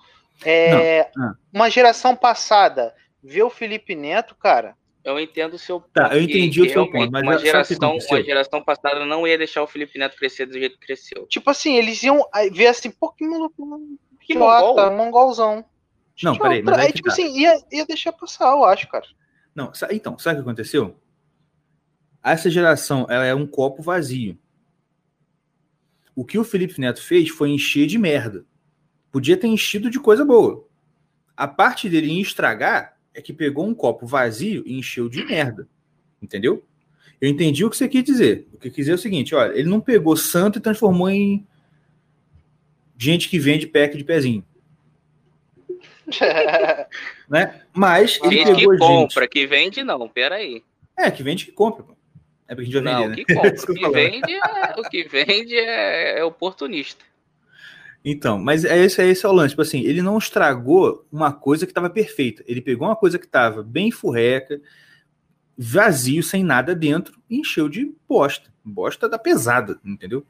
é, 0.44 1.10
Não, 1.16 1.28
ah. 1.28 1.34
Uma 1.54 1.70
geração 1.70 2.16
passada 2.16 2.94
vê 3.24 3.44
o 3.44 3.50
Felipe 3.50 3.96
Neto, 3.96 4.36
cara. 4.36 4.76
Eu 5.04 5.20
entendo 5.20 5.54
o 5.54 5.60
seu 5.60 5.80
ponto. 5.80 5.92
Tá, 5.94 6.14
eu 6.14 6.22
entendi 6.22 6.62
o 6.62 6.70
seu 6.70 6.86
ponto, 6.92 7.12
mas 7.12 7.24
uma 7.24 7.38
geração, 7.38 7.98
uma 7.98 8.24
geração 8.24 8.64
passada 8.64 9.06
não 9.06 9.28
ia 9.28 9.38
deixar 9.38 9.64
o 9.64 9.68
Felipe 9.68 9.98
Neto 9.98 10.18
crescer 10.18 10.46
do 10.46 10.54
jeito 10.54 10.78
que 10.78 10.86
cresceu. 10.86 11.26
Tipo 11.28 11.50
assim, 11.50 11.76
eles 11.76 12.04
iam 12.04 12.24
ver 12.52 12.68
assim, 12.68 12.92
pô, 12.92 13.12
que 13.12 13.26
maluco. 13.26 13.68
Que 14.20 14.36
mongol? 14.36 14.92
mongolzão. 14.92 15.66
Não, 16.22 16.34
Tipo, 16.34 16.44
peraí, 16.44 16.62
mas 16.62 16.78
aí, 16.78 16.88
aí 16.88 16.94
tipo 16.94 17.08
tá. 17.08 17.14
assim, 17.14 17.40
ia, 17.40 17.58
ia 17.72 17.86
deixar 17.86 18.12
passar, 18.12 18.52
eu 18.52 18.64
acho, 18.66 18.88
cara. 18.88 19.06
Não, 19.56 19.72
então, 19.92 20.20
sabe 20.20 20.40
o 20.40 20.44
que 20.44 20.50
aconteceu? 20.50 20.96
Essa 22.24 22.50
geração, 22.50 23.08
ela 23.10 23.26
é 23.26 23.34
um 23.34 23.48
copo 23.48 23.82
vazio. 23.82 24.38
O 26.16 26.26
que 26.26 26.38
o 26.38 26.44
Felipe 26.44 26.80
Neto 26.82 27.02
fez 27.02 27.30
foi 27.30 27.50
encher 27.50 27.88
de 27.88 27.98
merda. 27.98 28.46
Podia 29.12 29.38
ter 29.38 29.48
enchido 29.48 29.90
de 29.90 30.00
coisa 30.00 30.26
boa. 30.26 30.68
A 31.36 31.48
parte 31.48 31.88
dele 31.88 32.12
em 32.12 32.20
estragar 32.20 32.98
é 33.14 33.22
que 33.22 33.32
pegou 33.32 33.66
um 33.66 33.74
copo 33.74 34.06
vazio 34.06 34.64
e 34.66 34.78
encheu 34.78 35.08
de 35.08 35.24
merda. 35.24 35.68
Entendeu? 36.22 36.66
Eu 37.22 37.30
entendi 37.30 37.64
o 37.64 37.70
que 37.70 37.78
você 37.78 37.88
quis 37.88 38.04
dizer. 38.04 38.48
O 38.54 38.58
que 38.58 38.70
quis 38.70 38.78
dizer 38.78 38.92
é 38.92 38.96
o 38.96 38.98
seguinte: 38.98 39.34
olha, 39.34 39.58
ele 39.58 39.70
não 39.70 39.80
pegou 39.80 40.16
santo 40.16 40.60
e 40.60 40.62
transformou 40.62 41.10
em 41.10 41.46
gente 42.98 43.30
que 43.30 43.40
vende 43.40 43.68
pack 43.68 43.98
de 43.98 44.04
pezinho. 44.04 44.44
né? 47.30 47.62
Mas 47.74 48.20
ele 48.24 48.38
gente 48.38 48.56
pegou 48.56 48.72
que 48.72 48.78
compra, 48.78 49.24
gente... 49.24 49.32
que 49.32 49.48
vende 49.48 49.84
não, 49.84 50.10
peraí. 50.10 50.64
É, 50.98 51.10
que 51.10 51.24
vende 51.24 51.46
que 51.46 51.52
compra. 51.52 51.86
É 52.50 52.56
porque 52.56 52.62
a 52.62 52.74
gente 52.74 52.84
vai 52.84 52.94
não, 52.94 53.10
vender, 53.10 53.22
o 53.22 53.26
que 53.26 53.34
né? 53.36 53.42
compra, 53.42 53.72
o 53.72 53.76
que 53.76 53.90
vende, 53.90 54.34
é, 54.34 54.76
o 54.76 54.90
que 54.90 55.04
vende 55.04 55.56
é, 55.56 56.20
é 56.20 56.24
oportunista. 56.24 57.06
Então, 58.04 58.40
mas 58.40 58.66
é 58.66 58.76
esse, 58.78 59.00
é 59.00 59.08
esse 59.08 59.24
é 59.24 59.30
o 59.30 59.32
lance. 59.32 59.52
Tipo 59.52 59.62
assim, 59.62 59.82
ele 59.82 60.02
não 60.02 60.18
estragou 60.18 61.06
uma 61.12 61.32
coisa 61.32 61.68
que 61.68 61.72
estava 61.72 61.92
perfeita. 61.92 62.44
Ele 62.48 62.60
pegou 62.60 62.88
uma 62.88 62.96
coisa 62.96 63.20
que 63.20 63.26
estava 63.26 63.62
bem 63.62 63.92
furreca, 63.92 64.60
vazio, 65.56 66.24
sem 66.24 66.44
nada 66.44 66.74
dentro, 66.74 67.22
e 67.30 67.40
encheu 67.40 67.70
de 67.70 67.94
bosta. 68.08 68.50
Bosta 68.66 69.08
da 69.08 69.20
pesada, 69.20 69.80
entendeu? 69.86 70.26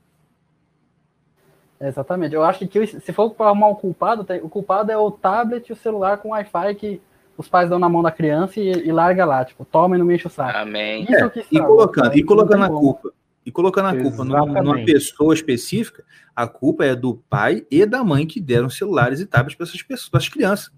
Exatamente. 1.80 2.36
Eu 2.36 2.44
acho 2.44 2.68
que 2.68 2.88
se 2.88 3.14
for 3.14 3.30
para 3.32 3.48
arrumar 3.48 3.70
um 3.70 3.76
culpado, 3.76 4.28
o 4.44 4.50
culpado 4.50 4.92
é 4.92 4.98
o 4.98 5.10
tablet 5.10 5.70
e 5.70 5.74
o 5.74 5.78
celular 5.78 6.18
com 6.18 6.30
Wi-Fi 6.30 6.76
que 6.76 7.02
os 7.40 7.48
pais 7.48 7.70
dão 7.70 7.80
na 7.80 7.88
mão 7.88 8.04
da 8.04 8.12
criança 8.12 8.60
e, 8.60 8.70
e 8.70 8.92
larga 8.92 9.24
lá, 9.24 9.46
tipo, 9.46 9.64
toma 9.64 9.96
e 9.96 10.00
não 10.00 10.06
mexe 10.06 10.28
o 10.28 10.30
saco. 10.30 10.58
Amém. 10.58 11.06
É, 11.08 11.14
estragou, 11.14 11.44
e 11.50 11.60
colocando, 11.62 12.18
e 12.18 12.24
colocando 12.24 12.64
a 12.66 12.68
culpa, 12.68 13.14
e 13.46 13.52
colocando 13.52 13.88
a 13.88 14.02
culpa 14.02 14.26
numa, 14.26 14.62
numa, 14.62 14.84
pessoa 14.84 15.34
específica, 15.34 16.04
a 16.36 16.46
culpa 16.46 16.84
é 16.84 16.94
do 16.94 17.16
pai 17.30 17.66
e 17.72 17.86
da 17.86 18.04
mãe 18.04 18.28
que 18.28 18.42
deram 18.42 18.70
celulares 18.70 19.22
e 19.22 19.26
tablets 19.26 19.56
para 19.56 19.66
essas 19.66 19.82
pessoas, 19.82 20.10
para 20.10 20.20
as 20.20 20.28
crianças. 20.28 20.70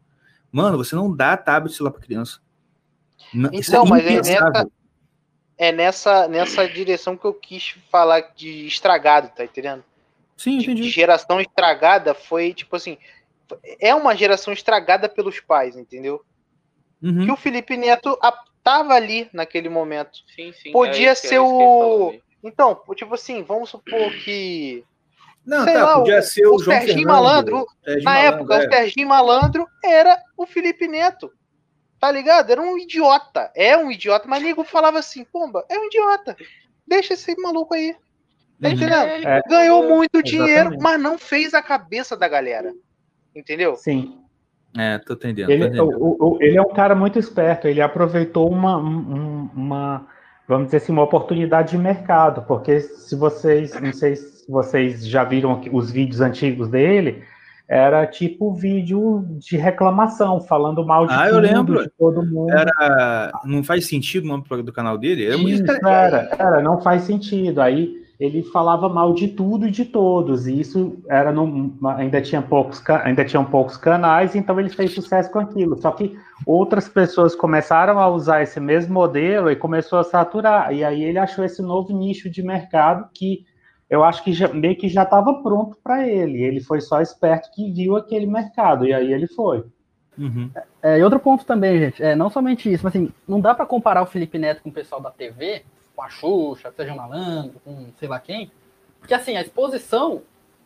Mano, 0.51 0.77
você 0.77 0.95
não 0.95 1.11
dá 1.11 1.35
tablet 1.35 1.73
e 1.73 1.75
celular 1.75 1.93
para 1.93 2.01
criança. 2.03 2.39
Então, 3.33 3.83
é 3.83 3.89
mas 3.89 4.05
é 4.05 4.21
nessa, 4.21 4.67
é 5.57 5.71
nessa, 5.71 6.27
nessa 6.27 6.69
direção 6.69 7.17
que 7.17 7.25
eu 7.25 7.33
quis 7.33 7.75
falar 7.91 8.19
de 8.35 8.67
estragado, 8.67 9.31
tá 9.35 9.43
entendendo? 9.43 9.83
Sim, 10.37 10.59
entendi. 10.59 10.83
De 10.83 10.89
geração 10.91 11.41
estragada 11.41 12.13
foi 12.13 12.53
tipo 12.53 12.75
assim. 12.75 12.99
É 13.79 13.95
uma 13.95 14.15
geração 14.15 14.53
estragada 14.53 15.09
pelos 15.09 15.39
pais, 15.39 15.75
entendeu? 15.75 16.23
Uhum. 17.01 17.25
Que 17.25 17.31
o 17.31 17.35
Felipe 17.35 17.75
Neto 17.77 18.17
tava 18.63 18.93
ali 18.93 19.29
naquele 19.33 19.69
momento. 19.69 20.19
Sim, 20.35 20.53
sim. 20.53 20.71
Podia 20.71 21.11
é 21.11 21.15
ser 21.15 21.35
é 21.35 21.41
o. 21.41 22.13
Então, 22.43 22.79
tipo 22.95 23.13
assim, 23.15 23.43
vamos 23.43 23.69
supor 23.69 24.11
que. 24.23 24.83
Não, 25.45 25.65
tá, 25.65 25.83
lá, 25.83 25.95
podia 25.99 26.19
o, 26.19 26.21
ser 26.21 26.45
o, 26.45 26.55
o 26.55 26.59
João 26.59 26.77
Serginho 26.77 27.07
Fernando, 27.07 27.23
Malandro. 27.23 27.67
Serginho 27.83 28.03
na 28.03 28.11
Malandro, 28.11 28.39
época, 28.39 28.55
é. 28.55 28.57
o 28.57 28.69
Serginho 28.71 29.07
Malandro 29.07 29.67
era 29.83 30.23
o 30.37 30.45
Felipe 30.45 30.87
Neto. 30.87 31.31
Tá 31.99 32.11
ligado? 32.11 32.51
Era 32.51 32.61
um 32.61 32.77
idiota. 32.77 33.51
É 33.55 33.77
um 33.77 33.91
idiota, 33.91 34.27
mas 34.27 34.41
nego 34.41 34.63
falava 34.63 34.99
assim, 34.99 35.23
pomba, 35.23 35.65
é 35.69 35.77
um 35.77 35.85
idiota. 35.85 36.35
Deixa 36.87 37.13
esse 37.13 37.35
maluco 37.39 37.73
aí. 37.73 37.95
Tá 38.59 38.67
Uhum. 38.67 38.73
entendendo? 38.75 39.27
É, 39.27 39.41
Ganhou 39.47 39.87
muito 39.87 40.21
dinheiro, 40.21 40.51
exatamente. 40.51 40.81
mas 40.81 41.01
não 41.01 41.17
fez 41.17 41.53
a 41.53 41.61
cabeça 41.61 42.15
da 42.15 42.27
galera. 42.27 42.73
Entendeu? 43.35 43.75
Sim. 43.75 44.19
É, 44.77 44.97
tô 44.99 45.13
entendendo. 45.13 45.47
tô 45.47 45.51
Ele, 45.53 45.63
entendendo. 45.65 45.97
o- 45.99 46.17
o- 46.19 46.37
ele 46.41 46.57
é 46.57 46.61
um 46.61 46.73
cara 46.73 46.95
muito 46.95 47.19
esperto, 47.19 47.67
ele 47.67 47.81
aproveitou 47.81 48.49
uma, 48.49 48.77
um- 48.77 49.49
uma, 49.55 50.05
vamos 50.47 50.65
dizer 50.67 50.77
assim, 50.77 50.91
uma 50.93 51.03
oportunidade 51.03 51.71
de 51.71 51.77
mercado, 51.77 52.43
porque 52.47 52.79
se 52.79 53.15
vocês, 53.15 53.79
não 53.81 53.91
sei 53.93 54.15
se 54.15 54.49
vocês 54.49 55.05
já 55.05 55.23
viram 55.23 55.59
os 55.73 55.91
vídeos 55.91 56.21
antigos 56.21 56.69
dele, 56.69 57.23
era 57.67 58.05
tipo 58.05 58.53
vídeo 58.53 59.25
de 59.39 59.55
reclamação, 59.55 60.41
falando 60.41 60.85
mal 60.85 61.07
de 61.07 61.13
Ah, 61.13 61.27
eu 61.29 61.35
tudo, 61.35 61.41
lembro. 61.41 61.83
de 61.83 61.89
todo 61.97 62.25
mundo. 62.25 62.51
Era, 62.51 63.31
não 63.45 63.63
faz 63.63 63.85
sentido 63.87 64.25
o 64.25 64.27
nome 64.27 64.43
do 64.63 64.73
canal 64.73 64.97
dele? 64.97 65.25
É 65.25 65.37
muito 65.37 65.63
Isso, 65.71 65.87
era, 65.87 66.29
era, 66.37 66.61
não 66.61 66.81
faz 66.81 67.03
sentido. 67.03 67.61
Aí 67.61 68.00
ele 68.21 68.43
falava 68.43 68.87
mal 68.87 69.15
de 69.15 69.29
tudo 69.29 69.67
e 69.67 69.71
de 69.71 69.83
todos, 69.83 70.45
e 70.45 70.59
isso 70.59 71.01
era 71.09 71.31
num- 71.31 71.75
ainda 71.97 72.21
tinha 72.21 72.39
poucos 72.39 72.79
ainda 73.03 73.25
tinham 73.25 73.43
poucos 73.43 73.77
canais, 73.77 74.35
então 74.35 74.59
ele 74.59 74.69
fez 74.69 74.93
sucesso 74.93 75.31
com 75.31 75.39
aquilo. 75.39 75.75
Só 75.81 75.89
que 75.89 76.15
outras 76.45 76.87
pessoas 76.87 77.33
começaram 77.33 77.97
a 77.97 78.07
usar 78.07 78.43
esse 78.43 78.59
mesmo 78.59 78.93
modelo 78.93 79.49
e 79.49 79.55
começou 79.55 79.97
a 79.97 80.03
saturar. 80.03 80.71
E 80.71 80.83
aí 80.83 81.03
ele 81.03 81.17
achou 81.17 81.43
esse 81.43 81.63
novo 81.63 81.97
nicho 81.97 82.29
de 82.29 82.43
mercado 82.43 83.09
que 83.11 83.43
eu 83.89 84.03
acho 84.03 84.23
que 84.23 84.31
já, 84.31 84.47
meio 84.49 84.77
que 84.77 84.87
já 84.87 85.01
estava 85.01 85.41
pronto 85.41 85.75
para 85.83 86.07
ele. 86.07 86.43
Ele 86.43 86.61
foi 86.61 86.79
só 86.79 87.01
esperto 87.01 87.49
que 87.51 87.71
viu 87.71 87.95
aquele 87.97 88.27
mercado 88.27 88.85
e 88.85 88.93
aí 88.93 89.11
ele 89.11 89.25
foi. 89.25 89.63
Uhum. 90.15 90.51
É, 90.83 90.99
e 90.99 91.03
outro 91.03 91.19
ponto 91.19 91.43
também, 91.43 91.79
gente, 91.79 92.03
é 92.03 92.15
não 92.15 92.29
somente 92.29 92.71
isso, 92.71 92.83
mas 92.83 92.95
assim, 92.95 93.11
não 93.27 93.41
dá 93.41 93.55
pra 93.55 93.65
comparar 93.65 94.03
o 94.03 94.05
Felipe 94.05 94.37
Neto 94.37 94.61
com 94.61 94.69
o 94.69 94.73
pessoal 94.73 95.01
da 95.01 95.09
TV, 95.09 95.63
com 96.01 96.05
a 96.05 96.09
Xuxa, 96.09 96.73
seja 96.75 96.95
malandro, 96.95 97.61
com 97.63 97.87
sei 97.99 98.07
lá 98.09 98.19
quem, 98.19 98.51
porque 98.99 99.13
assim, 99.13 99.37
a 99.37 99.41
exposição 99.41 100.23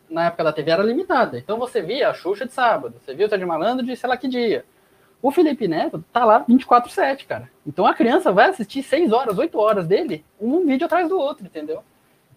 na 0.08 0.26
época 0.26 0.44
da 0.44 0.52
TV 0.52 0.70
era 0.70 0.82
limitada. 0.82 1.36
Então 1.36 1.58
você 1.58 1.82
via 1.82 2.08
a 2.08 2.14
Xuxa 2.14 2.46
de 2.46 2.52
sábado, 2.52 2.94
você 3.04 3.14
via 3.14 3.26
o 3.26 3.28
Sérgio 3.28 3.46
Malandro 3.46 3.84
de 3.84 3.94
sei 3.96 4.08
lá 4.08 4.16
que 4.16 4.28
dia. 4.28 4.64
O 5.20 5.30
Felipe 5.30 5.66
Neto 5.68 6.02
tá 6.12 6.24
lá 6.24 6.44
24/7, 6.44 7.26
cara. 7.26 7.50
Então 7.66 7.86
a 7.86 7.94
criança 7.94 8.32
vai 8.32 8.48
assistir 8.48 8.82
6 8.82 9.12
horas, 9.12 9.36
8 9.36 9.58
horas 9.58 9.86
dele, 9.86 10.24
um 10.40 10.64
vídeo 10.64 10.86
atrás 10.86 11.08
do 11.08 11.18
outro, 11.18 11.44
entendeu? 11.44 11.82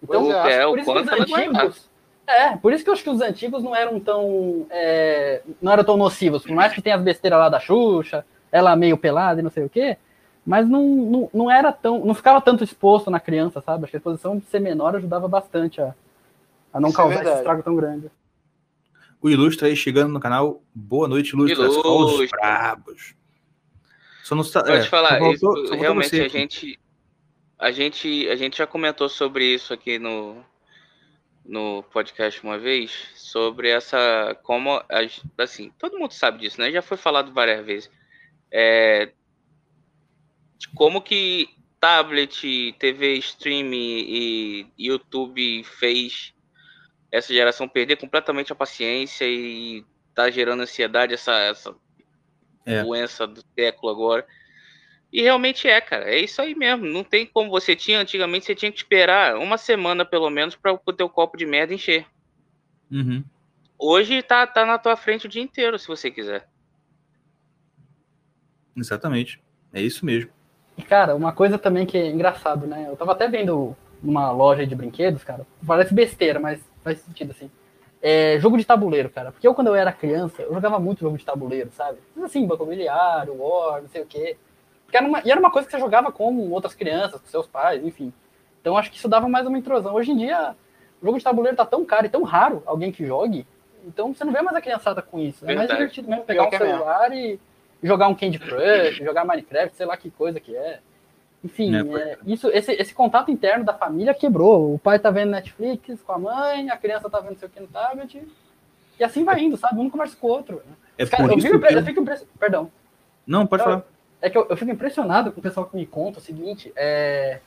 Então, 0.02 0.24
Pois 0.24 0.34
é, 0.34 0.34
eu 0.34 0.38
acho 0.38 0.48
que 0.48 0.54
é, 0.54 0.66
o 0.66 0.70
por 0.70 0.78
isso 0.78 0.92
que 0.92 0.98
os 0.98 1.06
vai 1.06 1.20
antigos 1.20 1.90
é, 2.26 2.56
por 2.58 2.72
isso 2.72 2.84
que 2.84 2.90
eu 2.90 2.94
acho 2.94 3.02
que 3.02 3.10
os 3.10 3.20
antigos 3.20 3.62
não 3.62 3.74
eram 3.74 3.98
tão. 3.98 4.66
é, 4.70 5.42
não 5.60 5.72
eram 5.72 5.82
tão 5.82 5.96
nocivos. 5.96 6.42
Por 6.42 6.52
mais 6.52 6.72
que 6.72 6.80
tenha 6.80 6.94
as 6.94 7.02
besteiras 7.02 7.38
lá 7.40 7.48
da 7.48 7.58
Xuxa, 7.58 8.24
ela 8.52 8.76
meio 8.76 8.96
pelada 8.96 9.40
e 9.40 9.42
não 9.42 9.50
sei 9.50 9.64
o 9.64 9.68
quê. 9.68 9.96
Mas 10.50 10.68
não, 10.68 10.84
não, 10.84 11.30
não 11.32 11.48
era 11.50 11.70
tão. 11.70 12.04
não 12.04 12.12
ficava 12.12 12.40
tanto 12.40 12.64
exposto 12.64 13.08
na 13.08 13.20
criança, 13.20 13.60
sabe? 13.60 13.84
Acho 13.84 13.92
que 13.92 13.96
a 13.96 14.00
exposição 14.00 14.36
de 14.36 14.44
ser 14.46 14.58
menor 14.58 14.96
ajudava 14.96 15.28
bastante 15.28 15.80
a, 15.80 15.94
a 16.72 16.80
não 16.80 16.88
Isso 16.88 16.96
é 16.96 17.00
causar 17.00 17.14
esse 17.14 17.22
verdade. 17.22 17.40
estrago 17.40 17.62
tão 17.62 17.76
grande. 17.76 18.10
O 19.22 19.30
Ilustre 19.30 19.68
aí 19.68 19.76
chegando 19.76 20.12
no 20.12 20.18
canal. 20.18 20.60
Boa 20.74 21.06
noite, 21.06 21.34
Ilustre. 21.36 21.56
Ilustre. 21.62 22.28
brabos. 22.30 23.14
Só 24.24 24.34
não 24.34 24.42
está. 24.42 24.60
Pode 24.64 24.86
é, 24.86 24.90
falar, 24.90 25.10
só 25.10 25.18
voltou- 25.20 25.34
isso, 25.34 25.42
só 25.42 25.52
voltou 25.52 25.76
realmente 25.78 26.08
você 26.08 26.22
a 26.22 26.28
gente, 26.28 26.80
a 27.56 27.70
gente, 27.70 28.28
a 28.28 28.34
gente 28.34 28.58
já 28.58 28.66
comentou 28.66 29.08
sobre 29.08 29.44
isso 29.44 29.72
aqui 29.72 30.00
no, 30.00 30.44
no 31.44 31.84
podcast 31.92 32.42
uma 32.42 32.58
vez, 32.58 32.90
sobre 33.14 33.68
essa, 33.68 34.36
como, 34.42 34.82
as- 34.88 35.22
assim, 35.38 35.70
todo 35.78 35.96
mundo 35.96 36.10
sabe 36.10 36.38
disso, 36.38 36.60
né? 36.60 36.72
Já 36.72 36.82
foi 36.82 36.96
falado 36.96 37.32
várias 37.32 37.64
vezes. 37.64 37.88
É, 38.50 39.12
de 40.60 40.68
como 40.68 41.00
que 41.00 41.48
tablet, 41.80 42.74
TV 42.78 43.14
stream 43.14 43.72
e 43.72 44.66
YouTube 44.78 45.64
fez 45.64 46.34
essa 47.10 47.32
geração 47.32 47.66
perder 47.66 47.96
completamente 47.96 48.52
a 48.52 48.54
paciência 48.54 49.24
e 49.26 49.82
tá 50.14 50.30
gerando 50.30 50.62
ansiedade, 50.62 51.14
essa, 51.14 51.32
essa 51.32 51.74
É. 52.66 52.82
doença 52.84 53.26
do 53.26 53.42
século 53.58 53.90
agora. 53.90 54.26
E 55.10 55.22
realmente 55.22 55.66
é, 55.66 55.80
cara. 55.80 56.04
É 56.04 56.18
isso 56.18 56.40
aí 56.42 56.54
mesmo. 56.54 56.84
Não 56.84 57.02
tem 57.02 57.24
como 57.24 57.50
você 57.50 57.74
tinha 57.74 57.98
antigamente, 57.98 58.44
você 58.44 58.54
tinha 58.54 58.70
que 58.70 58.78
esperar 58.78 59.36
uma 59.38 59.56
semana 59.56 60.04
pelo 60.04 60.28
menos 60.28 60.54
para 60.54 60.72
o 60.72 60.92
teu 60.92 61.08
copo 61.08 61.38
de 61.38 61.46
merda 61.46 61.72
encher. 61.72 62.06
Uhum. 62.90 63.24
Hoje 63.78 64.22
tá, 64.22 64.46
tá 64.46 64.66
na 64.66 64.78
tua 64.78 64.94
frente 64.94 65.24
o 65.26 65.28
dia 65.28 65.42
inteiro, 65.42 65.78
se 65.78 65.88
você 65.88 66.10
quiser. 66.10 66.46
Exatamente. 68.76 69.42
É 69.72 69.80
isso 69.80 70.04
mesmo. 70.04 70.30
E, 70.76 70.82
cara, 70.82 71.14
uma 71.14 71.32
coisa 71.32 71.58
também 71.58 71.86
que 71.86 71.98
é 71.98 72.08
engraçado, 72.08 72.66
né? 72.66 72.86
Eu 72.88 72.96
tava 72.96 73.12
até 73.12 73.28
vendo 73.28 73.76
numa 74.02 74.30
loja 74.30 74.66
de 74.66 74.74
brinquedos, 74.74 75.22
cara. 75.22 75.46
Parece 75.66 75.92
besteira, 75.92 76.40
mas 76.40 76.60
faz 76.82 77.00
sentido, 77.00 77.32
assim. 77.32 77.50
É, 78.02 78.38
jogo 78.40 78.56
de 78.56 78.64
tabuleiro, 78.64 79.10
cara. 79.10 79.30
Porque 79.30 79.46
eu, 79.46 79.54
quando 79.54 79.66
eu 79.66 79.74
era 79.74 79.92
criança, 79.92 80.42
eu 80.42 80.54
jogava 80.54 80.78
muito 80.78 81.00
jogo 81.00 81.18
de 81.18 81.24
tabuleiro, 81.24 81.70
sabe? 81.72 81.98
Assim, 82.22 82.46
Banco 82.46 82.62
Imobiliário, 82.62 83.36
War, 83.38 83.82
não 83.82 83.88
sei 83.88 84.02
o 84.02 84.06
quê. 84.06 84.36
Porque 84.84 84.96
era 84.96 85.06
uma, 85.06 85.20
e 85.24 85.30
era 85.30 85.38
uma 85.38 85.50
coisa 85.50 85.66
que 85.66 85.72
você 85.72 85.78
jogava 85.78 86.10
com 86.10 86.50
outras 86.50 86.74
crianças, 86.74 87.20
com 87.20 87.26
seus 87.26 87.46
pais, 87.46 87.84
enfim. 87.84 88.12
Então 88.60 88.76
acho 88.76 88.90
que 88.90 88.96
isso 88.96 89.08
dava 89.08 89.28
mais 89.28 89.46
uma 89.46 89.58
intrusão. 89.58 89.94
Hoje 89.94 90.12
em 90.12 90.16
dia, 90.16 90.56
o 91.00 91.06
jogo 91.06 91.18
de 91.18 91.24
tabuleiro 91.24 91.56
tá 91.56 91.66
tão 91.66 91.84
caro 91.84 92.06
e 92.06 92.08
tão 92.08 92.22
raro 92.22 92.62
alguém 92.66 92.90
que 92.90 93.06
jogue. 93.06 93.46
Então 93.86 94.12
você 94.12 94.24
não 94.24 94.32
vê 94.32 94.42
mais 94.42 94.56
a 94.56 94.60
criançada 94.60 95.00
com 95.02 95.18
isso. 95.18 95.48
É 95.48 95.54
mais 95.54 95.68
divertido 95.68 96.08
mesmo 96.08 96.24
pegar 96.24 96.46
Pior 96.48 96.60
um 96.60 96.64
é 96.64 96.66
mesmo. 96.66 96.78
celular 96.78 97.12
e 97.12 97.40
jogar 97.82 98.08
um 98.08 98.14
Candy 98.14 98.38
Crush, 98.38 98.98
jogar 98.98 99.24
Minecraft, 99.24 99.76
sei 99.76 99.86
lá 99.86 99.96
que 99.96 100.10
coisa 100.10 100.40
que 100.40 100.54
é. 100.54 100.80
Enfim, 101.42 101.74
É, 101.74 101.82
pode 101.82 102.02
é, 102.02 102.18
isso, 102.26 102.48
esse, 102.48 102.72
esse 102.72 102.94
contato 102.94 103.30
interno 103.30 103.64
da 103.64 103.72
família 103.72 104.12
quebrou. 104.12 104.74
O 104.74 104.78
pai 104.78 104.98
tá 104.98 105.10
vendo 105.10 105.30
Netflix 105.30 106.02
com 106.02 106.12
a 106.12 106.18
mãe, 106.18 106.70
a 106.70 106.76
criança 106.76 107.08
tá 107.08 107.20
vendo 107.20 107.38
sei 107.38 107.48
o 107.48 107.50
que 107.50 107.60
no 107.60 107.66
tablet. 107.66 108.22
E 108.98 109.04
assim 109.04 109.24
vai 109.24 109.40
indo, 109.40 109.56
sabe? 109.56 109.80
Um 109.80 109.88
conversa 109.88 110.16
com 110.16 110.26
o 110.26 110.30
outro. 110.30 110.62
É 110.98 111.06
Cara, 111.06 111.22
por 111.22 111.32
eu, 111.32 111.38
isso 111.38 111.46
fico, 111.46 111.58
que 111.58 111.74
eu 111.74 111.78
eu... 111.78 111.84
fico 111.84 112.04
Perdão. 112.38 112.70
Não, 113.26 113.46
pode 113.46 113.62
falar. 113.62 113.82
É 114.20 114.28
que 114.28 114.36
eu, 114.36 114.46
eu 114.50 114.56
fico 114.56 114.70
impressionado 114.70 115.32
com 115.32 115.40
o 115.40 115.42
pessoal 115.42 115.64
que 115.64 115.76
me 115.76 115.86
conta 115.86 116.18
o 116.18 116.22
seguinte: 116.22 116.70
é, 116.76 117.40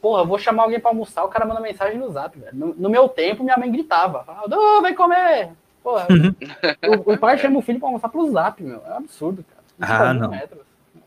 Porra, 0.00 0.22
eu 0.22 0.26
vou 0.26 0.38
chamar 0.38 0.64
alguém 0.64 0.78
pra 0.78 0.90
almoçar, 0.90 1.24
o 1.24 1.28
cara 1.28 1.44
manda 1.44 1.60
mensagem 1.60 1.98
no 1.98 2.10
zap, 2.10 2.38
velho. 2.38 2.54
No, 2.54 2.74
no 2.74 2.88
meu 2.88 3.08
tempo, 3.08 3.42
minha 3.42 3.56
mãe 3.56 3.70
gritava. 3.70 4.22
Falava, 4.24 4.82
vem 4.82 4.94
comer! 4.94 5.50
Porra, 5.82 6.06
o, 7.06 7.12
o, 7.12 7.18
pai 7.18 7.38
chama 7.38 7.58
o 7.58 7.62
filho 7.62 7.78
pra 7.78 7.88
almoçar 7.88 8.08
pro 8.08 8.30
zap, 8.30 8.62
meu. 8.62 8.82
É 8.86 8.90
um 8.90 8.96
absurdo, 8.98 9.44
cara. 9.44 9.57
Ah, 9.80 10.12
não. 10.12 10.30
Metros. 10.30 10.62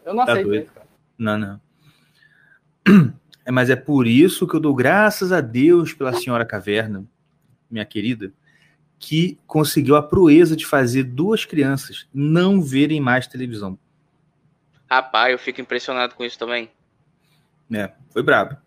Eu 0.05 0.13
não 0.13 0.25
tá 0.25 0.31
aceito 0.31 0.47
doido. 0.47 0.63
isso, 0.63 0.73
cara. 0.73 0.87
Não, 1.17 1.37
não. 1.37 1.61
É, 3.43 3.49
mas 3.49 3.71
é 3.71 3.75
por 3.75 4.05
isso 4.05 4.45
que 4.45 4.55
eu 4.55 4.59
dou 4.59 4.75
graças 4.75 5.31
a 5.31 5.41
Deus 5.41 5.93
pela 5.93 6.13
senhora 6.13 6.45
Caverna, 6.45 7.03
minha 7.71 7.83
querida, 7.83 8.31
que 8.99 9.39
conseguiu 9.47 9.95
a 9.95 10.03
proeza 10.03 10.55
de 10.55 10.63
fazer 10.63 11.03
duas 11.03 11.43
crianças 11.43 12.07
não 12.13 12.61
verem 12.61 13.01
mais 13.01 13.25
televisão. 13.25 13.79
Rapaz, 14.87 15.31
eu 15.31 15.39
fico 15.39 15.59
impressionado 15.59 16.13
com 16.13 16.23
isso 16.23 16.37
também. 16.37 16.69
É, 17.73 17.91
foi 18.11 18.21
brabo. 18.21 18.57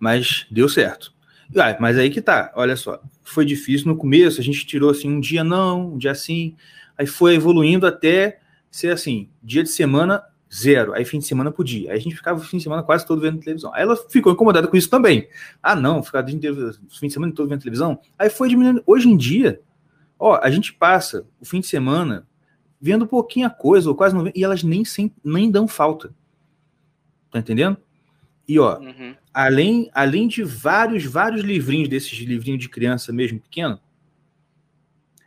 Mas 0.00 0.46
deu 0.50 0.68
certo. 0.68 1.12
Ah, 1.54 1.76
mas 1.78 1.98
aí 1.98 2.08
que 2.08 2.22
tá, 2.22 2.50
olha 2.54 2.76
só. 2.76 3.02
Foi 3.22 3.44
difícil 3.44 3.88
no 3.88 3.96
começo, 3.96 4.40
a 4.40 4.44
gente 4.44 4.64
tirou 4.64 4.90
assim 4.90 5.10
um 5.10 5.20
dia 5.20 5.44
não, 5.44 5.92
um 5.92 5.98
dia 5.98 6.12
assim. 6.12 6.56
Aí 6.96 7.06
foi 7.06 7.34
evoluindo 7.34 7.86
até 7.86 8.40
ser 8.72 8.92
assim, 8.92 9.28
dia 9.42 9.62
de 9.62 9.68
semana 9.68 10.24
zero. 10.52 10.94
Aí 10.94 11.04
fim 11.04 11.18
de 11.18 11.26
semana 11.26 11.52
podia. 11.52 11.92
Aí 11.92 11.98
a 11.98 12.00
gente 12.00 12.16
ficava 12.16 12.40
o 12.40 12.42
fim 12.42 12.56
de 12.56 12.62
semana 12.62 12.82
quase 12.82 13.06
todo 13.06 13.20
vendo 13.20 13.38
televisão. 13.38 13.72
Aí 13.74 13.82
ela 13.82 13.94
ficou 13.96 14.32
incomodada 14.32 14.66
com 14.66 14.76
isso 14.76 14.90
também. 14.90 15.28
Ah, 15.62 15.76
não, 15.76 16.02
ficar 16.02 16.24
o 16.24 16.28
fim 16.28 17.06
de 17.06 17.12
semana 17.12 17.32
todo 17.32 17.48
vendo 17.48 17.60
televisão. 17.60 18.00
Aí 18.18 18.28
foi 18.28 18.48
diminuindo. 18.48 18.82
Hoje 18.86 19.08
em 19.08 19.16
dia, 19.16 19.60
ó, 20.18 20.40
a 20.42 20.50
gente 20.50 20.72
passa 20.72 21.26
o 21.38 21.44
fim 21.44 21.60
de 21.60 21.66
semana 21.66 22.26
vendo 22.80 23.06
pouquinha 23.06 23.48
coisa, 23.48 23.88
ou 23.88 23.94
quase 23.94 24.14
não 24.14 24.24
vendo, 24.24 24.36
e 24.36 24.42
elas 24.42 24.64
nem, 24.64 24.84
sem, 24.84 25.14
nem 25.22 25.50
dão 25.50 25.68
falta. 25.68 26.12
Tá 27.30 27.38
entendendo? 27.38 27.76
E 28.48 28.58
ó, 28.58 28.78
uhum. 28.80 29.14
além, 29.32 29.88
além 29.94 30.26
de 30.26 30.42
vários, 30.42 31.04
vários 31.04 31.42
livrinhos 31.42 31.88
desses 31.88 32.18
livrinhos 32.18 32.60
de 32.60 32.68
criança 32.68 33.12
mesmo 33.12 33.38
pequeno, 33.38 33.78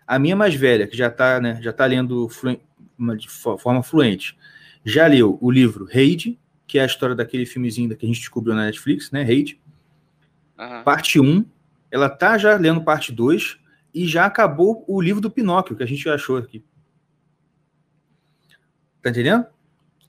a 0.05 0.19
minha 0.19 0.35
mais 0.35 0.53
velha, 0.53 0.85
que 0.85 0.95
já 0.95 1.09
tá, 1.09 1.39
né, 1.39 1.59
já 1.61 1.73
tá 1.73 1.85
lendo 1.85 2.27
de 3.17 3.29
forma 3.29 3.83
fluente, 3.83 4.37
já 4.83 5.07
leu 5.07 5.37
o 5.41 5.51
livro 5.51 5.85
Raid, 5.85 6.39
que 6.67 6.79
é 6.79 6.83
a 6.83 6.85
história 6.85 7.15
daquele 7.15 7.45
filmezinho 7.45 7.95
que 7.95 8.05
a 8.05 8.07
gente 8.07 8.19
descobriu 8.19 8.55
na 8.55 8.65
Netflix, 8.65 9.11
né? 9.11 9.23
Raid. 9.23 9.59
Uhum. 10.57 10.83
Parte 10.83 11.19
1. 11.19 11.45
Ela 11.91 12.09
tá 12.09 12.37
já 12.37 12.55
lendo 12.55 12.83
parte 12.83 13.11
2 13.11 13.59
e 13.93 14.05
já 14.07 14.25
acabou 14.25 14.83
o 14.87 15.01
livro 15.01 15.21
do 15.21 15.31
Pinóquio, 15.31 15.75
que 15.75 15.83
a 15.83 15.87
gente 15.87 16.07
achou 16.09 16.37
aqui. 16.37 16.63
Tá 19.01 19.09
entendendo? 19.09 19.45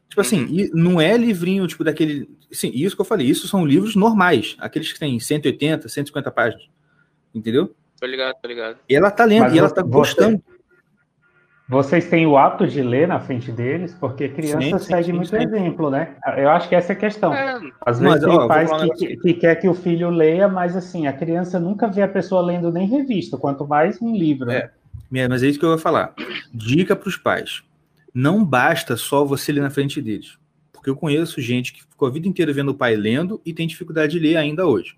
Tipo 0.09 0.21
assim, 0.21 0.71
não 0.73 1.01
é 1.01 1.17
livrinho, 1.17 1.67
tipo, 1.67 1.85
daquele. 1.85 2.29
Sim, 2.51 2.71
isso 2.73 2.97
que 2.97 3.03
eu 3.03 3.07
falei, 3.07 3.27
isso 3.27 3.47
são 3.47 3.67
livros 3.67 3.95
normais, 3.95 4.57
aqueles 4.59 4.93
que 4.93 4.99
têm 4.99 5.21
180, 5.21 5.89
150 5.89 6.31
páginas. 6.31 6.69
Entendeu? 7.35 7.75
Tô 8.01 8.07
ligado, 8.07 8.35
tô 8.41 8.49
ligado. 8.49 8.79
E 8.89 8.95
ela 8.95 9.11
tá 9.11 9.25
lendo, 9.25 9.43
Mas 9.43 9.55
e 9.55 9.59
ela 9.59 9.71
tá 9.71 9.83
gostando. 9.83 10.43
Vocês 11.69 12.09
têm 12.09 12.27
o 12.27 12.39
hábito 12.39 12.69
de 12.69 12.81
ler 12.81 13.09
na 13.09 13.19
frente 13.19 13.51
deles, 13.51 13.93
porque 13.99 14.29
criança 14.29 14.79
sim, 14.79 14.85
segue 14.85 15.07
sim, 15.07 15.13
muito 15.13 15.31
sim. 15.31 15.37
exemplo, 15.37 15.91
né? 15.91 16.15
Eu 16.37 16.49
acho 16.51 16.69
que 16.69 16.77
essa 16.77 16.93
é 16.93 16.97
a 16.97 16.99
questão. 16.99 17.35
É. 17.35 17.61
Às 17.85 17.99
vezes 17.99 18.23
mas, 18.23 18.25
tem 18.25 18.39
ó, 18.39 18.47
pais 18.47 18.71
que, 18.97 19.17
que, 19.17 19.35
quer 19.35 19.57
que 19.57 19.69
o 19.69 19.75
filho 19.75 20.09
leia, 20.09 20.47
mas 20.47 20.77
assim, 20.77 21.09
a 21.09 21.13
criança 21.13 21.59
nunca 21.59 21.89
vê 21.89 22.03
a 22.03 22.09
pessoa 22.09 22.41
lendo 22.41 22.71
nem 22.71 22.87
revista, 22.87 23.37
quanto 23.37 23.67
mais 23.67 24.01
um 24.01 24.15
livro. 24.15 24.47
Né? 24.47 24.71
É, 25.13 25.29
mas 25.29 25.43
é 25.43 25.49
isso 25.49 25.59
que 25.59 25.65
eu 25.65 25.71
vou 25.71 25.79
falar. 25.79 26.15
Dica 26.55 26.95
para 26.95 27.09
os 27.09 27.17
pais. 27.17 27.65
Não 28.15 28.45
basta 28.45 28.97
só 28.97 29.25
você 29.25 29.51
ler 29.51 29.61
na 29.61 29.71
frente 29.71 30.01
deles. 30.01 30.39
Porque 30.73 30.89
eu 30.89 30.97
conheço 30.97 31.41
gente 31.41 31.73
que 31.73 31.83
ficou 31.83 32.07
a 32.07 32.11
vida 32.13 32.29
inteira 32.29 32.53
vendo 32.53 32.71
o 32.71 32.75
pai 32.75 32.95
lendo 32.95 33.41
e 33.45 33.53
tem 33.53 33.67
dificuldade 33.67 34.13
de 34.13 34.19
ler 34.21 34.37
ainda 34.37 34.67
hoje. 34.67 34.97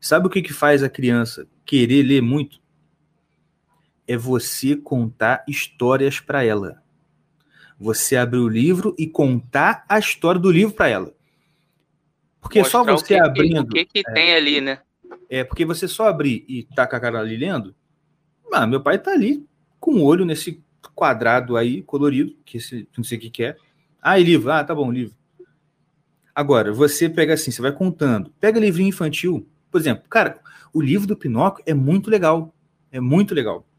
Sabe 0.00 0.26
o 0.26 0.30
que, 0.30 0.40
que 0.40 0.52
faz 0.52 0.82
a 0.82 0.88
criança 0.88 1.46
querer 1.66 2.02
ler 2.02 2.22
muito? 2.22 2.59
É 4.10 4.16
você 4.16 4.74
contar 4.74 5.44
histórias 5.46 6.18
para 6.18 6.42
ela. 6.42 6.82
Você 7.78 8.16
abrir 8.16 8.40
o 8.40 8.48
livro 8.48 8.92
e 8.98 9.06
contar 9.06 9.84
a 9.88 10.00
história 10.00 10.40
do 10.40 10.50
livro 10.50 10.74
para 10.74 10.88
ela. 10.88 11.14
Porque 12.40 12.58
Mostrar 12.58 12.84
só 12.84 12.84
você 12.84 13.14
o 13.14 13.18
que, 13.18 13.22
abrindo. 13.22 13.60
O 13.60 13.66
que, 13.68 13.84
que 13.84 14.00
é, 14.00 14.12
tem 14.12 14.34
ali, 14.34 14.60
né? 14.60 14.80
É, 15.28 15.44
porque 15.44 15.64
você 15.64 15.86
só 15.86 16.08
abrir 16.08 16.44
e 16.48 16.64
tá 16.64 16.88
com 16.88 16.96
a 16.96 17.00
cara 17.00 17.20
ali 17.20 17.36
lendo. 17.36 17.72
Ah, 18.52 18.66
meu 18.66 18.80
pai 18.82 18.98
tá 18.98 19.12
ali 19.12 19.46
com 19.78 19.92
o 19.92 20.02
olho 20.02 20.24
nesse 20.24 20.60
quadrado 20.92 21.56
aí, 21.56 21.80
colorido, 21.80 22.36
que 22.44 22.56
esse, 22.56 22.88
não 22.96 23.04
sei 23.04 23.16
o 23.16 23.20
que, 23.20 23.30
que 23.30 23.44
é. 23.44 23.56
Ah, 24.02 24.18
e 24.18 24.24
livro. 24.24 24.50
Ah, 24.50 24.64
tá 24.64 24.74
bom, 24.74 24.90
livro. 24.90 25.14
Agora, 26.34 26.72
você 26.72 27.08
pega 27.08 27.34
assim, 27.34 27.52
você 27.52 27.62
vai 27.62 27.70
contando. 27.70 28.34
Pega 28.40 28.58
livrinho 28.58 28.88
infantil. 28.88 29.48
Por 29.70 29.80
exemplo, 29.80 30.02
cara, 30.10 30.40
o 30.72 30.82
livro 30.82 31.06
do 31.06 31.16
Pinóquio 31.16 31.62
é 31.64 31.72
muito 31.72 32.10
legal. 32.10 32.52
É 32.90 32.98
muito 32.98 33.36
legal. 33.36 33.69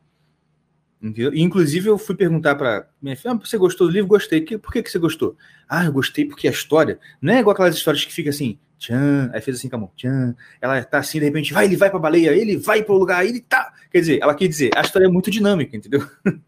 Entendeu? 1.02 1.34
inclusive, 1.34 1.90
eu 1.90 1.98
fui 1.98 2.16
perguntar 2.16 2.56
para 2.56 2.88
minha 3.02 3.16
filha: 3.16 3.34
ah, 3.34 3.36
você 3.36 3.58
gostou 3.58 3.88
do 3.88 3.94
livro? 3.94 4.08
Gostei. 4.08 4.42
Por 4.42 4.72
que, 4.72 4.84
que 4.84 4.92
você 4.92 5.00
gostou? 5.00 5.36
Ah, 5.68 5.86
eu 5.86 5.92
gostei 5.92 6.26
porque 6.26 6.48
a 6.48 6.52
história 6.52 7.00
não 7.20 7.34
é 7.34 7.40
igual 7.40 7.54
aquelas 7.54 7.76
histórias 7.76 8.06
que 8.06 8.14
fica 8.14 8.30
assim, 8.30 8.60
tchan, 8.78 9.32
aí 9.34 9.42
fez 9.42 9.58
assim 9.58 9.68
com 9.68 9.78
a 9.78 9.80
mão, 9.80 9.92
tchan. 9.96 10.36
Ela 10.62 10.84
tá 10.84 11.00
assim, 11.00 11.20
de 11.20 11.26
repente, 11.26 11.54
vai, 11.54 11.66
ele 11.66 11.76
vai 11.76 11.90
pra 11.90 12.00
baleia, 12.00 12.36
ele 12.36 12.56
vai 12.56 12.84
pro 12.84 12.98
lugar, 12.98 13.26
ele 13.26 13.42
tá. 13.42 13.74
Quer 13.92 14.00
dizer, 14.00 14.20
ela 14.22 14.36
quer 14.36 14.48
dizer, 14.48 14.72
a 14.76 14.82
história 14.82 15.06
é 15.06 15.10
muito 15.10 15.32
dinâmica, 15.32 15.76
entendeu? 15.76 16.08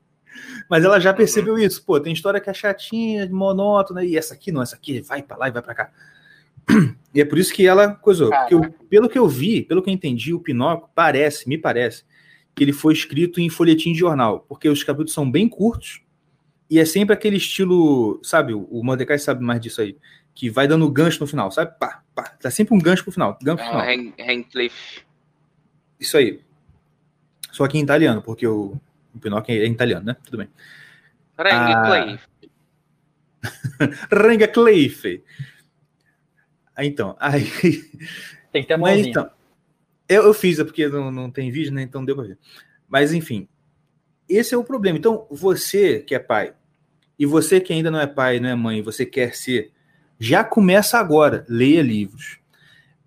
Mas 0.70 0.84
ela 0.84 1.00
já 1.00 1.14
percebeu 1.14 1.58
isso. 1.58 1.84
Pô, 1.84 2.00
tem 2.00 2.14
história 2.14 2.40
que 2.40 2.50
é 2.50 2.54
chatinha, 2.54 3.28
monótona, 3.30 4.04
e 4.04 4.18
essa 4.18 4.34
aqui 4.34 4.52
não, 4.52 4.62
essa 4.62 4.76
aqui 4.76 5.02
vai 5.02 5.22
para 5.22 5.38
lá 5.38 5.48
e 5.48 5.52
vai 5.52 5.62
para 5.62 5.76
cá. 5.76 5.92
E 7.16 7.22
é 7.22 7.26
por 7.26 7.38
isso 7.38 7.54
que 7.54 7.68
ela 7.68 7.94
coisou. 7.94 8.32
Porque 8.32 8.56
eu, 8.56 8.74
pelo 8.90 9.08
que 9.08 9.20
eu 9.20 9.28
vi, 9.28 9.62
pelo 9.62 9.84
que 9.84 9.90
eu 9.92 9.94
entendi, 9.94 10.34
o 10.34 10.40
Pinóquio 10.40 10.90
parece, 10.96 11.48
me 11.48 11.60
parece, 11.60 12.04
que 12.56 12.64
ele 12.64 12.74
foi 12.74 12.94
escrito 12.94 13.40
em 13.40 13.50
folhetim 13.50 13.94
de 13.94 14.00
jornal, 14.00 14.46
porque 14.48 14.70
os 14.70 14.84
capítulos 14.84 15.14
são 15.14 15.30
bem 15.30 15.48
curtos 15.50 16.02
e 16.70 16.80
é 16.80 16.86
sempre 16.86 17.14
aquele 17.14 17.38
estilo, 17.38 18.20
sabe, 18.24 18.54
o 18.54 18.84
Mordecai 18.84 19.20
sabe 19.20 19.44
mais 19.44 19.60
disso 19.60 19.82
aí, 19.82 19.98
que 20.34 20.50
vai 20.50 20.68
dando 20.68 20.90
gancho 20.90 21.20
no 21.20 21.28
final, 21.28 21.52
sabe? 21.52 21.78
Pá, 21.78 22.04
pá, 22.16 22.24
tá 22.24 22.50
sempre 22.50 22.74
um 22.74 22.80
gancho 22.80 23.04
pro 23.04 23.12
final, 23.12 23.38
gancho 23.42 23.64
pro 23.64 23.78
ah, 23.78 23.86
final. 23.86 24.14
Handcliffe. 24.20 25.04
Isso 26.00 26.18
aí. 26.18 26.42
Só 27.52 27.68
que 27.68 27.78
em 27.78 27.84
italiano, 27.84 28.22
porque 28.22 28.48
o, 28.48 28.76
o 29.14 29.20
Pinóquio 29.20 29.54
é 29.54 29.66
em 29.66 29.72
italiano, 29.72 30.06
né? 30.06 30.16
Tudo 30.24 30.38
bem. 30.38 30.50
Handcliffe. 31.38 32.24
Ah... 34.10 34.48
Cliff. 34.54 35.24
Então, 36.80 37.16
aí... 37.20 37.44
Tem 38.52 38.62
que 38.62 38.68
ter 38.68 38.74
a 38.74 38.78
mãozinha. 38.78 39.10
Então, 39.10 39.30
eu, 40.14 40.24
eu 40.24 40.34
fiz, 40.34 40.60
é 40.60 40.64
porque 40.64 40.88
não, 40.88 41.12
não 41.12 41.32
tem 41.32 41.52
vídeo, 41.52 41.74
né? 41.74 41.82
Então 41.82 42.04
deu 42.04 42.16
para 42.16 42.26
ver. 42.26 42.38
Mas 42.88 43.14
enfim, 43.14 43.48
esse 44.28 44.54
é 44.54 44.58
o 44.58 44.64
problema. 44.64 44.98
Então, 44.98 45.28
você 45.30 46.00
que 46.00 46.16
é 46.16 46.20
pai, 46.20 46.54
e 47.18 47.26
você 47.26 47.60
que 47.60 47.74
ainda 47.74 47.92
não 47.92 48.00
é 48.00 48.08
pai, 48.08 48.40
não 48.40 48.50
é 48.50 48.56
mãe, 48.56 48.82
você 48.82 49.06
quer 49.06 49.36
ser, 49.36 49.72
já 50.20 50.44
começa 50.44 50.98
agora. 50.98 51.46
Leia 51.48 51.82
livros. 51.82 52.40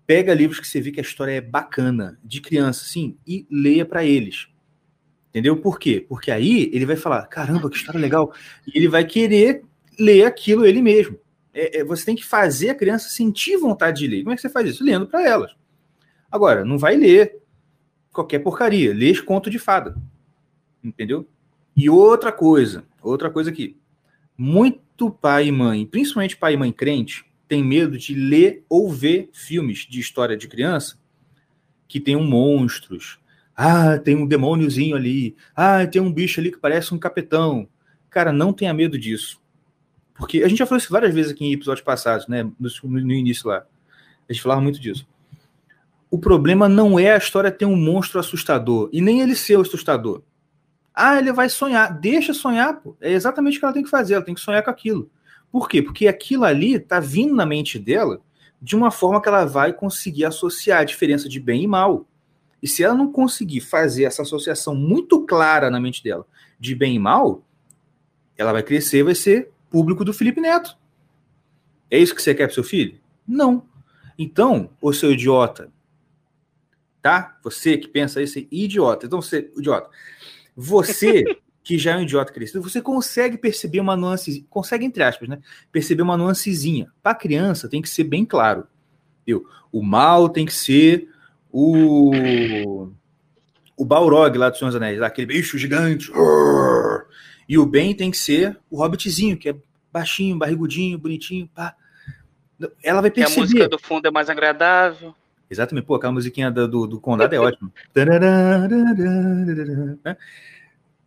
Pega 0.05 0.33
livros 0.33 0.59
que 0.59 0.67
você 0.67 0.79
vê 0.79 0.91
que 0.91 0.99
a 0.99 1.03
história 1.03 1.33
é 1.33 1.41
bacana, 1.41 2.17
de 2.23 2.39
criança, 2.39 2.85
sim, 2.85 3.17
e 3.27 3.45
leia 3.51 3.85
para 3.85 4.05
eles. 4.05 4.47
Entendeu? 5.29 5.57
Por 5.57 5.77
quê? 5.77 6.05
Porque 6.07 6.31
aí 6.31 6.69
ele 6.73 6.85
vai 6.85 6.95
falar: 6.95 7.27
caramba, 7.27 7.69
que 7.69 7.75
história 7.75 7.99
legal. 7.99 8.33
E 8.65 8.77
ele 8.77 8.87
vai 8.87 9.03
querer 9.03 9.63
ler 9.99 10.25
aquilo 10.25 10.65
ele 10.65 10.81
mesmo. 10.81 11.19
É, 11.53 11.79
é, 11.79 11.83
você 11.83 12.05
tem 12.05 12.15
que 12.15 12.25
fazer 12.25 12.69
a 12.69 12.75
criança 12.75 13.09
sentir 13.09 13.57
vontade 13.57 13.99
de 13.99 14.07
ler. 14.07 14.23
Como 14.23 14.31
é 14.31 14.35
que 14.35 14.41
você 14.41 14.49
faz 14.49 14.69
isso? 14.69 14.83
Lendo 14.83 15.07
para 15.07 15.27
elas. 15.27 15.51
Agora, 16.31 16.65
não 16.65 16.77
vai 16.77 16.95
ler 16.95 17.41
qualquer 18.11 18.39
porcaria, 18.39 18.93
lê 18.93 19.15
conto 19.21 19.49
de 19.49 19.59
fada. 19.59 19.95
Entendeu? 20.83 21.27
E 21.75 21.89
outra 21.89 22.31
coisa, 22.31 22.83
outra 23.01 23.29
coisa 23.29 23.49
aqui. 23.49 23.77
Muito 24.37 25.09
pai 25.09 25.47
e 25.47 25.51
mãe, 25.51 25.85
principalmente 25.85 26.35
pai 26.35 26.53
e 26.53 26.57
mãe 26.57 26.71
crente, 26.71 27.25
tem 27.47 27.63
medo 27.63 27.97
de 27.97 28.13
ler 28.13 28.65
ou 28.67 28.91
ver 28.91 29.29
filmes 29.31 29.79
de 29.79 29.99
história 29.99 30.35
de 30.35 30.47
criança 30.47 30.97
que 31.87 31.99
tenham 31.99 32.23
monstros. 32.23 33.19
Ah, 33.55 33.97
tem 33.97 34.15
um 34.15 34.27
demôniozinho 34.27 34.95
ali. 34.95 35.35
Ah, 35.55 35.87
tem 35.87 36.01
um 36.01 36.11
bicho 36.11 36.39
ali 36.39 36.51
que 36.51 36.59
parece 36.59 36.93
um 36.93 36.99
capetão. 36.99 37.67
Cara, 38.09 38.31
não 38.31 38.51
tenha 38.51 38.73
medo 38.73 38.99
disso. 38.99 39.41
Porque 40.13 40.43
a 40.43 40.47
gente 40.47 40.57
já 40.57 40.65
falou 40.65 40.79
isso 40.79 40.91
várias 40.91 41.13
vezes 41.13 41.31
aqui 41.31 41.45
em 41.45 41.53
episódios 41.53 41.85
passados, 41.85 42.27
né? 42.27 42.43
No, 42.43 42.69
no 42.83 43.13
início 43.13 43.47
lá. 43.47 43.65
A 44.27 44.33
gente 44.33 44.41
falava 44.41 44.61
muito 44.61 44.79
disso 44.79 45.07
o 46.09 46.17
problema 46.17 46.69
não 46.69 46.97
é 46.97 47.13
a 47.13 47.17
história 47.17 47.51
ter 47.51 47.65
um 47.65 47.75
monstro 47.75 48.19
assustador 48.19 48.89
e 48.93 49.01
nem 49.01 49.21
ele 49.21 49.35
ser 49.35 49.57
o 49.57 49.61
assustador. 49.61 50.21
Ah, 50.93 51.19
ele 51.19 51.31
vai 51.31 51.49
sonhar. 51.49 51.99
Deixa 51.99 52.33
sonhar, 52.33 52.81
pô. 52.81 52.95
É 52.99 53.11
exatamente 53.11 53.57
o 53.57 53.59
que 53.59 53.65
ela 53.65 53.73
tem 53.73 53.83
que 53.83 53.89
fazer. 53.89 54.15
Ela 54.15 54.25
tem 54.25 54.33
que 54.33 54.41
sonhar 54.41 54.63
com 54.63 54.69
aquilo. 54.69 55.09
Por 55.51 55.69
quê? 55.69 55.81
Porque 55.81 56.07
aquilo 56.07 56.43
ali 56.43 56.79
tá 56.79 56.99
vindo 56.99 57.35
na 57.35 57.45
mente 57.45 57.77
dela 57.77 58.19
de 58.61 58.75
uma 58.75 58.89
forma 58.89 59.21
que 59.21 59.29
ela 59.29 59.45
vai 59.45 59.71
conseguir 59.71 60.25
associar 60.25 60.81
a 60.81 60.83
diferença 60.83 61.29
de 61.29 61.39
bem 61.39 61.63
e 61.63 61.67
mal. 61.67 62.07
E 62.63 62.67
se 62.67 62.83
ela 62.83 62.95
não 62.95 63.11
conseguir 63.11 63.61
fazer 63.61 64.05
essa 64.05 64.23
associação 64.23 64.73
muito 64.73 65.23
clara 65.25 65.69
na 65.69 65.79
mente 65.79 66.03
dela 66.03 66.25
de 66.59 66.73
bem 66.73 66.95
e 66.95 66.99
mal, 66.99 67.43
ela 68.35 68.51
vai 68.51 68.63
crescer 68.63 68.99
e 68.99 69.03
vai 69.03 69.15
ser 69.15 69.51
público 69.69 70.03
do 70.03 70.13
Felipe 70.13 70.41
Neto. 70.41 70.75
É 71.91 71.99
isso 71.99 72.15
que 72.15 72.21
você 72.21 72.33
quer 72.33 72.47
para 72.47 72.55
seu 72.55 72.63
filho? 72.63 72.97
Não. 73.27 73.63
Então, 74.17 74.71
ô 74.81 74.91
seu 74.91 75.11
idiota, 75.11 75.71
tá? 77.01 77.37
Você 77.43 77.77
que 77.77 77.87
pensa 77.87 78.21
isso, 78.21 78.39
é 78.39 78.45
idiota. 78.51 79.05
Então, 79.05 79.21
você, 79.21 79.51
idiota, 79.57 79.89
você 80.55 81.23
que 81.67 81.77
já 81.77 81.91
é 81.91 81.97
um 81.97 82.01
idiota 82.03 82.31
crescido, 82.31 82.61
você 82.61 82.81
consegue 82.81 83.37
perceber 83.37 83.81
uma 83.81 83.93
nuance, 83.95 84.45
consegue, 84.49 84.85
entre 84.85 85.03
aspas, 85.03 85.27
né? 85.27 85.39
Perceber 85.69 86.01
uma 86.01 86.15
nuancezinha. 86.15 86.89
Para 87.03 87.13
criança 87.13 87.67
tem 87.67 87.81
que 87.81 87.89
ser 87.89 88.05
bem 88.05 88.25
claro. 88.25 88.65
Viu? 89.25 89.45
O 89.69 89.83
mal 89.83 90.29
tem 90.29 90.45
que 90.45 90.53
ser 90.53 91.09
o. 91.51 92.89
O 93.75 93.85
Balrog 93.85 94.37
lá 94.37 94.49
do 94.49 94.57
Senhor 94.57 94.69
dos 94.69 94.77
Anéis, 94.77 95.01
aquele 95.01 95.27
bicho 95.27 95.57
gigante. 95.57 96.09
E 97.49 97.57
o 97.57 97.65
bem 97.65 97.93
tem 97.93 98.09
que 98.09 98.17
ser 98.17 98.57
o 98.71 98.77
Hobbitzinho, 98.77 99.37
que 99.37 99.49
é 99.49 99.55
baixinho, 99.91 100.37
barrigudinho, 100.37 100.97
bonitinho, 100.97 101.49
pá. 101.53 101.75
Ela 102.81 103.01
vai 103.01 103.11
perceber. 103.11 103.35
Que 103.35 103.39
a 103.39 103.43
música 103.43 103.69
do 103.69 103.77
fundo 103.77 104.07
é 104.07 104.11
mais 104.11 104.29
agradável. 104.29 105.13
Exatamente. 105.49 105.85
Pô, 105.85 105.95
aquela 105.95 106.13
musiquinha 106.13 106.51
do, 106.51 106.67
do, 106.67 106.87
do 106.87 106.99
Condado 106.99 107.33
é 107.33 107.39
ótima. 107.39 107.71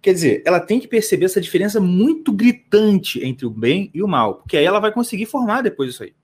Quer 0.02 0.14
dizer, 0.14 0.42
ela 0.46 0.58
tem 0.58 0.80
que 0.80 0.88
perceber 0.88 1.26
essa 1.26 1.40
diferença 1.40 1.78
muito 1.78 2.32
gritante 2.32 3.22
entre 3.24 3.44
o 3.44 3.50
bem 3.50 3.90
e 3.92 4.02
o 4.02 4.08
mal, 4.08 4.36
porque 4.36 4.56
aí 4.56 4.64
ela 4.64 4.80
vai 4.80 4.90
conseguir 4.92 5.26
formar 5.26 5.60
depois 5.60 5.90
isso 5.90 6.02
aí. 6.02 6.14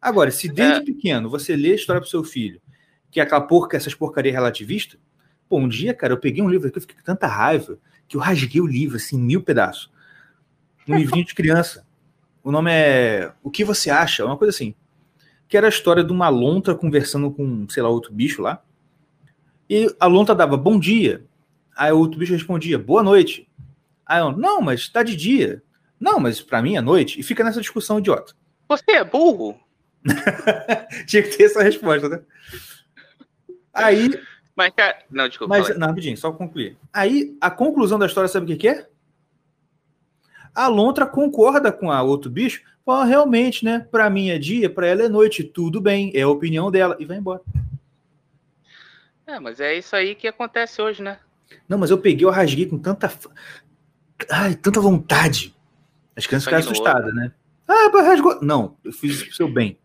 Agora, 0.00 0.30
se 0.30 0.48
desde 0.48 0.82
é. 0.82 0.84
pequeno 0.84 1.28
você 1.28 1.56
lê 1.56 1.72
a 1.72 1.74
história 1.74 2.00
pro 2.00 2.08
seu 2.08 2.22
filho, 2.22 2.60
que 3.10 3.18
é 3.18 3.22
aquela 3.24 3.40
porca, 3.40 3.76
essas 3.76 3.94
porcarias 3.94 4.32
relativistas, 4.32 5.00
pô, 5.48 5.58
um 5.58 5.66
dia, 5.66 5.92
cara, 5.92 6.12
eu 6.12 6.18
peguei 6.18 6.40
um 6.40 6.48
livro 6.48 6.68
aqui, 6.68 6.78
eu 6.78 6.82
fiquei 6.82 6.96
com 6.96 7.02
tanta 7.02 7.26
raiva, 7.26 7.80
que 8.06 8.16
eu 8.16 8.20
rasguei 8.20 8.60
o 8.60 8.66
livro, 8.66 8.96
assim, 8.96 9.18
mil 9.18 9.42
pedaços. 9.42 9.90
Um 10.88 10.96
livrinho 10.96 11.24
de 11.24 11.34
criança. 11.34 11.84
O 12.44 12.52
nome 12.52 12.70
é 12.70 13.32
O 13.42 13.50
que 13.50 13.64
você 13.64 13.90
acha? 13.90 14.24
Uma 14.24 14.36
coisa 14.36 14.54
assim 14.54 14.72
que 15.48 15.56
era 15.56 15.66
a 15.66 15.70
história 15.70 16.02
de 16.02 16.12
uma 16.12 16.28
lontra 16.28 16.74
conversando 16.74 17.30
com, 17.30 17.68
sei 17.68 17.82
lá, 17.82 17.88
outro 17.88 18.12
bicho 18.12 18.42
lá. 18.42 18.62
E 19.68 19.94
a 19.98 20.06
lontra 20.06 20.34
dava 20.34 20.56
bom 20.56 20.78
dia. 20.78 21.24
Aí 21.76 21.92
o 21.92 21.98
outro 21.98 22.18
bicho 22.18 22.32
respondia 22.32 22.78
boa 22.78 23.02
noite. 23.02 23.48
Aí 24.04 24.20
eu, 24.20 24.32
não, 24.32 24.60
mas 24.60 24.88
tá 24.88 25.02
de 25.02 25.16
dia. 25.16 25.62
Não, 25.98 26.20
mas 26.20 26.40
para 26.40 26.62
mim 26.62 26.76
é 26.76 26.80
noite. 26.80 27.18
E 27.18 27.22
fica 27.22 27.42
nessa 27.42 27.60
discussão 27.60 27.98
idiota. 27.98 28.34
Você 28.68 28.92
é 28.92 29.04
burro? 29.04 29.58
Tinha 31.06 31.22
que 31.22 31.36
ter 31.36 31.44
essa 31.44 31.62
resposta, 31.62 32.08
né? 32.08 32.20
Aí. 33.72 34.10
Mas, 34.54 34.72
cara, 34.74 34.98
não, 35.10 35.28
desculpa. 35.28 35.58
Mas, 35.58 35.76
não, 35.76 35.88
rapidinho, 35.88 36.16
só 36.16 36.32
concluir. 36.32 36.76
Aí, 36.92 37.36
a 37.40 37.50
conclusão 37.50 37.98
da 37.98 38.06
história, 38.06 38.28
sabe 38.28 38.44
o 38.44 38.48
que, 38.48 38.56
que 38.56 38.68
é? 38.68 38.88
A 40.54 40.68
lontra 40.68 41.06
concorda 41.06 41.70
com 41.70 41.90
a 41.90 42.02
outro 42.02 42.30
bicho, 42.30 42.62
Fala, 42.86 43.04
realmente, 43.04 43.64
né? 43.64 43.80
Para 43.90 44.08
mim 44.08 44.30
é 44.30 44.38
dia, 44.38 44.70
para 44.70 44.86
ela 44.86 45.02
é 45.02 45.08
noite, 45.08 45.42
tudo 45.42 45.80
bem, 45.80 46.12
é 46.14 46.22
a 46.22 46.28
opinião 46.28 46.70
dela, 46.70 46.96
e 47.00 47.04
vai 47.04 47.16
embora. 47.16 47.42
É, 49.26 49.40
mas 49.40 49.58
é 49.58 49.76
isso 49.76 49.96
aí 49.96 50.14
que 50.14 50.28
acontece 50.28 50.80
hoje, 50.80 51.02
né? 51.02 51.18
Não, 51.68 51.76
mas 51.76 51.90
eu 51.90 51.98
peguei, 51.98 52.24
eu 52.24 52.30
rasguei 52.30 52.64
com 52.64 52.78
tanta. 52.78 53.12
Ai, 54.30 54.54
tanta 54.54 54.80
vontade. 54.80 55.52
As 56.14 56.28
crianças 56.28 56.44
ficaram 56.44 56.64
assustadas, 56.64 57.12
né? 57.12 57.32
Ah, 57.66 57.90
rasgou. 57.92 58.40
Não, 58.40 58.76
eu 58.84 58.92
fiz 58.92 59.16
isso 59.16 59.26
pro 59.26 59.34
seu 59.34 59.48
bem. 59.48 59.76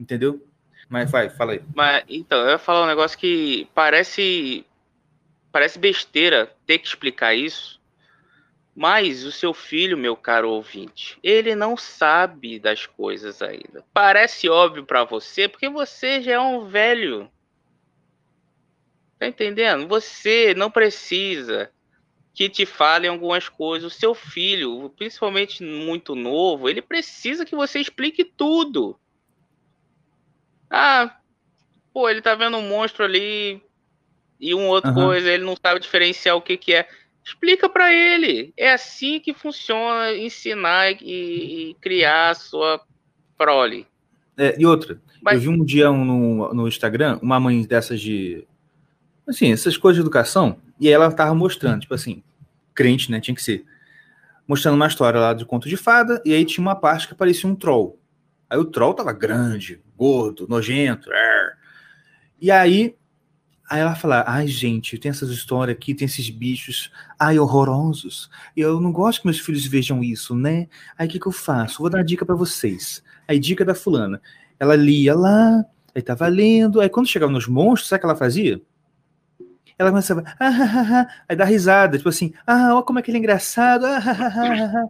Entendeu? 0.00 0.42
Mas 0.88 1.10
vai, 1.10 1.28
fala 1.28 1.52
aí. 1.52 1.62
Mas 1.74 2.02
então, 2.08 2.40
eu 2.40 2.52
ia 2.52 2.58
falar 2.58 2.84
um 2.84 2.88
negócio 2.88 3.18
que 3.18 3.68
parece. 3.74 4.64
Parece 5.52 5.78
besteira 5.78 6.50
ter 6.66 6.78
que 6.78 6.88
explicar 6.88 7.34
isso. 7.34 7.78
Mas 8.74 9.24
o 9.24 9.30
seu 9.30 9.54
filho, 9.54 9.96
meu 9.96 10.16
caro 10.16 10.50
ouvinte, 10.50 11.16
ele 11.22 11.54
não 11.54 11.76
sabe 11.76 12.58
das 12.58 12.86
coisas 12.86 13.40
ainda. 13.40 13.84
Parece 13.92 14.48
óbvio 14.48 14.84
para 14.84 15.04
você 15.04 15.48
porque 15.48 15.68
você 15.68 16.20
já 16.20 16.32
é 16.32 16.40
um 16.40 16.66
velho. 16.66 17.30
Tá 19.16 19.28
entendendo? 19.28 19.86
Você 19.86 20.54
não 20.54 20.70
precisa 20.70 21.70
que 22.34 22.48
te 22.48 22.66
falem 22.66 23.08
algumas 23.08 23.48
coisas. 23.48 23.92
O 23.92 23.96
seu 23.96 24.12
filho, 24.12 24.92
principalmente 24.96 25.62
muito 25.62 26.16
novo, 26.16 26.68
ele 26.68 26.82
precisa 26.82 27.44
que 27.44 27.54
você 27.54 27.78
explique 27.78 28.24
tudo. 28.24 28.98
Ah, 30.68 31.16
pô, 31.92 32.08
ele 32.08 32.20
tá 32.20 32.34
vendo 32.34 32.56
um 32.56 32.68
monstro 32.68 33.04
ali 33.04 33.62
e 34.40 34.52
um 34.52 34.66
outro 34.66 34.90
uhum. 34.90 35.06
coisa, 35.06 35.30
ele 35.30 35.44
não 35.44 35.54
sabe 35.54 35.78
diferenciar 35.78 36.36
o 36.36 36.42
que 36.42 36.56
que 36.56 36.74
é 36.74 36.88
Explica 37.24 37.68
para 37.68 37.92
ele. 37.92 38.52
É 38.56 38.72
assim 38.72 39.18
que 39.18 39.32
funciona 39.32 40.12
ensinar 40.12 40.92
e, 41.00 41.70
e 41.70 41.74
criar 41.80 42.30
a 42.30 42.34
sua 42.34 42.80
prole. 43.38 43.86
É, 44.36 44.60
e 44.60 44.66
outra, 44.66 45.00
Mas... 45.22 45.34
eu 45.34 45.40
vi 45.40 45.48
um 45.48 45.64
dia 45.64 45.90
no, 45.90 46.52
no 46.52 46.68
Instagram 46.68 47.18
uma 47.22 47.40
mãe 47.40 47.62
dessas 47.62 48.00
de. 48.00 48.46
Assim, 49.26 49.50
essas 49.52 49.78
coisas 49.78 49.96
de 49.96 50.02
educação, 50.02 50.58
e 50.78 50.90
ela 50.90 51.10
tava 51.10 51.34
mostrando, 51.34 51.80
tipo 51.80 51.94
assim, 51.94 52.22
crente, 52.74 53.10
né? 53.10 53.20
Tinha 53.20 53.34
que 53.34 53.42
ser. 53.42 53.64
Mostrando 54.46 54.74
uma 54.74 54.86
história 54.86 55.18
lá 55.18 55.32
de 55.32 55.46
conto 55.46 55.66
de 55.66 55.76
fada, 55.78 56.20
e 56.26 56.34
aí 56.34 56.44
tinha 56.44 56.60
uma 56.60 56.76
parte 56.76 57.08
que 57.08 57.14
parecia 57.14 57.48
um 57.48 57.54
troll. 57.54 57.98
Aí 58.50 58.58
o 58.58 58.66
troll 58.66 58.92
tava 58.92 59.12
grande, 59.12 59.80
gordo, 59.96 60.46
nojento. 60.46 61.08
E 62.38 62.50
aí 62.50 62.94
Aí 63.68 63.80
ela 63.80 63.94
fala: 63.94 64.24
ai, 64.26 64.46
gente, 64.46 64.98
tem 64.98 65.10
essas 65.10 65.30
histórias 65.30 65.76
aqui, 65.76 65.94
tem 65.94 66.06
esses 66.06 66.28
bichos, 66.30 66.90
ai, 67.18 67.38
horrorosos. 67.38 68.30
Eu 68.56 68.80
não 68.80 68.92
gosto 68.92 69.20
que 69.20 69.26
meus 69.26 69.40
filhos 69.40 69.64
vejam 69.66 70.02
isso, 70.02 70.34
né? 70.34 70.68
Aí 70.98 71.06
o 71.06 71.10
que, 71.10 71.18
que 71.18 71.26
eu 71.26 71.32
faço? 71.32 71.78
Vou 71.80 71.90
dar 71.90 71.98
uma 71.98 72.04
dica 72.04 72.24
para 72.24 72.34
vocês. 72.34 73.02
Aí, 73.26 73.38
dica 73.38 73.64
da 73.64 73.74
fulana. 73.74 74.20
Ela 74.60 74.76
lia 74.76 75.14
lá, 75.14 75.64
aí 75.94 76.02
tava 76.02 76.26
lendo, 76.28 76.80
aí 76.80 76.88
quando 76.88 77.08
chegava 77.08 77.32
nos 77.32 77.48
monstros, 77.48 77.88
sabe 77.88 77.98
o 77.98 78.00
que 78.00 78.06
ela 78.06 78.16
fazia? 78.16 78.60
Ela 79.76 79.90
começava, 79.90 80.22
ah, 80.38 80.46
ah, 80.46 81.00
ah, 81.00 81.08
aí 81.28 81.34
dá 81.34 81.44
risada, 81.44 81.96
tipo 81.96 82.08
assim, 82.08 82.32
ah, 82.46 82.74
olha 82.74 82.84
como 82.84 82.98
é 82.98 83.02
que 83.02 83.10
ele 83.10 83.18
é 83.18 83.20
engraçado, 83.20 83.84
ah, 83.86 83.98
ah, 83.98 84.88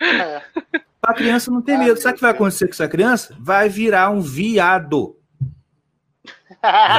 ah, 0.00 0.42
Pra 1.00 1.14
criança 1.14 1.50
não 1.50 1.62
ter 1.62 1.78
medo. 1.78 1.98
Sabe 1.98 2.12
o 2.12 2.16
que 2.16 2.22
vai 2.22 2.30
acontecer 2.30 2.66
com 2.66 2.72
essa 2.72 2.86
criança? 2.86 3.34
Vai 3.40 3.68
virar 3.68 4.10
um 4.10 4.20
viado. 4.20 5.16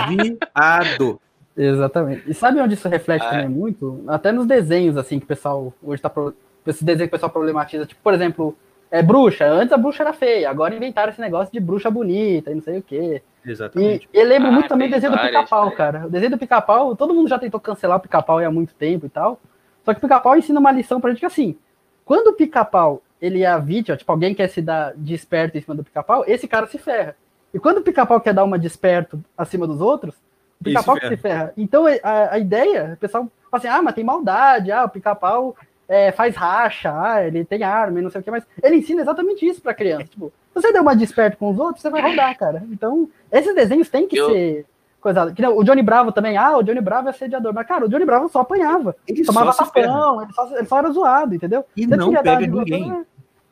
Viado. 0.08 1.20
Exatamente. 1.56 2.30
E 2.30 2.34
sabe 2.34 2.60
onde 2.60 2.74
isso 2.74 2.88
reflete 2.88 3.26
ah, 3.26 3.30
também 3.30 3.50
muito? 3.50 4.04
Até 4.08 4.32
nos 4.32 4.46
desenhos, 4.46 4.98
assim, 4.98 5.20
que 5.20 5.26
o 5.26 5.28
pessoal 5.28 5.74
hoje 5.84 6.02
tá. 6.02 6.10
Pro... 6.10 6.34
Esse 6.66 6.84
desenho 6.84 7.10
que 7.10 7.16
o 7.16 7.18
pessoal 7.18 7.32
problematiza. 7.32 7.86
Tipo, 7.86 8.02
por 8.02 8.14
exemplo, 8.14 8.56
é 8.90 9.02
bruxa. 9.02 9.46
Antes 9.46 9.74
a 9.74 9.78
bruxa 9.78 10.04
era 10.04 10.14
feia, 10.14 10.50
agora 10.50 10.76
inventaram 10.76 11.12
esse 11.12 11.22
negócio 11.22 11.52
de 11.52 11.60
bruxa 11.60 11.90
bonita 11.90 12.52
e 12.52 12.56
não 12.56 12.62
sei 12.62 12.80
o 12.80 12.84
quê. 12.84 13.22
Exatamente. 13.46 14.08
E 14.14 14.18
eu 14.18 14.28
lembro 14.28 14.50
ah, 14.50 14.52
muito 14.52 14.70
também 14.70 14.88
do 14.88 14.94
desenho 14.94 15.14
do 15.14 15.20
pica-pau, 15.20 15.72
cara. 15.72 16.06
O 16.06 16.10
desenho 16.10 16.32
do 16.32 16.38
pica-pau, 16.38 16.96
todo 16.96 17.14
mundo 17.14 17.28
já 17.28 17.40
tentou 17.40 17.60
cancelar 17.60 17.98
o 17.98 18.02
pica-pau 18.02 18.40
há 18.40 18.52
muito 18.52 18.74
tempo 18.76 19.06
e 19.06 19.10
tal. 19.10 19.40
Só 19.84 19.94
que 19.94 19.98
o 19.98 20.02
pica-pau 20.02 20.38
ensina 20.38 20.60
uma 20.60 20.72
lição 20.72 21.02
pra 21.02 21.10
gente 21.10 21.20
que 21.20 21.26
assim, 21.26 21.58
quando 22.06 22.28
o 22.28 22.34
pica-pau 22.34 23.02
ele 23.22 23.42
é 23.44 23.48
a 23.48 23.58
vítima, 23.58 23.96
tipo, 23.96 24.12
alguém 24.12 24.34
quer 24.34 24.48
se 24.48 24.62
dar 24.62 24.94
de 24.96 25.14
esperto 25.14 25.58
em 25.58 25.62
cima 25.62 25.76
do 25.76 25.84
pica-pau, 25.84 26.24
esse 26.28 26.48
cara 26.48 26.68
se 26.68 26.78
ferra. 26.78 27.16
E 27.54 27.60
quando 27.60 27.78
o 27.78 27.82
pica-pau 27.82 28.20
quer 28.22 28.34
dar 28.34 28.44
uma 28.44 28.58
desperto 28.58 29.24
acima 29.38 29.68
dos 29.68 29.82
outros, 29.82 30.16
o 30.60 30.64
pica-pau 30.64 30.96
que 30.96 31.08
se 31.08 31.18
ferra. 31.18 31.54
Então 31.58 31.86
a, 31.86 32.34
a, 32.34 32.40
ideia, 32.40 32.94
o 32.94 32.98
pessoal 32.98 33.24
fala 33.50 33.60
assim, 33.60 33.68
ah, 33.68 33.82
mas 33.82 33.96
tem 33.96 34.04
maldade, 34.04 34.72
ah, 34.72 34.86
o 34.86 34.90
pica-pau 34.90 35.56
é, 35.88 36.12
faz 36.12 36.36
racha, 36.36 36.94
ah, 36.94 37.26
ele 37.26 37.44
tem 37.44 37.64
arma 37.64 38.00
e 38.00 38.02
não 38.02 38.10
sei 38.10 38.22
o 38.22 38.24
que, 38.24 38.32
mas 38.32 38.46
ele 38.64 38.78
ensina 38.78 39.02
exatamente 39.02 39.46
isso 39.46 39.62
pra 39.62 39.74
criança. 39.74 40.06
Tipo, 40.06 40.32
se 40.54 40.62
você 40.62 40.72
der 40.72 40.82
uma 40.82 40.96
desperto 40.96 41.38
com 41.38 41.52
os 41.52 41.60
outros, 41.60 41.82
você 41.82 41.90
vai 41.90 42.02
rodar, 42.02 42.38
cara. 42.38 42.64
Então, 42.72 43.10
esses 43.32 43.54
desenhos 43.54 43.90
têm 43.90 44.08
que 44.08 44.18
Eu... 44.18 44.30
ser 44.30 44.66
coisa. 45.02 45.34
O 45.56 45.64
Johnny 45.64 45.82
Bravo 45.82 46.12
também, 46.12 46.38
ah, 46.38 46.58
o 46.58 46.64
Johnny 46.64 46.80
Bravo 46.80 47.10
é 47.10 47.14
sediador. 47.14 47.54
Mas, 47.54 47.68
cara, 47.68 47.86
o 47.86 47.90
Johnny 47.90 48.06
Bravo 48.06 48.30
só 48.30 48.42
apanhava. 48.42 48.96
Ele 49.08 49.26
tomava 49.26 49.54
tapão, 49.54 50.22
ele 50.22 50.32
só, 50.32 50.58
ele 50.58 50.68
só 50.68 50.78
era 50.78 50.92
zoado, 50.92 51.36
entendeu? 51.36 51.66
E 51.76 51.88
não 51.88 52.12
pega 52.14 52.48
ninguém. 52.48 53.06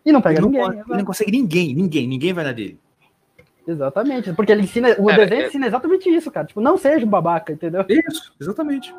E 0.05 0.11
não 0.11 0.21
pega 0.21 0.39
ele 0.39 0.45
ninguém. 0.47 0.61
Não, 0.61 0.71
ele 0.71 0.97
não 0.97 1.05
consegue 1.05 1.31
ninguém, 1.31 1.73
ninguém, 1.73 2.07
ninguém 2.07 2.31
vai 2.31 2.45
na 2.45 2.51
dele. 2.51 2.79
Exatamente, 3.69 4.33
porque 4.33 4.51
ele 4.51 4.63
ensina, 4.63 4.95
o 4.97 5.05
cara, 5.05 5.25
desenho 5.25 5.43
é... 5.43 5.47
ensina 5.47 5.67
exatamente 5.67 6.09
isso, 6.09 6.31
cara. 6.31 6.47
Tipo, 6.47 6.59
não 6.59 6.75
seja 6.75 7.05
um 7.05 7.09
babaca, 7.09 7.53
entendeu? 7.53 7.85
Isso, 7.87 8.33
exatamente. 8.41 8.93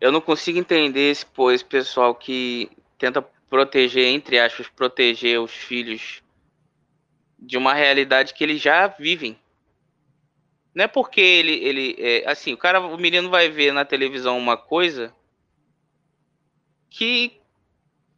Eu 0.00 0.10
não 0.10 0.20
consigo 0.20 0.58
entender 0.58 1.10
esse, 1.10 1.24
pô, 1.24 1.52
esse 1.52 1.64
pessoal 1.64 2.12
que 2.14 2.68
tenta 2.98 3.22
proteger, 3.48 4.08
entre 4.08 4.40
aspas, 4.40 4.68
proteger 4.68 5.40
os 5.40 5.52
filhos 5.52 6.20
de 7.38 7.56
uma 7.56 7.72
realidade 7.72 8.34
que 8.34 8.42
eles 8.42 8.60
já 8.60 8.88
vivem. 8.88 9.38
Não 10.74 10.84
é 10.84 10.88
porque 10.88 11.20
ele, 11.20 11.52
ele 11.64 11.96
é, 11.98 12.28
assim, 12.28 12.52
o 12.52 12.56
cara, 12.56 12.80
o 12.80 12.98
menino 12.98 13.30
vai 13.30 13.48
ver 13.48 13.72
na 13.72 13.84
televisão 13.84 14.36
uma 14.36 14.56
coisa 14.56 15.14
que 16.88 17.39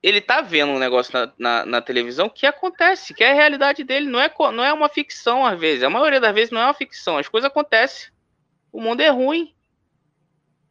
ele 0.03 0.21
tá 0.21 0.41
vendo 0.41 0.73
um 0.73 0.79
negócio 0.79 1.13
na, 1.13 1.33
na, 1.39 1.67
na, 1.67 1.81
televisão 1.81 2.29
que 2.29 2.45
acontece, 2.45 3.15
que 3.15 3.23
é 3.23 3.31
a 3.31 3.35
realidade 3.35 3.85
dele, 3.85 4.07
não 4.07 4.21
é, 4.21 4.31
não 4.53 4.65
é 4.65 4.73
uma 4.73 4.89
ficção 4.89 5.47
às 5.47 5.59
vezes. 5.59 5.85
A 5.85 5.91
maioria 5.91 6.21
das 6.21 6.35
vezes 6.35 6.51
não 6.51 6.61
é 6.61 6.65
uma 6.65 6.75
ficção, 6.75 7.19
as 7.19 7.29
coisas 7.29 7.49
acontecem. 7.49 8.11
O 8.73 8.81
mundo 8.81 9.01
é 9.01 9.11
ruim. 9.11 9.55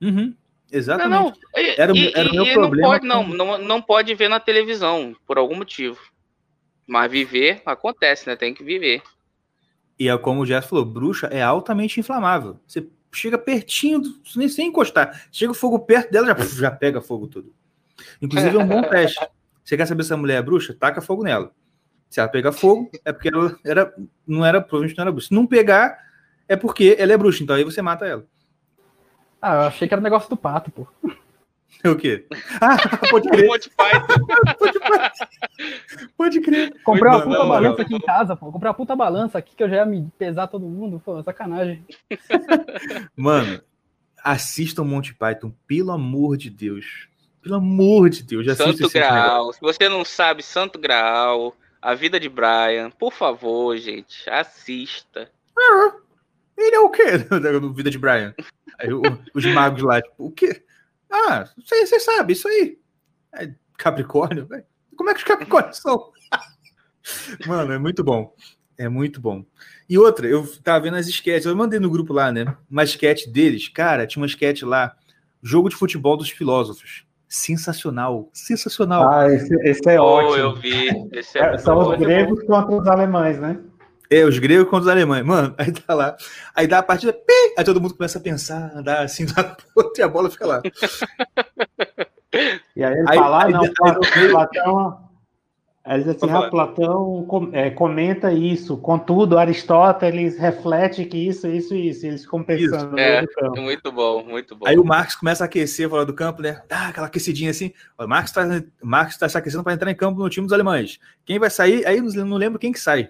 Uhum, 0.01 0.35
exatamente. 0.69 1.09
Não, 1.11 1.29
não. 1.29 1.33
Era, 1.53 1.95
e, 1.95 2.11
era 2.13 2.29
o 2.29 2.35
meu 2.35 2.53
problema. 2.53 2.75
Não 2.75 2.91
pode, 2.91 3.07
não, 3.07 3.27
não, 3.27 3.57
não 3.57 3.81
pode 3.81 4.13
ver 4.15 4.27
na 4.27 4.39
televisão, 4.39 5.15
por 5.25 5.37
algum 5.37 5.55
motivo. 5.55 5.99
Mas 6.85 7.09
viver 7.09 7.61
acontece, 7.65 8.27
né? 8.27 8.35
Tem 8.35 8.53
que 8.53 8.63
viver. 8.63 9.01
E 9.97 10.09
é 10.09 10.17
como 10.17 10.41
o 10.41 10.45
Jess 10.45 10.65
falou, 10.65 10.83
bruxa 10.83 11.27
é 11.27 11.41
altamente 11.41 11.99
inflamável. 11.99 12.59
Você 12.67 12.85
chega 13.13 13.37
pertinho, 13.37 14.01
nem 14.35 14.49
sem 14.49 14.67
encostar. 14.67 15.27
Chega 15.31 15.51
o 15.51 15.55
fogo 15.55 15.79
perto 15.79 16.11
dela, 16.11 16.27
já, 16.27 16.45
já 16.45 16.71
pega 16.71 16.99
fogo 16.99 17.27
tudo. 17.27 17.53
Inclusive 18.21 18.55
é 18.55 18.59
um 18.59 18.67
bom 18.67 18.81
teste. 18.83 19.19
Você 19.63 19.77
quer 19.77 19.85
saber 19.85 20.03
se 20.03 20.13
a 20.13 20.17
mulher 20.17 20.37
é 20.37 20.41
bruxa? 20.41 20.75
Taca 20.77 21.01
fogo 21.01 21.23
nela. 21.23 21.51
Se 22.09 22.19
ela 22.19 22.29
pegar 22.29 22.51
fogo, 22.51 22.91
é 23.05 23.13
porque 23.13 23.29
ela 23.29 23.57
era, 23.65 23.93
não 24.27 24.45
era, 24.45 24.59
provavelmente 24.59 24.97
não 24.97 25.03
era 25.03 25.11
bruxa. 25.11 25.27
Se 25.29 25.33
não 25.33 25.47
pegar, 25.47 25.97
é 26.47 26.55
porque 26.55 26.95
ela 26.99 27.13
é 27.13 27.17
bruxa. 27.17 27.43
Então 27.43 27.55
aí 27.55 27.63
você 27.63 27.81
mata 27.81 28.05
ela. 28.05 28.25
Ah, 29.41 29.53
eu 29.55 29.61
achei 29.61 29.87
que 29.87 29.93
era 29.93 30.01
negócio 30.01 30.29
do 30.29 30.37
pato, 30.37 30.69
pô. 30.71 30.87
O 31.85 31.95
quê? 31.95 32.27
Ah, 32.59 32.77
pode 33.09 33.27
crer. 33.29 33.47
Pode, 33.47 33.71
pode 36.17 36.41
crer. 36.41 36.73
Comprei 36.83 37.09
uma 37.09 37.17
Não, 37.19 37.23
puta 37.25 37.39
não, 37.39 37.47
balança 37.47 37.77
não. 37.77 37.85
aqui 37.85 37.95
em 37.95 37.99
casa, 38.01 38.35
pô. 38.35 38.51
Comprei 38.51 38.67
uma 38.69 38.75
puta 38.75 38.95
balança 38.95 39.37
aqui 39.37 39.55
que 39.55 39.63
eu 39.63 39.69
já 39.69 39.77
ia 39.77 39.85
me 39.85 40.07
pesar 40.17 40.47
todo 40.47 40.67
mundo. 40.67 41.01
Pô, 41.03 41.23
sacanagem. 41.23 41.83
Mano, 43.15 43.61
assistam 44.23 44.83
Monty 44.83 45.15
Python, 45.15 45.51
pelo 45.65 45.91
amor 45.91 46.37
de 46.37 46.49
Deus. 46.49 47.07
Pelo 47.41 47.55
amor 47.55 48.09
de 48.09 48.23
Deus, 48.23 48.47
assista 48.47 48.83
Santo. 48.83 48.93
Graal. 48.93 49.53
Se 49.53 49.61
você 49.61 49.89
não 49.89 50.05
sabe 50.05 50.43
Santo 50.43 50.77
Graal, 50.79 51.55
A 51.81 51.93
Vida 51.95 52.19
de 52.19 52.29
Brian, 52.29 52.91
por 52.91 53.11
favor, 53.13 53.75
gente, 53.77 54.29
assista. 54.29 55.29
Ele 56.57 56.75
é 56.75 56.79
o 56.79 56.89
quê? 56.89 57.03
Vida 57.75 57.89
de 57.89 57.97
Brian. 57.97 58.33
Aí, 58.79 58.93
o- 58.93 59.01
os 59.33 59.45
magos 59.45 59.81
lá, 59.81 60.01
tipo, 60.01 60.25
o 60.25 60.31
quê? 60.31 60.63
Ah, 61.11 61.49
você, 61.57 61.85
você 61.85 61.99
sabe, 61.99 62.33
isso 62.33 62.47
aí. 62.47 62.77
É 63.33 63.51
Capricórnio? 63.77 64.45
velho. 64.45 64.63
Como 64.95 65.09
é 65.09 65.13
que 65.13 65.19
os 65.19 65.25
Capricórnios 65.25 65.77
são? 65.77 66.11
Mano, 67.47 67.73
é 67.73 67.77
muito 67.79 68.03
bom. 68.03 68.35
É 68.77 68.87
muito 68.87 69.19
bom. 69.19 69.43
E 69.89 69.97
outra, 69.97 70.27
eu 70.27 70.47
tava 70.63 70.79
vendo 70.83 70.95
as 70.97 71.07
sketches, 71.07 71.45
eu 71.45 71.55
mandei 71.55 71.79
no 71.79 71.89
grupo 71.89 72.13
lá, 72.13 72.31
né? 72.31 72.55
Uma 72.69 72.83
sketch 72.83 73.27
deles, 73.27 73.67
cara, 73.67 74.07
tinha 74.07 74.21
uma 74.21 74.27
sketch 74.27 74.61
lá, 74.63 74.95
jogo 75.41 75.69
de 75.69 75.75
futebol 75.75 76.15
dos 76.15 76.29
filósofos. 76.29 77.05
Sensacional, 77.33 78.29
sensacional. 78.33 79.09
Ah, 79.09 79.29
esse, 79.33 79.55
esse 79.61 79.89
é 79.89 79.97
Oh, 80.01 80.03
ótimo. 80.03 80.35
eu 80.35 80.55
vi. 80.55 80.89
Esse 81.13 81.39
é 81.39 81.53
É, 81.53 81.57
São 81.57 81.77
os 81.79 81.97
gregos 81.97 82.43
contra 82.43 82.75
os 82.75 82.85
alemães, 82.87 83.39
né? 83.39 83.57
É, 84.09 84.25
os 84.25 84.37
gregos 84.37 84.65
contra 84.65 84.81
os 84.81 84.87
alemães. 84.89 85.25
Mano, 85.25 85.55
aí 85.57 85.71
tá 85.71 85.93
lá. 85.93 86.17
Aí 86.53 86.67
dá 86.67 86.79
a 86.79 86.83
partida, 86.83 87.13
pi, 87.13 87.31
aí 87.57 87.63
todo 87.63 87.79
mundo 87.79 87.93
começa 87.95 88.17
a 88.19 88.21
pensar, 88.21 88.69
andar 88.75 89.03
assim, 89.03 89.25
outro, 89.73 89.93
e 89.97 90.03
a 90.03 90.09
bola 90.09 90.29
fica 90.29 90.45
lá. 90.45 90.61
E 92.75 92.83
aí 92.83 92.93
ele 92.97 93.05
Aí- 93.07 93.17
fala, 93.17 93.37
ah, 93.43 93.45
aí- 93.45 93.53
não, 93.53 93.61
aí- 93.63 94.29
Platão- 94.29 95.10
Aí 95.83 95.95
ele 95.99 96.03
diz 96.13 96.15
assim, 96.23 96.31
ah. 96.31 96.47
Platão 96.49 97.25
com- 97.27 97.49
é, 97.53 97.71
comenta 97.71 98.31
isso, 98.31 98.77
contudo, 98.77 99.37
Aristóteles 99.39 100.37
reflete 100.37 101.03
que 101.05 101.17
isso, 101.17 101.47
isso 101.47 101.73
e 101.73 101.89
isso, 101.89 102.05
eles 102.05 102.23
ficam 102.23 102.43
pensando 102.43 102.97
É. 102.99 103.25
campo. 103.25 103.59
Muito 103.61 103.91
bom, 103.91 104.23
muito 104.23 104.55
bom. 104.55 104.67
Aí 104.67 104.77
o 104.77 104.83
Marcos 104.83 105.15
começa 105.15 105.43
a 105.43 105.45
aquecer 105.45 105.89
fora 105.89 106.05
do 106.05 106.13
campo, 106.13 106.41
né? 106.43 106.61
Dá 106.69 106.89
aquela 106.89 107.07
aquecidinha 107.07 107.49
assim. 107.49 107.73
O 107.97 108.05
Marcos 108.05 108.31
tá, 108.31 108.43
o 108.81 108.85
Marcos 108.87 109.17
tá 109.17 109.27
se 109.27 109.35
aquecendo 109.37 109.63
para 109.63 109.73
entrar 109.73 109.89
em 109.89 109.95
campo 109.95 110.19
no 110.19 110.29
time 110.29 110.45
dos 110.45 110.53
alemães. 110.53 110.99
Quem 111.25 111.39
vai 111.39 111.49
sair? 111.49 111.83
Aí 111.87 111.99
não 111.99 112.25
não 112.25 112.37
lembro 112.37 112.59
quem 112.59 112.71
que 112.71 112.79
sai. 112.79 113.09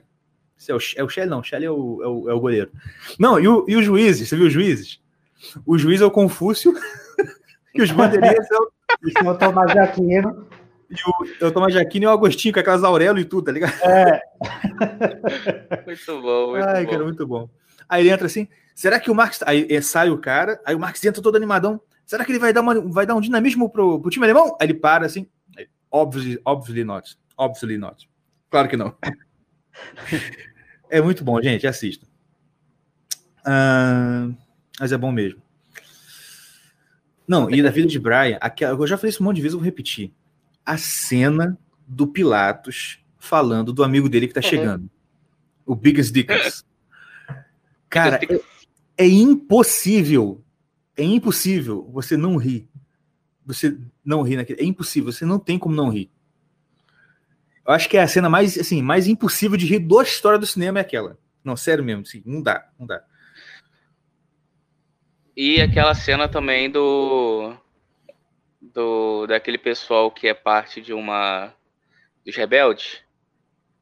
Se 0.57 0.71
é 0.71 0.75
o, 0.75 0.79
é 0.95 1.03
o 1.03 1.09
Shelley, 1.09 1.29
não. 1.29 1.39
O 1.39 1.43
Shelley 1.43 1.65
é 1.67 1.71
o, 1.71 2.01
é, 2.03 2.07
o, 2.07 2.29
é 2.29 2.33
o 2.33 2.39
goleiro. 2.39 2.71
Não, 3.19 3.37
e, 3.37 3.47
o- 3.49 3.65
e 3.67 3.75
os 3.75 3.83
juízes? 3.83 4.29
Você 4.29 4.35
viu 4.37 4.45
os 4.47 4.53
juízes? 4.53 5.01
O 5.65 5.77
juiz 5.77 5.99
é 6.01 6.05
o 6.05 6.11
Confúcio 6.11 6.71
e 7.75 7.81
os 7.81 7.91
bandeirinhas 7.91 8.49
é 8.49 8.55
o, 8.57 8.71
E 9.07 9.11
se 9.11 9.25
eu 9.25 9.37
tomar 9.37 9.65
de 9.65 9.79
Aquino, 9.79 10.45
e 10.91 10.95
o, 11.09 11.45
é 11.45 11.47
o 11.47 11.51
Tomás 11.51 11.73
Jaquino 11.73 12.05
e 12.05 12.07
o 12.07 12.11
Agostinho, 12.11 12.53
com 12.53 12.59
aquelas 12.59 12.83
Aurelo 12.83 13.17
e 13.17 13.25
tudo, 13.25 13.45
tá 13.45 13.51
ligado? 13.51 13.73
é, 13.81 14.21
Muito 15.85 16.21
bom, 16.21 16.51
muito 16.51 16.67
Ai, 16.67 16.85
bom. 16.85 16.91
cara, 16.91 17.03
muito 17.03 17.27
bom. 17.27 17.49
Aí 17.87 18.03
ele 18.03 18.09
entra 18.09 18.25
assim, 18.27 18.47
será 18.75 18.99
que 18.99 19.09
o 19.09 19.15
Marcos. 19.15 19.39
Aí 19.45 19.67
eh, 19.69 19.81
sai 19.81 20.09
o 20.09 20.17
cara, 20.17 20.61
aí 20.65 20.75
o 20.75 20.79
Marcos 20.79 21.03
entra 21.03 21.21
todo 21.21 21.35
animadão. 21.35 21.81
Será 22.05 22.25
que 22.25 22.31
ele 22.31 22.39
vai 22.39 22.51
dar, 22.51 22.61
uma, 22.61 22.79
vai 22.91 23.05
dar 23.05 23.15
um 23.15 23.21
dinamismo 23.21 23.69
pro, 23.69 23.99
pro 24.01 24.09
time 24.09 24.25
alemão? 24.25 24.57
Aí 24.59 24.67
ele 24.67 24.73
para 24.73 25.05
assim, 25.05 25.27
obviously, 25.89 26.39
obviously 26.45 26.83
not. 26.83 27.17
Obviously 27.37 27.77
not. 27.77 28.09
Claro 28.49 28.67
que 28.67 28.75
não. 28.75 28.93
é 30.89 31.01
muito 31.01 31.23
bom, 31.23 31.41
gente, 31.41 31.65
assista. 31.65 32.05
Ah, 33.45 34.29
mas 34.79 34.91
é 34.91 34.97
bom 34.97 35.11
mesmo. 35.11 35.41
Não, 37.27 37.49
e 37.49 37.63
da 37.63 37.69
vida 37.69 37.87
de 37.87 37.97
Brian, 37.97 38.37
aquela, 38.41 38.77
eu 38.77 38.87
já 38.87 38.97
falei 38.97 39.09
isso 39.09 39.23
um 39.23 39.25
monte 39.25 39.37
de 39.37 39.41
vezes, 39.41 39.53
eu 39.53 39.59
vou 39.59 39.65
repetir. 39.65 40.13
A 40.65 40.77
cena 40.77 41.57
do 41.87 42.07
Pilatos 42.07 43.03
falando 43.17 43.71
do 43.73 43.83
amigo 43.83 44.09
dele 44.09 44.27
que 44.27 44.33
tá 44.33 44.39
Uhum. 44.41 44.49
chegando. 44.49 44.89
O 45.65 45.75
Biggest 45.75 46.11
Dickens. 46.11 46.65
Cara, 47.89 48.19
é, 48.97 49.05
é 49.05 49.07
impossível. 49.07 50.43
É 50.95 51.03
impossível 51.03 51.89
você 51.91 52.15
não 52.17 52.37
rir. 52.37 52.67
Você 53.45 53.77
não 54.03 54.21
rir 54.21 54.37
naquele. 54.37 54.61
É 54.61 54.65
impossível, 54.65 55.11
você 55.11 55.25
não 55.25 55.39
tem 55.39 55.57
como 55.59 55.75
não 55.75 55.89
rir. 55.89 56.09
Eu 57.65 57.73
acho 57.73 57.87
que 57.89 57.97
é 57.97 58.01
a 58.01 58.07
cena 58.07 58.29
mais, 58.29 58.57
assim, 58.57 58.81
mais 58.81 59.07
impossível 59.07 59.57
de 59.57 59.65
rir 59.65 59.79
da 59.79 60.01
história 60.01 60.39
do 60.39 60.47
cinema 60.47 60.79
é 60.79 60.81
aquela. 60.81 61.17
Não, 61.43 61.55
sério 61.55 61.83
mesmo, 61.83 62.01
assim, 62.03 62.21
não 62.25 62.41
dá, 62.41 62.67
não 62.79 62.85
dá. 62.85 63.03
E 65.35 65.61
aquela 65.61 65.93
cena 65.93 66.27
também 66.27 66.69
do. 66.69 67.55
Do 68.61 69.25
daquele 69.25 69.57
pessoal 69.57 70.11
que 70.11 70.27
é 70.27 70.33
parte 70.33 70.81
de 70.81 70.93
uma. 70.93 71.53
dos 72.25 72.35
rebeldes. 72.35 73.01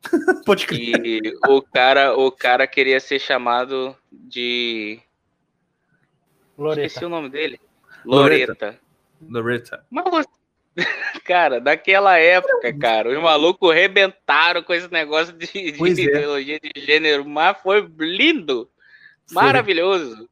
Pode 0.46 0.66
crer. 0.66 1.06
E 1.06 1.34
o 1.48 1.62
cara, 1.62 2.18
o 2.18 2.32
cara 2.32 2.66
queria 2.66 3.00
ser 3.00 3.20
chamado 3.20 3.96
de. 4.12 5.00
Esqueci 6.58 7.00
Loreta. 7.00 7.06
o 7.06 7.10
nome 7.10 7.30
dele. 7.30 7.60
Loreta. 8.06 8.54
Loreta. 8.54 8.80
Loretta. 9.22 9.86
Mas 9.90 10.06
você- 10.10 10.40
Cara, 11.26 11.60
daquela 11.60 12.18
época, 12.18 12.74
cara, 12.78 13.10
os 13.10 13.22
malucos 13.22 13.74
rebentaram 13.74 14.64
com 14.64 14.74
esse 14.74 14.92
negócio 14.92 15.34
de, 15.34 15.48
de 15.48 15.84
é. 15.84 15.90
ideologia 15.90 16.60
de 16.60 16.72
gênero, 16.82 17.28
mas 17.28 17.58
foi 17.62 17.88
lindo, 17.98 18.70
maravilhoso. 19.32 20.30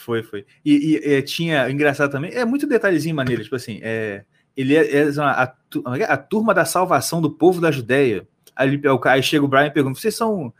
Foi, 0.00 0.22
foi. 0.22 0.46
E, 0.64 0.96
e, 1.04 1.14
é, 1.14 1.22
tinha, 1.22 1.70
engraçado 1.70 2.10
também, 2.10 2.32
é 2.32 2.44
muito 2.44 2.66
detalhezinho 2.66 3.14
maneiro, 3.14 3.42
tipo 3.42 3.54
assim, 3.56 3.80
é, 3.82 4.24
ele 4.56 4.74
é, 4.74 4.96
é 4.96 5.08
a, 5.20 5.46
tu- 5.46 5.82
a 5.86 6.16
turma 6.16 6.54
da 6.54 6.64
salvação 6.64 7.20
do 7.20 7.30
povo 7.30 7.60
da 7.60 7.70
Judéia. 7.70 8.26
Aí, 8.56 8.68
ele- 8.68 8.88
o 8.88 8.98
cara- 8.98 9.16
aí 9.16 9.22
chega 9.22 9.44
o 9.44 9.48
Brian 9.48 9.66
e 9.66 9.70
pergunta: 9.70 10.00
vocês 10.00 10.14
são 10.16 10.52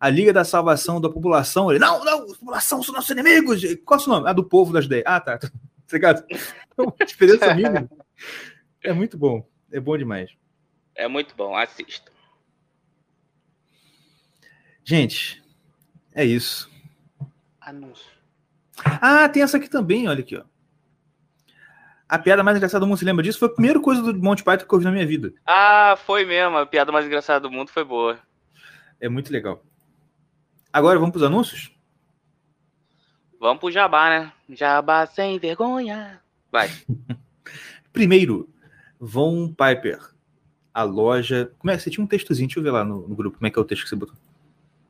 a 0.00 0.08
Liga 0.08 0.32
da 0.32 0.42
Salvação 0.44 1.00
da 1.00 1.08
População? 1.10 1.70
Ele, 1.70 1.78
não, 1.78 2.02
não, 2.04 2.22
a 2.22 2.26
população 2.26 2.82
são 2.82 2.94
nossos 2.94 3.10
inimigos. 3.10 3.60
Qual 3.84 3.98
é 3.98 4.00
o 4.00 4.04
seu 4.04 4.12
nome? 4.12 4.28
Ah, 4.28 4.32
do 4.32 4.44
povo 4.44 4.72
da 4.72 4.80
Judéia. 4.80 5.02
Ah, 5.06 5.20
tá. 5.20 5.38
Tá 5.38 5.48
ligado? 5.92 6.24
Então, 6.72 6.94
diferença 7.06 7.54
mínima. 7.54 7.88
É 8.82 8.92
muito 8.92 9.18
bom. 9.18 9.46
É 9.70 9.78
bom 9.78 9.96
demais. 9.98 10.30
É 10.94 11.06
muito 11.08 11.34
bom, 11.36 11.54
assista. 11.54 12.10
Gente, 14.84 15.42
é 16.14 16.24
isso. 16.24 16.70
Anúncio. 17.60 18.06
Ah, 18.84 19.28
tem 19.28 19.42
essa 19.42 19.56
aqui 19.56 19.68
também, 19.68 20.08
olha 20.08 20.20
aqui, 20.20 20.36
ó. 20.36 20.42
A 22.08 22.18
piada 22.18 22.42
mais 22.42 22.56
engraçada 22.56 22.80
do 22.80 22.86
mundo, 22.86 22.98
você 22.98 23.04
lembra 23.04 23.22
disso? 23.22 23.38
Foi 23.38 23.48
a 23.48 23.52
primeira 23.52 23.78
coisa 23.80 24.00
do 24.00 24.14
Monty 24.14 24.42
Python 24.42 24.66
que 24.66 24.74
eu 24.74 24.78
vi 24.78 24.84
na 24.86 24.92
minha 24.92 25.06
vida. 25.06 25.32
Ah, 25.46 25.96
foi 26.06 26.24
mesmo, 26.24 26.56
a 26.56 26.64
piada 26.64 26.90
mais 26.90 27.04
engraçada 27.04 27.40
do 27.40 27.50
mundo 27.50 27.70
foi 27.70 27.84
boa. 27.84 28.18
É 28.98 29.08
muito 29.08 29.30
legal. 29.30 29.62
Agora 30.72 30.98
vamos 30.98 31.12
para 31.12 31.18
os 31.18 31.26
anúncios? 31.26 31.70
Vamos 33.38 33.60
pro 33.60 33.70
Jabá, 33.70 34.08
né? 34.08 34.32
Jabá 34.48 35.06
sem 35.06 35.38
vergonha. 35.38 36.20
Vai. 36.50 36.70
Primeiro, 37.92 38.48
Von 38.98 39.48
Piper. 39.48 40.00
A 40.72 40.82
loja. 40.82 41.52
Como 41.58 41.70
é 41.70 41.76
que 41.76 41.82
você 41.82 41.90
tinha 41.90 42.02
um 42.02 42.06
textozinho? 42.06 42.48
Deixa 42.48 42.58
eu 42.58 42.62
ver 42.62 42.70
lá 42.70 42.84
no, 42.84 43.06
no 43.06 43.14
grupo. 43.14 43.38
Como 43.38 43.46
é 43.46 43.50
que 43.50 43.58
é 43.58 43.62
o 43.62 43.64
texto 43.64 43.82
que 43.82 43.88
você 43.88 43.96
botou? 43.96 44.16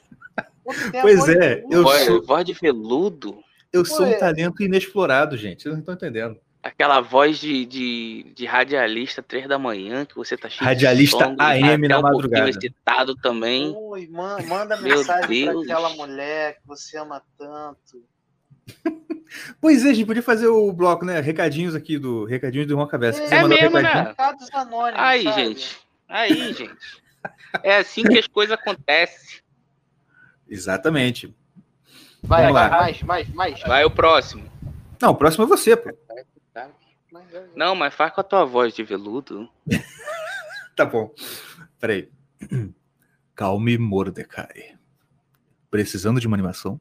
Pois 1.01 1.27
é, 1.27 1.63
eu 1.69 1.83
voz, 1.83 2.05
sou. 2.05 2.23
Voz 2.23 2.45
de 2.45 2.53
veludo. 2.53 3.43
Eu 3.71 3.83
sou 3.83 4.05
um 4.05 4.17
talento 4.17 4.63
inexplorado, 4.63 5.35
gente. 5.35 5.63
Vocês 5.63 5.73
não 5.73 5.79
estão 5.79 5.95
entendendo. 5.95 6.39
Aquela 6.63 7.01
voz 7.01 7.39
de, 7.39 7.65
de, 7.65 8.31
de, 8.33 8.45
radialista, 8.45 9.21
três 9.21 9.49
da 9.49 9.59
manhã, 9.59 10.05
que 10.05 10.15
você 10.15 10.37
tá 10.37 10.47
cheio 10.49 10.65
Radialista 10.65 11.27
de 11.27 11.43
AM 11.43 11.87
na 11.89 11.99
um 11.99 12.01
madrugada. 12.01 12.49
excitado 12.49 13.15
também. 13.17 13.75
Oi, 13.75 14.07
man, 14.07 14.37
manda 14.47 14.77
Meu 14.77 14.99
mensagem 14.99 15.51
pra 15.51 15.61
aquela 15.61 15.89
mulher 15.89 16.53
que 16.53 16.65
você 16.65 16.97
ama 16.97 17.21
tanto. 17.37 18.01
pois 19.59 19.85
é, 19.85 19.89
a 19.89 19.93
gente 19.93 20.05
podia 20.05 20.23
fazer 20.23 20.47
o 20.47 20.71
bloco, 20.71 21.03
né? 21.03 21.19
Recadinhos 21.19 21.75
aqui 21.75 21.97
do 21.97 22.23
Recadinhos 22.23 22.65
do 22.65 22.73
Irmão 22.73 22.87
Cabeça. 22.87 23.21
É, 23.21 23.39
é 23.39 23.43
mesmo, 23.45 23.81
né? 23.81 24.15
Anônimos, 24.53 24.99
aí, 25.01 25.23
sabe? 25.23 25.41
gente. 25.41 25.77
Aí, 26.07 26.53
gente. 26.53 26.93
É 27.61 27.77
assim 27.77 28.03
que 28.03 28.17
as 28.17 28.27
coisas 28.27 28.57
acontecem. 28.57 29.41
Exatamente. 30.47 31.35
Vai, 32.23 32.43
Vamos 32.43 32.55
lá. 32.55 32.69
mais, 32.69 33.03
mais, 33.03 33.29
mais. 33.33 33.61
Vai 33.63 33.83
o 33.83 33.91
próximo. 33.91 34.49
Não, 35.01 35.11
o 35.11 35.15
próximo 35.15 35.43
é 35.43 35.47
você, 35.47 35.75
pô. 35.75 35.91
Não, 37.55 37.75
mas 37.75 37.93
faz 37.93 38.13
com 38.13 38.21
a 38.21 38.23
tua 38.23 38.45
voz 38.45 38.73
de 38.73 38.83
veludo. 38.83 39.49
tá 40.75 40.85
bom. 40.85 41.13
Peraí. 41.79 42.09
Calme 43.35 43.77
Mordecai. 43.77 44.77
Precisando 45.69 46.19
de 46.19 46.27
uma 46.27 46.35
animação? 46.35 46.79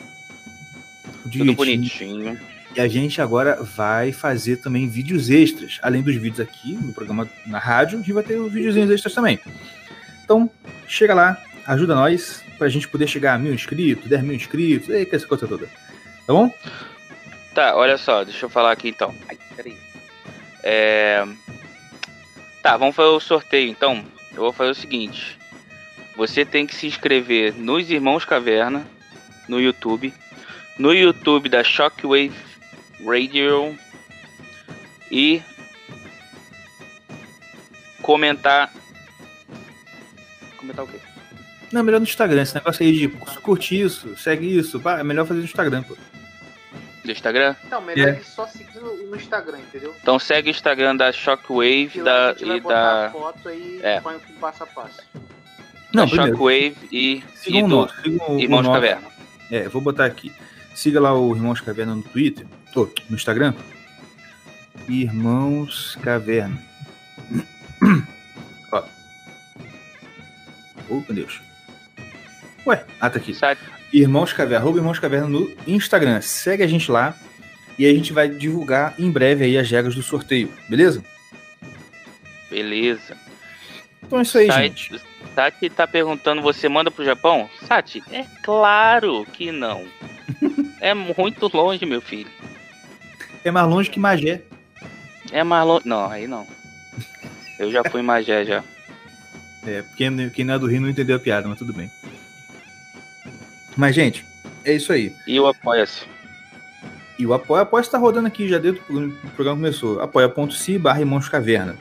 Tudo 1.32 1.54
bonitinho. 1.54 2.40
E 2.76 2.82
a 2.82 2.88
gente 2.88 3.22
agora 3.22 3.62
vai 3.62 4.12
fazer 4.12 4.58
também 4.58 4.88
vídeos 4.88 5.30
extras. 5.30 5.80
Além 5.82 6.02
dos 6.02 6.16
vídeos 6.16 6.40
aqui 6.40 6.74
no 6.74 6.94
programa 6.94 7.28
na 7.48 7.60
rádio, 7.60 7.98
a 7.98 8.02
gente 8.02 8.14
vai 8.14 8.24
ter 8.24 8.38
os 8.38 8.52
vídeos 8.52 8.76
extras 8.76 9.14
também. 9.14 9.40
Então, 10.30 10.48
chega 10.88 11.16
lá, 11.16 11.42
ajuda 11.66 11.96
nós 11.96 12.44
pra 12.60 12.70
gente 12.70 12.88
poder 12.88 13.08
chegar 13.08 13.34
a 13.34 13.38
mil 13.40 13.52
inscritos, 13.52 14.08
10 14.08 14.22
mil 14.22 14.36
inscritos, 14.36 14.88
e 14.88 15.10
essa 15.12 15.26
coisa 15.26 15.48
toda. 15.48 15.66
Tá 15.66 16.32
bom? 16.32 16.54
Tá, 17.56 17.76
olha 17.76 17.98
só, 17.98 18.24
deixa 18.24 18.46
eu 18.46 18.50
falar 18.50 18.72
aqui 18.72 18.90
então. 18.90 19.12
Ai, 19.28 19.40
peraí. 19.56 19.76
É... 20.62 21.26
Tá, 22.62 22.78
vamos 22.78 22.96
fazer 22.96 23.10
o 23.10 23.20
sorteio 23.20 23.72
então. 23.72 24.06
Eu 24.30 24.44
vou 24.44 24.54
fazer 24.54 24.70
o 24.70 24.76
seguinte: 24.76 25.36
você 26.16 26.46
tem 26.46 26.68
que 26.68 26.76
se 26.76 26.86
inscrever 26.86 27.56
nos 27.56 27.90
Irmãos 27.90 28.24
Caverna 28.24 28.86
no 29.48 29.60
YouTube, 29.60 30.14
no 30.78 30.94
YouTube 30.94 31.50
da 31.50 31.64
Shockwave 31.64 32.36
Radio 33.04 33.76
e 35.10 35.42
comentar 38.04 38.72
comentar 40.60 40.86
o 40.86 40.88
quê? 40.88 41.00
Não, 41.72 41.84
melhor 41.84 42.00
no 42.00 42.06
Instagram. 42.06 42.42
Esse 42.42 42.56
negócio 42.56 42.84
aí 42.84 42.92
de 42.92 43.08
curte 43.42 43.80
isso, 43.80 44.18
segue 44.18 44.58
isso. 44.58 44.82
É 44.88 45.04
melhor 45.04 45.26
fazer 45.26 45.40
no 45.40 45.46
Instagram, 45.46 45.84
pô. 45.84 45.96
Do 47.04 47.12
Instagram? 47.12 47.56
Não, 47.70 47.82
melhor 47.82 48.10
é. 48.10 48.20
só 48.22 48.46
seguir 48.48 48.80
no 48.80 49.16
Instagram, 49.16 49.60
entendeu? 49.60 49.96
Então 50.02 50.20
segue 50.20 50.50
o 50.50 50.52
Instagram 50.52 50.96
da 50.96 51.12
Shockwave 51.12 51.92
e 51.96 52.02
da, 52.02 52.36
e 52.38 52.60
da. 52.60 53.10
foto 53.12 53.50
aí 53.50 53.80
é. 53.82 54.02
põe 54.02 54.16
o 54.16 54.20
passo 54.40 54.64
a 54.64 54.68
passo. 54.68 55.02
Não, 55.94 56.06
da 56.06 56.16
Shockwave 56.16 56.76
e, 56.92 57.24
e 57.48 57.62
do 57.62 57.68
nosso, 57.68 57.96
Irmãos 58.38 58.68
Caverna. 58.68 59.08
É, 59.52 59.66
eu 59.66 59.70
vou 59.70 59.82
botar 59.82 60.06
aqui. 60.06 60.32
Siga 60.76 61.00
lá 61.00 61.18
o 61.18 61.36
Irmãos 61.36 61.62
Caverna 61.62 61.96
no 61.96 62.04
Twitter, 62.04 62.46
ou 62.76 62.92
no 63.10 63.16
Instagram. 63.16 63.54
Irmãos 64.88 65.98
Caverna. 66.02 66.62
Oh, 70.90 70.96
meu 71.08 71.16
Deus. 71.26 71.42
Ué, 72.66 72.84
ah, 73.00 73.10
tá 73.10 73.18
aqui. 73.18 73.34
Sabe? 73.34 73.60
Irmãos 73.92 74.34
Caverna, 74.34 74.64
arroba 74.64 74.78
Irmãos 74.78 75.00
Caverna 75.00 75.28
no 75.28 75.52
Instagram. 75.66 76.22
Segue 76.22 76.64
a 76.64 76.68
gente 76.68 76.92
lá 76.92 77.16
e 77.78 77.86
a 77.86 77.94
gente 77.94 78.14
vai 78.14 78.28
divulgar 78.30 78.94
em 79.00 79.10
breve 79.10 79.46
aí 79.46 79.58
as 79.58 79.70
regras 79.70 79.96
do 79.96 80.04
sorteio, 80.04 80.52
beleza? 80.68 81.04
Beleza. 82.50 83.18
Então 84.04 84.20
é 84.20 84.22
isso 84.24 84.38
aí, 84.38 84.48
Sati, 84.48 84.62
gente. 84.62 85.02
Sati 85.34 85.70
tá 85.70 85.88
perguntando, 85.88 86.42
você 86.42 86.68
manda 86.68 86.92
pro 86.92 87.06
Japão? 87.06 87.50
Sati, 87.68 88.04
é 88.12 88.26
claro 88.44 89.26
que 89.34 89.52
não. 89.52 89.86
É 90.82 90.94
muito 90.94 91.52
longe, 91.54 91.86
meu 91.86 92.00
filho. 92.00 92.32
É 93.44 93.52
mais 93.52 93.68
longe 93.68 93.90
que 93.90 94.00
Magé. 94.00 94.42
É 95.30 95.44
mais 95.44 95.68
longe. 95.68 95.86
Não, 95.86 96.10
aí 96.10 96.26
não. 96.26 96.48
Eu 97.60 97.70
já 97.70 97.84
fui 97.84 98.00
em 98.00 98.04
Magé 98.04 98.46
já. 98.46 98.64
É, 99.66 99.84
quem, 99.96 100.30
quem 100.30 100.46
não 100.46 100.54
é 100.54 100.60
do 100.60 100.68
Rio 100.68 100.82
não 100.82 100.90
entendeu 100.90 101.16
a 101.16 101.20
piada, 101.20 101.48
mas 101.48 101.58
tudo 101.58 101.74
bem. 101.74 101.92
Mas, 103.76 103.96
gente, 103.96 104.26
é 104.64 104.74
isso 104.74 104.92
aí. 104.92 105.16
E 105.28 105.40
o 105.40 105.48
Apoia-se? 105.48 106.06
E 107.18 107.26
o 107.26 107.34
Apoia, 107.34 107.64
Apoia 107.64 107.82
está 107.82 107.98
rodando 107.98 108.28
aqui 108.28 108.48
já 108.48 108.58
desde 108.58 108.80
que 108.80 108.94
o 108.94 109.12
programa 109.36 109.58
começou. 109.58 110.02
Apoia.se 110.02 110.78
barra 110.78 111.02
Irmãos 111.02 111.28
Caverna. 111.28 111.78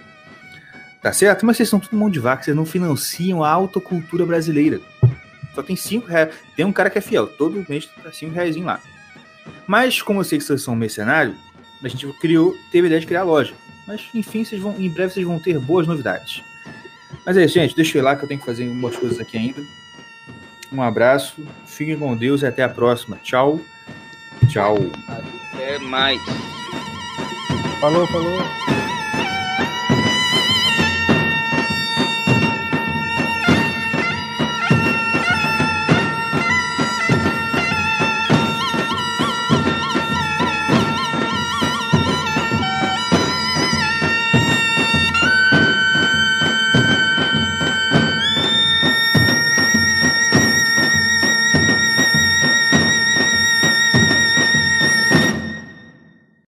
Tá 1.01 1.13
certo? 1.13 1.47
Mas 1.47 1.57
vocês 1.57 1.69
são 1.69 1.79
tudo 1.79 1.97
mão 1.97 2.11
de 2.11 2.19
vaca, 2.19 2.43
vocês 2.43 2.57
não 2.57 2.67
financiam 2.67 3.45
a 3.45 3.51
autocultura 3.51 4.27
brasileira. 4.27 4.81
Só 5.55 5.63
tem 5.63 5.77
cinco 5.77 6.09
reais. 6.09 6.35
Tem 6.57 6.65
um 6.65 6.73
cara 6.73 6.91
que 6.91 6.99
é 6.99 7.01
fiel, 7.01 7.29
todo 7.29 7.65
mês 7.69 7.89
tá 8.03 8.11
cinco 8.11 8.35
reais 8.35 8.57
lá. 8.57 8.81
Mas, 9.67 10.03
como 10.03 10.21
eu 10.21 10.25
sei 10.25 10.39
que 10.39 10.45
vocês 10.45 10.61
são 10.61 10.75
mercenários, 10.75 11.37
a 11.83 11.89
gente 11.89 12.07
criou, 12.15 12.57
teve 12.73 12.87
a 12.87 12.89
ideia 12.89 13.01
de 13.01 13.07
criar 13.07 13.21
a 13.21 13.25
loja. 13.25 13.55
Mas, 13.87 14.03
enfim, 14.13 14.45
vocês 14.45 14.61
vão, 14.61 14.75
em 14.79 14.91
breve 14.91 15.15
vocês 15.15 15.27
vão 15.27 15.39
ter 15.39 15.59
boas 15.61 15.87
novidades. 15.87 16.43
Mas 17.25 17.37
é 17.37 17.45
isso, 17.45 17.55
gente. 17.55 17.75
Deixa 17.75 17.97
eu 17.97 18.03
ir 18.03 18.05
lá 18.05 18.17
que 18.17 18.25
eu 18.25 18.29
tenho 18.29 18.41
que 18.41 18.47
fazer 18.47 18.69
umas 18.69 18.97
coisas 18.97 19.21
aqui 19.21 19.37
ainda. 19.37 19.63
Um 20.71 20.83
abraço, 20.83 21.43
fiquem 21.65 21.99
com 21.99 22.17
Deus 22.17 22.43
e 22.43 22.47
até 22.47 22.63
a 22.63 22.69
próxima. 22.69 23.19
Tchau. 23.23 23.61
Tchau. 24.49 24.77
Até 25.53 25.79
mais. 25.79 26.21
Falou, 27.81 28.07
falou. 28.09 28.78